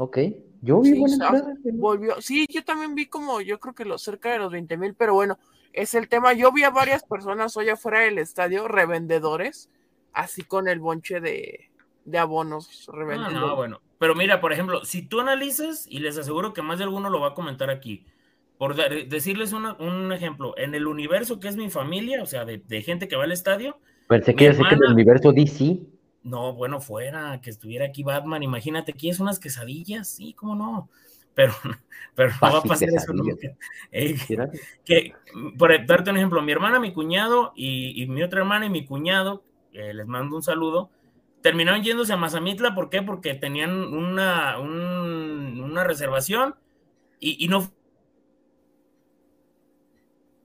Ok. 0.00 0.18
Yo 0.62 0.80
vi 0.80 0.90
Sí, 0.92 0.98
buena 0.98 1.14
o 1.14 1.18
sea, 1.18 1.28
entrada. 1.38 1.54
volvió. 1.74 2.20
Sí, 2.20 2.46
yo 2.48 2.64
también 2.64 2.94
vi 2.94 3.06
como, 3.06 3.40
yo 3.40 3.58
creo 3.60 3.74
que 3.74 3.84
lo 3.84 3.98
cerca 3.98 4.30
de 4.32 4.38
los 4.38 4.50
20 4.52 4.76
mil, 4.76 4.94
pero 4.94 5.12
bueno, 5.14 5.38
es 5.72 5.94
el 5.94 6.08
tema. 6.08 6.32
Yo 6.32 6.50
vi 6.52 6.62
a 6.62 6.70
varias 6.70 7.02
personas 7.04 7.56
hoy 7.56 7.68
afuera 7.68 8.00
del 8.00 8.18
estadio, 8.18 8.66
revendedores, 8.68 9.70
así 10.12 10.42
con 10.42 10.68
el 10.68 10.80
bonche 10.80 11.20
de, 11.20 11.70
de 12.04 12.18
abonos 12.18 12.86
No, 12.88 12.94
revendiendo. 12.94 13.40
no, 13.48 13.56
bueno. 13.56 13.80
Pero 13.98 14.14
mira, 14.14 14.40
por 14.40 14.52
ejemplo, 14.52 14.84
si 14.84 15.02
tú 15.02 15.20
analizas, 15.20 15.86
y 15.88 15.98
les 15.98 16.16
aseguro 16.18 16.52
que 16.52 16.62
más 16.62 16.78
de 16.78 16.84
alguno 16.84 17.10
lo 17.10 17.20
va 17.20 17.28
a 17.28 17.34
comentar 17.34 17.70
aquí, 17.70 18.06
por 18.56 18.76
dar- 18.76 19.06
decirles 19.08 19.52
una- 19.52 19.74
un 19.74 20.12
ejemplo, 20.12 20.54
en 20.56 20.74
el 20.74 20.86
universo 20.86 21.40
que 21.40 21.48
es 21.48 21.56
mi 21.56 21.70
familia, 21.70 22.22
o 22.22 22.26
sea, 22.26 22.44
de, 22.44 22.58
de 22.58 22.82
gente 22.82 23.08
que 23.08 23.16
va 23.16 23.24
al 23.24 23.32
estadio, 23.32 23.78
Pensé 24.08 24.34
que 24.34 24.38
que 24.38 24.46
en 24.46 24.82
el 24.84 24.92
universo 24.92 25.32
DC. 25.32 25.80
no, 26.22 26.52
bueno, 26.54 26.80
fuera, 26.80 27.40
que 27.40 27.50
estuviera 27.50 27.86
aquí 27.86 28.02
Batman, 28.02 28.42
imagínate, 28.42 28.92
aquí 28.92 29.08
es 29.10 29.20
unas 29.20 29.38
quesadillas, 29.38 30.08
sí, 30.08 30.34
cómo 30.34 30.54
no, 30.54 30.88
pero, 31.34 31.52
pero 32.14 32.30
no 32.30 32.52
va 32.52 32.58
a 32.58 32.62
pasar 32.62 32.88
eso 32.88 33.12
nunca. 33.12 33.56
Eh, 33.92 34.16
que, 34.84 35.12
por 35.58 35.86
darte 35.86 36.10
un 36.10 36.16
ejemplo, 36.16 36.42
mi 36.42 36.52
hermana, 36.52 36.80
mi 36.80 36.92
cuñado 36.92 37.52
y, 37.54 38.02
y 38.02 38.06
mi 38.06 38.22
otra 38.22 38.40
hermana 38.40 38.66
y 38.66 38.70
mi 38.70 38.84
cuñado, 38.84 39.42
eh, 39.72 39.94
les 39.94 40.06
mando 40.06 40.36
un 40.36 40.42
saludo, 40.42 40.90
terminaron 41.42 41.82
yéndose 41.82 42.12
a 42.12 42.16
Mazamitla, 42.16 42.74
¿por 42.74 42.90
qué? 42.90 43.02
Porque 43.02 43.34
tenían 43.34 43.70
una, 43.94 44.58
un- 44.58 45.60
una 45.62 45.84
reservación 45.84 46.54
y, 47.20 47.42
y 47.44 47.48
no 47.48 47.70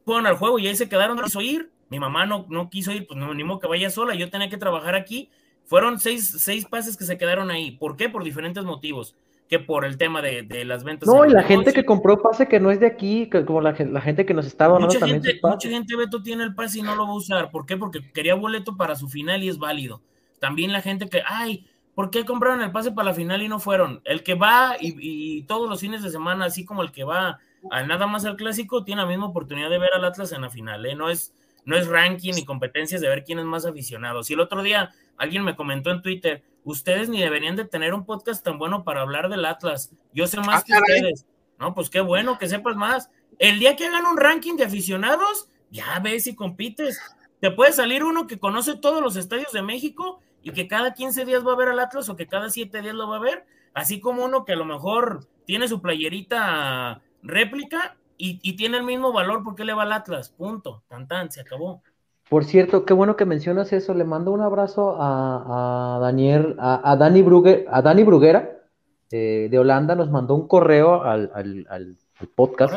fueron 0.05 0.27
al 0.27 0.35
juego 0.37 0.59
y 0.59 0.67
ahí 0.67 0.75
se 0.75 0.89
quedaron, 0.89 1.17
no 1.17 1.23
quiso 1.23 1.41
ir. 1.41 1.71
Mi 1.89 1.99
mamá 1.99 2.25
no, 2.25 2.45
no 2.49 2.69
quiso 2.69 2.91
ir, 2.91 3.05
pues 3.07 3.19
no, 3.19 3.33
ni 3.33 3.43
modo 3.43 3.59
que 3.59 3.67
vaya 3.67 3.89
sola, 3.89 4.15
yo 4.15 4.29
tenía 4.29 4.49
que 4.49 4.57
trabajar 4.57 4.95
aquí. 4.95 5.29
Fueron 5.65 5.99
seis, 5.99 6.35
seis 6.39 6.65
pases 6.65 6.97
que 6.97 7.05
se 7.05 7.17
quedaron 7.17 7.51
ahí. 7.51 7.71
¿Por 7.71 7.95
qué? 7.95 8.09
Por 8.09 8.23
diferentes 8.23 8.63
motivos 8.63 9.15
que 9.47 9.59
por 9.59 9.85
el 9.85 9.97
tema 9.97 10.21
de, 10.21 10.41
de 10.41 10.65
las 10.65 10.83
ventas. 10.83 11.07
No, 11.07 11.25
y 11.25 11.29
la 11.29 11.43
gente 11.43 11.71
que 11.73 11.85
compró 11.85 12.21
pase 12.21 12.47
que 12.47 12.59
no 12.59 12.71
es 12.71 12.79
de 12.79 12.87
aquí, 12.87 13.29
que 13.29 13.45
como 13.45 13.61
la, 13.61 13.75
la 13.77 14.01
gente 14.01 14.25
que 14.25 14.33
nos 14.33 14.45
está 14.47 14.67
donando 14.67 14.97
también. 14.97 15.23
Gente, 15.23 15.39
mucha 15.43 15.69
gente, 15.69 15.95
Beto, 15.95 16.23
tiene 16.23 16.43
el 16.43 16.55
pase 16.55 16.79
y 16.79 16.81
no 16.81 16.95
lo 16.95 17.03
va 17.05 17.11
a 17.11 17.15
usar. 17.15 17.51
¿Por 17.51 17.65
qué? 17.65 17.77
Porque 17.77 17.99
quería 18.11 18.35
boleto 18.35 18.75
para 18.75 18.95
su 18.95 19.07
final 19.07 19.43
y 19.43 19.49
es 19.49 19.57
válido. 19.59 20.01
También 20.43 20.73
la 20.73 20.81
gente 20.81 21.07
que, 21.07 21.23
ay, 21.25 21.65
¿por 21.95 22.09
qué 22.11 22.25
compraron 22.25 22.61
el 22.61 22.73
pase 22.73 22.91
para 22.91 23.11
la 23.11 23.13
final 23.13 23.41
y 23.41 23.47
no 23.47 23.61
fueron? 23.61 24.01
El 24.03 24.23
que 24.23 24.33
va 24.33 24.75
y, 24.77 24.93
y 24.99 25.43
todos 25.43 25.69
los 25.69 25.79
fines 25.79 26.03
de 26.03 26.09
semana, 26.09 26.43
así 26.43 26.65
como 26.65 26.81
el 26.81 26.91
que 26.91 27.05
va 27.05 27.39
a 27.71 27.83
nada 27.83 28.07
más 28.07 28.25
al 28.25 28.35
clásico, 28.35 28.83
tiene 28.83 29.03
la 29.03 29.07
misma 29.07 29.27
oportunidad 29.27 29.69
de 29.69 29.79
ver 29.79 29.93
al 29.93 30.03
Atlas 30.03 30.33
en 30.33 30.41
la 30.41 30.49
final, 30.49 30.85
¿eh? 30.85 30.95
No 30.95 31.09
es, 31.09 31.33
no 31.63 31.77
es 31.77 31.87
ranking 31.87 32.33
ni 32.33 32.43
competencias 32.43 32.99
de 32.99 33.07
ver 33.07 33.23
quién 33.23 33.39
es 33.39 33.45
más 33.45 33.65
aficionado. 33.65 34.21
Si 34.21 34.33
el 34.33 34.41
otro 34.41 34.63
día 34.63 34.91
alguien 35.15 35.45
me 35.45 35.55
comentó 35.55 35.91
en 35.91 36.01
Twitter, 36.01 36.43
ustedes 36.65 37.07
ni 37.07 37.21
deberían 37.21 37.55
de 37.55 37.63
tener 37.63 37.93
un 37.93 38.05
podcast 38.05 38.43
tan 38.43 38.57
bueno 38.57 38.83
para 38.83 38.99
hablar 38.99 39.29
del 39.29 39.45
Atlas. 39.45 39.93
Yo 40.13 40.27
sé 40.27 40.41
más 40.41 40.61
ah, 40.61 40.63
que 40.67 40.73
ustedes. 40.73 41.25
No, 41.57 41.73
pues 41.73 41.89
qué 41.89 42.01
bueno 42.01 42.37
que 42.37 42.49
sepas 42.49 42.75
más. 42.75 43.09
El 43.39 43.59
día 43.59 43.77
que 43.77 43.87
hagan 43.87 44.07
un 44.07 44.17
ranking 44.17 44.57
de 44.57 44.65
aficionados, 44.65 45.47
ya 45.71 45.99
ves 45.99 46.25
si 46.25 46.35
compites. 46.35 46.99
Te 47.39 47.49
puede 47.49 47.71
salir 47.71 48.03
uno 48.03 48.27
que 48.27 48.39
conoce 48.39 48.75
todos 48.75 49.01
los 49.01 49.15
estadios 49.15 49.51
de 49.51 49.61
México 49.61 50.19
y 50.43 50.51
que 50.51 50.67
cada 50.67 50.93
15 50.93 51.25
días 51.25 51.45
va 51.45 51.53
a 51.53 51.57
ver 51.57 51.69
al 51.69 51.79
Atlas 51.79 52.09
o 52.09 52.15
que 52.15 52.27
cada 52.27 52.49
7 52.49 52.81
días 52.81 52.93
lo 52.93 53.07
va 53.07 53.17
a 53.17 53.21
ver, 53.21 53.45
así 53.73 53.99
como 53.99 54.23
uno 54.25 54.45
que 54.45 54.53
a 54.53 54.57
lo 54.57 54.65
mejor 54.65 55.27
tiene 55.45 55.67
su 55.67 55.81
playerita 55.81 57.01
réplica 57.21 57.95
y, 58.17 58.55
tiene 58.55 58.77
el 58.77 58.83
mismo 58.83 59.11
valor 59.11 59.43
porque 59.43 59.65
le 59.65 59.73
va 59.73 59.83
al 59.83 59.91
Atlas. 59.91 60.29
Punto. 60.29 60.83
Tan 60.87 61.07
tan, 61.07 61.29
se 61.29 61.41
acabó. 61.41 61.81
Por 62.29 62.45
cierto, 62.45 62.85
qué 62.85 62.93
bueno 62.93 63.17
que 63.17 63.25
mencionas 63.25 63.73
eso. 63.73 63.93
Le 63.93 64.05
mando 64.05 64.31
un 64.31 64.41
abrazo 64.41 64.95
a, 64.97 65.99
Daniel, 66.01 66.55
a, 66.59 66.95
Dani 66.97 67.21
Bruguera, 67.21 67.63
a 67.69 67.81
Dani 67.81 68.03
Bruguera 68.03 68.61
eh, 69.11 69.49
de 69.51 69.59
Holanda. 69.59 69.95
Nos 69.95 70.09
mandó 70.09 70.35
un 70.35 70.47
correo 70.47 71.03
al, 71.03 71.97
podcast. 72.35 72.75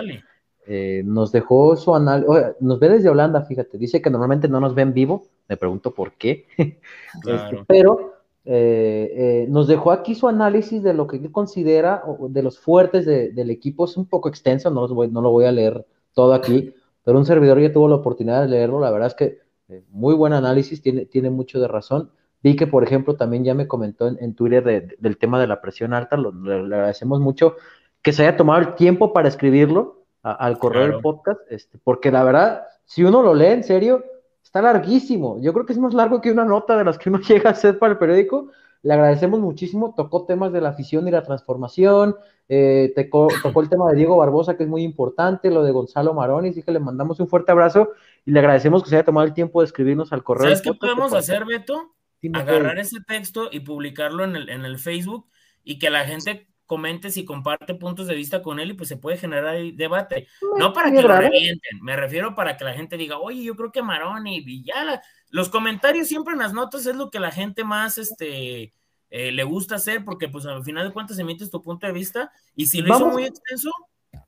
Eh, 0.66 1.02
nos 1.04 1.32
dejó 1.32 1.76
su 1.76 1.94
análisis. 1.94 2.34
Nos 2.60 2.78
ve 2.80 2.88
desde 2.88 3.08
Holanda, 3.08 3.42
fíjate. 3.42 3.78
Dice 3.78 4.02
que 4.02 4.10
normalmente 4.10 4.48
no 4.48 4.60
nos 4.60 4.74
ven 4.74 4.92
vivo. 4.92 5.24
Me 5.48 5.56
pregunto 5.56 5.92
por 5.92 6.12
qué. 6.12 6.46
Este, 7.26 7.64
pero 7.66 8.12
eh, 8.44 9.46
nos 9.48 9.68
dejó 9.68 9.90
aquí 9.90 10.14
su 10.14 10.28
análisis 10.28 10.82
de 10.82 10.92
lo 10.92 11.06
que 11.06 11.16
él 11.16 11.32
considera 11.32 12.02
de 12.28 12.42
los 12.42 12.58
fuertes 12.58 13.06
del 13.06 13.50
equipo. 13.50 13.86
Es 13.86 13.96
un 13.96 14.06
poco 14.06 14.28
extenso, 14.28 14.70
no, 14.70 14.86
no 14.86 15.20
lo 15.20 15.30
voy 15.30 15.46
a 15.46 15.52
leer 15.52 15.86
todo 16.12 16.34
aquí 16.34 16.74
pero 17.06 17.18
un 17.18 17.24
servidor 17.24 17.60
ya 17.60 17.72
tuvo 17.72 17.86
la 17.86 17.94
oportunidad 17.94 18.42
de 18.42 18.48
leerlo, 18.48 18.80
la 18.80 18.90
verdad 18.90 19.06
es 19.06 19.14
que 19.14 19.38
eh, 19.68 19.84
muy 19.90 20.12
buen 20.12 20.32
análisis, 20.32 20.82
tiene, 20.82 21.06
tiene 21.06 21.30
mucho 21.30 21.60
de 21.60 21.68
razón. 21.68 22.10
Vi 22.42 22.56
que, 22.56 22.66
por 22.66 22.82
ejemplo, 22.82 23.14
también 23.14 23.44
ya 23.44 23.54
me 23.54 23.68
comentó 23.68 24.08
en, 24.08 24.34
Twitter 24.34 24.96
del 24.98 25.16
tema 25.16 25.40
de 25.40 25.46
la 25.46 25.60
presión 25.60 25.94
alta, 25.94 26.16
lo, 26.16 26.32
le, 26.32 26.74
agradecemos 26.74 27.20
mucho 27.20 27.54
que 28.02 28.12
se 28.12 28.22
haya 28.22 28.36
tomado 28.36 28.60
el 28.60 28.74
tiempo 28.74 29.12
para 29.12 29.28
escribirlo 29.28 29.95
al 30.32 30.58
correo 30.58 30.88
del 30.88 31.00
podcast, 31.00 31.40
este, 31.50 31.78
porque 31.82 32.10
la 32.10 32.24
verdad, 32.24 32.66
si 32.84 33.04
uno 33.04 33.22
lo 33.22 33.34
lee 33.34 33.46
en 33.46 33.64
serio, 33.64 34.04
está 34.42 34.60
larguísimo. 34.60 35.40
Yo 35.40 35.52
creo 35.52 35.66
que 35.66 35.72
es 35.72 35.78
más 35.78 35.94
largo 35.94 36.20
que 36.20 36.32
una 36.32 36.44
nota 36.44 36.76
de 36.76 36.84
las 36.84 36.98
que 36.98 37.08
uno 37.08 37.20
llega 37.28 37.50
a 37.50 37.52
hacer 37.52 37.78
para 37.78 37.92
el 37.92 37.98
periódico. 37.98 38.50
Le 38.82 38.94
agradecemos 38.94 39.40
muchísimo, 39.40 39.94
tocó 39.96 40.26
temas 40.26 40.52
de 40.52 40.60
la 40.60 40.70
afición 40.70 41.06
y 41.08 41.10
la 41.10 41.22
transformación, 41.22 42.16
eh, 42.48 42.92
tocó, 43.10 43.60
el 43.60 43.68
tema 43.68 43.88
de 43.90 43.96
Diego 43.96 44.16
Barbosa, 44.16 44.56
que 44.56 44.64
es 44.64 44.68
muy 44.68 44.82
importante, 44.82 45.50
lo 45.50 45.62
de 45.62 45.72
Gonzalo 45.72 46.14
Maroni, 46.14 46.50
así 46.50 46.62
que 46.62 46.72
le 46.72 46.80
mandamos 46.80 47.20
un 47.20 47.28
fuerte 47.28 47.52
abrazo 47.52 47.90
y 48.24 48.32
le 48.32 48.40
agradecemos 48.40 48.82
que 48.82 48.90
se 48.90 48.96
haya 48.96 49.04
tomado 49.04 49.26
el 49.26 49.34
tiempo 49.34 49.60
de 49.60 49.66
escribirnos 49.66 50.12
al 50.12 50.24
correo. 50.24 50.44
¿Sabes 50.44 50.62
qué 50.62 50.74
podemos 50.74 51.12
hacer, 51.12 51.44
Beto? 51.44 51.92
Agarrar 52.32 52.78
ese 52.78 53.00
texto 53.06 53.48
y 53.52 53.60
publicarlo 53.60 54.24
en 54.24 54.34
el, 54.34 54.48
en 54.48 54.64
el 54.64 54.78
Facebook 54.78 55.26
y 55.62 55.78
que 55.78 55.90
la 55.90 56.04
gente 56.04 56.48
comente 56.66 57.10
si 57.10 57.24
comparte 57.24 57.74
puntos 57.74 58.06
de 58.06 58.14
vista 58.14 58.42
con 58.42 58.60
él 58.60 58.70
y 58.70 58.74
pues 58.74 58.88
se 58.88 58.96
puede 58.96 59.16
generar 59.16 59.56
debate. 59.74 60.26
No 60.58 60.72
para 60.72 60.90
que 60.90 61.00
lo 61.00 61.08
revienten, 61.08 61.80
me 61.80 61.96
refiero 61.96 62.34
para 62.34 62.56
que 62.56 62.64
la 62.64 62.74
gente 62.74 62.96
diga, 62.96 63.18
oye, 63.18 63.42
yo 63.42 63.54
creo 63.54 63.72
que 63.72 63.82
Maroni 63.82 64.42
y 64.44 64.64
ya 64.64 65.00
los 65.30 65.48
comentarios 65.48 66.08
siempre 66.08 66.34
en 66.34 66.40
las 66.40 66.52
notas 66.52 66.86
es 66.86 66.96
lo 66.96 67.10
que 67.10 67.20
la 67.20 67.30
gente 67.30 67.64
más 67.64 67.98
este 67.98 68.72
eh, 69.10 69.32
le 69.32 69.44
gusta 69.44 69.76
hacer 69.76 70.04
porque 70.04 70.28
pues 70.28 70.44
al 70.46 70.64
final 70.64 70.86
de 70.86 70.92
cuentas 70.92 71.18
emites 71.18 71.50
tu 71.50 71.62
punto 71.62 71.86
de 71.86 71.92
vista 71.92 72.32
y 72.54 72.66
si 72.66 72.82
lo 72.82 72.94
hizo 72.94 73.08
muy 73.08 73.24
extenso. 73.24 73.70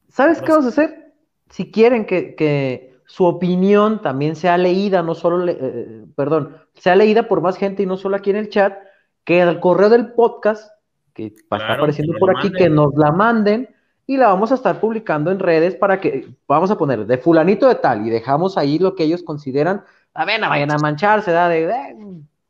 ¿Sabes 0.09 0.41
qué 0.41 0.53
vamos 0.53 0.67
a 0.67 0.69
hacer? 0.69 1.13
Si 1.51 1.71
quieren 1.71 2.07
que, 2.07 2.97
su 3.07 3.25
opinión 3.25 4.03
también 4.03 4.37
sea 4.37 4.59
leída, 4.59 5.03
no 5.03 5.15
solo, 5.15 5.47
eh, 5.49 6.05
perdón, 6.15 6.59
sea 6.75 6.95
leída 6.95 7.27
por 7.27 7.41
más 7.41 7.57
gente 7.57 7.83
y 7.83 7.87
no 7.87 7.97
solo 7.97 8.17
aquí 8.17 8.29
en 8.29 8.37
el 8.37 8.51
chat, 8.51 8.77
que 9.25 9.41
al 9.41 9.61
correo 9.61 9.89
del 9.89 10.13
podcast, 10.13 10.71
que 11.19 11.35
va 11.53 11.57
a 11.57 11.61
estar 11.61 11.77
apareciendo 11.77 12.15
por 12.19 12.37
aquí, 12.37 12.53
que 12.53 12.71
nos 12.71 12.95
la 12.95 13.11
manden 13.11 13.69
y 14.07 14.17
la 14.17 14.29
vamos 14.29 14.53
a 14.53 14.55
estar 14.55 14.81
publicando 14.81 15.33
en 15.33 15.41
redes 15.41 15.75
para 15.75 16.01
que, 16.01 16.29
vamos 16.47 16.71
a 16.71 16.79
poner 16.79 17.07
de 17.07 17.19
fulanito 17.19 17.67
de 17.67 17.75
tal 17.75 18.07
y 18.07 18.11
dejamos 18.11 18.57
ahí 18.57 18.79
lo 18.79 18.95
que 18.95 19.03
ellos 19.03 19.25
consideran, 19.25 19.85
a 20.15 20.25
ver, 20.25 20.41
no 20.41 20.49
vayan 20.49 20.71
a 20.71 20.79
mancharse, 20.79 21.33
da 21.33 21.49
de, 21.49 21.67
de 21.67 21.97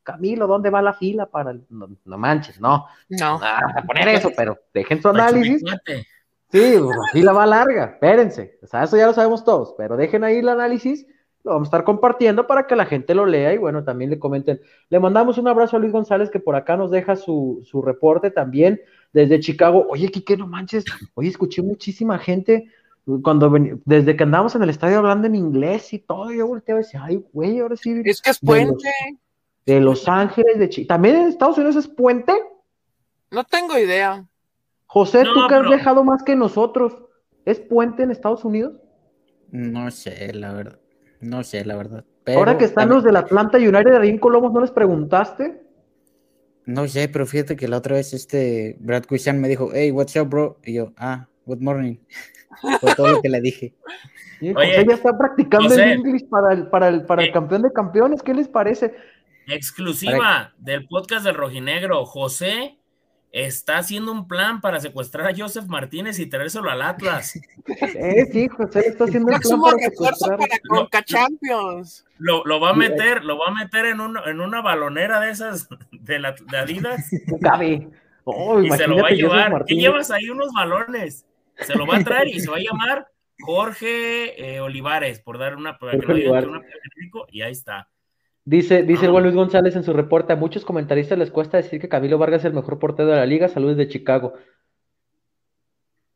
Camilo, 0.02 0.46
¿dónde 0.46 0.70
va 0.70 0.82
la 0.82 0.92
fila 0.92 1.26
para 1.26 1.50
el... 1.50 1.64
no, 1.70 2.18
manches, 2.18 2.60
no. 2.60 2.86
No. 3.08 3.40
a 3.42 3.82
poner 3.86 4.08
eso, 4.08 4.30
pero 4.36 4.58
dejen 4.72 5.00
su 5.00 5.08
análisis. 5.08 5.62
Sí, 6.50 6.78
la 6.78 7.12
fila 7.12 7.32
va 7.32 7.44
larga, 7.46 7.84
espérense. 7.92 8.58
O 8.62 8.66
sea, 8.66 8.84
eso 8.84 8.96
ya 8.96 9.06
lo 9.06 9.12
sabemos 9.12 9.44
todos, 9.44 9.74
pero 9.76 9.96
dejen 9.96 10.24
ahí 10.24 10.38
el 10.38 10.48
análisis, 10.48 11.06
lo 11.48 11.54
vamos 11.54 11.68
a 11.68 11.70
estar 11.70 11.84
compartiendo 11.84 12.46
para 12.46 12.66
que 12.66 12.76
la 12.76 12.86
gente 12.86 13.14
lo 13.14 13.26
lea 13.26 13.54
y 13.54 13.58
bueno, 13.58 13.82
también 13.82 14.10
le 14.10 14.18
comenten. 14.18 14.60
Le 14.90 15.00
mandamos 15.00 15.38
un 15.38 15.48
abrazo 15.48 15.76
a 15.76 15.80
Luis 15.80 15.92
González 15.92 16.30
que 16.30 16.40
por 16.40 16.54
acá 16.56 16.76
nos 16.76 16.90
deja 16.90 17.16
su, 17.16 17.60
su 17.64 17.82
reporte 17.82 18.30
también 18.30 18.80
desde 19.12 19.40
Chicago. 19.40 19.86
Oye, 19.88 20.08
Kike, 20.08 20.36
no 20.36 20.46
manches, 20.46 20.84
oye, 21.14 21.28
escuché 21.28 21.62
muchísima 21.62 22.18
gente 22.18 22.68
cuando 23.22 23.50
desde 23.86 24.16
que 24.16 24.22
andamos 24.22 24.54
en 24.54 24.62
el 24.62 24.70
estadio 24.70 24.98
hablando 24.98 25.26
en 25.26 25.34
inglés 25.34 25.92
y 25.94 25.98
todo, 25.98 26.30
yo 26.30 26.46
volteé 26.46 26.74
a 26.74 26.78
decir, 26.78 27.00
ay, 27.02 27.24
güey, 27.32 27.58
ahora 27.58 27.76
sí. 27.76 28.02
Es 28.04 28.20
que 28.20 28.30
es 28.30 28.38
puente 28.38 28.90
de 29.64 29.80
Los 29.80 30.06
Ángeles, 30.08 30.58
de 30.58 30.68
Chile. 30.68 30.86
¿También 30.86 31.16
en 31.16 31.28
Estados 31.28 31.56
Unidos 31.56 31.76
es 31.76 31.88
puente? 31.88 32.34
No 33.30 33.44
tengo 33.44 33.78
idea. 33.78 34.26
José, 34.86 35.24
tú 35.24 35.48
que 35.48 35.54
has 35.54 35.66
viajado 35.66 36.04
más 36.04 36.22
que 36.22 36.36
nosotros, 36.36 36.98
¿es 37.46 37.60
puente 37.60 38.02
en 38.02 38.10
Estados 38.10 38.44
Unidos? 38.44 38.74
No 39.50 39.90
sé, 39.90 40.32
la 40.34 40.52
verdad. 40.52 40.78
No 41.20 41.42
sé, 41.44 41.64
la 41.64 41.76
verdad. 41.76 42.04
Ahora 42.26 42.58
que 42.58 42.64
están 42.64 42.90
los 42.90 43.02
de 43.02 43.12
la 43.12 43.20
Atlanta 43.20 43.58
United 43.58 44.00
de 44.00 44.20
Colomos, 44.20 44.52
¿no 44.52 44.60
les 44.60 44.70
preguntaste? 44.70 45.62
No 46.66 46.86
sé, 46.86 47.08
pero 47.08 47.26
fíjate 47.26 47.56
que 47.56 47.66
la 47.66 47.78
otra 47.78 47.96
vez 47.96 48.12
este 48.12 48.76
Brad 48.80 49.04
Cuisian 49.04 49.40
me 49.40 49.48
dijo, 49.48 49.70
hey, 49.72 49.90
what's 49.90 50.14
up, 50.16 50.28
bro? 50.28 50.58
Y 50.64 50.74
yo, 50.74 50.92
ah, 50.98 51.26
good 51.46 51.60
morning. 51.60 51.96
Fue 52.80 52.94
todo 52.94 53.08
lo 53.08 53.22
que 53.22 53.28
le 53.28 53.40
dije. 53.40 53.74
José 54.40 54.84
ya 54.86 54.94
está 54.94 55.16
practicando 55.16 55.74
el 55.74 55.98
inglés 55.98 56.24
para 56.24 56.52
el, 56.52 56.68
para 56.68 56.88
el, 56.88 57.04
para 57.04 57.24
el 57.24 57.32
campeón 57.32 57.62
de 57.62 57.72
campeones. 57.72 58.22
¿Qué 58.22 58.34
les 58.34 58.48
parece? 58.48 58.94
Exclusiva 59.46 60.52
del 60.58 60.86
podcast 60.86 61.24
del 61.24 61.34
Rojinegro. 61.34 62.04
José 62.04 62.77
está 63.32 63.78
haciendo 63.78 64.12
un 64.12 64.26
plan 64.26 64.60
para 64.60 64.80
secuestrar 64.80 65.26
a 65.26 65.36
Joseph 65.36 65.66
Martínez 65.66 66.18
y 66.18 66.26
traérselo 66.26 66.70
al 66.70 66.82
Atlas. 66.82 67.38
Eh, 67.66 68.26
sí, 68.32 68.48
José 68.48 68.88
está 68.88 69.04
haciendo 69.04 69.32
un 69.32 69.40
plan 69.40 69.60
para 69.60 69.78
secuestrar. 69.78 70.38
Para 70.90 71.04
Champions. 71.04 72.06
Lo, 72.18 72.44
lo, 72.44 72.60
va 72.60 72.70
a 72.70 72.74
meter, 72.74 73.24
lo 73.24 73.38
va 73.38 73.48
a 73.48 73.54
meter 73.54 73.86
en, 73.86 74.00
un, 74.00 74.18
en 74.26 74.40
una 74.40 74.62
balonera 74.62 75.20
de 75.20 75.30
esas 75.30 75.68
de, 75.92 76.18
la, 76.18 76.32
de 76.32 76.56
Adidas. 76.56 77.10
Cabe. 77.42 77.88
Oh, 78.24 78.60
y 78.60 78.70
se 78.70 78.86
lo 78.86 78.96
va 78.96 79.08
a 79.08 79.12
llevar. 79.12 79.64
¿Qué 79.66 79.74
llevas 79.74 80.10
ahí 80.10 80.28
unos 80.28 80.52
balones? 80.52 81.26
Se 81.56 81.74
lo 81.74 81.86
va 81.86 81.96
a 81.96 82.04
traer 82.04 82.28
y 82.28 82.40
se 82.40 82.50
va 82.50 82.56
a 82.56 82.60
llamar 82.60 83.08
Jorge 83.40 84.54
eh, 84.56 84.60
Olivares, 84.60 85.20
por 85.20 85.38
dar 85.38 85.56
una, 85.56 85.78
para 85.78 85.98
que 85.98 86.06
no 86.06 86.14
digan 86.14 86.48
una 86.48 86.62
y 87.30 87.42
ahí 87.42 87.52
está. 87.52 87.88
Dice, 88.48 88.82
dice 88.82 89.08
Juan 89.08 89.24
Luis 89.24 89.34
González 89.34 89.76
en 89.76 89.84
su 89.84 89.92
reporte, 89.92 90.32
a 90.32 90.36
muchos 90.36 90.64
comentaristas 90.64 91.18
les 91.18 91.30
cuesta 91.30 91.58
decir 91.58 91.78
que 91.82 91.90
Camilo 91.90 92.16
Vargas 92.16 92.40
es 92.40 92.44
el 92.46 92.54
mejor 92.54 92.78
portero 92.78 93.10
de 93.10 93.16
la 93.16 93.26
liga, 93.26 93.46
saludos 93.48 93.76
de 93.76 93.88
Chicago. 93.88 94.32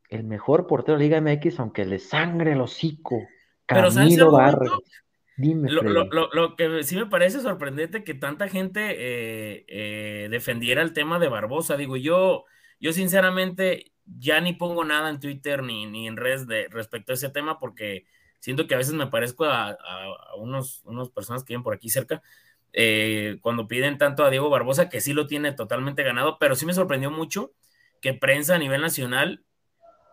El 0.08 0.24
mejor 0.24 0.66
portero 0.66 0.96
de 0.96 1.04
la 1.04 1.20
Liga 1.20 1.20
MX, 1.20 1.60
aunque 1.60 1.84
le 1.84 1.98
sangre 1.98 2.52
el 2.52 2.62
hocico. 2.62 3.20
Camilo 3.66 4.32
Vargas. 4.32 4.70
Dime, 5.36 5.70
lo, 5.70 6.08
lo, 6.32 6.56
que 6.56 6.84
sí 6.84 6.96
me 6.96 7.04
parece 7.04 7.40
sorprendente 7.40 8.02
que 8.02 8.14
tanta 8.14 8.48
gente 8.48 8.80
eh, 8.92 9.66
eh, 9.68 10.28
defendiera 10.30 10.80
el 10.80 10.94
tema 10.94 11.18
de 11.18 11.28
Barbosa. 11.28 11.76
Digo, 11.76 11.98
yo, 11.98 12.46
yo 12.80 12.94
sinceramente 12.94 13.92
ya 14.06 14.40
ni 14.40 14.54
pongo 14.54 14.84
nada 14.84 15.10
en 15.10 15.20
Twitter 15.20 15.62
ni, 15.62 15.84
ni 15.84 16.08
en 16.08 16.16
redes 16.16 16.46
de, 16.46 16.68
respecto 16.70 17.12
a 17.12 17.14
ese 17.14 17.28
tema 17.28 17.58
porque 17.58 18.06
siento 18.42 18.66
que 18.66 18.74
a 18.74 18.78
veces 18.78 18.94
me 18.94 19.06
parezco 19.06 19.44
a, 19.44 19.78
unos, 20.36 20.82
unos 20.84 21.10
personas 21.10 21.44
que 21.44 21.52
viven 21.52 21.62
por 21.62 21.74
aquí 21.74 21.88
cerca, 21.88 22.22
eh, 22.72 23.38
cuando 23.40 23.68
piden 23.68 23.98
tanto 23.98 24.24
a 24.24 24.30
Diego 24.30 24.50
Barbosa, 24.50 24.88
que 24.88 25.00
sí 25.00 25.12
lo 25.12 25.28
tiene 25.28 25.52
totalmente 25.52 26.02
ganado, 26.02 26.38
pero 26.40 26.56
sí 26.56 26.66
me 26.66 26.74
sorprendió 26.74 27.10
mucho 27.10 27.52
que 28.00 28.14
prensa 28.14 28.56
a 28.56 28.58
nivel 28.58 28.80
nacional 28.80 29.44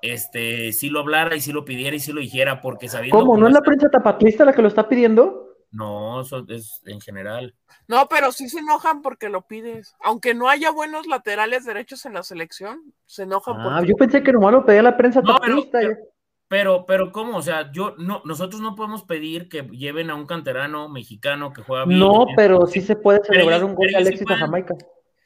este, 0.04 0.72
si 0.74 0.90
lo 0.90 1.00
hablara 1.00 1.36
y 1.36 1.42
si 1.42 1.52
lo 1.52 1.66
pidiera 1.66 1.96
y 1.96 2.00
si 2.00 2.14
lo 2.14 2.22
dijera, 2.22 2.62
porque 2.62 2.88
sabiendo. 2.88 3.18
¿Cómo? 3.18 3.36
¿No 3.36 3.48
es 3.48 3.54
la 3.54 3.62
prensa 3.62 3.90
tapatista 3.90 4.46
la 4.46 4.54
que 4.54 4.62
lo 4.62 4.68
está 4.68 4.88
pidiendo? 4.88 5.48
No, 5.72 6.22
eso 6.22 6.46
es 6.50 6.82
en 6.86 7.02
general. 7.02 7.56
No, 7.88 8.08
pero 8.10 8.32
sí 8.32 8.48
se 8.48 8.60
enojan 8.60 9.02
porque 9.02 9.30
lo 9.30 9.42
pides. 9.48 9.96
Aunque 10.02 10.36
no 10.36 10.50
haya 10.50 10.72
buenos 10.72 11.08
laterales 11.08 11.66
derechos 11.66 12.06
en 12.06 12.14
la 12.14 12.24
selección, 12.24 12.94
se 13.06 13.24
enojan 13.24 13.56
ah, 13.60 13.64
porque... 13.64 13.90
Yo 13.90 13.96
pensé 13.96 14.24
que 14.24 14.32
nomás 14.32 14.52
lo 14.52 14.66
pedía 14.66 14.84
la 14.84 14.98
prensa 14.98 15.22
no, 15.22 15.34
tapatista. 15.34 15.80
Pero, 15.80 15.96
pero, 15.96 16.10
pero, 16.50 17.12
¿cómo? 17.12 17.38
O 17.38 17.42
sea, 17.44 17.72
yo 17.72 17.94
no, 18.00 18.24
nosotros 18.26 18.60
no 18.60 18.76
podemos 18.76 19.04
pedir 19.04 19.48
que 19.50 19.62
lleven 19.70 20.10
a 20.10 20.16
un 20.16 20.26
canterano 20.26 20.90
mexicano 20.90 21.54
que 21.54 21.62
juega 21.62 21.86
bien. 21.86 22.00
No, 22.00 22.26
pero 22.36 22.66
sí 22.66 22.82
se 22.82 22.96
puede 22.96 23.24
celebrar 23.24 23.64
un 23.64 23.76
gol 23.76 23.88
de 23.88 23.98
Alexis 23.98 24.30
a 24.32 24.36
Jamaica. 24.36 24.76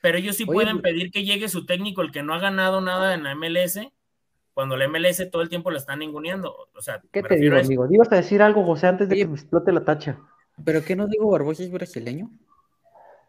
Pero 0.02 0.18
ellos 0.18 0.36
sí 0.36 0.46
pueden 0.46 0.82
pedir 0.82 1.12
que 1.12 1.24
llegue 1.24 1.48
su 1.48 1.66
técnico, 1.66 2.02
el 2.02 2.12
que 2.12 2.24
no 2.24 2.34
ha 2.34 2.40
ganado 2.40 2.82
nada 2.82 3.14
en 3.14 3.24
la 3.24 3.36
MLS, 3.36 3.80
cuando 4.54 4.76
la 4.76 4.90
MLS 4.90 5.32
todo 5.32 5.42
el 5.42 5.48
tiempo 5.48 5.72
la 5.72 5.78
están 5.78 6.00
ninguneando. 6.00 6.54
O 6.76 6.82
sea, 6.82 7.02
¿qué 7.10 7.24
te 7.24 7.38
digo, 7.38 7.56
amigo? 7.56 7.88
Ibas 7.90 8.12
a 8.12 8.18
decir 8.18 8.42
algo, 8.42 8.66
José, 8.66 8.88
antes 8.88 9.08
de 9.08 9.16
que 9.16 9.26
me 9.26 9.36
explote 9.36 9.72
la 9.72 9.86
tacha. 9.86 10.20
¿Pero 10.66 10.84
qué 10.84 10.98
no 10.98 11.08
digo 11.08 11.32
Barbosa 11.32 11.64
es 11.64 11.72
brasileño? 11.72 12.30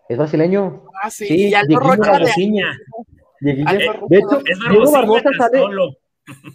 Es 0.09 0.19
brasileño. 0.19 0.83
Ah, 1.01 1.11
sí, 1.11 1.29
sí 1.29 1.51
ya 1.51 1.63
De, 1.63 1.77
de 3.41 4.19
hecho, 4.19 4.43
Diego 4.69 4.91
Barbosa 4.91 5.31
sale 5.39 5.61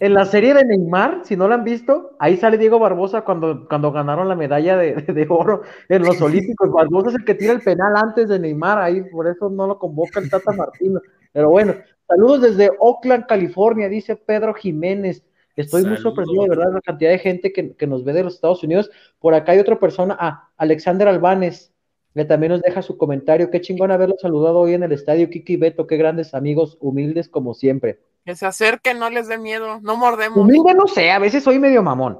en 0.00 0.14
la 0.14 0.24
serie 0.24 0.52
de 0.54 0.64
Neymar, 0.64 1.20
si 1.24 1.36
no 1.36 1.46
la 1.46 1.54
han 1.54 1.64
visto, 1.64 2.16
ahí 2.18 2.36
sale 2.36 2.58
Diego 2.58 2.78
Barbosa 2.78 3.22
cuando, 3.22 3.68
cuando 3.68 3.92
ganaron 3.92 4.28
la 4.28 4.34
medalla 4.34 4.76
de, 4.76 4.94
de, 4.94 5.26
oro 5.28 5.62
en 5.88 6.02
los 6.02 6.20
Olímpicos. 6.20 6.70
Barbosa 6.72 7.10
es 7.10 7.16
el 7.16 7.24
que 7.24 7.34
tira 7.34 7.52
el 7.52 7.60
penal 7.60 7.94
antes 7.96 8.28
de 8.28 8.38
Neymar, 8.38 8.78
ahí 8.78 9.02
por 9.02 9.28
eso 9.28 9.48
no 9.48 9.66
lo 9.66 9.78
convoca 9.78 10.20
el 10.20 10.28
Tata 10.28 10.52
Martino. 10.52 11.00
Pero 11.32 11.50
bueno, 11.50 11.74
saludos 12.08 12.42
desde 12.42 12.70
Oakland, 12.80 13.26
California, 13.26 13.88
dice 13.88 14.16
Pedro 14.16 14.54
Jiménez. 14.54 15.24
Estoy 15.56 15.84
muy 15.84 15.98
sorprendido, 15.98 16.44
de 16.44 16.48
verdad, 16.50 16.72
la 16.72 16.80
cantidad 16.80 17.10
de 17.10 17.18
gente 17.18 17.52
que, 17.52 17.76
que, 17.76 17.86
nos 17.86 18.02
ve 18.02 18.12
de 18.12 18.24
los 18.24 18.34
Estados 18.34 18.62
Unidos. 18.64 18.90
Por 19.18 19.34
acá 19.34 19.52
hay 19.52 19.58
otra 19.58 19.78
persona, 19.78 20.16
ah, 20.18 20.48
Alexander 20.56 21.06
Albanes, 21.06 21.69
que 22.14 22.24
también 22.24 22.52
nos 22.52 22.62
deja 22.62 22.82
su 22.82 22.96
comentario. 22.96 23.50
Qué 23.50 23.60
chingón 23.60 23.90
haberlo 23.90 24.16
saludado 24.18 24.58
hoy 24.58 24.74
en 24.74 24.82
el 24.82 24.92
estadio, 24.92 25.30
Kiki 25.30 25.56
Beto, 25.56 25.86
qué 25.86 25.96
grandes 25.96 26.34
amigos, 26.34 26.76
humildes 26.80 27.28
como 27.28 27.54
siempre. 27.54 28.00
Que 28.24 28.34
se 28.36 28.46
acerquen, 28.46 28.98
no 28.98 29.10
les 29.10 29.28
dé 29.28 29.38
miedo, 29.38 29.80
no 29.80 29.96
mordemos. 29.96 30.38
Humilde 30.38 30.74
no 30.74 30.86
sé, 30.86 31.10
a 31.10 31.18
veces 31.18 31.42
soy 31.42 31.58
medio 31.58 31.82
mamón, 31.82 32.18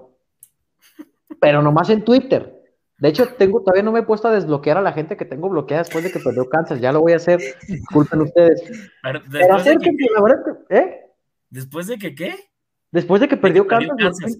pero 1.41 1.63
nomás 1.63 1.91
en 1.91 2.05
Twitter. 2.05 2.57
De 2.99 3.09
hecho, 3.09 3.27
tengo, 3.29 3.61
todavía 3.61 3.83
no 3.83 3.93
me 3.93 4.01
he 4.01 4.05
puesto 4.05 4.29
a 4.29 4.33
desbloquear 4.33 4.77
a 4.77 4.83
la 4.83 4.93
gente 4.93 5.17
que 5.17 5.25
tengo 5.25 5.49
bloqueada 5.49 5.83
después 5.83 6.05
de 6.05 6.13
que 6.13 6.21
perdió 6.21 6.49
Kansas. 6.51 6.81
Ya 6.81 6.93
lo 6.93 7.01
voy 7.01 7.15
a 7.15 7.17
hacer. 7.17 7.41
Disculpen 7.67 8.21
ustedes. 8.21 8.63
Pero, 9.03 9.21
pero 9.31 9.55
acérquense, 9.55 10.05
la 10.15 10.23
verdad, 10.23 10.59
¿eh? 10.69 11.01
¿Después 11.49 11.87
de 11.87 11.99
que 11.99 12.15
qué? 12.15 12.35
Después 12.93 13.21
de 13.21 13.29
que 13.29 13.37
perdió 13.39 13.67
Kansas, 13.67 14.39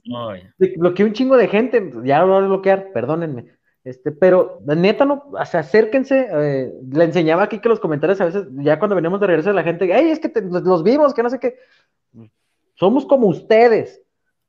bloqueé, 0.77 1.07
un 1.07 1.13
chingo 1.13 1.37
de 1.37 1.49
gente, 1.49 1.91
ya 2.05 2.21
lo 2.21 2.35
voy 2.35 2.45
a 2.45 2.47
bloquear, 2.49 2.93
perdónenme. 2.93 3.47
Este, 3.83 4.13
pero 4.13 4.61
neta, 4.67 5.05
no, 5.05 5.25
o 5.33 5.45
sea, 5.45 5.61
acérquense. 5.61 6.29
Eh, 6.31 6.73
le 6.93 7.05
enseñaba 7.05 7.45
aquí 7.45 7.61
que 7.61 7.69
los 7.69 7.81
comentarios 7.81 8.21
a 8.21 8.27
veces, 8.27 8.47
ya 8.57 8.79
cuando 8.79 8.97
venimos 8.97 9.21
de 9.21 9.27
regreso, 9.27 9.53
la 9.53 9.63
gente, 9.63 9.93
ay, 9.93 10.11
es 10.11 10.21
que 10.21 10.33
los 10.41 10.83
vimos, 10.83 11.15
que 11.15 11.23
no 11.23 11.31
sé 11.31 11.39
qué. 11.39 11.59
Somos 12.75 13.07
como 13.07 13.27
ustedes. 13.29 14.03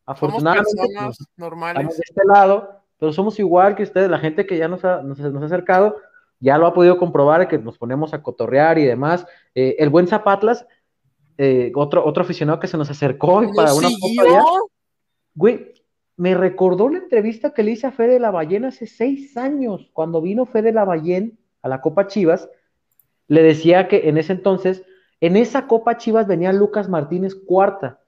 Afortunadamente, 0.05 0.69
somos 0.71 1.17
pues, 1.17 1.29
normales. 1.37 1.77
Estamos 1.77 1.97
de 1.97 2.03
este 2.05 2.21
lado, 2.25 2.81
pero 2.97 3.13
somos 3.13 3.39
igual 3.39 3.75
que 3.75 3.83
ustedes, 3.83 4.09
la 4.09 4.19
gente 4.19 4.45
que 4.45 4.57
ya 4.57 4.67
nos 4.67 4.83
ha, 4.83 5.01
nos, 5.01 5.19
ha 5.19 5.45
acercado, 5.45 5.97
ya 6.39 6.57
lo 6.57 6.67
ha 6.67 6.73
podido 6.73 6.97
comprobar, 6.97 7.47
que 7.47 7.57
nos 7.57 7.77
ponemos 7.77 8.13
a 8.13 8.21
cotorrear 8.21 8.77
y 8.79 8.85
demás. 8.85 9.25
Eh, 9.55 9.75
el 9.79 9.89
buen 9.89 10.07
Zapatlas 10.07 10.65
eh, 11.43 11.71
otro, 11.73 12.05
otro 12.05 12.21
aficionado 12.21 12.59
que 12.59 12.67
se 12.67 12.77
nos 12.77 12.89
acercó 12.91 13.43
y 13.43 13.51
para 13.53 13.73
una 13.73 13.89
foto 13.89 14.69
Güey, 15.33 15.70
me 16.21 16.35
recordó 16.35 16.87
la 16.87 16.99
entrevista 16.99 17.51
que 17.51 17.63
le 17.63 17.71
hice 17.71 17.87
a 17.87 17.91
Fede 17.91 18.19
Lavallén 18.19 18.63
hace 18.65 18.85
seis 18.85 19.35
años, 19.37 19.89
cuando 19.91 20.21
vino 20.21 20.45
Fede 20.45 20.71
Lavallén 20.71 21.39
a 21.63 21.67
la 21.67 21.81
Copa 21.81 22.05
Chivas, 22.05 22.47
le 23.27 23.41
decía 23.41 23.87
que 23.87 24.07
en 24.07 24.19
ese 24.19 24.33
entonces, 24.33 24.83
en 25.19 25.35
esa 25.35 25.65
Copa 25.65 25.97
Chivas 25.97 26.27
venía 26.27 26.53
Lucas 26.53 26.89
Martínez 26.89 27.33
cuarta. 27.33 28.01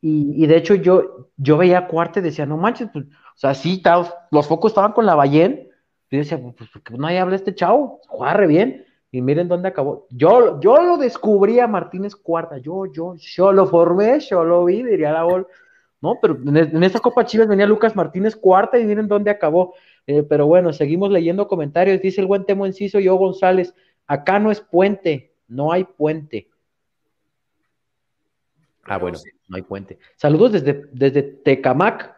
Y, 0.00 0.46
de 0.46 0.56
hecho 0.56 0.76
yo, 0.76 1.30
yo 1.36 1.56
veía 1.56 1.88
cuarta 1.88 2.20
y 2.20 2.22
decía, 2.22 2.46
no 2.46 2.58
manches, 2.58 2.90
pues, 2.92 3.06
o 3.06 3.38
sea, 3.38 3.54
sí, 3.54 3.82
los 4.30 4.46
focos 4.46 4.70
estaban 4.70 4.92
con 4.92 5.04
Lavallén. 5.04 5.68
Y 6.10 6.16
yo 6.16 6.22
decía, 6.22 6.40
pues, 6.40 6.70
pues 6.70 6.96
no 6.96 7.08
hay 7.08 7.16
habla 7.16 7.34
este 7.34 7.56
chavo, 7.56 8.02
juega 8.06 8.34
re 8.34 8.46
bien. 8.46 8.84
Y 9.10 9.20
miren 9.20 9.48
dónde 9.48 9.66
acabó. 9.66 10.06
Yo, 10.10 10.60
yo 10.60 10.80
lo 10.80 10.96
descubrí 10.96 11.58
a 11.58 11.66
Martínez 11.66 12.14
Cuarta. 12.14 12.58
Yo, 12.58 12.86
yo, 12.86 13.16
yo 13.16 13.52
lo 13.52 13.66
formé, 13.66 14.20
yo 14.20 14.44
lo 14.44 14.64
vi, 14.64 14.84
diría 14.84 15.10
la 15.10 15.24
Vol. 15.24 15.48
No, 16.02 16.18
pero 16.20 16.36
en, 16.44 16.82
esa 16.82 16.98
Copa 16.98 17.24
Chivas 17.24 17.46
venía 17.46 17.64
Lucas 17.64 17.94
Martínez 17.94 18.34
Cuarta 18.34 18.76
y 18.78 18.84
miren 18.84 19.06
dónde 19.06 19.30
acabó. 19.30 19.74
Eh, 20.08 20.24
pero 20.24 20.46
bueno, 20.48 20.72
seguimos 20.72 21.12
leyendo 21.12 21.46
comentarios. 21.46 22.02
Dice 22.02 22.20
el 22.20 22.26
buen 22.26 22.44
Temo 22.44 22.66
Enciso, 22.66 22.98
yo 22.98 23.14
González, 23.14 23.72
acá 24.08 24.40
no 24.40 24.50
es 24.50 24.60
puente, 24.60 25.32
no 25.46 25.70
hay 25.70 25.84
puente. 25.84 26.48
Ah, 28.82 28.98
bueno, 28.98 29.16
no 29.46 29.56
hay 29.56 29.62
puente. 29.62 30.00
Saludos 30.16 30.50
desde, 30.50 30.86
desde 30.90 31.22
Tecamac, 31.22 32.16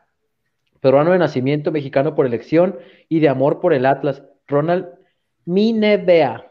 peruano 0.80 1.12
de 1.12 1.18
nacimiento, 1.18 1.70
mexicano 1.70 2.14
por 2.14 2.24
elección 2.24 2.78
y 3.11 3.20
de 3.20 3.28
amor 3.28 3.61
por 3.61 3.74
el 3.74 3.85
Atlas. 3.85 4.24
Ronald 4.47 4.87
Minebea. 5.45 6.51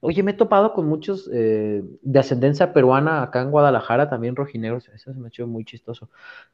Oye, 0.00 0.22
me 0.22 0.30
he 0.30 0.34
topado 0.34 0.72
con 0.74 0.86
muchos 0.86 1.28
eh, 1.32 1.82
de 2.02 2.18
ascendencia 2.20 2.72
peruana 2.72 3.20
acá 3.22 3.42
en 3.42 3.50
Guadalajara, 3.50 4.08
también 4.08 4.36
rojinegros, 4.36 4.88
eso 4.88 5.12
se 5.12 5.18
me 5.18 5.26
ha 5.26 5.28
hecho 5.28 5.46
muy 5.48 5.64
chistoso. 5.64 6.08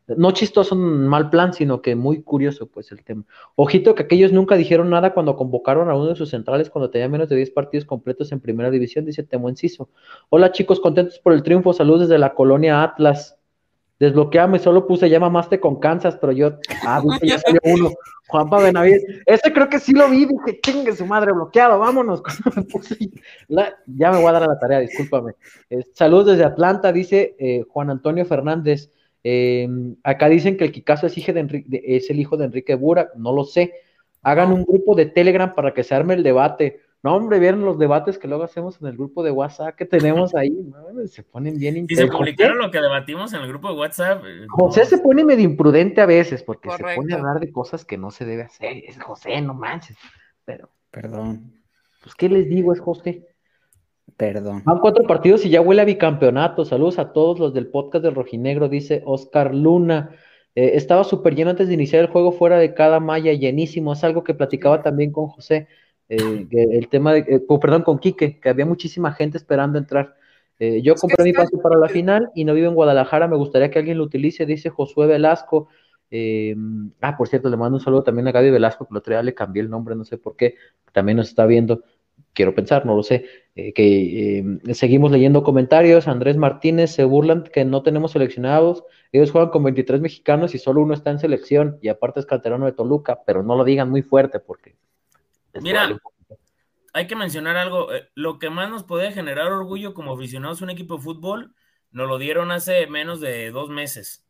No 0.07 0.31
chistoso 0.31 0.75
en 0.75 1.07
mal 1.07 1.29
plan, 1.29 1.53
sino 1.53 1.83
que 1.83 1.95
muy 1.95 2.23
curioso, 2.23 2.69
pues, 2.69 2.91
el 2.91 3.05
tema. 3.05 3.25
Ojito 3.55 3.95
que 3.95 4.05
aquellos 4.05 4.33
nunca 4.33 4.57
dijeron 4.57 4.89
nada 4.89 5.13
cuando 5.13 5.37
convocaron 5.37 5.91
a 5.91 5.95
uno 5.95 6.07
de 6.07 6.17
sus 6.17 6.31
centrales 6.31 6.71
cuando 6.71 6.89
tenía 6.89 7.09
menos 7.09 7.29
de 7.29 7.37
10 7.37 7.51
partidos 7.51 7.85
completos 7.85 8.33
en 8.33 8.41
primera 8.41 8.71
división, 8.71 9.05
dice 9.05 9.23
Temo 9.23 9.51
Enciso. 9.51 9.91
Hola 10.31 10.51
chicos, 10.53 10.81
contentos 10.81 11.19
por 11.19 11.35
el 11.35 11.43
triunfo, 11.43 11.75
saludos 11.75 12.09
desde 12.09 12.19
la 12.19 12.35
colonia 12.35 12.83
Atlas. 12.83 13.39
Desbloqueame, 13.99 14.59
solo 14.59 14.87
puse 14.87 15.09
ya 15.09 15.21
mamaste 15.21 15.61
con 15.61 15.79
Kansas, 15.79 16.17
pero 16.21 16.33
yo, 16.33 16.59
ah, 16.85 17.03
ya 17.23 17.39
salió 17.39 17.61
uno. 17.65 17.91
Juanpa 18.27 18.59
Benavides, 18.59 19.05
ese 19.27 19.53
creo 19.53 19.69
que 19.69 19.79
sí 19.79 19.93
lo 19.93 20.09
vi, 20.09 20.25
dije, 20.25 20.61
chingue 20.63 20.97
su 20.97 21.07
madre, 21.07 21.33
bloqueado, 21.33 21.79
vámonos. 21.79 22.23
ya 23.87 24.11
me 24.11 24.19
voy 24.19 24.29
a 24.29 24.33
dar 24.33 24.43
a 24.45 24.47
la 24.47 24.59
tarea, 24.59 24.81
discúlpame. 24.81 25.35
Eh, 25.71 25.85
saludos 25.93 26.27
desde 26.27 26.45
Atlanta, 26.45 26.91
dice 26.91 27.37
eh, 27.39 27.65
Juan 27.69 27.91
Antonio 27.91 28.25
Fernández. 28.25 28.91
Eh, 29.23 29.69
acá 30.03 30.29
dicen 30.29 30.57
que 30.57 30.65
el 30.65 30.73
Kikazo 30.73 31.07
es, 31.07 31.15
es 31.17 32.11
el 32.11 32.19
hijo 32.19 32.37
de 32.37 32.47
Enrique 32.47 32.75
Bura, 32.75 33.11
no 33.17 33.33
lo 33.33 33.45
sé. 33.45 33.75
Hagan 34.23 34.53
un 34.53 34.65
grupo 34.65 34.95
de 34.95 35.07
Telegram 35.07 35.55
para 35.55 35.75
que 35.75 35.85
se 35.85 35.95
arme 35.95 36.15
el 36.15 36.23
debate. 36.23 36.81
No, 37.05 37.17
hombre, 37.17 37.39
vieron 37.39 37.67
los 37.67 37.79
debates 37.79 38.17
que 38.17 38.27
luego 38.27 38.45
hacemos 38.45 38.81
en 38.81 38.87
el 38.87 38.95
grupo 38.95 39.23
de 39.23 39.31
WhatsApp 39.31 39.77
que 39.77 39.85
tenemos 39.85 40.35
ahí. 40.35 40.57
se 41.07 41.23
ponen 41.23 41.59
bien 41.59 41.77
interesantes. 41.77 42.15
Y 42.15 42.17
se 42.17 42.19
publicaron 42.19 42.57
lo 42.57 42.71
que 42.71 42.81
debatimos 42.81 43.35
en 43.35 43.43
el 43.43 43.49
grupo 43.49 43.69
de 43.69 43.75
WhatsApp. 43.75 44.25
Eh, 44.25 44.47
José 44.49 44.87
se 44.87 44.97
pone 44.97 45.23
medio 45.23 45.45
imprudente 45.45 46.01
a 46.01 46.07
veces 46.07 46.43
porque 46.43 46.71
se 46.71 46.83
pone 46.97 47.13
a 47.13 47.19
hablar 47.19 47.41
de 47.41 47.53
cosas 47.53 47.85
que 47.85 47.99
no 47.99 48.11
se 48.11 48.25
debe 48.25 48.45
hacer. 48.45 48.83
Es 48.89 48.99
José, 48.99 49.39
no 49.43 49.53
manches. 49.53 49.99
Pero. 50.47 50.71
Perdón. 50.91 51.53
Pues, 52.03 52.15
¿qué 52.15 52.31
les 52.31 52.49
digo? 52.49 52.73
Es 52.73 52.81
José. 52.81 53.29
Perdón. 54.17 54.63
Van 54.65 54.79
cuatro 54.79 55.07
partidos 55.07 55.45
y 55.45 55.51
ya 55.51 55.61
huele 55.61 55.83
a 55.83 55.85
bicampeonato. 55.85 56.65
Saludos 56.65 56.99
a 56.99 57.13
todos 57.13 57.39
los 57.39 57.53
del 57.53 57.67
podcast 57.67 58.03
del 58.03 58.15
Rojinegro, 58.15 58.71
dice 58.71 59.03
Oscar 59.05 59.55
Luna. 59.55 60.17
Eh, 60.55 60.71
estaba 60.73 61.05
súper 61.05 61.35
lleno 61.35 61.51
antes 61.51 61.69
de 61.69 61.75
iniciar 61.75 62.01
el 62.01 62.11
juego 62.11 62.33
fuera 62.33 62.57
de 62.57 62.73
cada 62.73 62.99
malla, 62.99 63.35
llenísimo. 63.35 63.93
Es 63.93 64.03
algo 64.05 64.25
que 64.25 64.33
platicaba 64.33 64.83
también 64.83 65.13
con 65.13 65.27
José. 65.27 65.69
Eh, 66.09 66.47
el 66.51 66.89
tema 66.89 67.13
de, 67.13 67.21
eh, 67.21 67.59
perdón, 67.61 67.83
con 67.83 67.99
Quique, 67.99 68.39
que 68.39 68.49
había 68.49 68.67
muchísima 68.67 69.13
gente 69.13 69.39
esperando 69.39 69.79
entrar. 69.79 70.15
Eh, 70.59 70.83
yo 70.83 70.95
compré 70.95 71.25
mi 71.25 71.33
pase 71.33 71.57
para 71.59 71.79
la 71.79 71.89
final 71.89 72.31
y 72.35 72.45
no 72.45 72.55
vivo 72.55 72.69
en 72.69 72.75
Guadalajara, 72.75 73.27
me 73.27 73.37
gustaría 73.37 73.71
que 73.71 73.79
alguien 73.79 73.99
lo 73.99 74.05
utilice, 74.05 74.47
dice 74.47 74.71
Josué 74.71 75.07
Velasco. 75.07 75.69
ah, 77.01 77.17
por 77.17 77.29
cierto, 77.29 77.49
le 77.49 77.57
mando 77.57 77.77
un 77.77 77.81
saludo 77.81 78.05
también 78.05 78.29
a 78.29 78.33
Gaby 78.33 78.51
Velasco, 78.51 78.87
que 78.87 78.95
el 78.95 78.99
otro 78.99 79.15
día 79.15 79.23
le 79.23 79.35
cambié 79.35 79.63
el 79.63 79.71
nombre, 79.71 79.97
no 79.97 80.05
sé 80.05 80.19
por 80.19 80.37
qué, 80.37 80.55
también 80.93 81.17
nos 81.17 81.29
está 81.29 81.47
viendo, 81.47 81.83
quiero 82.33 82.55
pensar, 82.55 82.87
no 82.87 82.95
lo 82.95 83.03
sé, 83.03 83.25
que 83.55 84.59
seguimos 84.75 85.11
leyendo 85.11 85.43
comentarios, 85.43 86.07
Andrés 86.07 86.37
Martínez 86.37 86.93
se 86.93 87.05
burlan 87.05 87.43
que 87.45 87.65
no 87.65 87.83
tenemos 87.83 88.13
seleccionados, 88.13 88.85
ellos 89.15 89.31
juegan 89.31 89.51
con 89.51 89.65
23 89.65 90.01
mexicanos 90.01 90.55
y 90.55 90.59
solo 90.59 90.83
uno 90.83 90.93
está 90.95 91.11
en 91.11 91.21
selección. 91.21 91.79
Y 91.81 91.89
aparte 91.89 92.19
es 92.19 92.27
canterano 92.27 92.67
de 92.67 92.73
Toluca, 92.73 93.23
pero 93.25 93.45
no 93.45 93.57
lo 93.57 93.63
digan 93.63 93.89
muy 93.89 94.03
fuerte 94.03 94.41
porque 94.41 94.75
Mira, 95.61 95.97
hay 96.93 97.07
que 97.07 97.17
mencionar 97.17 97.57
algo. 97.57 97.93
Eh, 97.93 98.09
lo 98.15 98.39
que 98.39 98.51
más 98.51 98.71
nos 98.71 98.85
puede 98.85 99.13
generar 99.13 99.53
orgullo 99.53 99.95
como 99.95 100.15
aficionados 100.15 100.61
a 100.61 100.65
un 100.65 100.71
equipo 100.71 100.97
de 100.97 101.03
fútbol, 101.03 101.55
nos 101.91 102.09
lo 102.09 102.19
dieron 102.19 102.53
hace 102.53 102.87
menos 102.87 103.21
de 103.21 103.51
dos 103.51 103.69
meses. 103.69 104.27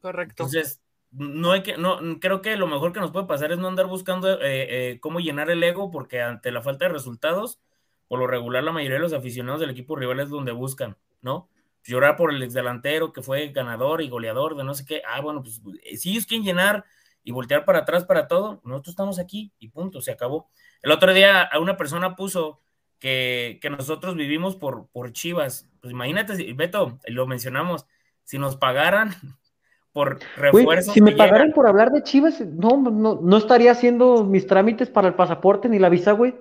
Correcto. 0.00 0.42
Entonces, 0.42 0.82
no 1.10 1.52
hay 1.52 1.62
que, 1.62 1.76
no, 1.76 1.98
creo 2.20 2.42
que 2.42 2.56
lo 2.56 2.66
mejor 2.66 2.92
que 2.92 3.00
nos 3.00 3.10
puede 3.10 3.26
pasar 3.26 3.52
es 3.52 3.58
no 3.58 3.68
andar 3.68 3.86
buscando 3.86 4.40
eh, 4.40 4.90
eh, 4.90 5.00
cómo 5.00 5.20
llenar 5.20 5.50
el 5.50 5.62
ego, 5.62 5.90
porque 5.90 6.22
ante 6.22 6.50
la 6.50 6.62
falta 6.62 6.86
de 6.86 6.92
resultados, 6.92 7.60
por 8.08 8.18
lo 8.18 8.26
regular, 8.26 8.64
la 8.64 8.72
mayoría 8.72 8.96
de 8.96 9.02
los 9.02 9.12
aficionados 9.12 9.60
del 9.60 9.70
equipo 9.70 9.96
rival 9.96 10.20
es 10.20 10.30
donde 10.30 10.52
buscan, 10.52 10.96
¿no? 11.20 11.48
llorar 11.84 12.16
por 12.16 12.32
el 12.32 12.42
exdelantero 12.42 13.12
que 13.12 13.22
fue 13.22 13.48
ganador 13.48 14.02
y 14.02 14.08
goleador 14.08 14.56
de 14.56 14.64
no 14.64 14.74
sé 14.74 14.84
qué. 14.84 15.02
Ah, 15.06 15.20
bueno, 15.20 15.42
pues 15.42 15.60
si 16.00 16.10
ellos 16.10 16.26
quieren 16.26 16.44
llenar 16.44 16.84
y 17.24 17.32
voltear 17.32 17.64
para 17.64 17.80
atrás 17.80 18.04
para 18.04 18.26
todo, 18.28 18.60
nosotros 18.64 18.92
estamos 18.92 19.18
aquí 19.18 19.52
y 19.58 19.68
punto, 19.68 20.00
se 20.00 20.12
acabó. 20.12 20.50
El 20.82 20.90
otro 20.90 21.12
día 21.12 21.42
a 21.42 21.58
una 21.58 21.76
persona 21.76 22.16
puso 22.16 22.60
que, 22.98 23.60
nosotros 23.70 24.14
vivimos 24.14 24.56
por, 24.56 24.88
por 24.88 25.12
Chivas. 25.12 25.68
Pues 25.80 25.92
imagínate, 25.92 26.52
Beto, 26.54 26.98
lo 27.06 27.26
mencionamos, 27.26 27.86
si 28.24 28.38
nos 28.38 28.56
pagaran 28.56 29.10
por 29.92 30.20
refuerzos. 30.36 30.94
si 30.94 31.00
me 31.00 31.12
pagaran 31.12 31.52
por 31.52 31.66
hablar 31.66 31.90
de 31.90 32.02
Chivas, 32.02 32.40
no, 32.40 32.76
no, 32.78 33.20
no 33.20 33.36
estaría 33.36 33.72
haciendo 33.72 34.24
mis 34.24 34.46
trámites 34.46 34.88
para 34.88 35.08
el 35.08 35.14
pasaporte 35.14 35.68
ni 35.68 35.78
la 35.78 35.88
visa, 35.88 36.12
güey. 36.12 36.34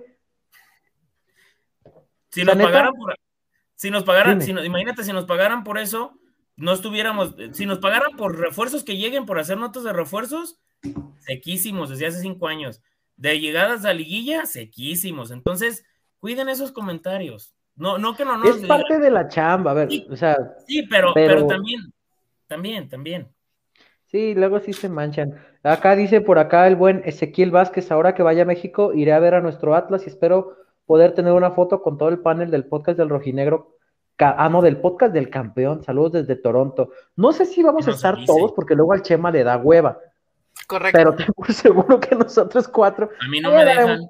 Si 2.30 2.44
nos 2.44 2.56
pagaran 2.56 2.94
por, 2.94 3.16
si 3.76 3.90
nos 3.90 4.04
pagaran, 4.04 4.42
imagínate, 4.42 5.04
si 5.04 5.12
nos 5.12 5.26
pagaran 5.26 5.64
por 5.64 5.80
eso, 5.80 6.14
no 6.56 6.72
estuviéramos, 6.72 7.36
si 7.54 7.66
nos 7.66 7.80
pagaran 7.80 8.16
por 8.16 8.38
refuerzos 8.38 8.84
que 8.84 8.96
lleguen, 8.96 9.26
por 9.26 9.40
hacer 9.40 9.58
notas 9.58 9.84
de 9.84 9.92
refuerzos, 9.92 10.60
sequísimos 11.20 11.90
desde 11.90 12.08
hace 12.08 12.22
cinco 12.22 12.48
años. 12.48 12.82
De 13.18 13.40
llegadas 13.40 13.86
a 13.86 13.94
liguilla, 13.94 14.46
sequísimos. 14.46 15.32
Entonces, 15.32 15.86
cuiden 16.20 16.50
esos 16.50 16.72
comentarios. 16.72 17.54
No, 17.76 17.98
no 17.98 18.16
que 18.16 18.26
no 18.26 18.38
nos 18.38 18.58
Es 18.58 18.66
parte 18.66 19.00
de 19.00 19.12
la 19.12 19.28
chamba, 19.28 19.72
a 19.72 19.74
ver, 19.74 19.90
o 20.10 20.16
sea. 20.16 20.38
Sí, 20.68 20.84
pero, 20.90 21.14
pero, 21.14 21.48
también, 21.48 21.94
también, 22.48 22.90
también. 22.90 23.28
Sí, 24.08 24.36
luego 24.36 24.60
sí 24.60 24.74
se 24.74 24.90
manchan. 24.90 25.36
Acá 25.64 25.96
dice 25.96 26.20
por 26.20 26.38
acá 26.38 26.68
el 26.68 26.76
buen 26.76 27.02
Ezequiel 27.06 27.52
Vázquez, 27.52 27.92
ahora 27.92 28.14
que 28.14 28.24
vaya 28.24 28.44
a 28.44 28.46
México, 28.46 28.94
iré 28.94 29.14
a 29.14 29.20
ver 29.20 29.36
a 29.36 29.42
nuestro 29.42 29.74
Atlas 29.74 30.04
y 30.06 30.10
espero 30.10 30.58
poder 30.86 31.14
tener 31.14 31.32
una 31.32 31.52
foto 31.52 31.82
con 31.82 31.98
todo 31.98 32.10
el 32.10 32.20
panel 32.20 32.52
del 32.52 32.66
podcast 32.66 32.98
del 32.98 33.10
Rojinegro. 33.10 33.78
Ah, 34.20 34.50
no, 34.50 34.62
del 34.62 34.78
podcast 34.78 35.14
del 35.14 35.30
campeón. 35.30 35.82
Saludos 35.84 36.12
desde 36.12 36.36
Toronto. 36.36 36.92
No 37.16 37.32
sé 37.32 37.46
si 37.46 37.64
vamos 37.64 37.88
a 37.88 37.92
estar 37.92 38.18
todos, 38.26 38.52
porque 38.52 38.76
luego 38.76 38.94
al 38.94 39.02
Chema 39.02 39.32
le 39.32 39.44
da 39.44 39.58
hueva. 39.58 39.98
Correcto. 40.72 40.98
Pero 40.98 41.16
tengo 41.16 41.54
seguro 41.54 42.00
que 42.00 42.16
nosotros 42.16 42.68
cuatro. 42.68 43.10
A 43.20 43.28
mí 43.28 43.42
no 43.42 43.52
me 43.52 43.66
dejan. 43.66 44.10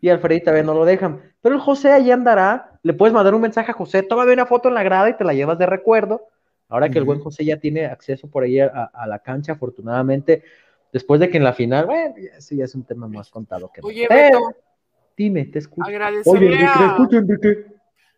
Y 0.00 0.08
Alfredita 0.08 0.46
también 0.46 0.66
no 0.66 0.74
lo 0.74 0.84
dejan. 0.84 1.22
Pero 1.40 1.54
el 1.54 1.60
José 1.60 1.92
allí 1.92 2.10
andará. 2.10 2.72
Le 2.82 2.92
puedes 2.92 3.14
mandar 3.14 3.34
un 3.36 3.40
mensaje 3.40 3.70
a 3.70 3.74
José. 3.74 4.02
Tómame 4.02 4.32
una 4.32 4.46
foto 4.46 4.68
en 4.68 4.74
la 4.74 4.82
grada 4.82 5.08
y 5.08 5.16
te 5.16 5.22
la 5.22 5.32
llevas 5.32 5.58
de 5.58 5.66
recuerdo. 5.66 6.26
Ahora 6.68 6.88
que 6.88 6.98
el 6.98 7.04
buen 7.04 7.20
José 7.20 7.44
ya 7.44 7.58
tiene 7.58 7.86
acceso 7.86 8.28
por 8.28 8.42
ahí 8.42 8.58
a, 8.58 8.90
la 9.06 9.20
cancha, 9.20 9.52
afortunadamente. 9.52 10.42
Después 10.92 11.20
de 11.20 11.30
que 11.30 11.36
en 11.36 11.44
la 11.44 11.52
final, 11.52 11.86
bueno, 11.86 12.14
ese 12.16 12.56
ya 12.56 12.64
es 12.64 12.74
un 12.74 12.82
tema 12.82 13.06
más 13.06 13.30
contado 13.30 13.70
que 13.72 13.80
Oye, 13.84 14.08
Beto, 14.08 14.40
Dime, 15.16 15.44
te 15.44 15.60
escucho. 15.60 15.88
Agradecerle 15.88 16.64
a... 16.64 16.96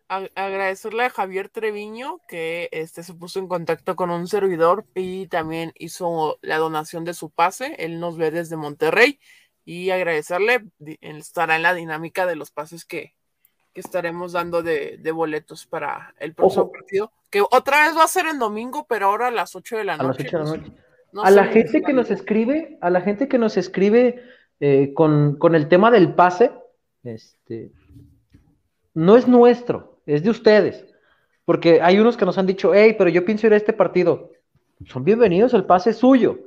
agradecerle 0.07 1.05
a 1.05 1.09
Javier 1.09 1.49
Treviño 1.49 2.19
que 2.27 2.69
este 2.71 3.03
se 3.03 3.13
puso 3.13 3.39
en 3.39 3.47
contacto 3.47 3.95
con 3.95 4.11
un 4.11 4.27
servidor 4.27 4.85
y 4.93 5.27
también 5.27 5.71
hizo 5.75 6.37
la 6.41 6.57
donación 6.57 7.05
de 7.05 7.13
su 7.13 7.29
pase. 7.29 7.75
Él 7.79 7.99
nos 7.99 8.17
ve 8.17 8.31
desde 8.31 8.55
Monterrey 8.55 9.19
y 9.63 9.89
agradecerle 9.89 10.65
estará 11.01 11.55
en 11.55 11.63
la 11.63 11.73
dinámica 11.73 12.25
de 12.25 12.35
los 12.35 12.51
pases 12.51 12.85
que, 12.85 13.13
estaremos 13.73 14.31
dando 14.31 14.63
de, 14.63 14.97
boletos 15.13 15.65
para 15.65 16.13
el 16.19 16.33
próximo 16.33 16.71
partido. 16.71 17.11
Que 17.29 17.41
otra 17.41 17.85
vez 17.85 17.97
va 17.97 18.05
a 18.05 18.07
ser 18.07 18.25
en 18.25 18.39
domingo, 18.39 18.85
pero 18.87 19.07
ahora 19.07 19.27
a 19.27 19.31
las 19.31 19.53
8 19.53 19.75
de 19.75 19.83
la 19.83 19.97
noche. 19.97 20.05
A 20.05 20.07
las 20.07 20.19
8 20.19 20.37
de 20.37 20.43
la 20.43 20.57
noche. 20.57 20.73
a 21.21 21.31
la 21.31 21.43
gente 21.47 21.81
que 21.81 21.91
nos 21.91 22.09
escribe, 22.09 22.77
a 22.79 22.89
la 22.89 23.01
gente 23.01 23.27
que 23.27 23.37
nos 23.37 23.57
escribe 23.57 24.23
eh, 24.61 24.93
con, 24.93 25.35
con 25.37 25.55
el 25.55 25.67
tema 25.67 25.91
del 25.91 26.13
pase, 26.13 26.53
este, 27.03 27.73
no 28.93 29.17
es 29.17 29.27
nuestro, 29.27 29.94
es 30.05 30.23
de 30.23 30.29
ustedes. 30.29 30.85
Porque 31.45 31.81
hay 31.81 31.99
unos 31.99 32.17
que 32.17 32.25
nos 32.25 32.37
han 32.37 32.47
dicho, 32.47 32.73
hey, 32.73 32.95
pero 32.97 33.09
yo 33.09 33.25
pienso 33.25 33.47
ir 33.47 33.53
a 33.53 33.57
este 33.57 33.73
partido. 33.73 34.31
Son 34.85 35.03
bienvenidos, 35.03 35.53
el 35.53 35.65
pase 35.65 35.91
es 35.91 35.97
suyo. 35.97 36.39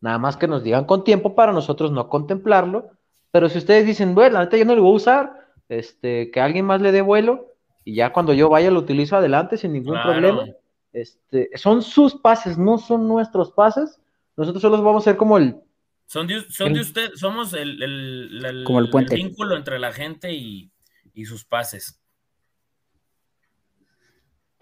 Nada 0.00 0.18
más 0.18 0.36
que 0.36 0.46
nos 0.46 0.62
digan 0.62 0.84
con 0.84 1.04
tiempo 1.04 1.34
para 1.34 1.52
nosotros 1.52 1.90
no 1.90 2.08
contemplarlo. 2.08 2.90
Pero 3.30 3.48
si 3.48 3.58
ustedes 3.58 3.86
dicen, 3.86 4.14
bueno, 4.14 4.34
la 4.34 4.44
neta 4.44 4.56
yo 4.56 4.64
no 4.64 4.76
lo 4.76 4.82
voy 4.82 4.92
a 4.92 4.96
usar, 4.96 5.48
este, 5.68 6.30
que 6.30 6.40
alguien 6.40 6.66
más 6.66 6.80
le 6.80 6.92
dé 6.92 7.00
vuelo, 7.02 7.52
y 7.84 7.96
ya 7.96 8.12
cuando 8.12 8.32
yo 8.32 8.48
vaya 8.48 8.70
lo 8.70 8.78
utilizo 8.78 9.16
adelante 9.16 9.56
sin 9.56 9.72
ningún 9.72 10.00
problema. 10.02 10.46
Este, 10.92 11.50
son 11.54 11.82
sus 11.82 12.14
pases, 12.14 12.56
no 12.56 12.78
son 12.78 13.08
nuestros 13.08 13.50
pases. 13.50 14.00
Nosotros 14.36 14.62
solo 14.62 14.80
vamos 14.82 15.02
a 15.02 15.10
ser 15.10 15.16
como 15.16 15.36
el 15.36 15.56
son 16.06 16.26
de, 16.26 16.48
son 16.50 16.72
de 16.72 16.80
usted, 16.80 17.10
somos 17.14 17.54
el, 17.54 18.62
como 18.64 18.78
el, 18.78 18.90
puente. 18.90 19.16
vínculo 19.16 19.56
entre 19.56 19.78
la 19.78 19.92
gente 19.92 20.32
y, 20.32 20.70
sus 21.24 21.44
pases. 21.44 22.00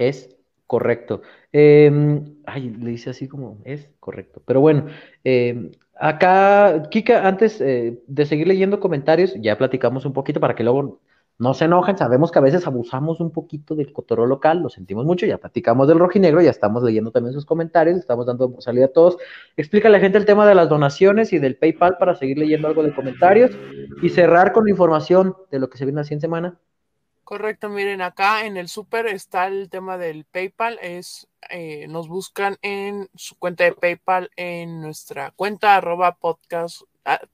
Es 0.08 0.36
correcto. 0.66 1.22
Em, 1.52 2.36
ay, 2.46 2.70
le 2.70 2.90
dice 2.90 3.10
así 3.10 3.28
como 3.28 3.58
es 3.64 3.90
correcto. 4.00 4.42
Pero 4.46 4.60
bueno, 4.60 4.86
em, 5.24 5.70
acá, 5.94 6.88
Kika, 6.90 7.26
antes 7.26 7.60
eh, 7.60 8.00
de 8.06 8.26
seguir 8.26 8.48
leyendo 8.48 8.80
comentarios, 8.80 9.34
ya 9.40 9.58
platicamos 9.58 10.06
un 10.06 10.12
poquito 10.12 10.40
para 10.40 10.54
que 10.54 10.64
luego 10.64 11.00
no 11.38 11.54
se 11.54 11.64
enojen, 11.64 11.98
sabemos 11.98 12.30
que 12.30 12.38
a 12.38 12.42
veces 12.42 12.66
abusamos 12.66 13.20
un 13.20 13.32
poquito 13.32 13.74
del 13.74 13.92
cotoro 13.92 14.26
local, 14.26 14.60
lo 14.60 14.68
sentimos 14.68 15.04
mucho, 15.04 15.26
ya 15.26 15.38
platicamos 15.38 15.88
del 15.88 15.98
rojinegro, 15.98 16.40
ya 16.40 16.50
estamos 16.50 16.82
leyendo 16.82 17.10
también 17.10 17.32
sus 17.32 17.46
comentarios, 17.46 17.98
estamos 17.98 18.26
dando 18.26 18.54
salida 18.60 18.86
a 18.86 18.92
todos. 18.92 19.16
Explica 19.56 19.88
a 19.88 19.90
la 19.90 19.98
gente 19.98 20.18
el 20.18 20.24
tema 20.24 20.46
de 20.46 20.54
las 20.54 20.68
donaciones 20.68 21.32
y 21.32 21.38
del 21.38 21.56
PayPal 21.56 21.96
para 21.98 22.14
seguir 22.14 22.38
leyendo 22.38 22.68
algo 22.68 22.82
de 22.82 22.94
comentarios 22.94 23.50
y 24.02 24.08
cerrar 24.10 24.52
con 24.52 24.64
la 24.64 24.70
información 24.70 25.34
de 25.50 25.58
lo 25.58 25.68
que 25.68 25.78
se 25.78 25.84
viene 25.84 26.00
así 26.00 26.14
en 26.14 26.20
semana. 26.20 26.58
Correcto, 27.24 27.68
miren, 27.68 28.02
acá 28.02 28.44
en 28.44 28.56
el 28.56 28.68
súper 28.68 29.06
está 29.06 29.46
el 29.46 29.70
tema 29.70 29.96
del 29.96 30.24
PayPal, 30.24 30.78
es, 30.82 31.28
eh, 31.50 31.86
nos 31.88 32.08
buscan 32.08 32.58
en 32.62 33.08
su 33.14 33.38
cuenta 33.38 33.64
de 33.64 33.72
PayPal 33.72 34.30
en 34.36 34.80
nuestra 34.80 35.30
cuenta 35.30 35.76
arroba 35.76 36.16
podcast 36.16 36.82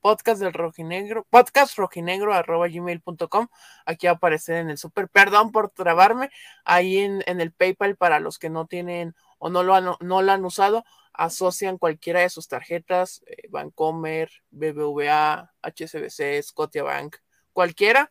podcast 0.00 0.40
del 0.40 0.52
rojinegro, 0.52 1.26
podcast 1.30 1.76
rojinegro. 1.76 2.32
Aquí 2.34 4.06
va 4.06 4.12
a 4.12 4.14
aparecer 4.14 4.56
en 4.56 4.70
el 4.70 4.78
super. 4.78 5.08
Perdón 5.08 5.52
por 5.52 5.70
trabarme. 5.70 6.30
Ahí 6.64 6.98
en, 6.98 7.22
el 7.26 7.52
PayPal 7.52 7.96
para 7.96 8.20
los 8.20 8.38
que 8.38 8.50
no 8.50 8.66
tienen 8.66 9.14
o 9.38 9.50
no 9.50 9.62
lo 9.62 9.74
han, 9.74 9.84
no 10.00 10.22
lo 10.22 10.32
han 10.32 10.44
usado, 10.44 10.84
asocian 11.12 11.78
cualquiera 11.78 12.20
de 12.20 12.30
sus 12.30 12.48
tarjetas, 12.48 13.22
eh, 13.26 13.48
Bancomer, 13.50 14.30
BBVA, 14.50 15.52
HSBC, 15.62 16.42
Scotiabank, 16.42 17.16
cualquiera. 17.52 18.10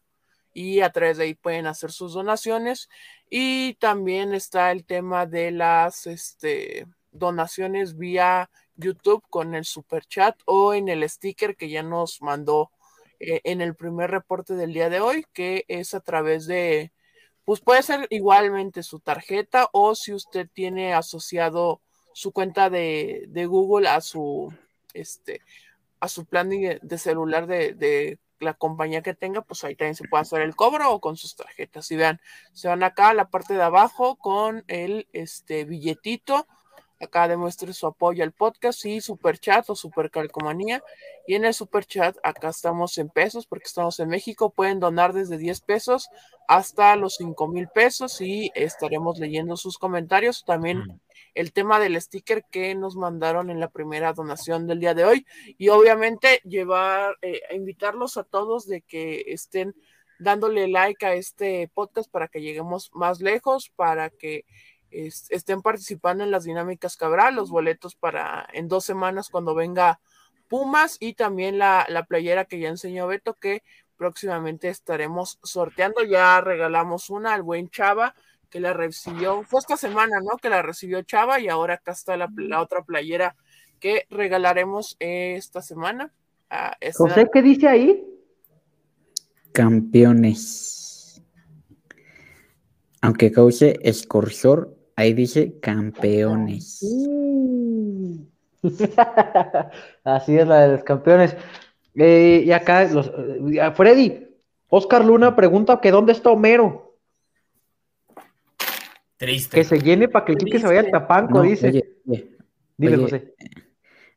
Y 0.57 0.81
a 0.81 0.89
través 0.89 1.17
de 1.17 1.25
ahí 1.25 1.34
pueden 1.35 1.67
hacer 1.67 1.91
sus 1.91 2.13
donaciones. 2.13 2.89
Y 3.29 3.75
también 3.75 4.34
está 4.34 4.71
el 4.71 4.85
tema 4.85 5.27
de 5.27 5.51
las 5.51 6.07
este, 6.07 6.88
donaciones 7.11 7.95
vía 7.95 8.49
YouTube 8.75 9.23
con 9.29 9.53
el 9.53 9.65
super 9.65 10.03
chat 10.07 10.35
o 10.45 10.73
en 10.73 10.88
el 10.89 11.07
sticker 11.07 11.55
que 11.55 11.69
ya 11.69 11.84
nos 11.84 12.23
mandó 12.23 12.71
eh, 13.19 13.41
en 13.43 13.61
el 13.61 13.75
primer 13.75 14.09
reporte 14.09 14.55
del 14.55 14.73
día 14.73 14.89
de 14.89 14.99
hoy, 14.99 15.25
que 15.31 15.63
es 15.67 15.93
a 15.93 15.99
través 15.99 16.47
de, 16.47 16.91
pues 17.45 17.61
puede 17.61 17.84
ser 17.84 18.07
igualmente 18.09 18.81
su 18.81 18.99
tarjeta 18.99 19.69
o 19.73 19.93
si 19.93 20.11
usted 20.11 20.49
tiene 20.51 20.95
asociado 20.95 21.81
su 22.13 22.31
cuenta 22.31 22.71
de, 22.71 23.25
de 23.27 23.45
Google 23.45 23.89
a 23.89 24.01
su, 24.01 24.51
este, 24.95 25.41
a 25.99 26.07
su 26.07 26.25
plan 26.25 26.49
de, 26.49 26.97
celular 26.97 27.45
de, 27.45 27.73
de, 27.73 28.17
la 28.39 28.53
compañía 28.53 29.01
que 29.01 29.14
tenga, 29.14 29.41
pues 29.41 29.64
ahí 29.64 29.76
también 29.76 29.95
se 29.95 30.07
puede 30.07 30.22
hacer 30.22 30.41
el 30.41 30.55
cobro 30.55 30.91
o 30.91 31.01
con 31.01 31.18
sus 31.18 31.35
tarjetas. 31.35 31.89
Y 31.91 31.95
vean, 31.95 32.19
se 32.53 32.68
van 32.68 32.84
acá 32.84 33.09
a 33.09 33.14
la 33.14 33.30
parte 33.30 33.53
de 33.53 33.64
abajo 33.64 34.18
con 34.18 34.64
el 34.68 35.07
este, 35.14 35.65
billetito 35.65 36.47
Acá 36.99 37.28
demuestre 37.28 37.74
su 37.74 37.86
apoyo 37.86 38.24
al 38.24 38.32
podcast 38.32 38.84
y 38.86 39.02
super 39.02 39.38
chat 39.38 39.69
o 39.69 39.76
super 39.76 40.10
calcomanía. 40.10 40.84
Y 41.28 41.36
en 41.36 41.45
el 41.45 41.53
super 41.53 41.86
chat, 41.86 42.18
acá 42.24 42.49
estamos 42.49 42.98
en 42.98 43.10
pesos 43.10 43.45
porque 43.45 43.68
estamos 43.68 43.99
en 43.99 44.10
México. 44.10 44.49
Pueden 44.49 44.80
donar 44.80 45.14
desde 45.14 45.38
10 45.38 45.61
pesos 45.61 46.10
hasta 46.48 46.95
los 46.95 47.15
5 47.18 47.48
mil 47.49 47.68
pesos 47.68 48.19
y 48.22 48.52
estaremos 48.56 49.19
leyendo 49.19 49.57
sus 49.57 49.78
comentarios. 49.78 50.44
También 50.44 50.80
mm. 50.80 50.99
el 51.36 51.53
tema 51.53 51.80
del 51.80 52.02
sticker 52.02 52.45
que 52.49 52.74
nos 52.74 52.95
mandaron 52.95 53.52
en 53.52 53.60
la 53.60 53.69
primera 53.69 54.14
donación 54.14 54.65
del 54.65 54.80
día 54.80 54.95
de 54.95 55.06
hoy. 55.06 55.26
Y 55.57 55.69
obviamente 55.69 56.41
llevar, 56.45 57.15
eh, 57.22 57.41
invitarlos 57.52 58.18
a 58.18 58.24
todos 58.24 58.65
de 58.65 58.82
que 58.82 59.26
estén 59.28 59.76
dándole 60.19 60.68
like 60.68 61.06
a 61.06 61.14
este 61.14 61.69
podcast 61.74 62.10
para 62.10 62.28
que 62.28 62.41
lleguemos 62.41 62.90
más 62.94 63.22
lejos, 63.22 63.72
para 63.76 64.10
que 64.10 64.45
estén 64.91 65.61
participando 65.61 66.23
en 66.23 66.31
las 66.31 66.43
dinámicas 66.43 66.97
que 66.97 67.05
habrá, 67.05 67.31
los 67.31 67.49
boletos 67.49 67.95
para 67.95 68.47
en 68.53 68.68
dos 68.68 68.85
semanas 68.85 69.30
cuando 69.30 69.53
venga 69.55 69.99
Pumas 70.47 70.97
y 70.99 71.14
también 71.14 71.57
la, 71.57 72.05
playera 72.07 72.45
que 72.45 72.59
ya 72.59 72.69
enseñó 72.69 73.07
Beto 73.07 73.34
que 73.34 73.64
próximamente 73.97 74.69
estaremos 74.69 75.39
sorteando. 75.43 76.03
Ya 76.03 76.39
regalamos 76.41 77.09
una 77.09 77.34
al 77.34 77.43
buen 77.43 77.69
Chava 77.69 78.15
que 78.49 78.61
la 78.61 78.72
recibió, 78.72 79.43
fue 79.43 79.59
esta 79.59 79.76
semana, 79.76 80.22
¿no? 80.22 80.38
Que 80.38 80.49
la 80.49 80.61
recibió 80.61 81.01
Chava 81.01 81.39
y 81.41 81.49
ahora 81.49 81.76
acá 81.76 81.91
está 81.91 82.15
la, 82.15 82.30
otra 82.61 82.81
playera 82.81 83.35
que 83.80 84.05
regalaremos 84.09 84.95
esta 84.99 85.61
semana. 85.61 86.14
Ah, 86.49 86.77
José, 86.93 87.27
¿qué 87.31 87.41
dice 87.41 87.68
ahí? 87.68 88.05
Campeones. 89.51 91.22
Aunque 93.01 93.34
cause 93.34 93.77
escorsor 93.81 94.77
Ahí 94.98 95.14
dice 95.14 95.60
campeones. 95.61 96.82
Así 100.03 100.38
es 100.38 100.48
la 100.48 100.61
de 100.61 100.68
los 100.74 100.84
campeones. 100.84 101.36
Eh, 101.95 102.44
y 102.45 102.52
acá, 102.52 102.84
los, 102.86 103.07
eh, 103.07 103.72
Freddy, 103.76 104.28
Oscar 104.69 105.06
Luna 105.06 105.36
pregunta 105.36 105.80
que 105.82 105.91
dónde 105.91 106.11
está 106.14 106.32
Homero. 106.32 106.95
Triste. 109.18 109.56
Que 109.57 109.64
se 109.64 109.80
llene 109.80 110.07
para 110.10 110.26
que 110.26 110.34
el 110.34 110.38
Quique 110.40 110.60
se 110.60 110.68
vaya 110.68 110.82
al 110.82 110.91
Tapanco, 110.91 111.36
No, 111.38 111.41
dice. 111.44 111.69
oye, 111.69 111.95
oye, 112.07 112.38
Dile, 112.78 112.95
oye, 112.95 113.03
José. 113.03 113.36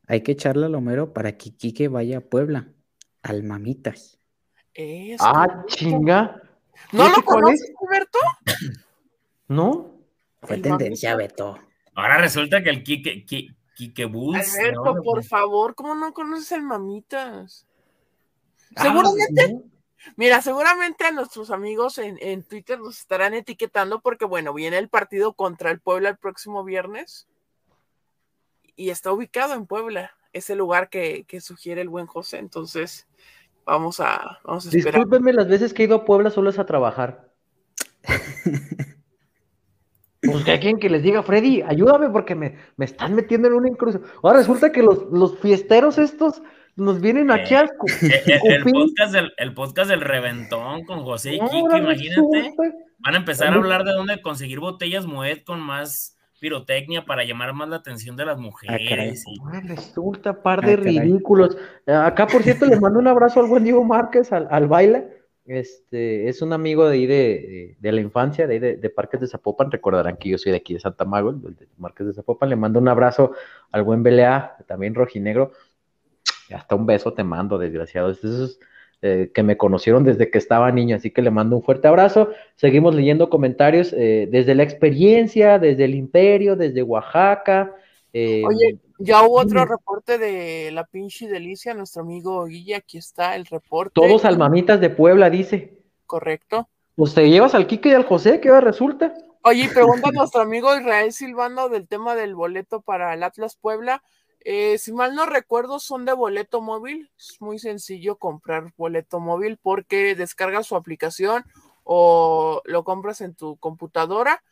hay 0.07 0.21
que 0.23 0.33
echarle 0.33 0.67
al 0.67 0.75
Homero 0.75 1.13
para 1.13 1.37
que 1.39 1.51
Quique 1.57 1.89
vaya 1.89 2.19
a 2.19 2.21
Puebla, 2.23 2.69
al 3.23 3.43
Mamitas. 3.43 4.19
Es 4.75 5.21
Ah, 5.23 5.65
chinga. 5.69 6.43
¿No 6.93 7.07
¿Ese 7.07 7.17
lo 7.17 7.23
conoces, 7.25 7.61
es? 7.63 7.73
Alberto? 7.87 8.19
¿No? 9.49 10.00
Fue 10.43 10.57
El 10.57 10.63
tendencia. 10.63 11.17
Beto. 11.17 11.59
Ahora 11.95 12.19
resulta 12.19 12.63
que 12.63 12.71
el 12.71 12.83
Kike 12.83 14.05
Bulls. 14.05 14.57
Alberto, 14.57 14.95
¿no? 14.95 15.03
por 15.03 15.25
favor, 15.25 15.75
¿cómo 15.75 15.95
no 15.95 16.13
conoces 16.13 16.53
el 16.53 16.63
Mamitas? 16.63 17.67
Ah, 18.77 18.85
Seguramente, 18.85 19.63
mira, 20.17 20.41
seguramente 20.43 21.05
a 21.05 21.11
nuestros 21.11 21.51
amigos 21.51 21.99
en, 21.99 22.19
en 22.21 22.43
Twitter 22.43 22.79
nos 22.79 22.99
estarán 22.99 23.35
etiquetando 23.35 24.01
porque, 24.01 24.25
bueno, 24.25 24.55
viene 24.55 24.79
el 24.79 24.89
partido 24.89 25.33
contra 25.33 25.71
el 25.71 25.81
Puebla 25.81 26.11
el 26.11 26.17
próximo 26.17 26.63
viernes 26.63 27.27
y 28.77 28.91
está 28.91 29.13
ubicado 29.13 29.55
en 29.55 29.67
Puebla, 29.67 30.13
ese 30.33 30.55
lugar 30.55 30.89
que, 30.89 31.25
que 31.25 31.41
sugiere 31.41 31.81
el 31.83 31.89
buen 31.89 32.07
José. 32.07 32.39
Entonces, 32.39 33.09
vamos 33.67 34.01
a, 34.01 34.39
vamos 34.45 34.67
a 34.67 34.69
esperar. 34.69 34.95
Discúlpenme 34.95 35.33
las 35.33 35.49
veces 35.49 35.75
que 35.75 35.83
he 35.83 35.87
ido 35.87 35.97
a 35.97 36.05
Puebla 36.05 36.31
solo 36.31 36.51
es 36.51 36.59
a 36.59 36.67
trabajar. 36.67 37.31
Pues 40.23 40.45
que 40.45 40.51
hay 40.53 40.61
quien 40.61 40.79
que 40.79 40.91
les 40.91 41.03
diga, 41.03 41.23
Freddy, 41.23 41.63
ayúdame 41.63 42.11
porque 42.11 42.35
me, 42.35 42.57
me 42.77 42.85
están 42.85 43.15
metiendo 43.15 43.49
en 43.49 43.55
una 43.55 43.69
inclusión. 43.69 44.03
Ahora 44.23 44.39
resulta 44.39 44.71
que 44.71 44.83
los, 44.83 45.05
los 45.11 45.39
fiesteros 45.39 45.97
estos 45.99 46.43
nos 46.77 47.01
vienen 47.01 47.31
aquí 47.31 47.55
a 47.55 47.65
escu- 47.65 47.91
Eh, 48.03 48.23
eh, 48.27 48.41
el, 48.45 48.65
podcast 48.65 49.13
del, 49.13 49.33
el 49.39 49.55
podcast 49.55 49.89
del 49.91 50.01
Reventón 50.03 50.85
con 50.85 51.05
José 51.05 51.35
y 51.35 51.41
Kike, 51.41 51.57
Ahora 51.59 51.79
imagínate. 51.79 52.55
Van 52.99 53.15
a 53.15 53.17
empezar 53.17 53.49
a 53.49 53.55
hablar 53.57 53.85
de 53.85 53.93
dónde 53.93 54.21
conseguir 54.21 54.61
botellas 54.61 55.07
Moet 55.07 55.43
con 55.45 55.59
más 55.61 56.19
pirotecnia 56.39 57.05
para 57.07 57.25
llamar 57.25 57.53
más 57.55 57.69
la 57.71 57.77
atención 57.77 58.17
de 58.17 58.25
las 58.27 58.37
caray. 58.37 58.47
mujeres. 58.51 59.25
y- 59.27 59.41
Ahora 59.41 59.61
resulta 59.61 60.43
par 60.43 60.61
Ah, 60.63 60.67
de 60.69 60.77
caray. 60.77 60.99
ridículos. 61.01 61.57
Eh, 61.87 61.93
Acá, 61.93 62.27
por 62.27 62.43
cierto, 62.43 62.67
le 62.67 62.79
mando 62.79 62.99
un 62.99 63.09
abrazo 63.09 63.41
al 63.41 63.47
buen 63.47 63.65
Diego 63.65 63.85
Márquez, 63.85 64.33
al, 64.33 64.49
al 64.51 64.67
baile. 64.69 65.20
Este, 65.53 66.29
es 66.29 66.43
un 66.43 66.53
amigo 66.53 66.87
de 66.89 66.95
ahí 66.95 67.07
de, 67.07 67.77
de- 67.81 67.93
la 67.93 68.01
infancia, 68.01 68.47
de 68.47 68.55
ahí 68.55 68.61
de, 68.61 68.91
Parques 68.91 69.21
de 69.21 69.27
Zapopan. 69.27 69.71
Recordarán 69.71 70.17
que 70.17 70.29
yo 70.29 70.39
soy 70.39 70.53
de 70.53 70.59
aquí 70.59 70.75
de 70.75 70.81
Santa 70.81 71.05
Mago, 71.05 71.33
de 71.33 71.67
Marques 71.77 72.07
de 72.07 72.13
Zapopan. 72.13 72.49
Le 72.51 72.57
mando 72.57 72.79
un 72.79 72.87
abrazo 72.89 73.33
al 73.73 73.83
buen 73.83 74.03
Belea, 74.05 74.57
también 74.69 74.95
rojinegro. 74.95 75.51
Hasta 76.55 76.75
un 76.75 76.87
beso 76.87 77.13
te 77.15 77.25
mando, 77.25 77.59
desgraciado. 77.59 78.11
Es 78.11 78.23
de 78.23 78.29
esos 78.29 78.61
eh, 79.03 79.31
que 79.35 79.43
me 79.43 79.57
conocieron 79.57 80.05
desde 80.05 80.31
que 80.31 80.39
estaba 80.39 80.71
niño, 80.73 80.97
así 80.97 81.11
que 81.11 81.23
le 81.23 81.31
mando 81.31 81.57
un 81.57 81.63
fuerte 81.63 81.89
abrazo. 81.89 82.31
Seguimos 82.57 82.95
leyendo 82.95 83.31
comentarios 83.31 83.93
eh, 83.93 84.29
desde 84.31 84.55
la 84.55 84.63
experiencia, 84.65 85.59
desde 85.59 85.85
el 85.85 85.95
imperio, 85.95 86.57
desde 86.57 86.83
Oaxaca. 86.83 87.75
eh, 88.13 88.43
Oye, 88.47 88.79
ya 89.01 89.23
hubo 89.23 89.41
otro 89.41 89.65
reporte 89.65 90.19
de 90.19 90.71
la 90.73 90.85
pinche 90.85 91.29
delicia, 91.29 91.75
nuestro 91.75 92.03
amigo 92.03 92.45
Guille, 92.45 92.77
aquí 92.77 92.99
está 92.99 93.35
el 93.35 93.47
reporte. 93.47 93.93
todos 93.95 94.25
almamitas 94.25 94.81
de 94.81 94.91
Puebla, 94.91 95.31
dice. 95.31 95.79
Correcto. 96.07 96.69
Pues 96.97 97.15
te 97.15 97.29
llevas 97.29 97.55
al 97.55 97.67
Quique 97.67 97.89
y 97.89 97.95
al 97.95 98.05
José, 98.05 98.41
¿qué 98.41 98.49
ahora 98.49 98.61
resulta? 98.61 99.15
Oye, 99.43 99.69
pregunta 99.69 100.09
a 100.09 100.13
nuestro 100.13 100.43
amigo 100.43 100.77
Israel 100.77 101.13
Silvano 101.13 101.69
del 101.69 101.89
tema 101.89 102.15
del 102.15 102.35
boleto 102.35 102.83
para 102.83 103.15
el 103.15 103.23
Atlas 103.23 103.57
Puebla. 103.57 104.03
Eh, 104.43 104.79
si 104.79 104.93
mal 104.93 105.15
no 105.15 105.27
recuerdo, 105.27 105.79
son 105.79 106.05
de 106.05 106.13
boleto 106.13 106.61
móvil. 106.61 107.11
Es 107.19 107.41
muy 107.41 107.59
sencillo 107.59 108.17
comprar 108.17 108.73
boleto 108.77 109.19
móvil 109.19 109.59
porque 109.63 110.15
descargas 110.15 110.67
su 110.67 110.77
aplicación 110.77 111.45
o 111.85 112.63
lo 112.65 112.85
compras 112.85 113.21
en 113.21 113.35
tu 113.35 113.57
computadora 113.57 114.43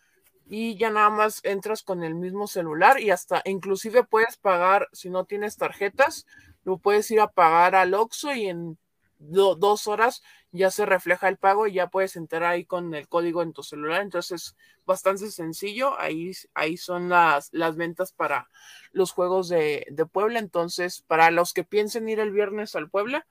y 0.48 0.76
ya 0.78 0.90
nada 0.90 1.10
más 1.10 1.40
entras 1.44 1.82
con 1.82 2.02
el 2.02 2.14
mismo 2.14 2.46
celular 2.46 3.00
y 3.00 3.10
hasta 3.10 3.42
inclusive 3.44 4.04
puedes 4.04 4.36
pagar, 4.38 4.88
si 4.92 5.10
no 5.10 5.24
tienes 5.24 5.56
tarjetas, 5.56 6.26
lo 6.64 6.78
puedes 6.78 7.10
ir 7.10 7.20
a 7.20 7.28
pagar 7.28 7.74
al 7.74 7.94
Oxxo 7.94 8.32
y 8.34 8.46
en 8.48 8.78
do- 9.18 9.54
dos 9.56 9.86
horas 9.86 10.22
ya 10.52 10.70
se 10.70 10.86
refleja 10.86 11.28
el 11.28 11.36
pago 11.36 11.66
y 11.66 11.74
ya 11.74 11.88
puedes 11.88 12.16
entrar 12.16 12.44
ahí 12.44 12.64
con 12.64 12.94
el 12.94 13.08
código 13.08 13.42
en 13.42 13.52
tu 13.52 13.62
celular. 13.62 14.00
Entonces, 14.02 14.56
bastante 14.86 15.30
sencillo. 15.30 15.98
Ahí, 16.00 16.32
ahí 16.54 16.76
son 16.76 17.08
las, 17.10 17.48
las 17.52 17.76
ventas 17.76 18.12
para 18.12 18.48
los 18.92 19.12
juegos 19.12 19.48
de, 19.48 19.86
de 19.90 20.06
Puebla. 20.06 20.38
Entonces, 20.38 21.02
para 21.06 21.30
los 21.30 21.52
que 21.52 21.64
piensen 21.64 22.08
ir 22.08 22.20
el 22.20 22.32
viernes 22.32 22.74
al 22.76 22.88
Puebla, 22.90 23.26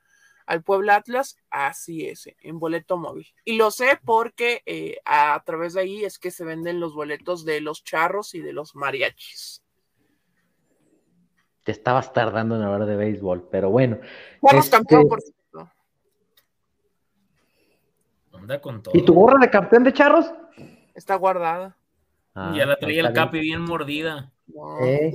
al 0.48 0.64
Puebla 0.64 0.95
Atlas, 0.95 1.38
así 1.49 2.07
es, 2.07 2.30
en 2.40 2.57
boleto 2.57 2.98
móvil. 2.98 3.28
Y 3.45 3.57
lo 3.57 3.69
sé 3.69 3.99
porque 4.03 4.64
eh, 4.65 4.98
a 5.06 5.41
través 5.45 5.74
de 5.74 5.82
ahí 5.82 6.03
es 6.06 6.18
que 6.18 6.32
se 6.32 6.45
venden 6.45 6.80
los 6.80 6.95
boletos 6.95 7.45
de 7.45 7.61
los 7.61 7.84
charros 7.84 8.34
y 8.34 8.40
de 8.41 8.53
los 8.53 8.76
mariachis. 8.76 9.61
Te 11.64 11.74
estabas 11.74 12.14
tardando 12.14 12.56
en 12.56 12.61
hablar 12.61 12.88
de 12.88 12.95
béisbol, 12.95 13.49
pero 13.52 13.69
bueno. 13.69 13.99
Charros 14.41 14.65
Este- 14.65 14.78
campeón, 14.78 15.07
por 15.10 15.22
cierto. 15.22 15.72
Anda 18.34 18.61
con 18.61 18.82
todo. 18.82 18.94
¿Y 18.98 19.03
tu 19.03 19.14
gorra 19.14 19.40
de 19.40 19.49
campeón 19.49 19.84
de 19.84 19.91
charros? 19.94 20.32
Está 20.94 21.15
guardada. 21.15 21.76
Ah, 22.34 22.53
ya 22.56 22.65
la 22.65 22.78
traía 22.78 22.99
está 23.02 23.10
el. 23.10 23.15
Capi 23.15 23.40
bien 23.40 23.61
mordida. 23.61 24.32
Eh, 24.82 25.11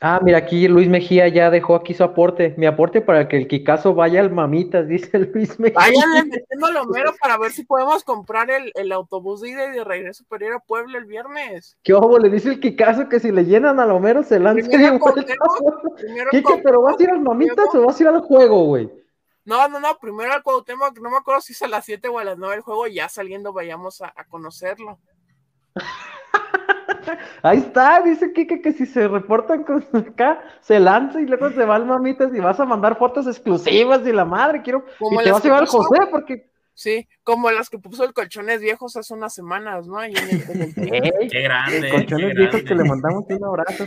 Ah, 0.00 0.20
mira, 0.22 0.38
aquí 0.38 0.68
Luis 0.68 0.88
Mejía 0.88 1.28
ya 1.28 1.50
dejó 1.50 1.74
aquí 1.74 1.94
su 1.94 2.04
aporte. 2.04 2.54
Mi 2.58 2.66
aporte 2.66 3.00
para 3.00 3.28
que 3.28 3.36
el 3.36 3.48
Kikazo 3.48 3.94
vaya 3.94 4.20
al 4.20 4.30
mamitas, 4.30 4.86
dice 4.88 5.18
Luis 5.18 5.58
Mejía. 5.58 5.78
Váyanle 5.78 6.24
metiendo 6.24 6.70
lo 6.72 6.84
mero 6.86 7.14
para 7.20 7.38
ver 7.38 7.52
si 7.52 7.64
podemos 7.64 8.04
comprar 8.04 8.50
el, 8.50 8.72
el 8.74 8.92
autobús 8.92 9.40
de 9.40 9.50
ida 9.50 9.66
y 9.66 9.76
de 9.76 9.84
regreso 9.84 10.24
para 10.28 10.46
ir 10.46 10.52
a 10.52 10.60
Puebla 10.60 10.98
el 10.98 11.06
viernes. 11.06 11.76
¿Qué 11.82 11.94
obo? 11.94 12.18
Le 12.18 12.28
dice 12.28 12.50
el 12.50 12.60
Kikazo 12.60 13.08
que 13.08 13.20
si 13.20 13.32
le 13.32 13.44
llenan 13.44 13.80
a 13.80 13.86
Homero 13.86 14.22
se 14.22 14.38
lanza 14.38 14.68
Primero 14.68 14.98
primero 15.96 16.30
pero 16.62 16.82
¿vas 16.82 16.98
a 16.98 17.02
ir 17.02 17.10
al 17.10 17.20
mamitas 17.20 17.74
o 17.74 17.86
vas 17.86 17.98
a 17.98 18.02
ir 18.02 18.08
al 18.08 18.20
juego, 18.20 18.64
güey? 18.64 18.90
No, 19.44 19.68
no, 19.68 19.78
no, 19.78 19.96
primero 19.98 20.32
al 20.32 20.42
Cuauhtémoc, 20.42 20.98
no 20.98 21.08
me 21.08 21.18
acuerdo 21.18 21.40
si 21.40 21.52
es 21.52 21.62
a 21.62 21.68
las 21.68 21.84
7 21.84 22.08
o 22.08 22.18
a 22.18 22.24
las 22.24 22.36
9 22.36 22.56
el 22.56 22.60
juego, 22.62 22.88
ya 22.88 23.08
saliendo 23.08 23.52
vayamos 23.52 24.02
a, 24.02 24.12
a 24.16 24.24
conocerlo. 24.24 24.98
Ahí 27.42 27.58
está, 27.58 28.00
dice 28.02 28.32
Kike 28.32 28.60
que 28.62 28.72
si 28.72 28.86
se 28.86 29.08
reportan 29.08 29.64
con 29.64 29.84
acá, 29.92 30.40
se 30.60 30.78
lanza 30.80 31.20
y 31.20 31.26
luego 31.26 31.50
se 31.50 31.64
va 31.64 31.76
al 31.76 31.86
mamitas 31.86 32.32
y 32.34 32.40
vas 32.40 32.58
a 32.60 32.64
mandar 32.64 32.96
fotos 32.98 33.26
exclusivas 33.26 34.06
y 34.06 34.12
la 34.12 34.24
madre, 34.24 34.62
quiero. 34.62 34.84
Como 34.98 35.20
y 35.20 35.24
te 35.24 35.30
las 35.30 35.32
vas 35.34 35.40
a 35.40 35.42
que 35.42 35.48
llevar 35.48 35.60
al 35.62 35.68
José 35.68 35.98
porque. 36.10 36.50
Sí, 36.78 37.08
como 37.22 37.50
las 37.50 37.70
que 37.70 37.78
puso 37.78 38.04
el 38.04 38.12
Colchones 38.12 38.60
Viejos 38.60 38.96
hace 38.98 39.14
unas 39.14 39.32
semanas, 39.32 39.86
¿no? 39.88 39.96
Ahí 39.98 40.12
en 40.12 40.28
el- 40.28 40.50
en 40.50 40.62
el- 40.94 40.94
¡Ey! 41.22 41.28
Qué 41.28 41.40
grande. 41.40 41.88
colchones 41.90 42.26
qué 42.26 42.34
viejos 42.34 42.50
grande. 42.52 42.64
que 42.68 42.74
le 42.74 42.84
mandamos 42.84 43.24
un 43.30 43.44
abrazo. 43.44 43.84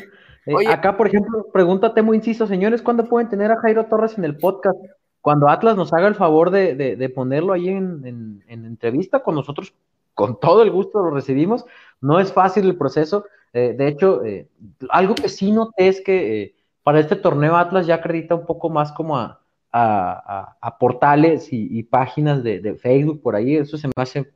Eh, 0.47 0.55
Oye. 0.55 0.67
acá, 0.69 0.97
por 0.97 1.05
ejemplo, 1.05 1.45
pregúntate 1.53 2.01
muy 2.01 2.17
inciso, 2.17 2.47
señores, 2.47 2.81
¿cuándo 2.81 3.07
pueden 3.07 3.29
tener 3.29 3.51
a 3.51 3.57
Jairo 3.59 3.85
Torres 3.85 4.17
en 4.17 4.23
el 4.25 4.37
podcast? 4.37 4.75
Cuando 5.21 5.49
Atlas 5.49 5.75
nos 5.75 5.93
haga 5.93 6.07
el 6.07 6.15
favor 6.15 6.49
de, 6.49 6.73
de- 6.73 6.95
de 6.95 7.09
ponerlo 7.09 7.53
ahí 7.53 7.67
en, 7.69 8.01
en- 8.07 8.43
en 8.47 8.65
entrevista 8.65 9.19
con 9.21 9.35
nosotros, 9.35 9.71
con 10.19 10.39
todo 10.39 10.63
el 10.63 10.71
gusto 10.71 11.01
lo 11.01 11.11
recibimos. 11.11 11.65
No 12.01 12.19
es 12.19 12.33
fácil 12.33 12.65
el 12.65 12.77
proceso. 12.77 13.25
Eh, 13.53 13.73
de 13.77 13.87
hecho, 13.87 14.23
eh, 14.25 14.49
algo 14.89 15.15
que 15.15 15.29
sí 15.29 15.51
noté 15.51 15.87
es 15.87 16.01
que 16.01 16.43
eh, 16.43 16.55
para 16.83 16.99
este 16.99 17.15
torneo 17.15 17.55
Atlas 17.55 17.87
ya 17.87 17.95
acredita 17.95 18.35
un 18.35 18.45
poco 18.45 18.69
más 18.69 18.91
como 18.91 19.17
a, 19.17 19.41
a- 19.71 20.23
a- 20.37 20.57
a 20.61 20.77
portales 20.77 21.53
y, 21.53 21.67
y 21.79 21.83
páginas 21.83 22.43
de, 22.43 22.59
de 22.59 22.75
Facebook 22.75 23.21
por 23.21 23.35
ahí. 23.35 23.55
Eso 23.55 23.77
se 23.77 23.87
me 23.87 23.93
hace 24.03 24.31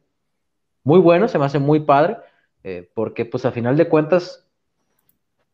muy 0.83 0.99
bueno, 0.99 1.27
se 1.27 1.39
me 1.39 1.45
hace 1.45 1.59
muy 1.59 1.81
padre, 1.81 2.17
porque 2.95 3.25
pues 3.25 3.45
a 3.45 3.51
final 3.51 3.77
de 3.77 3.89
cuentas, 3.89 4.45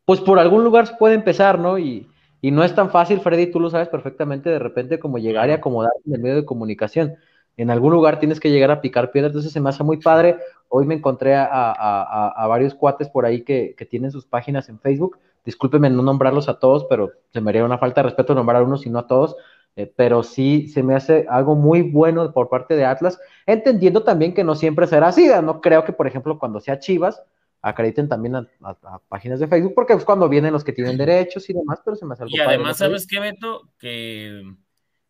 pues 0.05 0.21
por 0.21 0.39
algún 0.39 0.63
lugar 0.63 0.87
se 0.87 0.95
puede 0.95 1.15
empezar, 1.15 1.59
¿no? 1.59 1.77
Y, 1.77 2.07
y 2.41 2.51
no 2.51 2.63
es 2.63 2.73
tan 2.73 2.89
fácil, 2.89 3.19
Freddy, 3.21 3.51
tú 3.51 3.59
lo 3.59 3.69
sabes 3.69 3.89
perfectamente, 3.89 4.49
de 4.49 4.59
repente 4.59 4.99
como 4.99 5.17
llegar 5.17 5.49
y 5.49 5.53
acomodarte 5.53 5.99
en 6.07 6.15
el 6.15 6.21
medio 6.21 6.35
de 6.37 6.45
comunicación. 6.45 7.15
En 7.61 7.69
algún 7.71 7.91
lugar 7.93 8.19
tienes 8.19 8.39
que 8.39 8.49
llegar 8.51 8.71
a 8.71 8.81
picar 8.81 9.11
piedra, 9.11 9.27
entonces 9.27 9.51
se 9.51 9.59
me 9.59 9.69
hace 9.69 9.83
muy 9.83 9.97
padre. 9.97 10.37
Hoy 10.69 10.85
me 10.85 10.95
encontré 10.95 11.35
a, 11.35 11.45
a- 11.45 11.71
a- 11.73 12.29
a 12.29 12.47
varios 12.47 12.73
cuates 12.73 13.09
por 13.09 13.25
ahí 13.25 13.43
que, 13.43 13.75
que 13.77 13.85
tienen 13.85 14.11
sus 14.11 14.25
páginas 14.25 14.69
en 14.69 14.79
Facebook. 14.79 15.17
Discúlpeme 15.45 15.89
no 15.89 16.01
nombrarlos 16.01 16.47
a 16.49 16.59
todos, 16.59 16.85
pero 16.89 17.11
se 17.33 17.41
me 17.41 17.49
haría 17.49 17.65
una 17.65 17.77
falta 17.77 18.01
de 18.01 18.05
respeto 18.09 18.35
nombrar 18.35 18.61
a 18.61 18.65
unos 18.65 18.85
y 18.85 18.89
no 18.89 18.99
a 18.99 19.07
todos. 19.07 19.35
Eh, 19.75 19.91
pero 19.95 20.23
sí 20.23 20.67
se 20.67 20.83
me 20.83 20.95
hace 20.95 21.25
algo 21.29 21.55
muy 21.55 21.81
bueno 21.83 22.31
por 22.33 22.49
parte 22.49 22.75
de 22.75 22.85
Atlas, 22.85 23.19
entendiendo 23.45 24.03
también 24.03 24.33
que 24.33 24.43
no 24.43 24.55
siempre 24.55 24.87
será 24.87 25.07
así. 25.09 25.29
No 25.43 25.61
creo 25.61 25.83
que, 25.85 25.93
por 25.93 26.07
ejemplo, 26.07 26.37
cuando 26.39 26.59
sea 26.59 26.79
Chivas, 26.79 27.21
acrediten 27.61 28.07
también 28.07 28.35
a, 28.35 28.47
a- 28.61 28.77
a 28.83 28.99
páginas 29.07 29.39
de 29.39 29.47
Facebook, 29.47 29.73
porque 29.75 29.93
es 29.93 30.05
cuando 30.05 30.29
vienen 30.29 30.53
los 30.53 30.63
que 30.63 30.73
tienen 30.73 30.97
derechos 30.97 31.49
y 31.49 31.53
demás, 31.53 31.79
pero 31.83 31.95
se 31.95 32.05
me 32.05 32.13
hace 32.13 32.23
algo 32.23 32.35
Y 32.35 32.39
además. 32.39 32.77
¿sabes 32.77 33.05
qué, 33.07 33.19
Beto? 33.19 33.69
Que, 33.79 34.41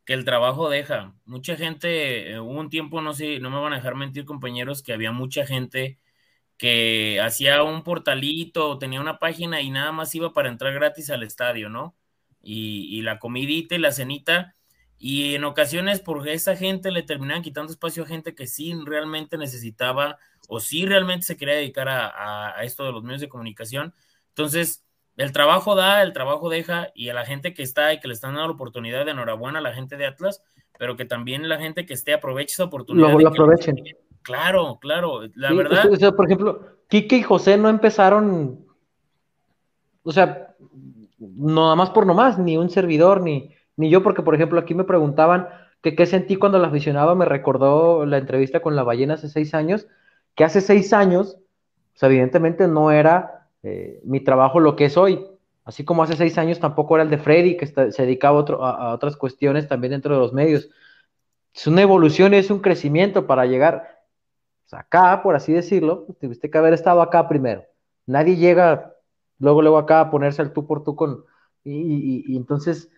que 0.09 0.15
el 0.15 0.25
trabajo 0.25 0.69
deja. 0.71 1.13
Mucha 1.25 1.55
gente, 1.55 2.31
eh, 2.31 2.39
hubo 2.39 2.59
un 2.59 2.71
tiempo, 2.71 2.99
no 2.99 3.13
sé, 3.13 3.39
no 3.39 3.51
me 3.51 3.59
van 3.59 3.73
a 3.73 3.75
dejar 3.75 3.93
mentir, 3.93 4.25
compañeros, 4.25 4.81
que 4.81 4.91
había 4.91 5.11
mucha 5.11 5.45
gente 5.45 5.99
que 6.57 7.21
hacía 7.21 7.61
un 7.61 7.83
portalito, 7.83 8.79
tenía 8.79 9.01
una 9.01 9.19
página 9.19 9.61
y 9.61 9.69
nada 9.69 9.91
más 9.91 10.15
iba 10.15 10.33
para 10.33 10.49
entrar 10.49 10.73
gratis 10.73 11.11
al 11.11 11.21
estadio, 11.21 11.69
¿no? 11.69 11.95
Y, 12.41 13.03
la 13.03 13.19
comidita 13.19 13.75
y 13.75 13.77
la 13.77 13.91
cenita, 13.91 14.55
y 14.97 15.35
en 15.35 15.43
ocasiones 15.43 15.99
por 15.99 16.27
esa 16.27 16.55
gente 16.55 16.89
le 16.89 17.03
terminaban 17.03 17.43
quitando 17.43 17.71
espacio 17.71 18.03
a 18.03 18.07
gente 18.07 18.33
que 18.33 18.47
sí 18.47 18.73
realmente 18.87 19.37
necesitaba 19.37 20.17
o 20.47 20.59
sí 20.59 20.87
realmente 20.87 21.27
se 21.27 21.37
quería 21.37 21.53
dedicar 21.53 21.87
a, 21.87 22.55
esto 22.63 22.83
de 22.83 22.93
los 22.93 23.03
medios 23.03 23.21
de 23.21 23.29
comunicación. 23.29 23.93
Entonces, 24.29 24.83
el 25.19 25.33
trabajo 25.33 25.75
da, 25.75 26.01
el 26.01 26.13
trabajo 26.13 26.49
deja, 26.49 26.87
y 26.95 27.09
a 27.09 27.13
la 27.13 27.25
gente 27.25 27.53
que 27.53 27.61
está 27.61 27.93
y 27.93 27.99
que 27.99 28.07
le 28.07 28.13
están 28.13 28.35
dando 28.35 28.47
la 28.47 28.53
oportunidad 28.53 29.03
de 29.03 29.11
enhorabuena 29.11 29.59
a 29.59 29.61
la 29.61 29.73
gente 29.73 29.97
de 29.97 30.05
Atlas, 30.05 30.41
pero 30.77 30.95
que 30.95 31.03
también 31.03 31.49
la 31.49 31.57
gente 31.57 31.85
que 31.85 31.93
esté 31.93 32.13
aproveche 32.13 32.53
esa 32.53 32.63
oportunidad. 32.63 33.11
Lo, 33.11 33.19
lo 33.19 33.27
aprovechen. 33.27 33.83
Claro, 34.21 34.79
claro, 34.79 35.23
la 35.35 35.49
sí, 35.49 35.55
verdad. 35.57 35.91
O 35.91 35.95
sea, 35.97 36.13
por 36.13 36.25
ejemplo, 36.25 36.61
Quique 36.87 37.17
y 37.17 37.23
José 37.23 37.57
no 37.57 37.67
empezaron, 37.67 38.65
o 40.03 40.11
sea, 40.13 40.55
nada 41.17 41.75
más 41.75 41.89
por 41.89 42.05
nomás, 42.05 42.39
ni 42.39 42.55
un 42.55 42.69
servidor, 42.69 43.19
ni, 43.19 43.53
ni 43.75 43.89
yo, 43.89 44.01
porque 44.01 44.21
por 44.21 44.35
ejemplo 44.35 44.57
aquí 44.57 44.73
me 44.73 44.85
preguntaban 44.85 45.49
que 45.81 45.97
qué 45.97 46.05
sentí 46.05 46.37
cuando 46.37 46.59
la 46.59 46.69
aficionaba, 46.69 47.13
me 47.13 47.25
recordó 47.25 48.05
la 48.05 48.19
entrevista 48.19 48.61
con 48.61 48.77
la 48.77 48.83
ballena 48.83 49.15
hace 49.15 49.27
seis 49.27 49.53
años, 49.53 49.85
que 50.33 50.45
hace 50.45 50.61
seis 50.61 50.93
años, 50.93 51.37
pues 51.91 52.03
evidentemente 52.03 52.69
no 52.69 52.91
era 52.91 53.38
eh, 53.63 53.99
mi 54.03 54.21
trabajo 54.21 54.59
lo 54.59 54.75
que 54.75 54.85
es 54.85 54.97
hoy, 54.97 55.25
así 55.65 55.83
como 55.83 56.03
hace 56.03 56.15
seis 56.15 56.37
años 56.37 56.59
tampoco 56.59 56.95
era 56.95 57.03
el 57.03 57.09
de 57.09 57.17
Freddy, 57.17 57.57
que 57.57 57.65
está, 57.65 57.91
se 57.91 58.03
dedicaba 58.03 58.37
a, 58.37 58.41
otro, 58.41 58.65
a, 58.65 58.93
otras 58.93 59.15
cuestiones 59.15 59.67
también 59.67 59.91
dentro 59.91 60.13
de 60.13 60.21
los 60.21 60.33
medios. 60.33 60.69
Es 61.53 61.67
una 61.67 61.81
evolución, 61.81 62.33
es 62.33 62.51
un 62.51 62.59
crecimiento 62.59 63.27
para 63.27 63.45
llegar 63.45 63.99
acá, 64.71 65.23
por 65.23 65.35
así 65.35 65.51
decirlo, 65.51 66.05
tuviste 66.19 66.49
que 66.49 66.57
haber 66.57 66.73
estado 66.73 67.01
acá 67.01 67.27
primero. 67.27 67.63
Nadie 68.05 68.35
llega 68.35 68.93
luego, 69.39 69.61
luego 69.61 69.77
acá 69.77 70.01
a 70.01 70.11
ponerse 70.11 70.41
al 70.41 70.53
tú 70.53 70.67
por 70.67 70.83
tú 70.83 70.95
con... 70.95 71.25
y, 71.63 72.35
entonces 72.35 72.89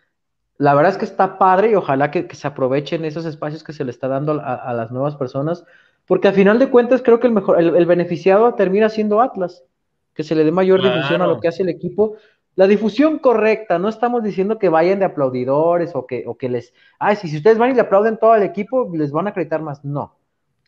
la 0.62 0.76
verdad 0.76 0.92
es 0.92 0.98
que 1.00 1.06
está 1.06 1.40
padre 1.40 1.72
y 1.72 1.76
ojalá 1.76 2.12
que, 2.12 2.28
se 2.36 2.48
aprovechen 2.48 3.04
esos 3.04 3.26
espacios 3.26 3.64
que 3.64 3.74
se 3.74 3.84
le 3.84 3.90
está 3.90 4.08
dando 4.08 4.34
a, 4.34 4.74
las 4.74 4.92
nuevas 4.92 5.16
personas, 5.16 5.66
porque 6.06 6.28
al 6.28 6.36
final 6.36 6.60
de 6.60 6.70
cuentas 6.70 7.02
creo 7.02 7.20
que 7.20 7.26
el 7.26 7.34
mejor, 7.34 7.60
el 7.60 7.86
beneficiado 7.88 8.54
termina 8.54 8.88
siendo 8.88 9.22
Atlas, 9.22 9.64
que 10.14 10.24
se 10.24 10.36
le 10.36 10.44
dé 10.44 10.52
mayor 10.52 10.80
claro. 10.80 10.96
difusión 10.96 11.22
a 11.22 11.28
lo 11.28 11.40
que 11.40 11.48
hace 11.48 11.64
el 11.64 11.70
equipo. 11.70 12.16
La 12.56 12.68
difusión 12.68 13.20
correcta, 13.20 13.80
no 13.80 13.88
estamos 13.88 14.24
diciendo 14.24 14.60
que 14.60 14.70
vayan 14.70 15.00
de 15.00 15.06
aplaudidores 15.06 15.92
o 15.96 16.06
que, 16.06 16.24
o 16.28 16.38
que 16.38 16.50
les, 16.50 16.74
ay, 17.00 17.16
si, 17.16 17.28
si 17.30 17.38
ustedes 17.38 17.58
van 17.58 17.72
y 17.72 17.74
le 17.76 17.82
aplauden 17.82 18.18
todo 18.18 18.34
al 18.34 18.44
equipo, 18.44 18.90
les 18.94 19.12
van 19.12 19.28
a 19.28 19.30
acreditar 19.30 19.62
más. 19.62 19.86
No, 19.86 20.18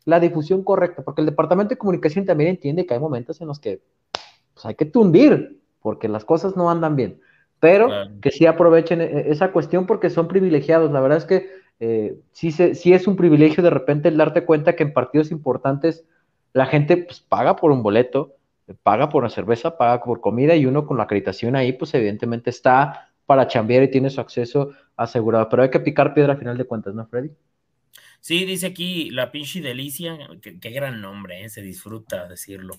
la 0.05 0.19
difusión 0.19 0.63
correcta, 0.63 1.03
porque 1.03 1.21
el 1.21 1.27
departamento 1.27 1.71
de 1.71 1.77
comunicación 1.77 2.25
también 2.25 2.51
entiende 2.51 2.85
que 2.85 2.93
hay 2.93 2.99
momentos 2.99 3.41
en 3.41 3.47
los 3.47 3.59
que 3.59 3.81
pues, 4.53 4.65
hay 4.65 4.75
que 4.75 4.85
tundir, 4.85 5.59
porque 5.81 6.07
las 6.07 6.23
cosas 6.23 6.55
no 6.55 6.69
andan 6.69 6.95
bien 6.95 7.19
pero 7.63 7.87
claro. 7.87 8.11
que 8.21 8.29
sí 8.29 8.45
aprovechen 8.45 8.99
e, 8.99 9.31
esa 9.31 9.53
cuestión 9.53 9.85
porque 9.85 10.09
son 10.09 10.27
privilegiados. 10.27 10.91
La 10.91 10.99
verdad 10.99 11.19
es 11.19 11.23
que 11.23 11.49
eh, 11.79 12.19
sí, 12.33 12.51
se, 12.51 12.75
sí, 12.75 12.91
es 12.91 13.07
un 13.07 13.15
privilegio 13.15 13.63
de 13.63 13.69
repente 13.69 14.09
el 14.09 14.17
darte 14.17 14.43
cuenta 14.43 14.75
que 14.75 14.83
en 14.83 14.91
partidos 14.91 15.31
importantes 15.31 16.03
la 16.51 16.65
gente 16.65 16.97
pues, 16.97 17.21
paga 17.21 17.55
por 17.55 17.71
un 17.71 17.81
boleto, 17.81 18.35
paga 18.81 19.09
por 19.09 19.23
una 19.23 19.29
cerveza, 19.29 19.77
paga 19.77 20.03
por 20.03 20.21
comida 20.21 20.55
y 20.55 20.65
uno 20.65 20.85
con 20.85 20.97
la 20.97 21.03
acreditación 21.03 21.55
ahí, 21.55 21.73
pues 21.73 21.93
evidentemente 21.93 22.49
está 22.49 23.09
para 23.25 23.47
chambear 23.47 23.83
y 23.83 23.91
tiene 23.91 24.09
su 24.09 24.21
acceso 24.21 24.71
asegurado. 24.95 25.49
Pero 25.49 25.63
hay 25.63 25.69
que 25.69 25.79
picar 25.79 26.13
piedra 26.13 26.33
a 26.33 26.37
final 26.37 26.57
de 26.57 26.65
cuentas, 26.65 26.93
¿no, 26.93 27.05
Freddy? 27.07 27.31
Sí, 28.19 28.45
dice 28.45 28.67
aquí 28.67 29.09
la 29.09 29.31
pinche 29.31 29.61
delicia, 29.61 30.17
qué, 30.41 30.59
qué 30.59 30.69
gran 30.69 31.01
nombre, 31.01 31.43
¿eh? 31.43 31.49
se 31.49 31.61
disfruta 31.61 32.27
decirlo 32.27 32.75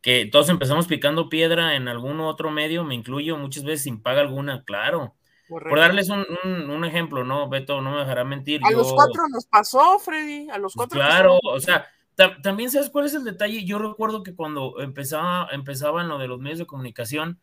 que 0.00 0.26
todos 0.26 0.48
empezamos 0.48 0.86
picando 0.86 1.28
piedra 1.28 1.74
en 1.74 1.88
algún 1.88 2.20
otro 2.20 2.50
medio, 2.50 2.84
me 2.84 2.94
incluyo 2.94 3.36
muchas 3.36 3.64
veces 3.64 3.82
sin 3.82 4.00
paga 4.02 4.20
alguna, 4.20 4.64
claro. 4.64 5.14
Correcto. 5.48 5.70
Por 5.70 5.78
darles 5.78 6.10
un, 6.10 6.26
un, 6.44 6.70
un, 6.70 6.84
ejemplo, 6.84 7.24
¿no? 7.24 7.48
Beto 7.48 7.80
no 7.80 7.92
me 7.92 8.00
dejará 8.00 8.22
mentir. 8.22 8.60
A 8.64 8.70
yo, 8.70 8.78
los 8.78 8.92
cuatro 8.92 9.22
nos 9.30 9.46
pasó, 9.46 9.98
Freddy, 9.98 10.48
a 10.50 10.58
los 10.58 10.74
cuatro. 10.74 11.00
Claro, 11.00 11.38
o 11.42 11.58
sea, 11.58 11.86
también 12.42 12.70
sabes 12.70 12.90
cuál 12.90 13.06
es 13.06 13.14
el 13.14 13.24
detalle. 13.24 13.64
Yo 13.64 13.78
recuerdo 13.78 14.22
que 14.22 14.34
cuando 14.34 14.80
empezaba, 14.80 15.48
lo 16.04 16.18
de 16.18 16.28
los 16.28 16.40
medios 16.40 16.58
de 16.58 16.66
comunicación, 16.66 17.40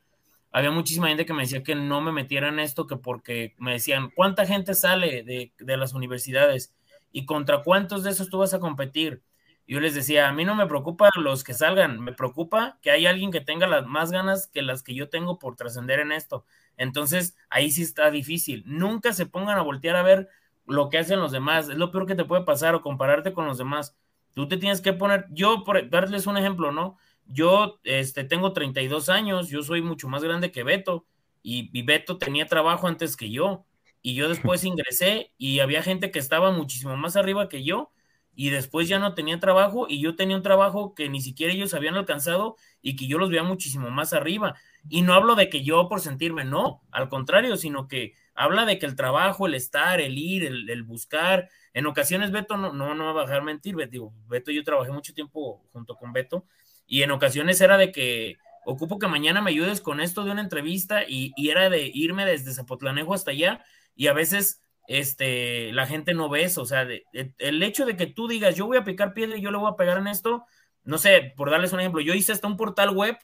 había 0.52 0.72
muchísima 0.72 1.10
gente 1.10 1.26
que 1.26 1.34
me 1.34 1.44
decía 1.44 1.64
que 1.64 1.76
no 1.76 2.02
me 2.02 2.12
metiera 2.12 2.50
en 2.50 2.60
esto, 2.60 2.88
que 2.88 2.98
porque 2.98 3.56
me 3.58 3.74
decían, 3.74 4.12
¿cuánta 4.16 4.46
gente 4.46 4.74
sale 4.74 5.24
de, 5.24 5.54
de 5.58 5.78
las 5.78 5.94
universidades? 5.94 6.74
¿Y 7.12 7.26
contra 7.26 7.64
cuántos 7.64 8.04
de 8.04 8.12
esos 8.12 8.30
tú 8.30 8.40
vas 8.40 8.54
a 8.54 8.60
competir? 8.60 9.22
yo 9.68 9.80
les 9.80 9.96
decía, 9.96 10.28
a 10.28 10.32
mí 10.34 10.46
no 10.46 10.56
me 10.56 10.68
preocupa 10.68 11.10
los 11.16 11.44
que 11.44 11.54
salgan, 11.54 12.00
me 12.00 12.14
preocupa 12.14 12.78
que 12.82 12.92
hay 12.92 13.08
alguien 13.08 13.32
que 13.32 13.42
tenga 13.42 13.68
las 13.68 13.86
más 13.86 14.12
ganas 14.12 14.48
que 14.48 14.62
las 14.62 14.84
que 14.84 14.94
yo 14.94 15.10
tengo 15.10 15.40
por 15.40 15.56
trascender 15.56 16.00
en 16.00 16.12
esto. 16.12 16.46
Entonces, 16.78 17.36
ahí 17.50 17.72
sí 17.72 17.82
está 17.82 18.12
difícil. 18.12 18.64
Nunca 18.68 19.14
se 19.14 19.26
pongan 19.26 19.58
a 19.58 19.64
voltear 19.64 19.96
a 19.96 20.04
ver 20.04 20.30
lo 20.68 20.90
que 20.90 21.00
hacen 21.00 21.20
los 21.20 21.32
demás. 21.32 21.70
Es 21.70 21.78
lo 21.78 21.92
peor 21.92 22.06
que 22.06 22.16
te 22.16 22.26
puede 22.26 22.44
pasar 22.44 22.76
o 22.76 22.82
compararte 22.82 23.34
con 23.34 23.48
los 23.48 23.58
demás. 23.58 23.96
Tú 24.36 24.48
te 24.48 24.58
tienes 24.58 24.82
que 24.82 24.94
poner, 24.94 25.26
yo 25.32 25.64
por 25.64 25.90
darles 25.90 26.28
un 26.28 26.38
ejemplo, 26.38 26.72
¿no? 26.72 26.98
Yo 27.26 27.80
este, 27.84 28.24
tengo 28.24 28.54
32 28.54 29.10
años, 29.10 29.50
yo 29.50 29.64
soy 29.64 29.82
mucho 29.82 30.08
más 30.08 30.24
grande 30.24 30.52
que 30.52 30.64
Beto 30.64 31.08
y, 31.42 31.72
y 31.78 31.82
Beto 31.84 32.20
tenía 32.20 32.46
trabajo 32.46 32.88
antes 32.88 33.18
que 33.18 33.32
yo 33.32 33.66
y 34.04 34.14
yo 34.14 34.30
después 34.30 34.64
ingresé 34.64 35.34
y 35.40 35.60
había 35.62 35.82
gente 35.82 36.12
que 36.12 36.20
estaba 36.20 36.52
muchísimo 36.52 36.96
más 36.98 37.16
arriba 37.16 37.50
que 37.50 37.64
yo 37.64 37.92
y 38.36 38.50
después 38.50 38.88
ya 38.88 39.00
no 39.00 39.14
tenía 39.16 39.40
trabajo 39.40 39.88
y 39.90 40.02
yo 40.02 40.16
tenía 40.16 40.36
un 40.36 40.44
trabajo 40.44 40.94
que 40.94 41.10
ni 41.10 41.22
siquiera 41.22 41.54
ellos 41.54 41.74
habían 41.74 41.96
alcanzado 41.96 42.58
y 42.82 42.96
que 42.98 43.08
yo 43.08 43.18
los 43.18 43.30
veía 43.30 43.44
muchísimo 43.44 43.90
más 43.90 44.14
arriba. 44.14 44.56
Y 44.90 45.02
no 45.02 45.14
hablo 45.14 45.36
de 45.36 45.50
que 45.50 45.64
yo 45.64 45.88
por 45.88 46.02
sentirme, 46.02 46.44
no, 46.44 46.82
al 46.92 47.08
contrario, 47.10 47.56
sino 47.56 47.88
que 47.88 48.14
habla 48.36 48.66
de 48.66 48.78
que 48.78 48.86
el 48.86 48.96
trabajo, 48.96 49.48
el 49.48 49.56
estar, 49.56 50.02
el 50.02 50.18
ir, 50.18 50.44
el, 50.44 50.70
el 50.70 50.84
buscar, 50.84 51.50
en 51.76 51.86
ocasiones 51.88 52.32
Beto 52.32 52.56
no, 52.56 52.72
no, 52.72 52.96
no 52.96 53.14
va 53.14 53.24
a 53.24 53.26
dejar 53.26 53.44
mentir, 53.44 53.76
digo, 53.90 54.14
Beto 54.28 54.50
yo 54.50 54.64
trabajé 54.64 54.92
mucho 54.92 55.14
tiempo 55.14 55.62
junto 55.74 55.98
con 55.98 56.14
Beto 56.14 56.46
y 56.88 57.04
en 57.04 57.12
ocasiones 57.12 57.60
era 57.60 57.78
de 57.78 57.92
que 57.92 58.38
ocupo 58.66 58.98
que 58.98 59.08
mañana 59.08 59.42
me 59.42 59.52
ayudes 59.52 59.82
con 59.82 60.00
esto 60.00 60.24
de 60.24 60.32
una 60.32 60.40
entrevista 60.40 61.04
y, 61.06 61.34
y 61.36 61.50
era 61.50 61.70
de 61.70 61.92
irme 61.94 62.26
desde 62.26 62.54
Zapotlanejo 62.54 63.14
hasta 63.14 63.32
allá 63.32 63.62
y 63.94 64.08
a 64.08 64.14
veces 64.14 64.64
este, 64.88 65.74
la 65.74 65.86
gente 65.86 66.14
no 66.14 66.30
ve 66.30 66.44
eso, 66.44 66.62
o 66.62 66.66
sea, 66.66 66.86
de, 66.86 67.04
de, 67.12 67.34
el 67.40 67.62
hecho 67.62 67.86
de 67.86 67.98
que 67.98 68.08
tú 68.08 68.30
digas, 68.30 68.56
yo 68.56 68.68
voy 68.68 68.78
a 68.78 68.86
picar 68.86 69.14
piedra 69.14 69.36
y 69.36 69.42
yo 69.42 69.52
le 69.52 69.58
voy 69.58 69.70
a 69.70 69.76
pegar 69.76 69.98
en 69.98 70.08
esto, 70.08 70.46
no 70.86 70.98
sé, 70.98 71.34
por 71.36 71.52
darles 71.52 71.74
un 71.74 71.82
ejemplo, 71.82 72.00
yo 72.00 72.14
hice 72.14 72.32
hasta 72.32 72.48
un 72.48 72.56
portal 72.56 72.92
web 72.92 73.18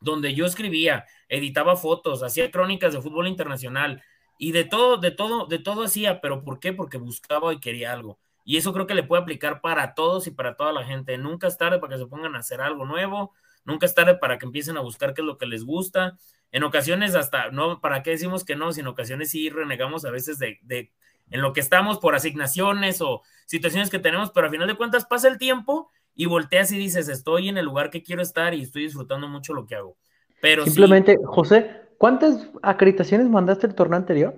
donde 0.00 0.32
yo 0.34 0.46
escribía, 0.46 1.06
editaba 1.28 1.74
fotos, 1.74 2.22
hacía 2.22 2.52
crónicas 2.52 2.92
de 2.92 3.02
fútbol 3.02 3.26
internacional 3.26 4.00
y 4.38 4.52
de 4.52 4.64
todo, 4.64 4.96
de 4.96 5.10
todo, 5.10 5.46
de 5.46 5.58
todo 5.58 5.84
hacía, 5.84 6.20
pero 6.20 6.42
¿por 6.42 6.60
qué? 6.60 6.72
Porque 6.72 6.98
buscaba 6.98 7.52
y 7.52 7.60
quería 7.60 7.92
algo. 7.92 8.18
Y 8.44 8.56
eso 8.56 8.72
creo 8.72 8.86
que 8.86 8.94
le 8.94 9.02
puede 9.02 9.22
aplicar 9.22 9.60
para 9.60 9.94
todos 9.94 10.26
y 10.26 10.30
para 10.30 10.56
toda 10.56 10.72
la 10.72 10.84
gente. 10.84 11.16
Nunca 11.16 11.46
es 11.46 11.56
tarde 11.56 11.78
para 11.78 11.94
que 11.94 11.98
se 11.98 12.06
pongan 12.06 12.36
a 12.36 12.40
hacer 12.40 12.60
algo 12.60 12.84
nuevo, 12.84 13.32
nunca 13.64 13.86
es 13.86 13.94
tarde 13.94 14.16
para 14.16 14.38
que 14.38 14.46
empiecen 14.46 14.76
a 14.76 14.80
buscar 14.80 15.14
qué 15.14 15.22
es 15.22 15.26
lo 15.26 15.38
que 15.38 15.46
les 15.46 15.64
gusta 15.64 16.18
en 16.54 16.62
ocasiones 16.62 17.16
hasta, 17.16 17.50
no, 17.50 17.80
¿para 17.80 18.04
qué 18.04 18.10
decimos 18.10 18.44
que 18.44 18.54
no? 18.54 18.72
Si 18.72 18.80
en 18.80 18.86
ocasiones 18.86 19.30
sí 19.30 19.50
renegamos 19.50 20.04
a 20.04 20.12
veces 20.12 20.38
de, 20.38 20.60
de, 20.62 20.92
en 21.32 21.42
lo 21.42 21.52
que 21.52 21.58
estamos 21.58 21.98
por 21.98 22.14
asignaciones 22.14 23.00
o 23.00 23.22
situaciones 23.44 23.90
que 23.90 23.98
tenemos, 23.98 24.30
pero 24.30 24.46
al 24.46 24.52
final 24.52 24.68
de 24.68 24.76
cuentas 24.76 25.04
pasa 25.04 25.26
el 25.26 25.36
tiempo 25.36 25.90
y 26.14 26.26
volteas 26.26 26.70
y 26.70 26.78
dices, 26.78 27.08
estoy 27.08 27.48
en 27.48 27.58
el 27.58 27.64
lugar 27.64 27.90
que 27.90 28.04
quiero 28.04 28.22
estar 28.22 28.54
y 28.54 28.62
estoy 28.62 28.84
disfrutando 28.84 29.26
mucho 29.26 29.52
lo 29.52 29.66
que 29.66 29.74
hago. 29.74 29.96
Pero 30.40 30.62
Simplemente, 30.62 31.18
José, 31.24 31.83
¿cuántas 31.98 32.48
acreditaciones 32.62 33.28
mandaste 33.28 33.66
el 33.66 33.74
torneo 33.74 33.98
anterior? 33.98 34.34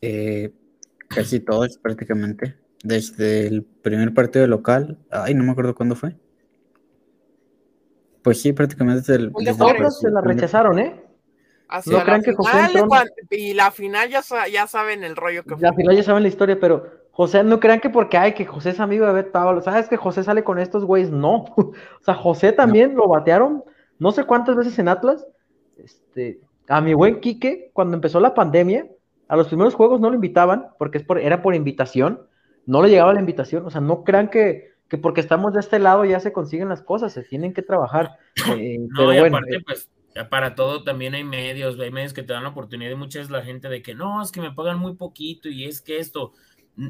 Eh, 0.00 0.52
casi 1.08 1.40
todas 1.40 1.78
prácticamente. 1.78 2.56
Desde 2.82 3.46
el 3.46 3.64
primer 3.64 4.14
partido 4.14 4.46
local, 4.46 4.98
ay, 5.10 5.34
no 5.34 5.44
me 5.44 5.52
acuerdo 5.52 5.74
cuándo 5.74 5.96
fue. 5.96 6.16
Pues 8.22 8.42
sí, 8.42 8.52
prácticamente 8.52 9.00
desde 9.00 9.14
el. 9.16 9.32
Desde 9.32 9.64
otros 9.64 10.00
se 10.00 10.10
la 10.10 10.20
rechazaron, 10.20 10.78
¿eh? 10.78 11.02
Hacia 11.68 11.98
no 11.98 12.04
crean 12.04 12.22
que 12.22 12.32
José 12.32 12.58
entró... 12.60 12.88
Y 13.30 13.54
la 13.54 13.72
final 13.72 14.08
ya, 14.08 14.22
ya 14.52 14.68
saben 14.68 15.02
el 15.02 15.16
rollo 15.16 15.42
que 15.42 15.56
fue. 15.56 15.62
La 15.62 15.72
final 15.72 15.96
ya 15.96 16.04
saben 16.04 16.22
la 16.22 16.28
historia, 16.28 16.60
pero 16.60 16.86
José, 17.10 17.42
no 17.42 17.58
crean 17.58 17.80
que 17.80 17.90
porque 17.90 18.18
hay 18.18 18.34
que 18.34 18.44
José 18.44 18.70
es 18.70 18.78
amigo 18.78 19.04
de 19.06 19.12
Bet 19.12 19.32
Pablo, 19.32 19.60
¿sabes 19.62 19.88
que 19.88 19.96
José 19.96 20.22
sale 20.22 20.44
con 20.44 20.60
estos 20.60 20.84
güeyes? 20.84 21.10
No. 21.10 21.44
o 21.56 21.74
sea, 22.02 22.14
José 22.14 22.52
también 22.52 22.94
no. 22.94 23.02
lo 23.02 23.08
batearon 23.08 23.64
no 23.98 24.12
sé 24.12 24.24
cuántas 24.24 24.56
veces 24.56 24.78
en 24.78 24.88
Atlas. 24.88 25.26
Este, 25.76 26.40
a 26.68 26.80
mi 26.80 26.94
buen 26.94 27.20
Quique, 27.20 27.70
cuando 27.72 27.96
empezó 27.96 28.20
la 28.20 28.34
pandemia, 28.34 28.86
a 29.28 29.36
los 29.36 29.48
primeros 29.48 29.74
juegos 29.74 30.00
no 30.00 30.08
lo 30.08 30.14
invitaban, 30.14 30.68
porque 30.78 30.98
es 30.98 31.04
por, 31.04 31.18
era 31.18 31.42
por 31.42 31.54
invitación, 31.54 32.22
no 32.64 32.82
le 32.82 32.88
llegaba 32.88 33.12
la 33.12 33.20
invitación, 33.20 33.64
o 33.66 33.70
sea, 33.70 33.80
no 33.80 34.04
crean 34.04 34.28
que 34.28 34.76
que 34.88 34.98
porque 34.98 35.20
estamos 35.20 35.52
de 35.52 35.60
este 35.60 35.78
lado 35.78 36.04
ya 36.04 36.20
se 36.20 36.32
consiguen 36.32 36.68
las 36.68 36.82
cosas, 36.82 37.12
se 37.12 37.22
tienen 37.22 37.52
que 37.52 37.62
trabajar. 37.62 38.18
Eh, 38.58 38.78
no, 38.78 38.88
pero 38.96 39.14
y 39.14 39.18
bueno, 39.20 39.38
aparte, 39.38 39.56
eh, 39.56 39.62
pues, 39.64 39.90
para 40.30 40.54
todo 40.54 40.84
también 40.84 41.14
hay 41.14 41.24
medios, 41.24 41.78
hay 41.80 41.90
medios 41.90 42.12
que 42.12 42.22
te 42.22 42.32
dan 42.32 42.44
la 42.44 42.50
oportunidad 42.50 42.90
y 42.90 42.94
muchas 42.94 43.28
la 43.28 43.42
gente 43.42 43.68
de 43.68 43.82
que 43.82 43.94
no, 43.94 44.22
es 44.22 44.30
que 44.30 44.40
me 44.40 44.52
pagan 44.52 44.78
muy 44.78 44.94
poquito 44.94 45.48
y 45.48 45.64
es 45.64 45.82
que 45.82 45.98
esto 45.98 46.32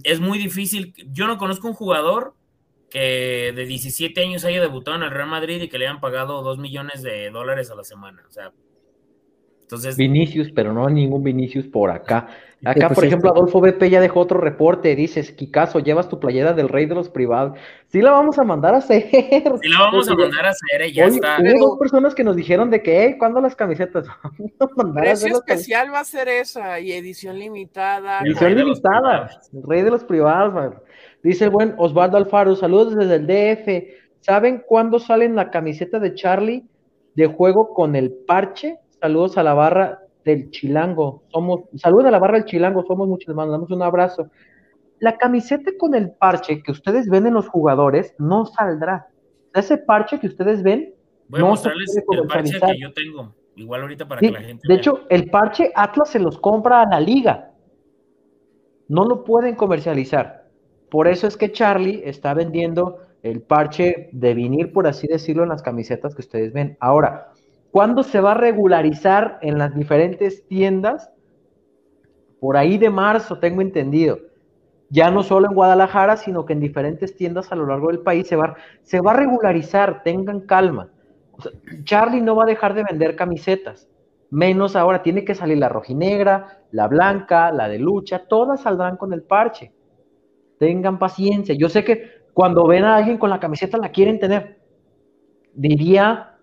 es 0.04 0.20
muy 0.20 0.38
difícil. 0.38 0.92
Yo 1.12 1.26
no 1.26 1.38
conozco 1.38 1.68
un 1.68 1.74
jugador 1.74 2.34
que 2.90 3.52
de 3.54 3.64
17 3.64 4.20
años 4.20 4.44
haya 4.44 4.60
debutado 4.60 4.96
en 4.96 5.04
el 5.04 5.10
Real 5.10 5.28
Madrid 5.28 5.62
y 5.62 5.68
que 5.68 5.78
le 5.78 5.86
hayan 5.86 6.00
pagado 6.00 6.42
2 6.42 6.58
millones 6.58 7.02
de 7.02 7.30
dólares 7.30 7.70
a 7.70 7.74
la 7.74 7.84
semana. 7.84 8.22
O 8.28 8.32
sea, 8.32 8.52
entonces. 9.66 9.96
Vinicius, 9.96 10.50
pero 10.54 10.72
no 10.72 10.88
ningún 10.88 11.22
Vinicius 11.22 11.66
por 11.66 11.90
acá. 11.90 12.28
Acá, 12.64 12.86
pues 12.88 12.94
por 12.96 13.04
ejemplo, 13.04 13.30
Adolfo 13.30 13.60
BP 13.60 13.90
ya 13.90 14.00
dejó 14.00 14.20
otro 14.20 14.40
reporte. 14.40 14.96
Dices, 14.96 15.30
Kikazo, 15.30 15.78
llevas 15.80 16.08
tu 16.08 16.18
playera 16.18 16.52
del 16.54 16.68
rey 16.70 16.86
de 16.86 16.94
los 16.94 17.10
privados. 17.10 17.58
Sí, 17.88 18.00
la 18.00 18.12
vamos 18.12 18.38
a 18.38 18.44
mandar 18.44 18.74
a 18.74 18.78
hacer. 18.78 19.02
Sí, 19.10 19.68
la 19.68 19.80
vamos 19.80 20.08
a 20.08 20.14
mandar 20.14 20.46
a 20.46 20.48
hacer, 20.50 20.82
eh, 20.82 20.92
ya 20.92 21.04
Oye, 21.04 21.14
está. 21.16 21.36
hubo 21.36 21.42
Pero- 21.44 21.58
dos 21.60 21.78
personas 21.78 22.14
que 22.14 22.24
nos 22.24 22.34
dijeron 22.34 22.70
de 22.70 22.82
que, 22.82 23.04
"Ey, 23.04 23.18
¿cuándo 23.18 23.40
las 23.40 23.54
camisetas? 23.54 24.06
Vamos 24.22 24.52
a 24.60 24.82
mandar 24.82 25.06
a 25.06 25.12
hacer 25.12 25.30
Precio 25.32 25.44
especial 25.46 25.92
va 25.92 26.00
a 26.00 26.04
ser 26.04 26.28
esa 26.28 26.80
y 26.80 26.92
edición 26.92 27.38
limitada. 27.38 28.20
Edición 28.20 28.54
limitada. 28.54 29.28
El 29.52 29.62
rey 29.62 29.82
de 29.82 29.90
los 29.90 30.02
privados. 30.04 30.54
man. 30.54 30.74
Dice 31.22 31.44
el 31.44 31.50
buen 31.50 31.74
Osvaldo 31.76 32.16
Alfaro, 32.16 32.56
saludos 32.56 32.96
desde 32.96 33.16
el 33.16 33.26
DF. 33.26 33.94
¿Saben 34.20 34.62
cuándo 34.66 34.98
salen 34.98 35.36
la 35.36 35.50
camiseta 35.50 35.98
de 35.98 36.14
Charlie 36.14 36.64
de 37.14 37.26
juego 37.26 37.74
con 37.74 37.94
el 37.96 38.12
parche? 38.26 38.78
Saludos 39.00 39.36
a 39.38 39.42
la 39.42 39.54
barra 39.54 40.00
del 40.24 40.50
Chilango. 40.50 41.22
Somos, 41.28 41.60
saludos 41.76 42.06
a 42.06 42.10
la 42.10 42.18
barra 42.18 42.34
del 42.38 42.44
Chilango, 42.46 42.84
somos 42.86 43.08
muchos, 43.08 43.28
les 43.28 43.36
mandamos 43.36 43.70
un 43.70 43.82
abrazo. 43.82 44.30
La 44.98 45.18
camiseta 45.18 45.70
con 45.78 45.94
el 45.94 46.12
parche 46.12 46.62
que 46.62 46.72
ustedes 46.72 47.08
ven 47.08 47.26
en 47.26 47.34
los 47.34 47.48
jugadores 47.48 48.14
no 48.18 48.46
saldrá. 48.46 49.08
Ese 49.54 49.78
parche 49.78 50.18
que 50.18 50.26
ustedes 50.26 50.62
ven 50.62 50.94
Voy 51.28 51.40
a 51.40 51.44
no 51.44 51.56
se 51.56 51.68
mostrarles 51.68 52.02
puede 52.06 52.20
el 52.22 52.26
parche 52.26 52.60
que 52.60 52.78
yo 52.80 52.92
tengo. 52.92 53.34
Igual 53.56 53.82
ahorita 53.82 54.06
para 54.06 54.20
Sí, 54.20 54.26
que 54.28 54.32
la 54.32 54.40
gente 54.40 54.62
de 54.66 54.74
vea. 54.74 54.78
hecho, 54.78 55.00
el 55.08 55.30
parche 55.30 55.72
Atlas 55.74 56.10
se 56.10 56.18
los 56.18 56.38
compra 56.38 56.82
a 56.82 56.86
la 56.88 57.00
liga. 57.00 57.52
No 58.88 59.04
lo 59.04 59.24
pueden 59.24 59.54
comercializar. 59.54 60.48
Por 60.90 61.08
eso 61.08 61.26
es 61.26 61.36
que 61.36 61.52
Charlie 61.52 62.02
está 62.04 62.34
vendiendo 62.34 62.98
el 63.22 63.42
parche 63.42 64.08
de 64.12 64.34
vinil, 64.34 64.70
por 64.70 64.86
así 64.86 65.06
decirlo, 65.08 65.42
en 65.42 65.48
las 65.48 65.62
camisetas 65.62 66.14
que 66.14 66.20
ustedes 66.22 66.52
ven. 66.52 66.76
Ahora, 66.80 67.32
¿cuándo 67.76 68.02
se 68.04 68.22
va 68.22 68.30
a 68.30 68.34
regularizar 68.34 69.38
en 69.42 69.58
las 69.58 69.74
diferentes 69.74 70.48
tiendas? 70.48 71.10
Por 72.40 72.56
ahí 72.56 72.78
de 72.78 72.88
marzo, 72.88 73.38
tengo 73.38 73.60
entendido. 73.60 74.18
Ya 74.88 75.10
no 75.10 75.22
solo 75.22 75.48
en 75.48 75.54
Guadalajara, 75.54 76.16
sino 76.16 76.46
que 76.46 76.54
en 76.54 76.60
diferentes 76.60 77.14
tiendas 77.14 77.52
a 77.52 77.54
lo 77.54 77.66
largo 77.66 77.88
del 77.88 77.98
país 77.98 78.28
se 78.28 78.34
va, 78.34 78.56
se 78.80 79.02
va 79.02 79.10
a 79.10 79.16
regularizar, 79.16 80.02
tengan 80.04 80.40
calma. 80.40 80.88
Charlie 81.84 82.22
no 82.22 82.34
va 82.34 82.44
a 82.44 82.46
dejar 82.46 82.72
de 82.72 82.82
vender 82.82 83.14
camisetas, 83.14 83.90
menos 84.30 84.74
ahora 84.74 85.02
tiene 85.02 85.26
que 85.26 85.34
salir 85.34 85.58
la 85.58 85.68
rojinegra, 85.68 86.62
la 86.70 86.88
blanca, 86.88 87.52
la 87.52 87.68
de 87.68 87.78
lucha, 87.78 88.24
todas 88.26 88.62
saldrán 88.62 88.96
con 88.96 89.12
el 89.12 89.22
parche. 89.22 89.70
Tengan 90.58 90.98
paciencia. 90.98 91.54
Yo 91.54 91.68
sé 91.68 91.84
que 91.84 92.24
cuando 92.32 92.66
ven 92.66 92.84
a 92.84 92.96
alguien 92.96 93.18
con 93.18 93.28
la 93.28 93.38
camiseta 93.38 93.76
la 93.76 93.90
quieren 93.90 94.18
tener. 94.18 94.60
Diría 95.52 96.35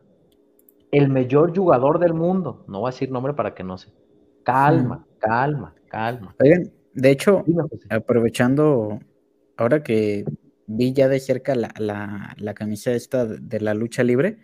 el 0.93 1.09
mejor 1.09 1.55
jugador 1.55 1.99
del 1.99 2.13
mundo. 2.13 2.63
No 2.67 2.79
voy 2.79 2.89
a 2.89 2.91
decir 2.91 3.11
nombre 3.11 3.33
para 3.33 3.53
que 3.53 3.63
no 3.63 3.77
se. 3.77 3.91
Calma, 4.43 5.05
calma, 5.19 5.73
calma. 5.89 6.35
Oigan, 6.39 6.71
de 6.93 7.11
hecho, 7.11 7.43
Dime, 7.45 7.63
aprovechando, 7.89 8.99
ahora 9.57 9.83
que 9.83 10.23
vi 10.67 10.93
ya 10.93 11.07
de 11.07 11.19
cerca 11.19 11.55
la, 11.55 11.73
la, 11.77 12.35
la 12.37 12.53
camisa 12.53 12.91
esta 12.91 13.25
de 13.25 13.59
la 13.59 13.73
lucha 13.73 14.03
libre, 14.03 14.37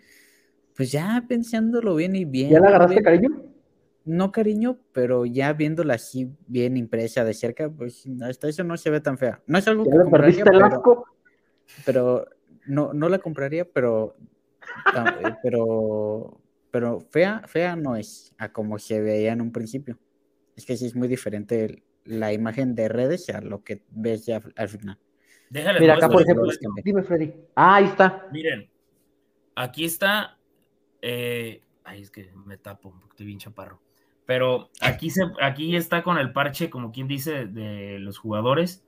pues 0.76 0.90
ya 0.90 1.24
pensándolo 1.28 1.94
bien 1.94 2.16
y 2.16 2.24
bien. 2.24 2.50
¿Ya 2.50 2.60
le 2.60 2.68
agarraste 2.68 2.94
bien, 2.94 3.04
cariño? 3.04 3.42
No 4.04 4.32
cariño, 4.32 4.78
pero 4.92 5.26
ya 5.26 5.52
viéndola 5.52 5.94
así 5.94 6.28
bien 6.46 6.76
impresa 6.76 7.24
de 7.24 7.34
cerca, 7.34 7.70
pues 7.70 8.08
hasta 8.22 8.48
eso 8.48 8.64
no 8.64 8.76
se 8.76 8.90
ve 8.90 9.00
tan 9.00 9.18
fea. 9.18 9.40
No 9.46 9.58
es 9.58 9.68
algo 9.68 9.84
¿Ya 9.84 9.92
que 9.92 9.98
le 9.98 10.02
compraría, 10.04 10.44
perdiste 10.44 10.50
el 10.50 10.62
pero, 10.62 10.66
asco? 10.66 11.04
pero 11.84 12.26
no, 12.66 12.92
no 12.92 13.08
la 13.08 13.18
compraría, 13.18 13.64
pero, 13.66 14.16
eh, 14.96 15.34
pero, 15.42 16.39
pero 16.70 17.00
fea, 17.00 17.42
fea 17.46 17.76
no 17.76 17.96
es 17.96 18.34
a 18.38 18.52
como 18.52 18.78
se 18.78 19.00
veía 19.00 19.32
en 19.32 19.40
un 19.40 19.52
principio. 19.52 19.98
Es 20.56 20.66
que 20.66 20.76
sí 20.76 20.86
es 20.86 20.94
muy 20.94 21.08
diferente 21.08 21.64
el- 21.64 21.82
la 22.04 22.32
imagen 22.32 22.74
de 22.74 22.88
redes 22.88 23.28
a 23.30 23.40
lo 23.40 23.62
que 23.62 23.82
ves 23.90 24.26
ya 24.26 24.40
al 24.56 24.68
final. 24.68 24.98
Déjales 25.50 25.80
Mira, 25.80 25.94
acá 25.94 26.08
por 26.08 26.22
ejemplo, 26.22 26.50
dime, 26.84 27.02
Freddy. 27.02 27.34
Ah, 27.54 27.76
ahí 27.76 27.84
está. 27.86 28.28
Miren, 28.32 28.70
aquí 29.54 29.84
está. 29.84 30.38
eh, 31.02 31.62
ay, 31.84 32.02
es 32.02 32.10
que 32.10 32.30
me 32.46 32.58
tapo 32.58 32.90
porque 32.92 33.08
estoy 33.10 33.26
bien 33.26 33.38
chaparro. 33.38 33.80
Pero 34.26 34.68
aquí, 34.80 35.10
se, 35.10 35.22
aquí 35.40 35.74
está 35.74 36.02
con 36.02 36.18
el 36.18 36.32
parche, 36.32 36.68
como 36.70 36.92
quien 36.92 37.08
dice, 37.08 37.46
de 37.46 37.98
los 37.98 38.18
jugadores. 38.18 38.84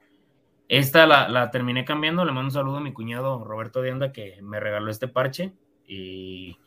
Esta 0.69 1.07
la, 1.07 1.29
la 1.29 1.51
terminé 1.51 1.85
cambiando. 1.85 2.25
Le 2.25 2.33
mando 2.33 2.49
un 2.49 2.53
saludo 2.53 2.77
a 2.77 2.81
mi 2.81 2.93
cuñado 2.93 3.43
Roberto 3.45 3.83
de 3.83 3.91
Anda 3.91 4.13
que 4.13 4.41
me 4.43 4.61
regaló 4.61 4.91
este 4.91 5.09
parche. 5.09 5.53
Y 5.87 6.59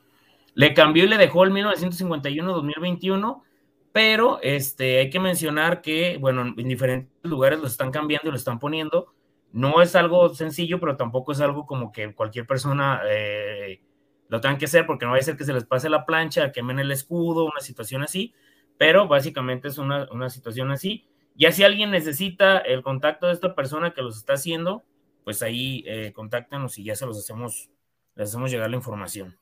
le 0.56 0.74
cambió 0.74 1.04
y 1.04 1.08
le 1.08 1.18
dejó 1.18 1.44
el 1.44 1.52
1951-2021. 1.52 3.44
Pero 3.92 4.40
este, 4.42 4.98
hay 5.00 5.10
que 5.10 5.20
mencionar 5.20 5.82
que, 5.82 6.18
bueno, 6.18 6.42
en 6.42 6.68
diferentes 6.68 7.12
lugares 7.24 7.60
lo 7.60 7.68
están 7.68 7.92
cambiando 7.92 8.28
y 8.28 8.32
lo 8.32 8.38
están 8.38 8.60
poniendo. 8.60 9.14
No 9.54 9.82
es 9.82 9.96
algo 9.96 10.34
sencillo, 10.34 10.80
pero 10.82 10.98
tampoco 10.98 11.32
es 11.32 11.40
algo 11.40 11.66
como 11.66 11.94
que 11.94 12.14
cualquier 12.14 12.46
persona 12.46 13.02
eh, 13.08 13.82
lo 14.28 14.42
tenga 14.42 14.58
que 14.58 14.66
hacer, 14.66 14.86
porque 14.86 15.06
no 15.06 15.12
va 15.12 15.18
a 15.18 15.22
ser 15.22 15.38
que 15.38 15.46
se 15.46 15.54
les 15.54 15.64
pase 15.64 15.88
la 15.90 16.06
plancha, 16.06 16.52
quemen 16.52 16.80
el 16.80 16.92
escudo, 16.92 17.46
una 17.46 17.62
situación 17.62 18.04
así. 18.04 18.34
Pero 18.78 19.08
básicamente 19.08 19.70
es 19.70 19.78
una, 19.78 20.10
una 20.12 20.30
situación 20.30 20.72
así. 20.72 21.08
Ya 21.36 21.54
si 21.54 21.64
alguien 21.64 21.92
necesita 21.92 22.58
el 22.58 22.82
contacto 22.82 23.28
de 23.28 23.34
esta 23.34 23.56
persona 23.56 23.94
que 23.94 24.02
los 24.02 24.18
está 24.18 24.34
haciendo, 24.34 24.84
pues 25.24 25.42
ahí 25.42 25.84
eh, 25.88 26.12
contáctanos 26.14 26.78
y 26.78 26.84
ya 26.84 26.96
se 26.96 27.06
los 27.06 27.18
hacemos, 27.18 27.70
les 28.16 28.30
hacemos 28.30 28.52
llegar 28.52 28.70
la 28.70 28.76
información. 28.76 29.38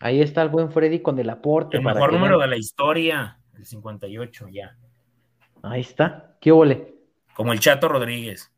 Ahí 0.00 0.20
está 0.20 0.42
el 0.42 0.48
buen 0.48 0.70
Freddy 0.70 1.00
con 1.00 1.18
el 1.18 1.30
aporte. 1.30 1.78
El 1.78 1.82
para 1.82 1.94
mejor 1.94 2.12
número 2.12 2.38
de 2.38 2.46
la 2.46 2.56
historia, 2.56 3.38
el 3.56 3.64
58 3.64 4.48
ya. 4.48 4.76
Ahí 5.62 5.80
está. 5.80 6.36
¿Qué 6.40 6.52
ole? 6.52 6.94
Como 7.34 7.52
el 7.52 7.60
Chato 7.60 7.88
Rodríguez. 7.88 8.52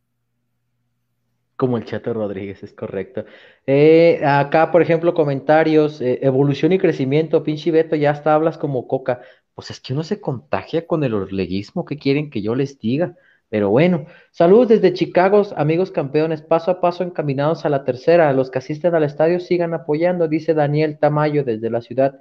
Como 1.56 1.76
el 1.76 1.84
Chato 1.84 2.12
Rodríguez, 2.12 2.62
es 2.62 2.72
correcto. 2.72 3.24
Eh, 3.66 4.20
acá, 4.24 4.70
por 4.70 4.82
ejemplo, 4.82 5.14
comentarios, 5.14 6.00
eh, 6.00 6.20
evolución 6.22 6.72
y 6.72 6.78
crecimiento, 6.78 7.42
pinche 7.42 7.70
Beto, 7.70 7.96
ya 7.96 8.12
hasta 8.12 8.34
hablas 8.34 8.58
como 8.58 8.86
coca. 8.86 9.22
Pues 9.54 9.70
es 9.70 9.80
que 9.80 9.92
uno 9.92 10.04
se 10.04 10.20
contagia 10.20 10.86
con 10.86 11.02
el 11.02 11.14
orleguismo, 11.14 11.84
¿qué 11.84 11.96
quieren 11.96 12.30
que 12.30 12.42
yo 12.42 12.54
les 12.54 12.78
diga? 12.78 13.16
Pero 13.50 13.70
bueno, 13.70 14.06
saludos 14.30 14.68
desde 14.68 14.92
Chicago, 14.92 15.42
amigos 15.56 15.90
campeones, 15.90 16.42
paso 16.42 16.70
a 16.70 16.80
paso 16.80 17.02
encaminados 17.02 17.64
a 17.64 17.70
la 17.70 17.84
tercera. 17.84 18.32
Los 18.32 18.50
que 18.50 18.58
asisten 18.58 18.94
al 18.94 19.04
estadio 19.04 19.40
sigan 19.40 19.72
apoyando, 19.72 20.28
dice 20.28 20.52
Daniel 20.52 20.98
Tamayo 20.98 21.44
desde 21.44 21.70
la 21.70 21.80
ciudad 21.80 22.18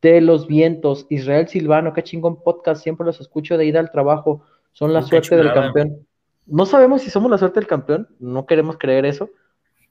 de 0.00 0.20
los 0.20 0.46
vientos. 0.46 1.06
Israel 1.10 1.48
Silvano, 1.48 1.92
qué 1.92 2.02
chingón 2.02 2.42
podcast, 2.42 2.82
siempre 2.82 3.04
los 3.04 3.20
escucho 3.20 3.58
de 3.58 3.66
ida 3.66 3.80
al 3.80 3.90
trabajo, 3.90 4.44
son 4.72 4.92
la 4.92 5.02
suerte 5.02 5.36
del 5.36 5.52
campeón. 5.52 6.06
No 6.46 6.66
sabemos 6.66 7.02
si 7.02 7.10
somos 7.10 7.30
la 7.30 7.38
suerte 7.38 7.60
del 7.60 7.68
campeón, 7.68 8.08
no 8.18 8.46
queremos 8.46 8.78
creer 8.78 9.06
eso, 9.06 9.30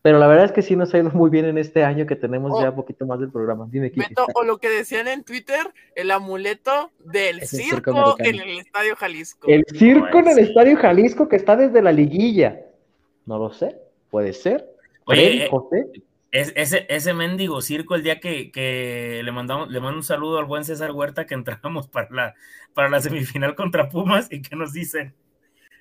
pero 0.01 0.17
la 0.17 0.27
verdad 0.27 0.45
es 0.45 0.51
que 0.53 0.61
sí 0.61 0.75
nos 0.75 0.93
ha 0.93 0.97
ido 0.97 1.09
muy 1.11 1.29
bien 1.29 1.45
en 1.45 1.57
este 1.57 1.83
año 1.83 2.05
que 2.05 2.15
tenemos 2.15 2.51
Oh. 2.53 2.61
ya 2.61 2.69
un 2.69 2.75
poquito 2.75 3.05
más 3.05 3.19
del 3.19 3.31
programa. 3.31 3.67
Dime. 3.69 3.91
Beto, 3.93 4.27
o 4.33 4.43
lo 4.43 4.57
que 4.57 4.69
decían 4.69 5.07
en 5.07 5.23
Twitter, 5.23 5.73
el 5.95 6.11
amuleto 6.11 6.91
del 6.99 7.39
Es 7.39 7.53
el 7.53 7.63
circo 7.63 8.15
en 8.19 8.39
el 8.39 8.59
Estadio 8.59 8.95
Jalisco. 8.95 9.47
El 9.47 9.65
circo 9.77 10.19
en 10.19 10.29
el 10.29 10.35
sí. 10.35 10.41
Estadio 10.41 10.77
Jalisco 10.77 11.27
que 11.27 11.35
está 11.35 11.57
desde 11.57 11.81
la 11.81 11.91
liguilla. 11.91 12.61
No 13.25 13.37
lo 13.37 13.51
sé, 13.51 13.77
puede 14.09 14.31
ser. 14.33 14.73
Oye, 15.05 15.21
Freddy, 15.21 15.41
eh, 15.41 15.47
José. 15.49 15.85
Es, 16.31 16.53
ese, 16.55 16.85
ese 16.89 17.13
mendigo 17.13 17.61
circo, 17.61 17.95
el 17.95 18.03
día 18.03 18.19
que, 18.19 18.51
que 18.51 19.21
le 19.23 19.31
mandamos, 19.31 19.69
le 19.69 19.79
mando 19.79 19.97
un 19.97 20.03
saludo 20.03 20.37
al 20.37 20.45
buen 20.45 20.63
César 20.63 20.91
Huerta 20.91 21.25
que 21.25 21.33
entramos 21.33 21.87
para 21.89 22.07
la, 22.11 22.35
para 22.73 22.87
la 22.89 23.01
semifinal 23.01 23.55
contra 23.55 23.89
Pumas 23.89 24.31
y 24.31 24.41
que 24.41 24.55
nos 24.55 24.71
dicen, 24.71 25.13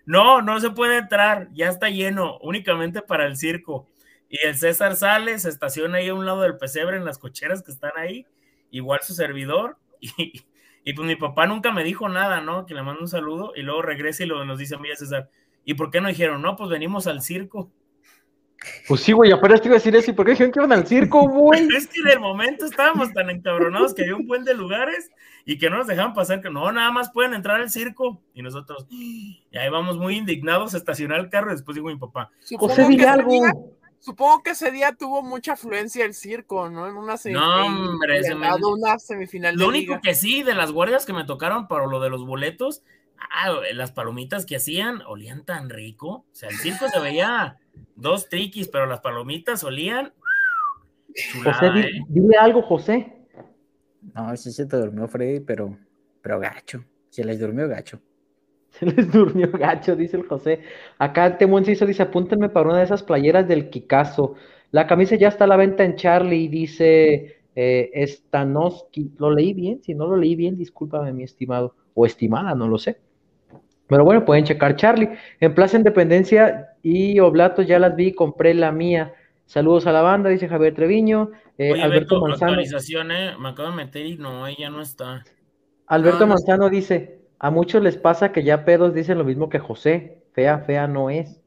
no, 0.06 0.40
no 0.42 0.58
se 0.58 0.70
puede 0.70 0.98
entrar, 0.98 1.48
ya 1.52 1.68
está 1.68 1.90
lleno, 1.90 2.38
únicamente 2.38 3.02
para 3.02 3.26
el 3.26 3.36
circo. 3.36 3.86
Y 4.28 4.46
el 4.46 4.56
César 4.56 4.96
sale, 4.96 5.38
se 5.38 5.48
estaciona 5.48 5.98
ahí 5.98 6.08
a 6.08 6.14
un 6.14 6.26
lado 6.26 6.42
del 6.42 6.56
pesebre 6.56 6.96
en 6.96 7.04
las 7.04 7.18
cocheras 7.18 7.62
que 7.62 7.70
están 7.70 7.92
ahí, 7.96 8.26
igual 8.70 9.00
su 9.02 9.14
servidor, 9.14 9.78
y, 10.00 10.42
y 10.84 10.92
pues 10.94 11.06
mi 11.06 11.16
papá 11.16 11.46
nunca 11.46 11.72
me 11.72 11.84
dijo 11.84 12.08
nada, 12.08 12.40
¿no? 12.40 12.66
Que 12.66 12.74
le 12.74 12.82
mando 12.82 13.02
un 13.02 13.08
saludo 13.08 13.52
y 13.54 13.62
luego 13.62 13.82
regresa 13.82 14.24
y 14.24 14.26
lo, 14.26 14.44
nos 14.44 14.58
dice 14.58 14.74
a 14.74 14.78
mí, 14.78 14.88
César, 14.94 15.28
¿y 15.64 15.74
por 15.74 15.90
qué 15.90 16.00
no 16.00 16.08
dijeron? 16.08 16.40
No, 16.42 16.56
pues 16.56 16.70
venimos 16.70 17.06
al 17.06 17.22
circo. 17.22 17.70
Pues 18.88 19.02
sí, 19.02 19.12
güey, 19.12 19.30
apenas 19.30 19.60
te 19.60 19.68
iba 19.68 19.76
a 19.76 19.78
decir 19.78 19.94
eso. 19.94 20.10
¿Y 20.10 20.14
por 20.14 20.24
qué 20.24 20.32
dijeron 20.32 20.52
que 20.52 20.60
iban 20.60 20.72
al 20.72 20.86
circo, 20.86 21.28
güey? 21.28 21.68
Es 21.76 21.86
que 21.86 22.00
en 22.00 22.08
el 22.08 22.20
momento 22.20 22.64
estábamos 22.64 23.12
tan 23.12 23.30
encabronados 23.30 23.94
que 23.94 24.02
había 24.02 24.16
un 24.16 24.26
buen 24.26 24.44
de 24.44 24.54
lugares 24.54 25.10
y 25.44 25.58
que 25.58 25.70
no 25.70 25.78
nos 25.78 25.86
dejaban 25.86 26.14
pasar, 26.14 26.40
que 26.40 26.50
no, 26.50 26.70
nada 26.72 26.90
más 26.90 27.10
pueden 27.12 27.34
entrar 27.34 27.60
al 27.60 27.70
circo. 27.70 28.22
Y 28.34 28.42
nosotros, 28.42 28.86
y 28.90 29.44
ahí 29.56 29.68
vamos 29.70 29.98
muy 29.98 30.16
indignados 30.16 30.74
a 30.74 30.78
estacionar 30.78 31.20
el 31.20 31.30
carro. 31.30 31.50
Después 31.50 31.74
digo 31.74 31.88
mi 31.88 31.96
papá, 31.96 32.30
José, 32.56 32.86
ese 32.90 33.06
algo. 33.06 33.77
Supongo 34.00 34.42
que 34.42 34.50
ese 34.50 34.70
día 34.70 34.92
tuvo 34.92 35.22
mucha 35.22 35.52
afluencia 35.54 36.04
el 36.04 36.14
circo, 36.14 36.68
¿no? 36.70 36.86
En 36.88 36.96
una 36.96 37.16
semifinal. 37.16 37.66
hombre, 37.88 38.18
ese 38.18 38.34
men- 38.34 38.50
una 38.64 38.98
semifinal 38.98 39.56
de 39.56 39.62
lo 39.62 39.68
único 39.68 39.92
liga. 39.92 40.00
que 40.02 40.14
sí, 40.14 40.42
de 40.42 40.54
las 40.54 40.72
guardias 40.72 41.04
que 41.06 41.12
me 41.12 41.24
tocaron 41.24 41.68
para 41.68 41.86
lo 41.86 42.00
de 42.00 42.10
los 42.10 42.24
boletos, 42.26 42.82
ah, 43.18 43.52
las 43.74 43.92
palomitas 43.92 44.46
que 44.46 44.56
hacían 44.56 45.02
olían 45.06 45.44
tan 45.44 45.68
rico. 45.70 46.26
O 46.30 46.34
sea, 46.34 46.48
el 46.48 46.56
circo 46.56 46.88
se 46.88 47.00
veía 47.00 47.58
dos 47.96 48.28
triquis, 48.28 48.68
pero 48.68 48.86
las 48.86 49.00
palomitas 49.00 49.64
olían. 49.64 50.12
José, 51.42 51.66
¿eh? 51.74 51.90
dile 52.08 52.36
algo, 52.36 52.62
José. 52.62 53.14
No, 54.14 54.36
sí 54.36 54.52
se 54.52 54.66
te 54.66 54.76
durmió 54.76 55.08
Freddy, 55.08 55.40
pero, 55.40 55.76
pero 56.22 56.38
gacho. 56.38 56.84
Se 57.10 57.24
les 57.24 57.40
durmió 57.40 57.68
gacho. 57.68 58.00
Se 58.70 58.86
les 58.86 59.10
durmió 59.10 59.50
gacho, 59.50 59.96
dice 59.96 60.16
el 60.16 60.26
José. 60.26 60.60
Acá 60.98 61.36
Temón 61.38 61.64
hizo, 61.68 61.86
dice, 61.86 62.02
apúntenme 62.02 62.48
para 62.48 62.68
una 62.68 62.78
de 62.78 62.84
esas 62.84 63.02
playeras 63.02 63.48
del 63.48 63.70
Kikazo. 63.70 64.34
La 64.70 64.86
camisa 64.86 65.16
ya 65.16 65.28
está 65.28 65.44
a 65.44 65.48
la 65.48 65.56
venta 65.56 65.84
en 65.84 65.96
Charlie, 65.96 66.48
dice 66.48 67.40
eh, 67.56 68.06
Stanoski. 68.06 69.12
¿Lo 69.18 69.30
leí 69.30 69.54
bien? 69.54 69.82
Si 69.82 69.94
no 69.94 70.06
lo 70.06 70.16
leí 70.16 70.36
bien, 70.36 70.56
discúlpame, 70.56 71.12
mi 71.12 71.24
estimado. 71.24 71.74
O 71.94 72.06
estimada, 72.06 72.54
no 72.54 72.68
lo 72.68 72.78
sé. 72.78 73.00
Pero 73.88 74.04
bueno, 74.04 74.24
pueden 74.24 74.44
checar 74.44 74.76
Charlie. 74.76 75.10
En 75.40 75.54
Plaza 75.54 75.78
Independencia 75.78 76.68
y 76.82 77.18
Oblatos 77.20 77.66
ya 77.66 77.78
las 77.78 77.96
vi, 77.96 78.12
compré 78.12 78.54
la 78.54 78.70
mía. 78.70 79.14
Saludos 79.46 79.86
a 79.86 79.92
la 79.92 80.02
banda, 80.02 80.28
dice 80.28 80.46
Javier 80.46 80.74
Treviño. 80.74 81.30
Eh, 81.56 81.80
Alberto 81.80 82.20
Manzano. 82.20 82.60
Eh, 82.60 83.34
me 83.40 83.48
acabo 83.48 83.70
de 83.70 83.76
meter 83.76 84.04
y 84.04 84.18
no, 84.18 84.46
ella 84.46 84.68
no 84.68 84.82
está. 84.82 85.24
Alberto 85.86 86.26
Manzano 86.26 86.68
dice: 86.68 87.17
A 87.38 87.50
muchos 87.50 87.82
les 87.82 87.96
pasa 87.96 88.32
que 88.32 88.42
ya 88.42 88.64
pedos 88.64 88.94
dicen 88.94 89.18
lo 89.18 89.24
mismo 89.24 89.48
que 89.48 89.58
José. 89.58 90.22
Fea, 90.32 90.58
fea 90.60 90.86
no 90.86 91.10
es. 91.10 91.40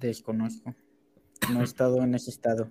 Desconozco. 0.00 0.74
No 1.52 1.60
he 1.60 1.64
estado 1.64 2.02
en 2.02 2.14
ese 2.14 2.30
estado. 2.30 2.70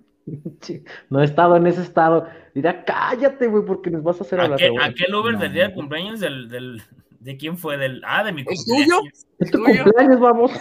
no 1.10 1.20
he 1.20 1.24
estado 1.24 1.56
en 1.56 1.66
ese 1.66 1.82
estado. 1.82 2.26
Dirá, 2.54 2.84
cállate, 2.84 3.46
güey, 3.46 3.64
porque 3.64 3.90
nos 3.90 4.02
vas 4.02 4.20
a 4.20 4.24
hacer 4.24 4.40
hablar. 4.40 4.60
¿A 4.80 4.86
aquel 4.86 5.14
Uber 5.14 5.38
del 5.38 5.52
día 5.52 5.68
de 5.68 5.74
cumpleaños 5.74 6.20
del, 6.20 6.48
del, 6.48 6.82
¿De 7.20 7.36
quién 7.36 7.58
fue? 7.58 7.76
Del, 7.76 8.02
ah, 8.04 8.24
de 8.24 8.32
mi 8.32 8.44
cumpleaños. 8.44 9.26
¿Es 9.38 9.50
tu 9.50 9.58
cumpleaños, 9.62 10.20
vamos? 10.20 10.52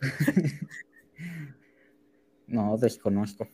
no, 2.46 2.76
desconozco. 2.76 3.48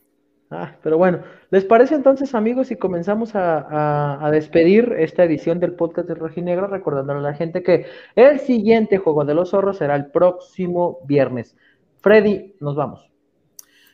Ah, 0.53 0.75
pero 0.83 0.97
bueno, 0.97 1.23
¿les 1.49 1.63
parece 1.63 1.95
entonces, 1.95 2.35
amigos, 2.35 2.67
si 2.67 2.75
comenzamos 2.75 3.31
a, 3.35 4.29
despedir 4.33 4.93
esta 4.99 5.23
edición 5.23 5.61
del 5.61 5.75
podcast 5.75 6.09
de 6.09 6.15
Rojinegro, 6.15 6.67
recordándole 6.67 7.19
a 7.19 7.31
la 7.31 7.33
gente 7.33 7.63
que 7.63 7.85
el 8.15 8.37
siguiente 8.41 8.97
juego 8.97 9.23
de 9.23 9.33
los 9.33 9.51
zorros 9.51 9.77
será 9.77 9.95
el 9.95 10.07
próximo 10.07 10.99
viernes? 11.05 11.55
Freddy, 12.01 12.55
nos 12.59 12.75
vamos. 12.75 13.09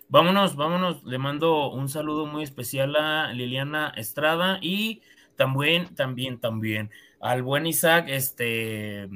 Vámonos, 0.10 0.56
vámonos. 0.56 1.04
Le 1.04 1.20
mando 1.20 1.72
un 1.72 1.90
saludo 1.90 2.26
muy 2.26 2.42
especial 2.42 2.96
a 2.96 3.32
Liliana 3.34 3.94
Estrada 3.96 4.58
y 4.60 5.04
también, 5.36 5.94
también, 5.94 6.40
también 6.40 6.90
al 7.20 7.44
buen 7.44 7.68
Isaac, 7.68 8.06
este, 8.10 9.10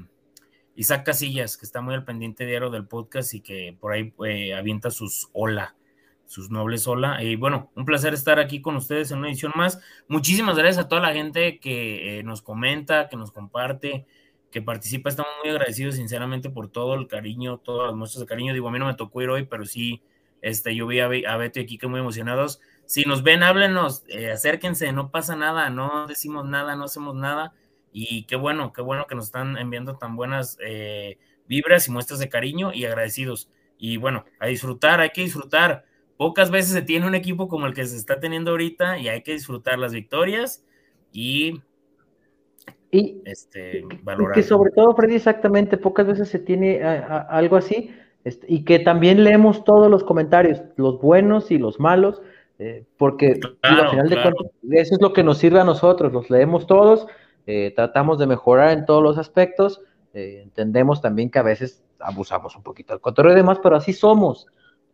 Isaac 0.76 1.06
Casillas, 1.06 1.58
que 1.58 1.66
está 1.66 1.82
muy 1.82 1.96
al 1.96 2.06
pendiente 2.06 2.46
diario 2.46 2.70
del 2.70 2.86
podcast 2.86 3.34
y 3.34 3.42
que 3.42 3.76
por 3.80 3.94
ahí 3.94 4.14
eh, 4.28 4.54
avienta 4.54 4.92
sus 4.92 5.30
hola, 5.34 5.76
sus 6.32 6.50
nobles 6.50 6.88
hola. 6.88 7.22
Y 7.22 7.36
bueno, 7.36 7.70
un 7.76 7.84
placer 7.84 8.14
estar 8.14 8.40
aquí 8.40 8.62
con 8.62 8.78
ustedes 8.78 9.12
en 9.12 9.18
una 9.18 9.28
edición 9.28 9.52
más. 9.54 9.82
Muchísimas 10.08 10.58
gracias 10.58 10.86
a 10.86 10.88
toda 10.88 11.02
la 11.02 11.12
gente 11.12 11.60
que 11.60 12.20
eh, 12.20 12.24
nos 12.24 12.42
comenta, 12.42 13.10
que 13.10 13.18
nos 13.18 13.34
comparte, 13.34 14.06
que 14.50 14.62
participa. 14.62 15.10
Estamos 15.10 15.34
muy 15.44 15.52
agradecidos, 15.52 15.96
sinceramente, 15.96 16.50
por 16.50 16.70
todo 16.70 16.94
el 16.96 17.08
cariño, 17.08 17.58
todas 17.58 17.88
las 17.88 17.98
muestras 17.98 18.22
de 18.22 18.28
cariño. 18.28 18.54
Digo, 18.54 18.70
a 18.70 18.72
mí 18.72 18.80
no 18.80 18.86
me 18.86 18.94
tocó 18.94 19.22
ir 19.22 19.30
hoy, 19.30 19.44
pero 19.44 19.66
sí, 19.66 20.04
este, 20.42 20.74
yo 20.74 20.88
vi 20.88 21.02
a, 21.02 21.10
Beto 21.10 21.60
y 21.60 21.66
Kike 21.66 21.88
muy 21.88 22.00
emocionados. 22.00 22.62
Si 22.86 23.04
nos 23.04 23.24
ven, 23.24 23.44
háblenos, 23.44 24.06
eh, 24.08 24.32
acérquense, 24.32 24.90
no 24.94 25.12
pasa 25.12 25.36
nada, 25.36 25.70
no 25.70 26.08
decimos 26.08 26.46
nada, 26.46 26.78
no 26.78 26.86
hacemos 26.86 27.14
nada 27.14 27.54
y 27.92 28.24
qué 28.24 28.38
bueno, 28.38 28.72
qué 28.72 28.82
bueno 28.82 29.06
que 29.06 29.16
nos 29.16 29.26
están 29.26 29.58
enviando 29.58 29.98
tan 29.98 30.16
buenas 30.16 30.58
eh, 30.66 31.18
vibras 31.46 31.90
y 31.90 31.92
muestras 31.92 32.20
de 32.20 32.30
cariño 32.30 32.72
y 32.74 32.86
agradecidos. 32.86 33.50
Y 33.78 33.98
bueno, 33.98 34.24
a 34.40 34.48
disfrutar, 34.48 35.02
hay 35.02 35.10
que 35.10 35.24
disfrutar. 35.24 35.91
Pocas 36.22 36.52
veces 36.52 36.74
se 36.74 36.84
tiene 36.84 37.08
un 37.08 37.16
equipo 37.16 37.48
como 37.48 37.66
el 37.66 37.74
que 37.74 37.84
se 37.84 37.98
está 37.98 38.20
teniendo 38.20 38.52
ahorita 38.52 39.00
y 39.00 39.08
hay 39.08 39.24
que 39.24 39.32
disfrutar 39.32 39.80
las 39.80 39.92
victorias 39.92 40.64
y, 41.12 41.64
y 42.92 43.24
este, 43.26 43.84
valorar. 44.04 44.38
Y 44.38 44.40
que 44.40 44.48
sobre 44.48 44.70
todo, 44.70 44.96
Freddy, 44.96 45.16
exactamente, 45.16 45.78
pocas 45.78 46.06
veces 46.06 46.30
se 46.30 46.38
tiene 46.38 46.84
algo 46.84 47.56
así 47.56 47.90
este, 48.24 48.46
y 48.48 48.66
que 48.66 48.78
también 48.78 49.24
leemos 49.24 49.64
todos 49.64 49.90
los 49.90 50.04
comentarios, 50.04 50.62
los 50.76 51.02
buenos 51.02 51.50
y 51.50 51.58
los 51.58 51.80
malos. 51.80 52.22
Eh, 52.60 52.86
porque 52.98 53.40
al 53.64 53.90
final 53.90 54.08
de 54.08 54.22
cuentas 54.22 54.46
eso 54.70 54.94
es 54.94 55.02
lo 55.02 55.14
que 55.14 55.24
nos 55.24 55.40
sirve 55.40 55.60
a 55.60 55.64
nosotros, 55.64 56.14
los 56.14 56.30
leemos 56.30 56.68
todos, 56.68 57.08
eh, 57.48 57.74
tratamos 57.76 58.20
de 58.20 58.28
mejorar 58.28 58.78
en 58.78 58.86
todos 58.86 59.02
los 59.02 59.18
aspectos, 59.18 59.82
eh, 60.14 60.42
entendemos 60.44 61.02
también 61.02 61.32
que 61.32 61.40
a 61.40 61.42
veces 61.42 61.84
abusamos 61.98 62.56
un 62.56 62.62
poquito 62.62 62.94
del 62.94 63.02
cotorreo 63.02 63.34
y 63.34 63.38
demás, 63.38 63.58
pero 63.64 63.76
así 63.76 63.92
somos, 63.92 64.46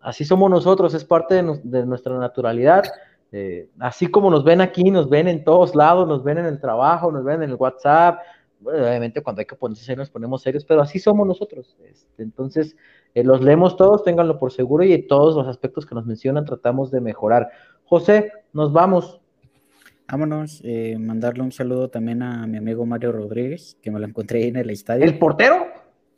así 0.01 0.25
somos 0.25 0.49
nosotros, 0.49 0.93
es 0.93 1.05
parte 1.05 1.35
de, 1.35 1.85
nuestra 1.85 2.17
naturalidad, 2.17 2.83
eh, 3.31 3.69
así 3.79 4.07
como 4.07 4.31
nos 4.31 4.43
ven 4.43 4.61
aquí, 4.61 4.89
nos 4.91 5.09
ven 5.09 5.27
en 5.27 5.43
todos 5.43 5.75
lados, 5.75 6.07
nos 6.07 6.23
ven 6.23 6.37
en 6.37 6.45
el 6.45 6.59
trabajo, 6.59 7.11
nos 7.11 7.23
ven 7.23 7.43
en 7.43 7.49
el 7.49 7.55
WhatsApp, 7.55 8.19
obviamente 8.63 9.21
cuando 9.21 9.41
hay 9.41 9.45
que 9.45 9.55
ponerse 9.55 9.83
serios 9.83 10.07
nos 10.07 10.09
ponemos 10.09 10.41
serios, 10.41 10.65
pero 10.65 10.81
así 10.81 10.99
somos 10.99 11.27
nosotros, 11.27 11.77
este, 11.83 12.23
entonces 12.23 12.75
los 13.23 13.41
leemos 13.41 13.75
todos, 13.77 14.03
ténganlo 14.03 14.37
por 14.37 14.51
seguro 14.51 14.83
y 14.83 14.93
en 14.93 15.07
todos 15.07 15.35
los 15.35 15.47
aspectos 15.47 15.85
que 15.85 15.95
nos 15.95 16.05
mencionan 16.05 16.45
tratamos 16.45 16.91
de 16.91 17.01
mejorar. 17.01 17.49
José, 17.85 18.31
nos 18.53 18.73
vamos. 18.73 19.21
Vámonos, 20.09 20.61
eh, 20.63 20.97
mandarle 20.97 21.43
un 21.43 21.51
saludo 21.51 21.89
también 21.89 22.21
a 22.21 22.47
mi 22.47 22.57
amigo 22.57 22.85
Mario 22.85 23.11
Rodríguez, 23.11 23.77
que 23.81 23.91
me 23.91 23.99
lo 23.99 24.05
encontré 24.05 24.47
en 24.47 24.55
el 24.55 24.69
estadio. 24.69 25.03
¿El 25.03 25.19
portero? 25.19 25.67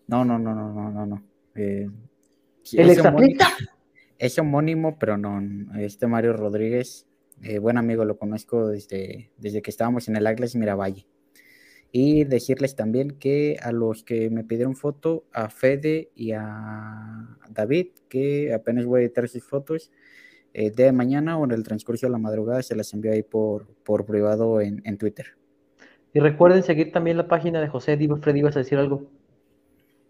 No, 0.08 0.24
no, 0.24 0.38
no, 0.38 0.54
no, 0.54 0.72
no, 0.72 0.92
no, 0.92 1.06
no. 1.06 1.24
Eh, 1.56 1.90
¿El 2.74 2.90
exatleta? 2.90 3.48
Es 4.18 4.38
homónimo, 4.38 5.00
pero 5.00 5.18
no. 5.18 5.42
Este 5.80 6.08
Mario 6.08 6.34
Rodríguez, 6.34 7.08
eh, 7.42 7.60
buen 7.60 7.78
amigo, 7.78 8.04
lo 8.06 8.18
conozco 8.18 8.68
desde, 8.68 9.32
desde 9.38 9.62
que 9.62 9.72
estábamos 9.72 10.10
en 10.10 10.18
el 10.18 10.28
Atlas 10.28 10.56
Miravalle. 10.56 11.08
Y 11.92 12.26
decirles 12.26 12.76
también 12.76 13.12
que 13.12 13.58
a 13.62 13.72
los 13.72 14.04
que 14.04 14.30
me 14.30 14.44
pidieron 14.44 14.76
foto, 14.76 15.26
a 15.32 15.50
Fede 15.50 16.12
y 16.16 16.34
a 16.34 17.38
David, 17.50 17.88
que 18.10 18.54
apenas 18.54 18.86
voy 18.86 19.00
a 19.00 19.04
editar 19.06 19.28
sus 19.28 19.44
fotos, 19.44 19.90
eh, 20.54 20.72
de 20.72 20.92
mañana 20.92 21.38
o 21.38 21.46
en 21.46 21.52
el 21.52 21.64
transcurso 21.64 22.08
de 22.08 22.12
la 22.12 22.18
madrugada 22.18 22.64
se 22.64 22.76
las 22.76 22.94
envió 22.94 23.12
ahí 23.12 23.22
por, 23.22 23.68
por 23.84 24.06
privado 24.06 24.62
en, 24.62 24.98
Twitter. 24.98 25.38
Y 26.14 26.20
recuerden 26.20 26.64
seguir 26.64 26.92
también 26.92 27.18
la 27.18 27.28
página 27.28 27.62
de 27.62 27.68
José 27.68 27.98
Divo. 27.98 28.18
Freddy, 28.18 28.40
¿ibas 28.40 28.56
a 28.56 28.60
decir 28.60 28.78
algo? 28.80 29.10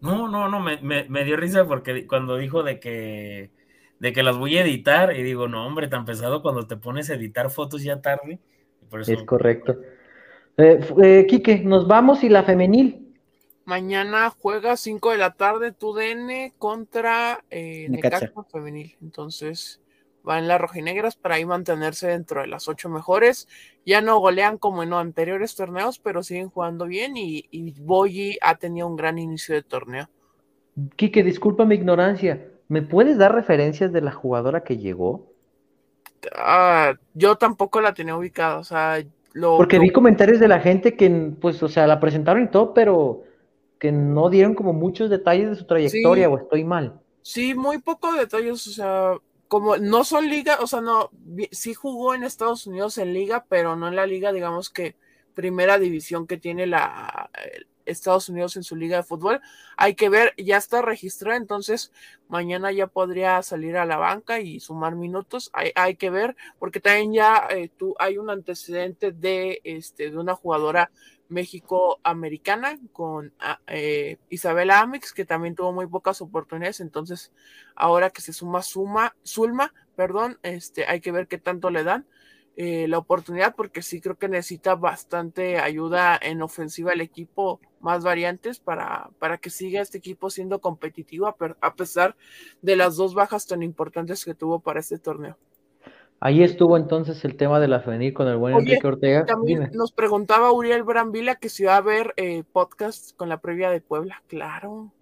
No, 0.00 0.28
no, 0.28 0.48
no, 0.48 0.60
me, 0.60 1.24
dio 1.24 1.36
risa 1.36 1.66
porque 1.66 2.06
cuando 2.06 2.36
dijo 2.36 2.62
de 2.62 2.80
que, 2.80 3.50
de 3.98 4.12
que 4.12 4.22
las 4.22 4.38
voy 4.38 4.56
a 4.56 4.62
editar, 4.62 5.14
y 5.14 5.22
digo, 5.22 5.46
no, 5.46 5.66
hombre, 5.66 5.88
tan 5.88 6.04
pesado 6.04 6.42
cuando 6.42 6.66
te 6.66 6.76
pones 6.76 7.10
a 7.10 7.14
editar 7.14 7.50
fotos 7.50 7.82
ya 7.82 8.00
tarde. 8.00 8.38
es 9.06 9.22
correcto. 9.24 9.78
Eh, 10.56 10.80
eh, 11.02 11.26
Quique, 11.28 11.58
nos 11.60 11.86
vamos 11.86 12.24
y 12.24 12.28
la 12.28 12.42
femenil. 12.42 13.14
Mañana 13.64 14.30
juega 14.30 14.76
5 14.76 15.12
de 15.12 15.18
la 15.18 15.34
tarde 15.34 15.72
tu 15.72 15.94
DN 15.94 16.54
contra 16.58 17.44
eh, 17.50 17.86
Necaxa 17.88 18.32
Femenil. 18.50 18.96
Entonces, 19.00 19.80
van 20.22 20.48
las 20.48 20.60
rojinegras 20.60 21.16
para 21.16 21.36
ahí 21.36 21.44
mantenerse 21.44 22.08
dentro 22.08 22.40
de 22.40 22.46
las 22.46 22.68
ocho 22.68 22.88
mejores. 22.88 23.48
Ya 23.84 24.00
no 24.00 24.18
golean 24.18 24.58
como 24.58 24.82
en 24.82 24.92
anteriores 24.92 25.54
torneos, 25.54 25.98
pero 25.98 26.22
siguen 26.22 26.50
jugando 26.50 26.86
bien 26.86 27.16
y, 27.16 27.46
y 27.50 27.72
Boyi 27.80 28.38
ha 28.42 28.56
tenido 28.56 28.86
un 28.86 28.96
gran 28.96 29.18
inicio 29.18 29.54
de 29.54 29.62
torneo. 29.62 30.08
Quique, 30.96 31.22
disculpa 31.22 31.64
mi 31.64 31.74
ignorancia. 31.74 32.46
¿Me 32.68 32.82
puedes 32.82 33.18
dar 33.18 33.34
referencias 33.34 33.92
de 33.92 34.00
la 34.00 34.12
jugadora 34.12 34.62
que 34.62 34.76
llegó? 34.76 35.32
Ah, 36.36 36.94
yo 37.14 37.36
tampoco 37.36 37.80
la 37.80 37.94
tenía 37.94 38.16
ubicada, 38.16 38.58
o 38.58 38.64
sea, 38.64 39.02
lo, 39.32 39.56
Porque 39.56 39.78
vi 39.78 39.90
comentarios 39.90 40.38
de 40.38 40.48
la 40.48 40.60
gente 40.60 40.96
que, 40.96 41.32
pues, 41.40 41.62
o 41.62 41.68
sea, 41.68 41.86
la 41.86 41.98
presentaron 41.98 42.44
y 42.44 42.48
todo, 42.48 42.74
pero 42.74 43.24
que 43.78 43.90
no 43.90 44.28
dieron 44.28 44.54
como 44.54 44.72
muchos 44.72 45.08
detalles 45.08 45.50
de 45.50 45.56
su 45.56 45.64
trayectoria, 45.66 46.28
o 46.28 46.38
estoy 46.38 46.64
mal. 46.64 47.00
Sí, 47.22 47.54
muy 47.54 47.78
pocos 47.78 48.16
detalles, 48.16 48.66
o 48.66 48.70
sea, 48.70 49.14
como 49.50 49.78
no 49.78 50.04
son 50.04 50.30
liga, 50.30 50.58
o 50.60 50.68
sea, 50.68 50.80
no, 50.80 51.10
sí 51.50 51.74
jugó 51.74 52.14
en 52.14 52.22
Estados 52.22 52.68
Unidos 52.68 52.98
en 52.98 53.12
liga, 53.12 53.46
pero 53.48 53.74
no 53.74 53.88
en 53.88 53.96
la 53.96 54.06
liga, 54.06 54.32
digamos 54.32 54.70
que 54.70 54.94
primera 55.34 55.76
división 55.76 56.28
que 56.28 56.36
tiene 56.36 56.68
la 56.68 57.30
Estados 57.90 58.28
Unidos 58.28 58.56
en 58.56 58.62
su 58.62 58.76
liga 58.76 58.98
de 58.98 59.02
fútbol. 59.02 59.40
Hay 59.76 59.94
que 59.94 60.08
ver, 60.08 60.34
ya 60.36 60.56
está 60.56 60.82
registrado, 60.82 61.36
entonces 61.36 61.92
mañana 62.28 62.72
ya 62.72 62.86
podría 62.86 63.42
salir 63.42 63.76
a 63.76 63.86
la 63.86 63.96
banca 63.96 64.40
y 64.40 64.60
sumar 64.60 64.96
minutos. 64.96 65.50
Hay, 65.52 65.72
hay 65.74 65.96
que 65.96 66.10
ver, 66.10 66.36
porque 66.58 66.80
también 66.80 67.12
ya 67.12 67.46
eh, 67.50 67.70
tú, 67.76 67.94
hay 67.98 68.18
un 68.18 68.30
antecedente 68.30 69.12
de, 69.12 69.60
este, 69.64 70.10
de 70.10 70.18
una 70.18 70.34
jugadora 70.34 70.90
México-americana 71.30 72.78
con 72.92 73.32
ah, 73.38 73.60
eh, 73.68 74.18
Isabela 74.28 74.80
Amix, 74.80 75.12
que 75.12 75.24
también 75.24 75.54
tuvo 75.54 75.72
muy 75.72 75.86
pocas 75.86 76.20
oportunidades. 76.20 76.80
Entonces, 76.80 77.32
ahora 77.74 78.10
que 78.10 78.20
se 78.20 78.32
suma 78.32 78.62
Suma, 78.62 79.14
Zulma, 79.24 79.72
perdón, 79.96 80.38
este, 80.42 80.86
hay 80.86 81.00
que 81.00 81.12
ver 81.12 81.28
qué 81.28 81.38
tanto 81.38 81.70
le 81.70 81.84
dan. 81.84 82.06
Eh, 82.62 82.86
la 82.88 82.98
oportunidad 82.98 83.54
porque 83.56 83.80
sí 83.80 84.02
creo 84.02 84.18
que 84.18 84.28
necesita 84.28 84.74
bastante 84.74 85.58
ayuda 85.58 86.20
en 86.20 86.42
ofensiva 86.42 86.92
el 86.92 87.00
equipo, 87.00 87.58
más 87.80 88.04
variantes 88.04 88.60
para, 88.60 89.08
para 89.18 89.38
que 89.38 89.48
siga 89.48 89.80
este 89.80 89.96
equipo 89.96 90.28
siendo 90.28 90.60
competitivo 90.60 91.26
a, 91.26 91.74
pesar 91.74 92.16
de 92.60 92.76
las 92.76 92.96
dos 92.96 93.14
bajas 93.14 93.46
tan 93.46 93.62
importantes 93.62 94.26
que 94.26 94.34
tuvo 94.34 94.60
para 94.60 94.80
este 94.80 94.98
torneo. 94.98 95.38
Ahí 96.20 96.42
estuvo 96.42 96.76
entonces 96.76 97.24
el 97.24 97.38
tema 97.38 97.60
de 97.60 97.68
la 97.68 97.80
FENIR 97.80 98.12
con 98.12 98.28
el 98.28 98.36
buen 98.36 98.54
Enrique 98.54 98.86
Ortega. 98.86 99.24
También 99.24 99.70
nos 99.72 99.92
preguntaba 99.92 100.52
Uriel 100.52 100.82
Brambila 100.82 101.36
que 101.36 101.48
si 101.48 101.64
va 101.64 101.76
a 101.76 101.78
haber 101.78 102.12
eh, 102.18 102.44
podcast 102.52 103.16
con 103.16 103.30
la 103.30 103.40
previa 103.40 103.70
de 103.70 103.80
Puebla. 103.80 104.22
Claro, 104.26 104.92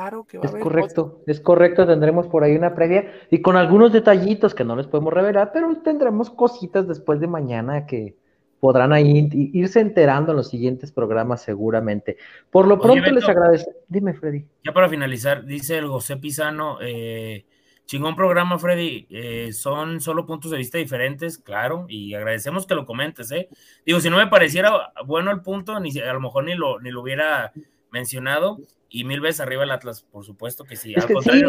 Claro 0.00 0.24
que 0.24 0.38
va 0.38 0.46
es 0.46 0.54
correcto, 0.54 1.20
es 1.26 1.40
correcto, 1.40 1.86
tendremos 1.86 2.26
por 2.26 2.42
ahí 2.42 2.56
una 2.56 2.74
previa 2.74 3.12
y 3.30 3.42
con 3.42 3.58
algunos 3.58 3.92
detallitos 3.92 4.54
que 4.54 4.64
no 4.64 4.74
les 4.74 4.86
podemos 4.86 5.12
revelar, 5.12 5.50
pero 5.52 5.76
tendremos 5.82 6.30
cositas 6.30 6.88
después 6.88 7.20
de 7.20 7.26
mañana 7.26 7.84
que 7.84 8.16
podrán 8.60 8.94
ahí 8.94 9.28
irse 9.52 9.80
enterando 9.80 10.32
en 10.32 10.38
los 10.38 10.48
siguientes 10.48 10.90
programas 10.90 11.42
seguramente. 11.42 12.16
Por 12.50 12.66
lo 12.66 12.80
pronto 12.80 13.10
les 13.10 13.28
agradezco. 13.28 13.72
Dime, 13.88 14.14
Freddy. 14.14 14.46
Ya 14.64 14.72
para 14.72 14.88
finalizar, 14.88 15.44
dice 15.44 15.76
el 15.76 15.88
José 15.88 16.16
Pisano, 16.16 16.78
eh, 16.80 17.44
chingón 17.84 18.16
programa, 18.16 18.58
Freddy, 18.58 19.06
eh, 19.10 19.52
son 19.52 20.00
solo 20.00 20.24
puntos 20.24 20.50
de 20.50 20.56
vista 20.56 20.78
diferentes, 20.78 21.36
claro, 21.36 21.84
y 21.90 22.14
agradecemos 22.14 22.66
que 22.66 22.74
lo 22.74 22.86
comentes, 22.86 23.30
¿eh? 23.32 23.50
Digo, 23.84 24.00
si 24.00 24.08
no 24.08 24.16
me 24.16 24.28
pareciera 24.28 24.94
bueno 25.04 25.30
el 25.30 25.42
punto, 25.42 25.78
ni 25.78 25.90
a 25.98 26.14
lo 26.14 26.20
mejor 26.20 26.44
ni 26.44 26.54
lo, 26.54 26.80
ni 26.80 26.90
lo 26.90 27.02
hubiera 27.02 27.52
mencionado, 27.90 28.60
y 28.90 29.04
mil 29.04 29.20
veces 29.20 29.40
arriba 29.40 29.64
el 29.64 29.70
Atlas, 29.70 30.02
por 30.02 30.24
supuesto 30.24 30.64
que 30.64 30.76
sí. 30.76 30.94
Al 30.94 31.10
contrario, 31.10 31.48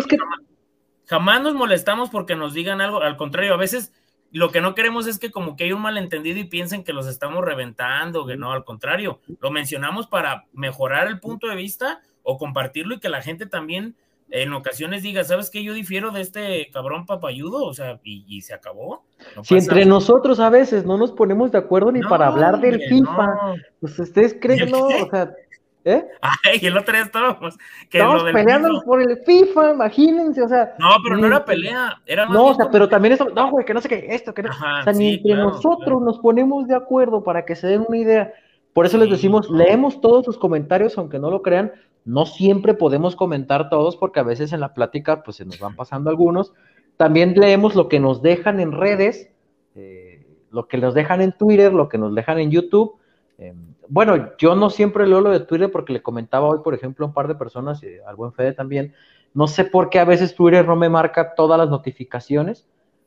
jamás, 1.07 1.41
nos 1.41 1.55
molestamos 1.55 2.09
porque 2.09 2.35
nos 2.35 2.53
digan 2.53 2.80
algo, 2.80 3.01
al 3.01 3.18
contrario, 3.18 3.53
a 3.55 3.57
veces 3.57 3.91
lo 4.31 4.51
que 4.51 4.61
no 4.61 4.76
queremos 4.76 5.07
es 5.07 5.19
que 5.19 5.31
como 5.31 5.57
que 5.57 5.65
hay 5.65 5.73
un 5.73 5.81
malentendido 5.81 6.39
y 6.39 6.45
piensen 6.45 6.84
que 6.84 6.93
los 6.93 7.07
estamos 7.07 7.43
reventando, 7.43 8.26
que 8.26 8.38
no, 8.38 8.53
al 8.53 8.63
contrario, 8.63 9.19
lo 9.41 9.51
mencionamos 9.51 10.07
para 10.07 10.45
mejorar 10.53 11.07
el 11.07 11.19
punto 11.19 11.47
de 11.47 11.55
vista 11.55 11.99
o 12.23 12.38
compartirlo 12.38 12.95
y 12.95 12.99
que 12.99 13.09
la 13.09 13.22
gente 13.22 13.45
también 13.45 13.95
en 14.30 14.53
ocasiones 14.53 15.03
diga, 15.03 15.23
¿sabes 15.26 15.49
qué? 15.49 15.61
Yo 15.61 15.73
difiero 15.73 16.11
de 16.11 16.22
este 16.22 16.69
cabrón 16.72 17.05
papayudo, 17.05 17.65
o 17.65 17.73
sea, 17.73 17.99
y, 18.03 18.41
se 18.41 18.53
acabó. 18.53 19.03
si 19.43 19.55
entre 19.55 19.85
nosotros 19.85 20.39
a 20.39 20.49
veces 20.49 20.85
no 20.85 20.97
nos 20.97 21.11
ponemos 21.11 21.51
de 21.51 21.57
acuerdo 21.57 21.91
ni 21.91 22.01
para 22.01 22.27
hablar 22.27 22.61
del 22.61 22.80
FIFA, 22.81 23.55
pues 23.81 23.99
ustedes 23.99 24.38
creen, 24.39 24.72
no, 24.72 24.85
o 24.85 25.09
sea, 25.09 25.34
¿Eh? 25.83 26.05
Ay, 26.21 26.59
el 26.61 26.77
otro 26.77 26.93
día 26.93 27.03
estábamos. 27.03 27.57
Que 27.89 27.97
Estamos 27.97 28.23
peleando 28.31 28.81
por 28.85 29.01
el 29.01 29.17
FIFA, 29.25 29.71
imagínense, 29.71 30.43
o 30.43 30.47
sea. 30.47 30.75
No, 30.77 30.89
pero 31.03 31.17
no 31.17 31.27
era 31.27 31.43
pelea, 31.43 31.99
era 32.05 32.25
No, 32.27 32.47
o 32.47 32.53
sea, 32.53 32.69
pero 32.71 32.87
también 32.87 33.13
eso, 33.13 33.29
no, 33.29 33.49
güey, 33.49 33.65
que 33.65 33.73
no 33.73 33.81
sé 33.81 33.89
qué, 33.89 34.05
esto, 34.09 34.33
que 34.33 34.43
no. 34.43 34.51
o 34.51 34.83
sea, 34.83 34.93
ni 34.93 35.15
entre 35.15 35.35
nosotros 35.35 36.01
nos 36.01 36.19
ponemos 36.19 36.67
de 36.67 36.75
acuerdo 36.75 37.23
para 37.23 37.45
que 37.45 37.55
se 37.55 37.67
den 37.67 37.85
una 37.87 37.97
idea. 37.97 38.33
Por 38.73 38.85
eso 38.85 38.97
les 38.97 39.09
decimos, 39.09 39.49
leemos 39.49 39.99
todos 40.01 40.23
sus 40.23 40.37
comentarios, 40.37 40.97
aunque 40.97 41.19
no 41.19 41.31
lo 41.31 41.41
crean, 41.41 41.71
no 42.05 42.25
siempre 42.25 42.73
podemos 42.73 43.15
comentar 43.15 43.69
todos, 43.69 43.97
porque 43.97 44.19
a 44.19 44.23
veces 44.23 44.53
en 44.53 44.59
la 44.59 44.73
plática, 44.73 45.23
pues 45.23 45.37
se 45.37 45.45
nos 45.45 45.59
van 45.59 45.75
pasando 45.75 46.09
algunos. 46.09 46.53
También 46.95 47.33
leemos 47.35 47.75
lo 47.75 47.89
que 47.89 47.99
nos 47.99 48.21
dejan 48.21 48.59
en 48.59 48.71
redes, 48.71 49.29
eh, 49.75 50.25
lo 50.51 50.67
que 50.67 50.77
nos 50.77 50.93
dejan 50.93 51.21
en 51.21 51.31
Twitter, 51.31 51.73
lo 51.73 51.89
que 51.89 51.97
nos 51.97 52.13
dejan 52.13 52.39
en 52.39 52.51
YouTube 52.51 53.01
Em, 53.41 53.70
bueno, 53.91 54.31
yo 54.38 54.55
no 54.55 54.69
siempre 54.69 55.05
leo 55.05 55.19
lo 55.19 55.31
de 55.31 55.41
Twitter 55.41 55.69
porque 55.69 55.91
le 55.91 56.01
comentaba 56.01 56.47
hoy, 56.47 56.59
por 56.63 56.73
ejemplo, 56.73 57.05
a 57.05 57.09
un 57.09 57.13
par 57.13 57.27
de 57.27 57.35
personas, 57.35 57.84
y 57.84 57.88
al 58.07 58.15
buen 58.15 58.31
Fede 58.31 58.53
también, 58.53 58.93
no 59.34 59.47
sé 59.47 59.65
por 59.65 59.89
qué 59.89 59.99
a 59.99 60.05
veces 60.05 60.34
Twitter 60.34 60.65
no 60.65 60.77
me 60.77 60.88
marca 60.88 61.35
todas 61.35 61.59
las 61.59 61.69
notificaciones. 61.69 62.65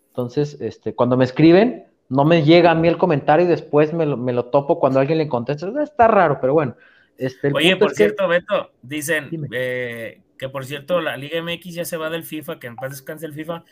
Entonces, 0.09 0.61
este, 0.61 0.94
cuando 0.94 1.16
me 1.16 1.24
escriben, 1.24 1.86
no 2.11 2.27
me 2.27 2.43
llega 2.43 2.70
a 2.70 2.74
mí 2.74 2.86
el 2.86 2.98
comentario 2.98 3.47
y 3.47 3.48
después 3.48 3.94
me 3.94 4.05
lo, 4.05 4.44
topo 4.44 4.78
cuando 4.78 5.01
alguien 5.01 5.16
le 5.16 5.27
contesta. 5.27 5.73
Está 5.82 6.06
raro, 6.06 6.36
pero 6.39 6.52
bueno. 6.52 6.77
Este, 7.16 7.51
Oye, 7.51 7.77
por 7.77 7.93
cierto, 7.93 8.28
Beto, 8.28 8.70
dicen 8.82 9.31
eh, 9.52 10.20
que 10.36 10.48
por 10.51 10.66
cierto 10.66 11.01
la 11.01 11.16
Liga 11.16 11.40
MX 11.43 11.74
ya 11.74 11.85
se 11.86 11.97
va 11.97 12.11
del 12.11 12.24
FIFA, 12.24 12.59
que 12.59 12.66
en 12.66 12.77
paz 12.77 12.90
descanse 12.90 13.24
el 13.24 13.32
FIFA. 13.32 13.65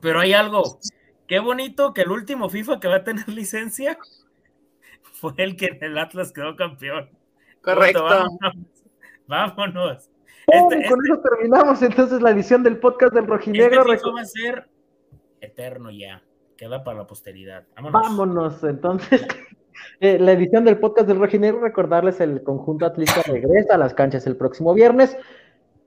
Pero 0.00 0.20
hay 0.20 0.32
algo, 0.32 0.78
qué 1.26 1.40
bonito 1.40 1.92
que 1.92 2.02
el 2.02 2.12
último 2.12 2.48
FIFA 2.48 2.78
que 2.78 2.86
va 2.86 2.96
a 2.96 3.04
tener 3.04 3.28
licencia 3.28 3.98
fue 5.12 5.34
el 5.38 5.56
que 5.56 5.66
en 5.66 5.82
el 5.82 5.98
Atlas 5.98 6.32
quedó 6.32 6.56
campeón. 6.56 7.10
Correcto. 7.62 8.04
Vámonos. 9.26 10.10
Este, 10.46 10.88
con 10.88 11.00
este 11.00 11.12
eso 11.12 11.22
terminamos 11.22 11.82
entonces 11.82 12.20
la 12.20 12.30
edición 12.30 12.62
del 12.62 12.78
podcast 12.78 13.14
del 13.14 13.26
Rojinegro. 13.26 13.92
Este 13.92 14.10
va 14.10 14.20
a 14.20 14.24
ser 14.24 14.68
eterno 15.40 15.90
ya. 15.90 16.22
Queda 16.56 16.84
para 16.84 16.98
la 16.98 17.06
posteridad. 17.06 17.64
Vámonos. 17.76 18.02
Vámonos, 18.02 18.64
entonces. 18.64 19.26
Eh, 19.98 20.20
la 20.20 20.32
edición 20.32 20.64
del 20.64 20.78
podcast 20.78 21.08
del 21.08 21.18
Rojinegro, 21.18 21.60
recordarles 21.60 22.20
el 22.20 22.44
conjunto 22.44 22.86
atlista 22.86 23.22
regresa 23.22 23.74
a 23.74 23.78
las 23.78 23.92
canchas 23.92 24.24
el 24.26 24.36
próximo 24.36 24.72
viernes. 24.72 25.16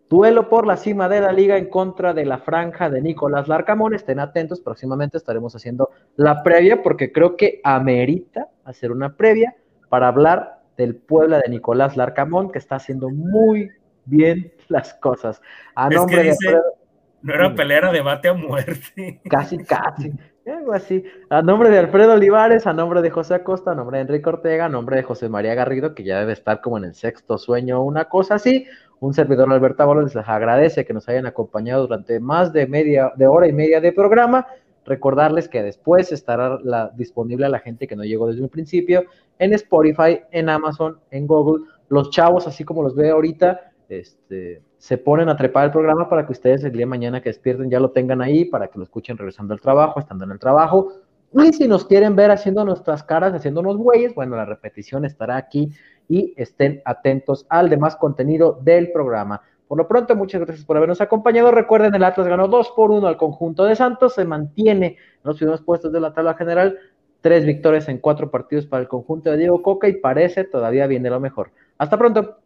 Duelo 0.10 0.48
por 0.48 0.66
la 0.66 0.78
cima 0.78 1.10
de 1.10 1.20
la 1.20 1.34
liga 1.34 1.58
en 1.58 1.70
contra 1.70 2.14
de 2.14 2.26
la 2.26 2.38
franja 2.38 2.90
de 2.90 3.02
Nicolás 3.02 3.48
Larcamón. 3.48 3.94
Estén 3.94 4.20
atentos, 4.20 4.62
próximamente 4.62 5.18
estaremos 5.18 5.56
haciendo 5.56 5.90
la 6.16 6.44
previa 6.44 6.82
porque 6.82 7.12
creo 7.12 7.36
que 7.36 7.60
amerita 7.64 8.48
hacer 8.64 8.92
una 8.92 9.16
previa 9.16 9.56
para 9.90 10.08
hablar 10.08 10.62
del 10.78 10.96
Puebla 10.96 11.40
de 11.40 11.50
Nicolás 11.50 11.98
Larcamón 11.98 12.52
que 12.52 12.60
está 12.60 12.76
haciendo 12.76 13.10
muy 13.10 13.70
bien 14.06 14.54
las 14.70 14.94
cosas. 14.94 15.42
A 15.76 15.90
nombre 15.90 16.24
de 16.24 16.36
no 17.22 17.34
era 17.34 17.54
pelea, 17.54 17.92
debate 17.92 18.30
a 18.30 18.34
muerte. 18.34 19.20
Casi, 19.30 19.58
casi. 19.58 20.14
Algo 20.46 20.72
así. 20.72 21.04
A 21.30 21.42
nombre 21.42 21.70
de 21.70 21.78
Alfredo 21.78 22.14
Olivares, 22.14 22.66
a 22.68 22.74
nombre 22.74 23.02
de 23.02 23.10
José 23.10 23.34
Acosta, 23.34 23.72
a 23.72 23.76
nombre 23.76 23.98
de 23.98 24.04
Enrique 24.04 24.30
Ortega, 24.30 24.66
a 24.66 24.70
nombre 24.70 24.96
de 24.96 25.04
José 25.04 25.28
María 25.28 25.54
Garrido, 25.54 25.94
que 25.94 26.06
ya 26.06 26.20
debe 26.20 26.32
estar 26.32 26.62
como 26.62 26.78
en 26.78 26.86
el 26.86 26.94
sexto 26.94 27.38
sueño 27.38 27.82
o 27.82 27.84
una 27.84 28.06
cosa 28.06 28.36
así. 28.36 28.66
Un 29.00 29.14
servidor 29.14 29.52
Alberto 29.52 29.84
Ábalos 29.84 30.16
les 30.16 30.28
agradece 30.28 30.86
que 30.86 30.94
nos 30.94 31.08
hayan 31.08 31.26
acompañado 31.26 31.84
durante 31.84 32.20
más 32.20 32.52
de 32.52 32.68
media, 32.68 33.12
de 33.16 33.28
hora 33.28 33.48
y 33.48 33.54
media 33.54 33.80
de 33.80 33.92
programa. 33.92 34.48
Recordarles 34.86 35.48
que 35.50 35.62
después 35.62 36.12
estará 36.12 36.60
disponible 36.96 37.46
a 37.46 37.50
la 37.50 37.60
gente 37.60 37.88
que 37.88 37.96
no 37.96 38.04
llegó 38.04 38.28
desde 38.28 38.42
un 38.42 38.50
principio 38.50 39.04
en 39.38 39.54
Spotify, 39.54 40.22
en 40.32 40.50
Amazon, 40.50 41.00
en 41.12 41.28
Google. 41.28 41.66
Los 41.90 42.10
chavos, 42.10 42.48
así 42.48 42.64
como 42.64 42.82
los 42.82 42.96
ve 42.96 43.10
ahorita, 43.10 43.72
este, 43.90 44.62
se 44.78 44.98
ponen 44.98 45.30
a 45.30 45.38
trepar 45.38 45.66
el 45.66 45.72
programa 45.72 46.10
para 46.10 46.26
que 46.26 46.32
ustedes 46.32 46.64
el 46.64 46.72
día 46.72 46.82
de 46.82 46.88
mañana 46.88 47.22
que 47.22 47.30
despierten 47.30 47.70
ya 47.70 47.80
lo 47.80 47.92
tengan 47.92 48.22
ahí, 48.22 48.46
para 48.46 48.68
que 48.68 48.78
lo 48.78 48.84
escuchen 48.84 49.18
regresando 49.18 49.54
al 49.54 49.62
trabajo, 49.62 50.00
estando 50.00 50.26
en 50.26 50.32
el 50.32 50.40
trabajo. 50.40 50.94
Y 51.34 51.54
si 51.54 51.68
nos 51.68 51.86
quieren 51.86 52.16
ver 52.16 52.32
haciendo 52.32 52.64
nuestras 52.64 53.04
caras, 53.04 53.34
haciéndonos 53.34 53.78
güeyes, 53.78 54.16
bueno, 54.16 54.36
la 54.36 54.46
repetición 54.46 55.06
estará 55.06 55.36
aquí 55.36 55.72
y 56.08 56.34
estén 56.38 56.82
atentos 56.86 57.46
al 57.50 57.70
demás 57.70 57.96
contenido 57.96 58.60
del 58.62 58.92
programa. 58.92 59.42
Por 59.68 59.78
lo 59.78 59.88
pronto, 59.88 60.16
muchas 60.16 60.42
gracias 60.42 60.66
por 60.66 60.78
habernos 60.78 61.02
acompañado. 61.02 61.52
Recuerden, 61.52 61.94
el 61.94 62.04
Atlas 62.04 62.28
ganó 62.28 62.48
2 62.48 62.72
por 62.76 62.92
1 62.92 63.06
al 63.08 63.18
conjunto 63.18 63.66
de 63.66 63.76
Santos, 63.76 64.16
se 64.16 64.24
mantiene 64.24 64.88
en 64.88 64.98
los 65.24 65.38
primeros 65.38 65.62
puestos 65.62 65.92
de 65.92 66.00
la 66.00 66.14
tabla 66.14 66.36
general, 66.36 66.78
tres 67.22 67.46
victorias 67.46 67.90
en 67.90 67.98
cuatro 67.98 68.32
partidos 68.32 68.66
para 68.66 68.82
el 68.82 68.88
conjunto 68.88 69.30
de 69.30 69.38
Diego 69.38 69.62
Coca 69.62 69.90
y 69.90 69.94
parece 69.94 70.46
todavía 70.46 70.88
viene 70.88 71.10
lo 71.10 71.20
mejor. 71.20 71.52
Hasta 71.78 71.98
pronto. 71.98 72.38